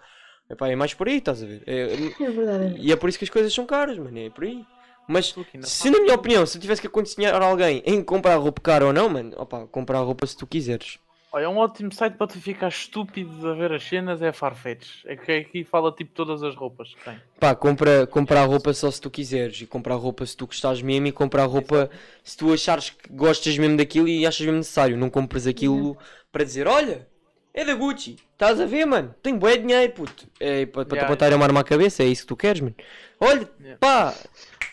Epá, 0.50 0.68
é 0.70 0.76
mais 0.76 0.94
por 0.94 1.08
aí, 1.08 1.18
estás 1.18 1.42
a 1.42 1.46
ver? 1.46 1.64
É- 1.66 1.88
É 2.24 2.30
verdade. 2.32 2.76
e 2.78 2.92
é 2.92 2.96
por 2.96 3.08
isso 3.10 3.18
que 3.18 3.24
as 3.26 3.30
coisas 3.30 3.54
são 3.54 3.66
caras, 3.66 3.98
mano, 3.98 4.18
é 4.20 4.30
por 4.30 4.44
aí. 4.44 4.66
Mas 5.08 5.36
se 5.62 5.90
na 5.90 6.00
minha 6.00 6.16
opinião, 6.16 6.46
se 6.46 6.58
eu 6.58 6.62
tivesse 6.62 6.80
que 6.82 6.88
aconselhar 6.88 7.42
alguém 7.42 7.84
em 7.86 8.02
comprar 8.02 8.36
roupa 8.38 8.62
cara 8.62 8.86
ou 8.86 8.94
não, 8.94 9.10
mano, 9.10 9.32
comprar 9.70 10.00
roupa 10.00 10.26
se 10.26 10.36
tu 10.38 10.48
quiseres. 10.48 10.98
Olha, 11.36 11.50
um 11.50 11.58
ótimo 11.58 11.92
site 11.92 12.14
para 12.14 12.28
tu 12.28 12.40
ficar 12.40 12.68
estúpido 12.68 13.50
a 13.50 13.56
ver 13.56 13.72
as 13.72 13.84
cenas 13.84 14.22
é 14.22 14.28
a 14.28 14.34
Farfetch. 14.34 15.04
É 15.04 15.16
que 15.16 15.32
aqui 15.32 15.64
fala 15.64 15.92
tipo 15.92 16.12
todas 16.14 16.44
as 16.44 16.56
roupas 16.56 16.94
que 16.94 17.04
tem. 17.04 17.20
Pá, 17.40 17.56
compra, 17.56 18.06
comprar 18.06 18.44
roupa 18.46 18.72
só 18.72 18.92
se 18.92 19.02
tu 19.02 19.10
quiseres 19.10 19.60
e 19.60 19.66
comprar 19.66 19.96
roupa 19.96 20.24
se 20.28 20.38
tu 20.38 20.46
gostares 20.46 20.84
mesmo 20.84 21.08
e 21.08 21.12
comprar 21.12 21.46
roupa 21.46 21.90
se 22.24 22.38
tu 22.38 22.54
achares 22.54 22.92
que 22.92 23.12
gostas 23.12 23.58
mesmo 23.58 23.76
daquilo 23.76 24.08
e 24.08 24.28
achas 24.28 24.42
mesmo 24.46 24.60
necessário. 24.60 24.96
Não 24.96 25.10
compres 25.10 25.48
aquilo 25.48 25.98
para 26.32 26.44
dizer, 26.44 26.68
olha, 26.68 27.08
é 27.52 27.66
da 27.66 27.74
Gucci, 27.74 28.18
estás 28.34 28.62
a 28.62 28.68
ver, 28.68 28.86
mano? 28.86 29.16
Tenho 29.24 29.38
bué 29.38 29.58
dinheiro, 29.58 29.92
puto. 29.94 30.28
É 30.40 30.68
para 30.68 30.86
te 30.86 30.94
Yeah, 30.94 31.08
apontar 31.08 31.34
a 31.34 31.36
uma 31.36 31.46
arma 31.46 31.62
à 31.62 31.64
cabeça, 31.64 32.04
é 32.04 32.06
isso 32.06 32.22
que 32.22 32.28
tu 32.28 32.38
queres, 32.38 32.62
mano. 32.62 32.76
Olha, 33.20 33.50
Yeah. 33.60 33.78
pá, 33.80 34.14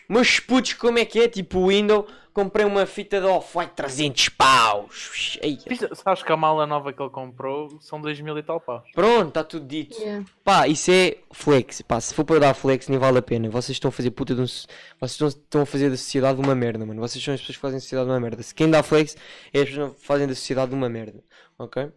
meus 0.06 0.38
putos, 0.40 0.74
como 0.74 0.98
é 0.98 1.06
que 1.06 1.20
é? 1.20 1.28
Tipo 1.28 1.60
o 1.60 1.68
Window, 1.68 2.06
comprei 2.32 2.64
uma 2.64 2.86
fita 2.86 3.20
de 3.20 3.26
Off-White 3.26 3.72
300 3.74 4.28
paus. 4.30 5.38
Viste- 5.68 5.88
Sabes 5.94 6.22
que 6.22 6.32
a 6.32 6.36
mala 6.36 6.66
nova 6.66 6.92
que 6.92 7.02
ele 7.02 7.10
comprou 7.10 7.78
são 7.80 8.00
2 8.00 8.20
mil 8.20 8.36
e 8.38 8.42
tal 8.42 8.60
paus. 8.60 8.82
Pronto, 8.94 9.28
está 9.28 9.44
tudo 9.44 9.66
dito. 9.66 9.98
Yeah. 10.00 10.24
Pá, 10.44 10.66
isso 10.68 10.90
é 10.90 11.16
flex. 11.32 11.82
Pá, 11.82 12.00
se 12.00 12.14
for 12.14 12.24
para 12.24 12.40
dar 12.40 12.54
flex, 12.54 12.88
nem 12.88 12.98
vale 12.98 13.18
a 13.18 13.22
pena. 13.22 13.48
Vocês 13.50 13.76
estão 13.76 13.88
a 13.88 13.92
fazer 13.92 14.10
puta 14.12 14.34
de 14.34 14.40
um. 14.40 14.46
Vocês 14.46 15.20
estão, 15.34 15.62
a 15.62 15.66
fazer 15.66 15.90
da 15.90 15.96
sociedade 15.96 16.40
uma 16.40 16.54
merda, 16.54 16.84
mano. 16.86 17.00
Vocês 17.00 17.22
são 17.24 17.34
as 17.34 17.40
pessoas 17.40 17.56
que 17.56 17.60
fazem 17.62 17.78
a 17.78 17.80
sociedade 17.80 18.08
uma 18.10 18.20
merda. 18.20 18.42
Se 18.42 18.54
quem 18.54 18.70
dá 18.70 18.82
flex 18.82 19.16
é 19.52 19.60
as 19.60 19.68
pessoas 19.68 19.94
que 19.94 20.06
fazem 20.06 20.26
da 20.26 20.34
sociedade 20.34 20.74
uma 20.74 20.88
merda. 20.88 21.22
Ok? 21.58 21.90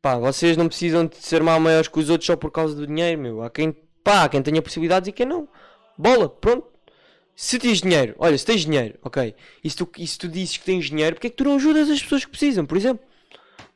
Pá, 0.00 0.16
vocês 0.18 0.56
não 0.56 0.66
precisam 0.68 1.06
de 1.06 1.16
ser 1.16 1.42
mal 1.42 1.60
maiores 1.60 1.86
que 1.88 1.98
os 1.98 2.10
outros 2.10 2.26
só 2.26 2.34
por 2.36 2.50
causa 2.50 2.74
do 2.74 2.86
dinheiro, 2.86 3.20
meu. 3.20 3.42
Há 3.42 3.50
quem. 3.50 3.72
Pá, 4.02 4.24
há 4.24 4.28
quem 4.28 4.42
tenha 4.42 4.60
possibilidades 4.60 5.08
e 5.08 5.12
quem 5.12 5.24
não. 5.26 5.48
Bola, 5.96 6.28
pronto. 6.28 6.71
Se 7.34 7.58
tens 7.58 7.80
dinheiro, 7.80 8.14
olha, 8.18 8.36
se 8.36 8.44
tens 8.44 8.60
dinheiro, 8.62 8.98
ok. 9.02 9.34
E 9.64 9.70
se 9.70 9.76
tu, 9.76 9.88
e 9.98 10.06
se 10.06 10.18
tu 10.18 10.28
dizes 10.28 10.56
que 10.56 10.64
tens 10.64 10.86
dinheiro, 10.86 11.16
porque 11.16 11.28
é 11.28 11.30
que 11.30 11.36
tu 11.36 11.44
não 11.44 11.56
ajudas 11.56 11.88
as 11.90 12.02
pessoas 12.02 12.24
que 12.24 12.30
precisam, 12.30 12.66
por 12.66 12.76
exemplo? 12.76 13.04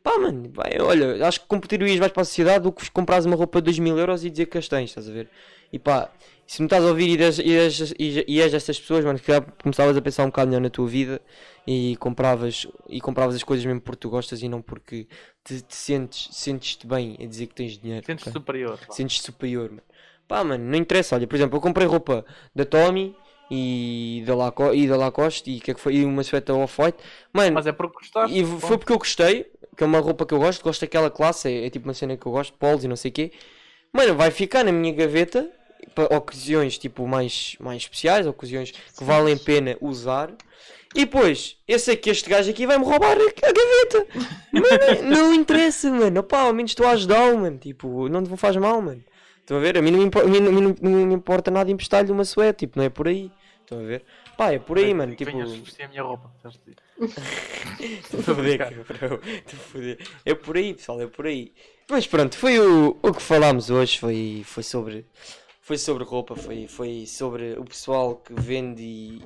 Pá, 0.02 0.18
mano, 0.18 0.48
vai, 0.52 0.78
olha, 0.80 1.26
acho 1.26 1.40
que 1.40 1.46
computarias 1.48 1.98
mais 1.98 2.12
para 2.12 2.22
a 2.22 2.24
sociedade 2.24 2.62
do 2.62 2.72
que 2.72 2.88
comprares 2.92 3.26
uma 3.26 3.34
roupa 3.34 3.60
de 3.60 3.64
2 3.64 3.80
mil 3.80 3.98
euros 3.98 4.24
e 4.24 4.30
dizer 4.30 4.46
que 4.46 4.56
as 4.56 4.68
tens, 4.68 4.90
estás 4.90 5.08
a 5.08 5.12
ver? 5.12 5.28
E 5.72 5.80
pá, 5.80 6.12
se 6.46 6.62
me 6.62 6.66
estás 6.66 6.84
a 6.84 6.86
ouvir 6.86 7.18
e 7.18 7.22
és, 7.22 7.38
e 7.40 7.52
és, 7.52 7.94
e 7.98 8.40
és 8.40 8.54
estas 8.54 8.78
pessoas, 8.78 9.04
mano, 9.04 9.18
que 9.18 9.32
já 9.32 9.40
começavas 9.40 9.96
a 9.96 10.00
pensar 10.00 10.22
um 10.22 10.26
bocado 10.26 10.48
melhor 10.48 10.60
na 10.60 10.70
tua 10.70 10.86
vida 10.86 11.20
e 11.66 11.96
compravas, 11.96 12.68
e 12.88 13.00
compravas 13.00 13.34
as 13.34 13.42
coisas 13.42 13.66
mesmo 13.66 13.80
porque 13.80 13.98
tu 13.98 14.08
gostas 14.08 14.42
e 14.42 14.48
não 14.48 14.62
porque 14.62 15.08
te, 15.42 15.60
te 15.60 15.74
sentes, 15.74 16.28
sentes-te 16.30 16.86
bem 16.86 17.16
a 17.20 17.26
dizer 17.26 17.48
que 17.48 17.54
tens 17.54 17.76
dinheiro. 17.76 18.06
Sentes-te 18.06 18.28
ok? 18.28 18.40
superior. 18.40 18.78
pá. 18.78 18.92
Sentes-te 18.92 19.24
superior, 19.24 19.70
mano. 19.70 19.82
Pá, 20.28 20.44
mano, 20.44 20.64
não 20.64 20.78
interessa. 20.78 21.16
Olha, 21.16 21.26
por 21.26 21.34
exemplo, 21.34 21.56
eu 21.56 21.60
comprei 21.60 21.86
roupa 21.86 22.24
da 22.54 22.64
Tommy 22.64 23.16
e 23.50 24.22
da, 24.26 24.34
Laco 24.34 24.74
e 24.74 24.86
da 24.88 24.96
Lacoste 24.96 25.50
e, 25.50 25.60
que 25.60 25.70
é 25.70 25.74
que 25.74 25.80
foi? 25.80 25.96
e 25.96 26.04
uma 26.04 26.22
suéter 26.22 26.54
off-white. 26.54 26.98
Mano, 27.32 27.54
Mas 27.54 27.66
é 27.66 27.72
porque 27.72 27.94
gostaste. 27.94 28.38
e 28.38 28.44
foi 28.44 28.78
porque 28.78 28.92
eu 28.92 28.98
gostei, 28.98 29.46
que 29.76 29.84
é 29.84 29.86
uma 29.86 30.00
roupa 30.00 30.26
que 30.26 30.34
eu 30.34 30.38
gosto, 30.38 30.62
gosto 30.62 30.80
daquela 30.80 31.10
classe, 31.10 31.48
é, 31.48 31.66
é 31.66 31.70
tipo 31.70 31.86
uma 31.86 31.94
cena 31.94 32.16
que 32.16 32.26
eu 32.26 32.32
gosto, 32.32 32.52
polos 32.58 32.84
e 32.84 32.88
não 32.88 32.96
sei 32.96 33.10
o 33.10 33.14
quê. 33.14 33.32
Mano, 33.92 34.14
vai 34.14 34.30
ficar 34.30 34.64
na 34.64 34.72
minha 34.72 34.92
gaveta 34.92 35.48
para 35.94 36.16
ocasiões 36.16 36.76
tipo 36.78 37.06
mais, 37.06 37.56
mais 37.60 37.82
especiais, 37.82 38.26
ocasiões 38.26 38.72
que 38.72 39.04
valem 39.04 39.34
a 39.34 39.38
pena 39.38 39.76
usar. 39.80 40.30
E 40.94 41.00
depois, 41.04 41.56
eu 41.68 41.78
sei 41.78 41.94
que 41.96 42.08
este 42.08 42.28
gajo 42.28 42.50
aqui 42.50 42.66
vai-me 42.66 42.84
roubar 42.84 43.12
a 43.12 43.16
gaveta. 43.16 44.06
Mano, 44.52 45.02
não 45.14 45.34
interessa, 45.34 45.90
mano. 45.90 46.20
Opá, 46.20 46.40
ao 46.42 46.54
menos 46.54 46.70
estou 46.70 46.86
a 46.86 46.92
ajudá-lo, 46.92 47.38
mano. 47.38 47.58
Tipo, 47.58 48.08
não 48.08 48.22
te 48.22 48.34
faz 48.38 48.56
mal, 48.56 48.80
mano. 48.80 49.04
Estão 49.46 49.58
a 49.58 49.60
ver? 49.60 49.78
A 49.78 49.82
mim 49.82 49.92
não 49.92 50.00
me, 50.00 50.06
impo- 50.06 50.18
a 50.18 50.24
mim 50.26 50.40
não, 50.40 50.52
mim 50.52 50.74
não- 50.82 51.06
me 51.06 51.14
importa 51.14 51.52
nada 51.52 51.70
emprestar-lhe 51.70 52.10
uma 52.10 52.24
suéte, 52.24 52.66
tipo, 52.66 52.76
não 52.80 52.84
é 52.84 52.88
por 52.88 53.06
aí. 53.06 53.30
Estão 53.60 53.78
a 53.78 53.82
ver? 53.82 54.04
Pá, 54.36 54.52
é 54.52 54.58
por 54.58 54.76
aí, 54.76 54.92
mano. 54.92 55.14
Tipo, 55.14 55.30
venhas 55.30 55.52
vestir 55.52 55.84
a 55.84 55.88
minha 55.88 56.02
roupa. 56.02 56.32
Estou 57.78 58.20
a 58.20 58.22
foder, 58.24 58.58
cabrão. 58.58 59.20
Estou 59.22 59.54
a 59.54 59.62
foder. 59.62 59.98
É 60.24 60.34
por 60.34 60.56
aí, 60.56 60.74
pessoal, 60.74 61.00
é 61.00 61.06
por 61.06 61.26
aí. 61.26 61.52
Mas 61.88 62.08
pronto, 62.08 62.36
foi 62.36 62.58
o, 62.58 62.96
o 63.00 63.12
que 63.12 63.22
falámos 63.22 63.70
hoje. 63.70 63.98
Foi, 64.00 64.42
foi 64.44 64.62
sobre. 64.64 65.06
Foi 65.60 65.78
sobre 65.78 66.02
roupa, 66.04 66.34
foi, 66.36 66.66
foi 66.66 67.06
sobre 67.06 67.52
o 67.58 67.64
pessoal 67.64 68.16
que 68.16 68.32
vende 68.34 68.82
e, 68.82 69.22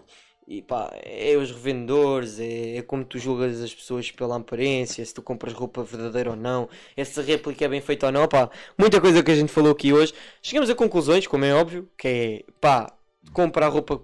e 0.50 0.62
pá, 0.62 0.90
é 1.04 1.36
os 1.36 1.50
revendedores, 1.52 2.40
é, 2.40 2.78
é 2.78 2.82
como 2.82 3.04
tu 3.04 3.18
julgas 3.18 3.62
as 3.62 3.72
pessoas 3.74 4.10
pela 4.10 4.36
aparência, 4.36 5.04
se 5.06 5.14
tu 5.14 5.22
compras 5.22 5.52
roupa 5.52 5.84
verdadeira 5.84 6.30
ou 6.30 6.36
não, 6.36 6.68
é 6.96 7.04
se 7.04 7.20
a 7.20 7.22
réplica 7.22 7.64
é 7.64 7.68
bem 7.68 7.80
feita 7.80 8.06
ou 8.06 8.12
não, 8.12 8.26
pá, 8.28 8.50
muita 8.78 9.00
coisa 9.00 9.22
que 9.22 9.30
a 9.30 9.34
gente 9.36 9.52
falou 9.52 9.72
aqui 9.72 9.92
hoje. 9.92 10.12
Chegamos 10.42 10.68
a 10.68 10.74
conclusões, 10.74 11.26
como 11.26 11.44
é 11.44 11.54
óbvio, 11.54 11.88
que 11.96 12.08
é 12.08 12.52
pá, 12.60 12.92
comprar 13.32 13.68
roupa 13.68 14.02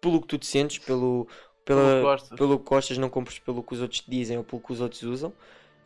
pelo 0.00 0.20
que 0.20 0.28
tu 0.28 0.38
te 0.38 0.46
sentes, 0.46 0.78
pelo, 0.78 1.28
pela, 1.64 2.10
pelo 2.36 2.58
que 2.58 2.64
gostas, 2.68 2.98
não 2.98 3.10
compres 3.10 3.38
pelo 3.38 3.62
que 3.62 3.74
os 3.74 3.80
outros 3.80 4.00
te 4.00 4.10
dizem 4.10 4.38
ou 4.38 4.44
pelo 4.44 4.60
que 4.62 4.72
os 4.72 4.80
outros 4.80 5.02
usam, 5.02 5.32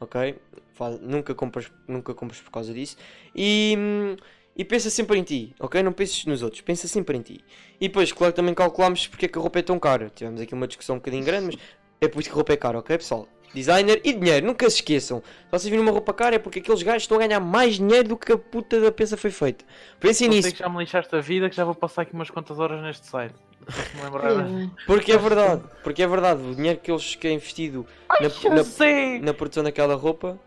ok? 0.00 0.36
Faz- 0.74 1.00
nunca, 1.00 1.34
compras, 1.34 1.70
nunca 1.88 2.14
compres 2.14 2.40
por 2.40 2.50
causa 2.50 2.72
disso. 2.74 2.96
E, 3.34 3.74
hum, 3.78 4.16
e 4.56 4.64
pensa 4.64 4.90
sempre 4.90 5.18
em 5.18 5.22
ti, 5.22 5.54
ok? 5.58 5.82
Não 5.82 5.92
penses 5.92 6.24
nos 6.26 6.42
outros, 6.42 6.60
pensa 6.60 6.86
sempre 6.86 7.16
em 7.16 7.22
ti. 7.22 7.40
E 7.80 7.88
depois, 7.88 8.12
claro, 8.12 8.32
também 8.32 8.54
calculamos 8.54 9.06
porque 9.06 9.26
é 9.26 9.28
que 9.28 9.38
a 9.38 9.40
roupa 9.42 9.58
é 9.58 9.62
tão 9.62 9.78
cara. 9.78 10.10
Tivemos 10.14 10.40
aqui 10.40 10.54
uma 10.54 10.66
discussão 10.66 10.96
um 10.96 10.98
bocadinho 10.98 11.24
grande, 11.24 11.46
mas 11.46 11.56
é 12.00 12.08
por 12.08 12.20
isso 12.20 12.28
que 12.28 12.34
a 12.34 12.36
roupa 12.36 12.52
é 12.52 12.56
cara, 12.56 12.78
ok, 12.78 12.96
pessoal? 12.98 13.26
Designer 13.54 14.00
e 14.02 14.14
dinheiro, 14.14 14.46
nunca 14.46 14.68
se 14.70 14.76
esqueçam. 14.76 15.18
Se 15.20 15.50
vocês 15.50 15.68
viram 15.70 15.82
uma 15.82 15.92
roupa 15.92 16.14
cara 16.14 16.36
é 16.36 16.38
porque 16.38 16.60
aqueles 16.60 16.82
gajos 16.82 17.02
estão 17.02 17.18
a 17.18 17.20
ganhar 17.20 17.38
mais 17.38 17.74
dinheiro 17.74 18.08
do 18.08 18.16
que 18.16 18.32
a 18.32 18.38
puta 18.38 18.80
da 18.80 18.90
peça 18.90 19.14
foi 19.14 19.30
feita. 19.30 19.62
Pensem 20.00 20.26
Não 20.28 20.32
sei 20.34 20.42
nisso, 20.42 20.52
que 20.54 20.58
já 20.60 20.68
me 20.70 20.78
lixaste 20.78 21.14
a 21.14 21.20
vida, 21.20 21.50
que 21.50 21.56
já 21.56 21.64
vou 21.64 21.74
passar 21.74 22.02
aqui 22.02 22.14
umas 22.14 22.30
quantas 22.30 22.58
horas 22.58 22.80
neste 22.82 23.06
site. 23.06 23.34
Porque 24.86 25.12
é 25.12 25.18
verdade, 25.18 25.62
porque 25.82 26.02
é 26.02 26.06
verdade. 26.06 26.42
O 26.42 26.54
dinheiro 26.54 26.78
que 26.80 26.90
eles 26.90 27.14
que 27.14 27.28
é 27.28 27.32
investido 27.32 27.86
na, 28.08 28.28
Eu 28.42 28.54
na- 28.54 28.64
sei! 28.64 29.20
na 29.20 29.34
produção 29.34 29.62
daquela 29.62 29.94
roupa 29.94 30.38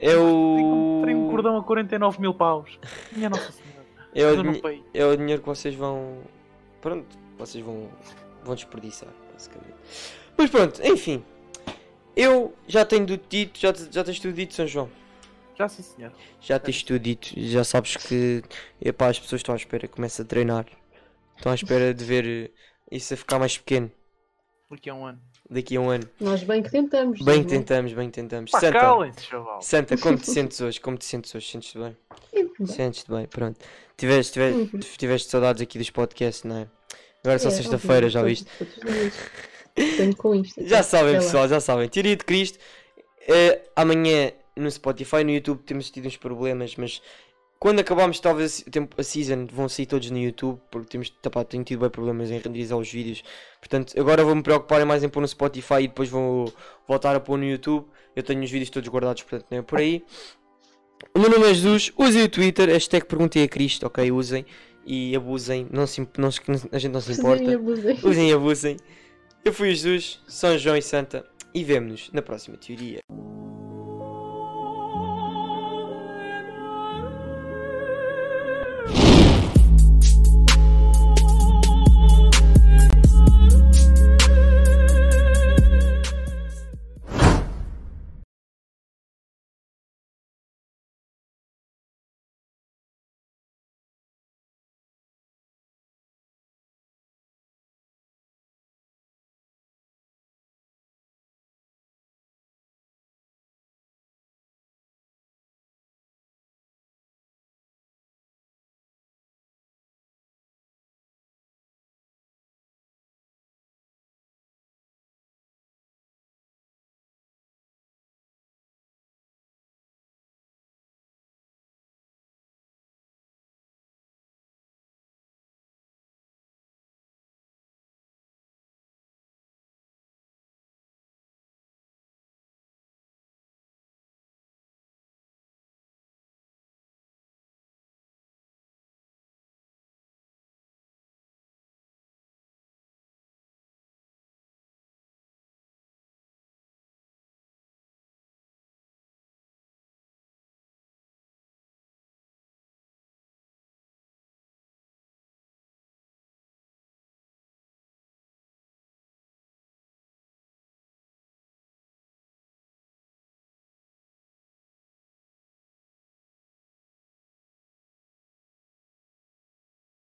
é 0.00 0.16
o. 0.16 1.02
Tenho 1.04 1.18
um 1.26 1.30
cordão 1.30 1.56
a 1.56 1.62
49 1.62 2.20
mil 2.20 2.34
paus. 2.34 2.78
Minha 3.12 3.30
Nossa 3.30 3.52
Senhora. 3.52 3.76
É 4.14 4.24
o, 4.24 4.28
Eu 4.28 4.42
dinhe- 4.42 4.84
é 4.94 5.04
o 5.06 5.16
dinheiro 5.16 5.42
que 5.42 5.48
vocês 5.48 5.74
vão. 5.74 6.18
Pronto, 6.80 7.06
vocês 7.38 7.64
vão, 7.64 7.88
vão 8.44 8.54
desperdiçar, 8.54 9.08
basicamente. 9.32 9.74
Mas 10.36 10.50
pronto, 10.50 10.80
enfim. 10.86 11.22
Eu 12.14 12.54
já 12.66 12.84
tenho 12.84 13.06
tudo 13.06 13.22
dito, 13.28 13.58
já, 13.58 13.72
já 13.90 14.02
tens 14.02 14.18
tudo 14.20 14.32
dito, 14.34 14.54
São 14.54 14.66
João. 14.66 14.90
Já 15.58 15.68
sim, 15.68 15.82
senhor. 15.82 16.12
Já 16.40 16.58
tens 16.58 16.82
tudo 16.82 16.98
dito, 16.98 17.28
já 17.34 17.64
sabes 17.64 17.96
que 17.96 18.42
epá, 18.80 19.08
as 19.08 19.18
pessoas 19.18 19.40
estão 19.40 19.54
à 19.54 19.56
espera 19.56 19.86
que 19.86 19.94
comece 19.94 20.22
a 20.22 20.24
treinar. 20.24 20.66
Estão 21.36 21.52
à 21.52 21.54
espera 21.54 21.92
de 21.92 22.04
ver 22.04 22.52
isso 22.90 23.12
a 23.12 23.16
ficar 23.16 23.38
mais 23.38 23.58
pequeno 23.58 23.90
Daqui 24.70 24.90
a 24.90 24.94
um 24.94 25.06
ano. 25.06 25.20
daqui 25.48 25.76
a 25.76 25.80
um 25.80 25.90
ano. 25.90 26.08
Nós 26.20 26.42
bem 26.42 26.62
que 26.62 26.70
tentamos. 26.70 27.20
Bem 27.22 27.36
não 27.38 27.44
que 27.44 27.54
é? 27.54 27.58
tentamos, 27.58 27.92
bem 27.92 28.10
que 28.10 28.14
tentamos. 28.20 28.50
Pá, 28.50 28.60
Santa, 28.60 28.78
calem-se, 28.80 29.22
chaval. 29.22 29.62
Santa, 29.62 29.96
como 29.98 30.18
te 30.18 30.30
sentes 30.30 30.60
hoje? 30.60 30.80
Como 30.80 30.96
te 30.96 31.04
sentes 31.04 31.34
hoje? 31.34 31.46
Sentes-te 31.50 31.78
bem? 31.78 31.96
Bem, 32.32 32.66
Sentes-te 32.66 33.10
bem, 33.10 33.26
pronto. 33.26 33.58
Tiveste, 33.96 34.32
tiveste, 34.32 34.58
Uhum. 34.74 34.80
tiveste 34.80 35.30
saudades 35.30 35.62
aqui 35.62 35.78
dos 35.78 35.90
podcasts, 35.90 36.42
não 36.44 36.56
é? 36.56 36.68
Agora 37.22 37.36
é 37.36 37.38
só 37.38 37.48
é, 37.48 37.52
sexta-feira, 37.52 38.08
já 38.10 38.22
viste? 38.22 38.46
Já 40.58 40.82
sabem, 40.82 41.12
Sei 41.12 41.18
lá. 41.18 41.24
pessoal, 41.24 41.48
já 41.48 41.60
sabem. 41.60 41.88
Teoria 41.88 42.16
de 42.16 42.24
Cristo. 42.24 42.58
Eh, 43.28 43.60
amanhã 43.74 44.32
no 44.56 44.70
Spotify, 44.70 45.22
no 45.22 45.30
YouTube 45.30 45.62
temos 45.64 45.90
tido 45.90 46.06
uns 46.06 46.16
problemas, 46.16 46.76
mas 46.76 47.02
quando 47.58 47.80
acabarmos 47.80 48.20
talvez 48.20 48.60
o 48.66 48.70
tempo- 48.70 49.00
a 49.00 49.02
season 49.02 49.46
vão 49.50 49.68
sair 49.68 49.86
todos 49.86 50.10
no 50.10 50.18
YouTube, 50.18 50.60
porque 50.70 50.88
temos 50.90 51.10
tapá, 51.10 51.44
tenho 51.44 51.64
tido 51.64 51.80
bem 51.80 51.90
problemas 51.90 52.30
em 52.30 52.38
renderizar 52.38 52.78
os 52.78 52.90
vídeos. 52.90 53.22
Portanto, 53.60 53.98
agora 53.98 54.22
vou-me 54.24 54.42
preocupar 54.42 54.84
mais 54.84 55.02
em 55.02 55.08
pôr 55.08 55.20
no 55.20 55.28
Spotify 55.28 55.82
e 55.82 55.88
depois 55.88 56.08
vou 56.08 56.52
voltar 56.86 57.16
a 57.16 57.20
pôr 57.20 57.36
no 57.38 57.44
YouTube. 57.44 57.86
Eu 58.14 58.22
tenho 58.22 58.42
os 58.42 58.50
vídeos 58.50 58.70
todos 58.70 58.88
guardados, 58.88 59.22
portanto 59.22 59.46
não 59.50 59.58
é 59.58 59.62
por 59.62 59.78
aí. 59.78 60.04
O 61.14 61.18
meu 61.18 61.30
nome 61.30 61.44
é 61.50 61.54
Jesus, 61.54 61.92
usem 61.96 62.22
o 62.22 62.28
Twitter, 62.28 62.68
hashtag 62.68 63.06
perguntei 63.06 63.44
a 63.44 63.48
Cristo, 63.48 63.86
ok? 63.86 64.10
Usem 64.10 64.44
e 64.86 65.14
abusem, 65.16 65.66
não 65.70 65.86
se, 65.86 66.06
não 66.16 66.28
a 66.72 66.78
gente 66.78 66.92
não 66.92 67.00
se 67.00 67.12
importa. 67.12 67.44
Usem 68.06 68.30
e 68.30 68.32
abusem. 68.32 68.76
Eu 69.44 69.52
fui 69.52 69.68
o 69.68 69.74
Jesus, 69.74 70.20
São 70.26 70.56
João 70.58 70.76
e 70.76 70.82
Santa 70.82 71.24
e 71.54 71.62
vemo-nos 71.64 72.10
na 72.12 72.22
próxima 72.22 72.56
teoria. 72.56 73.00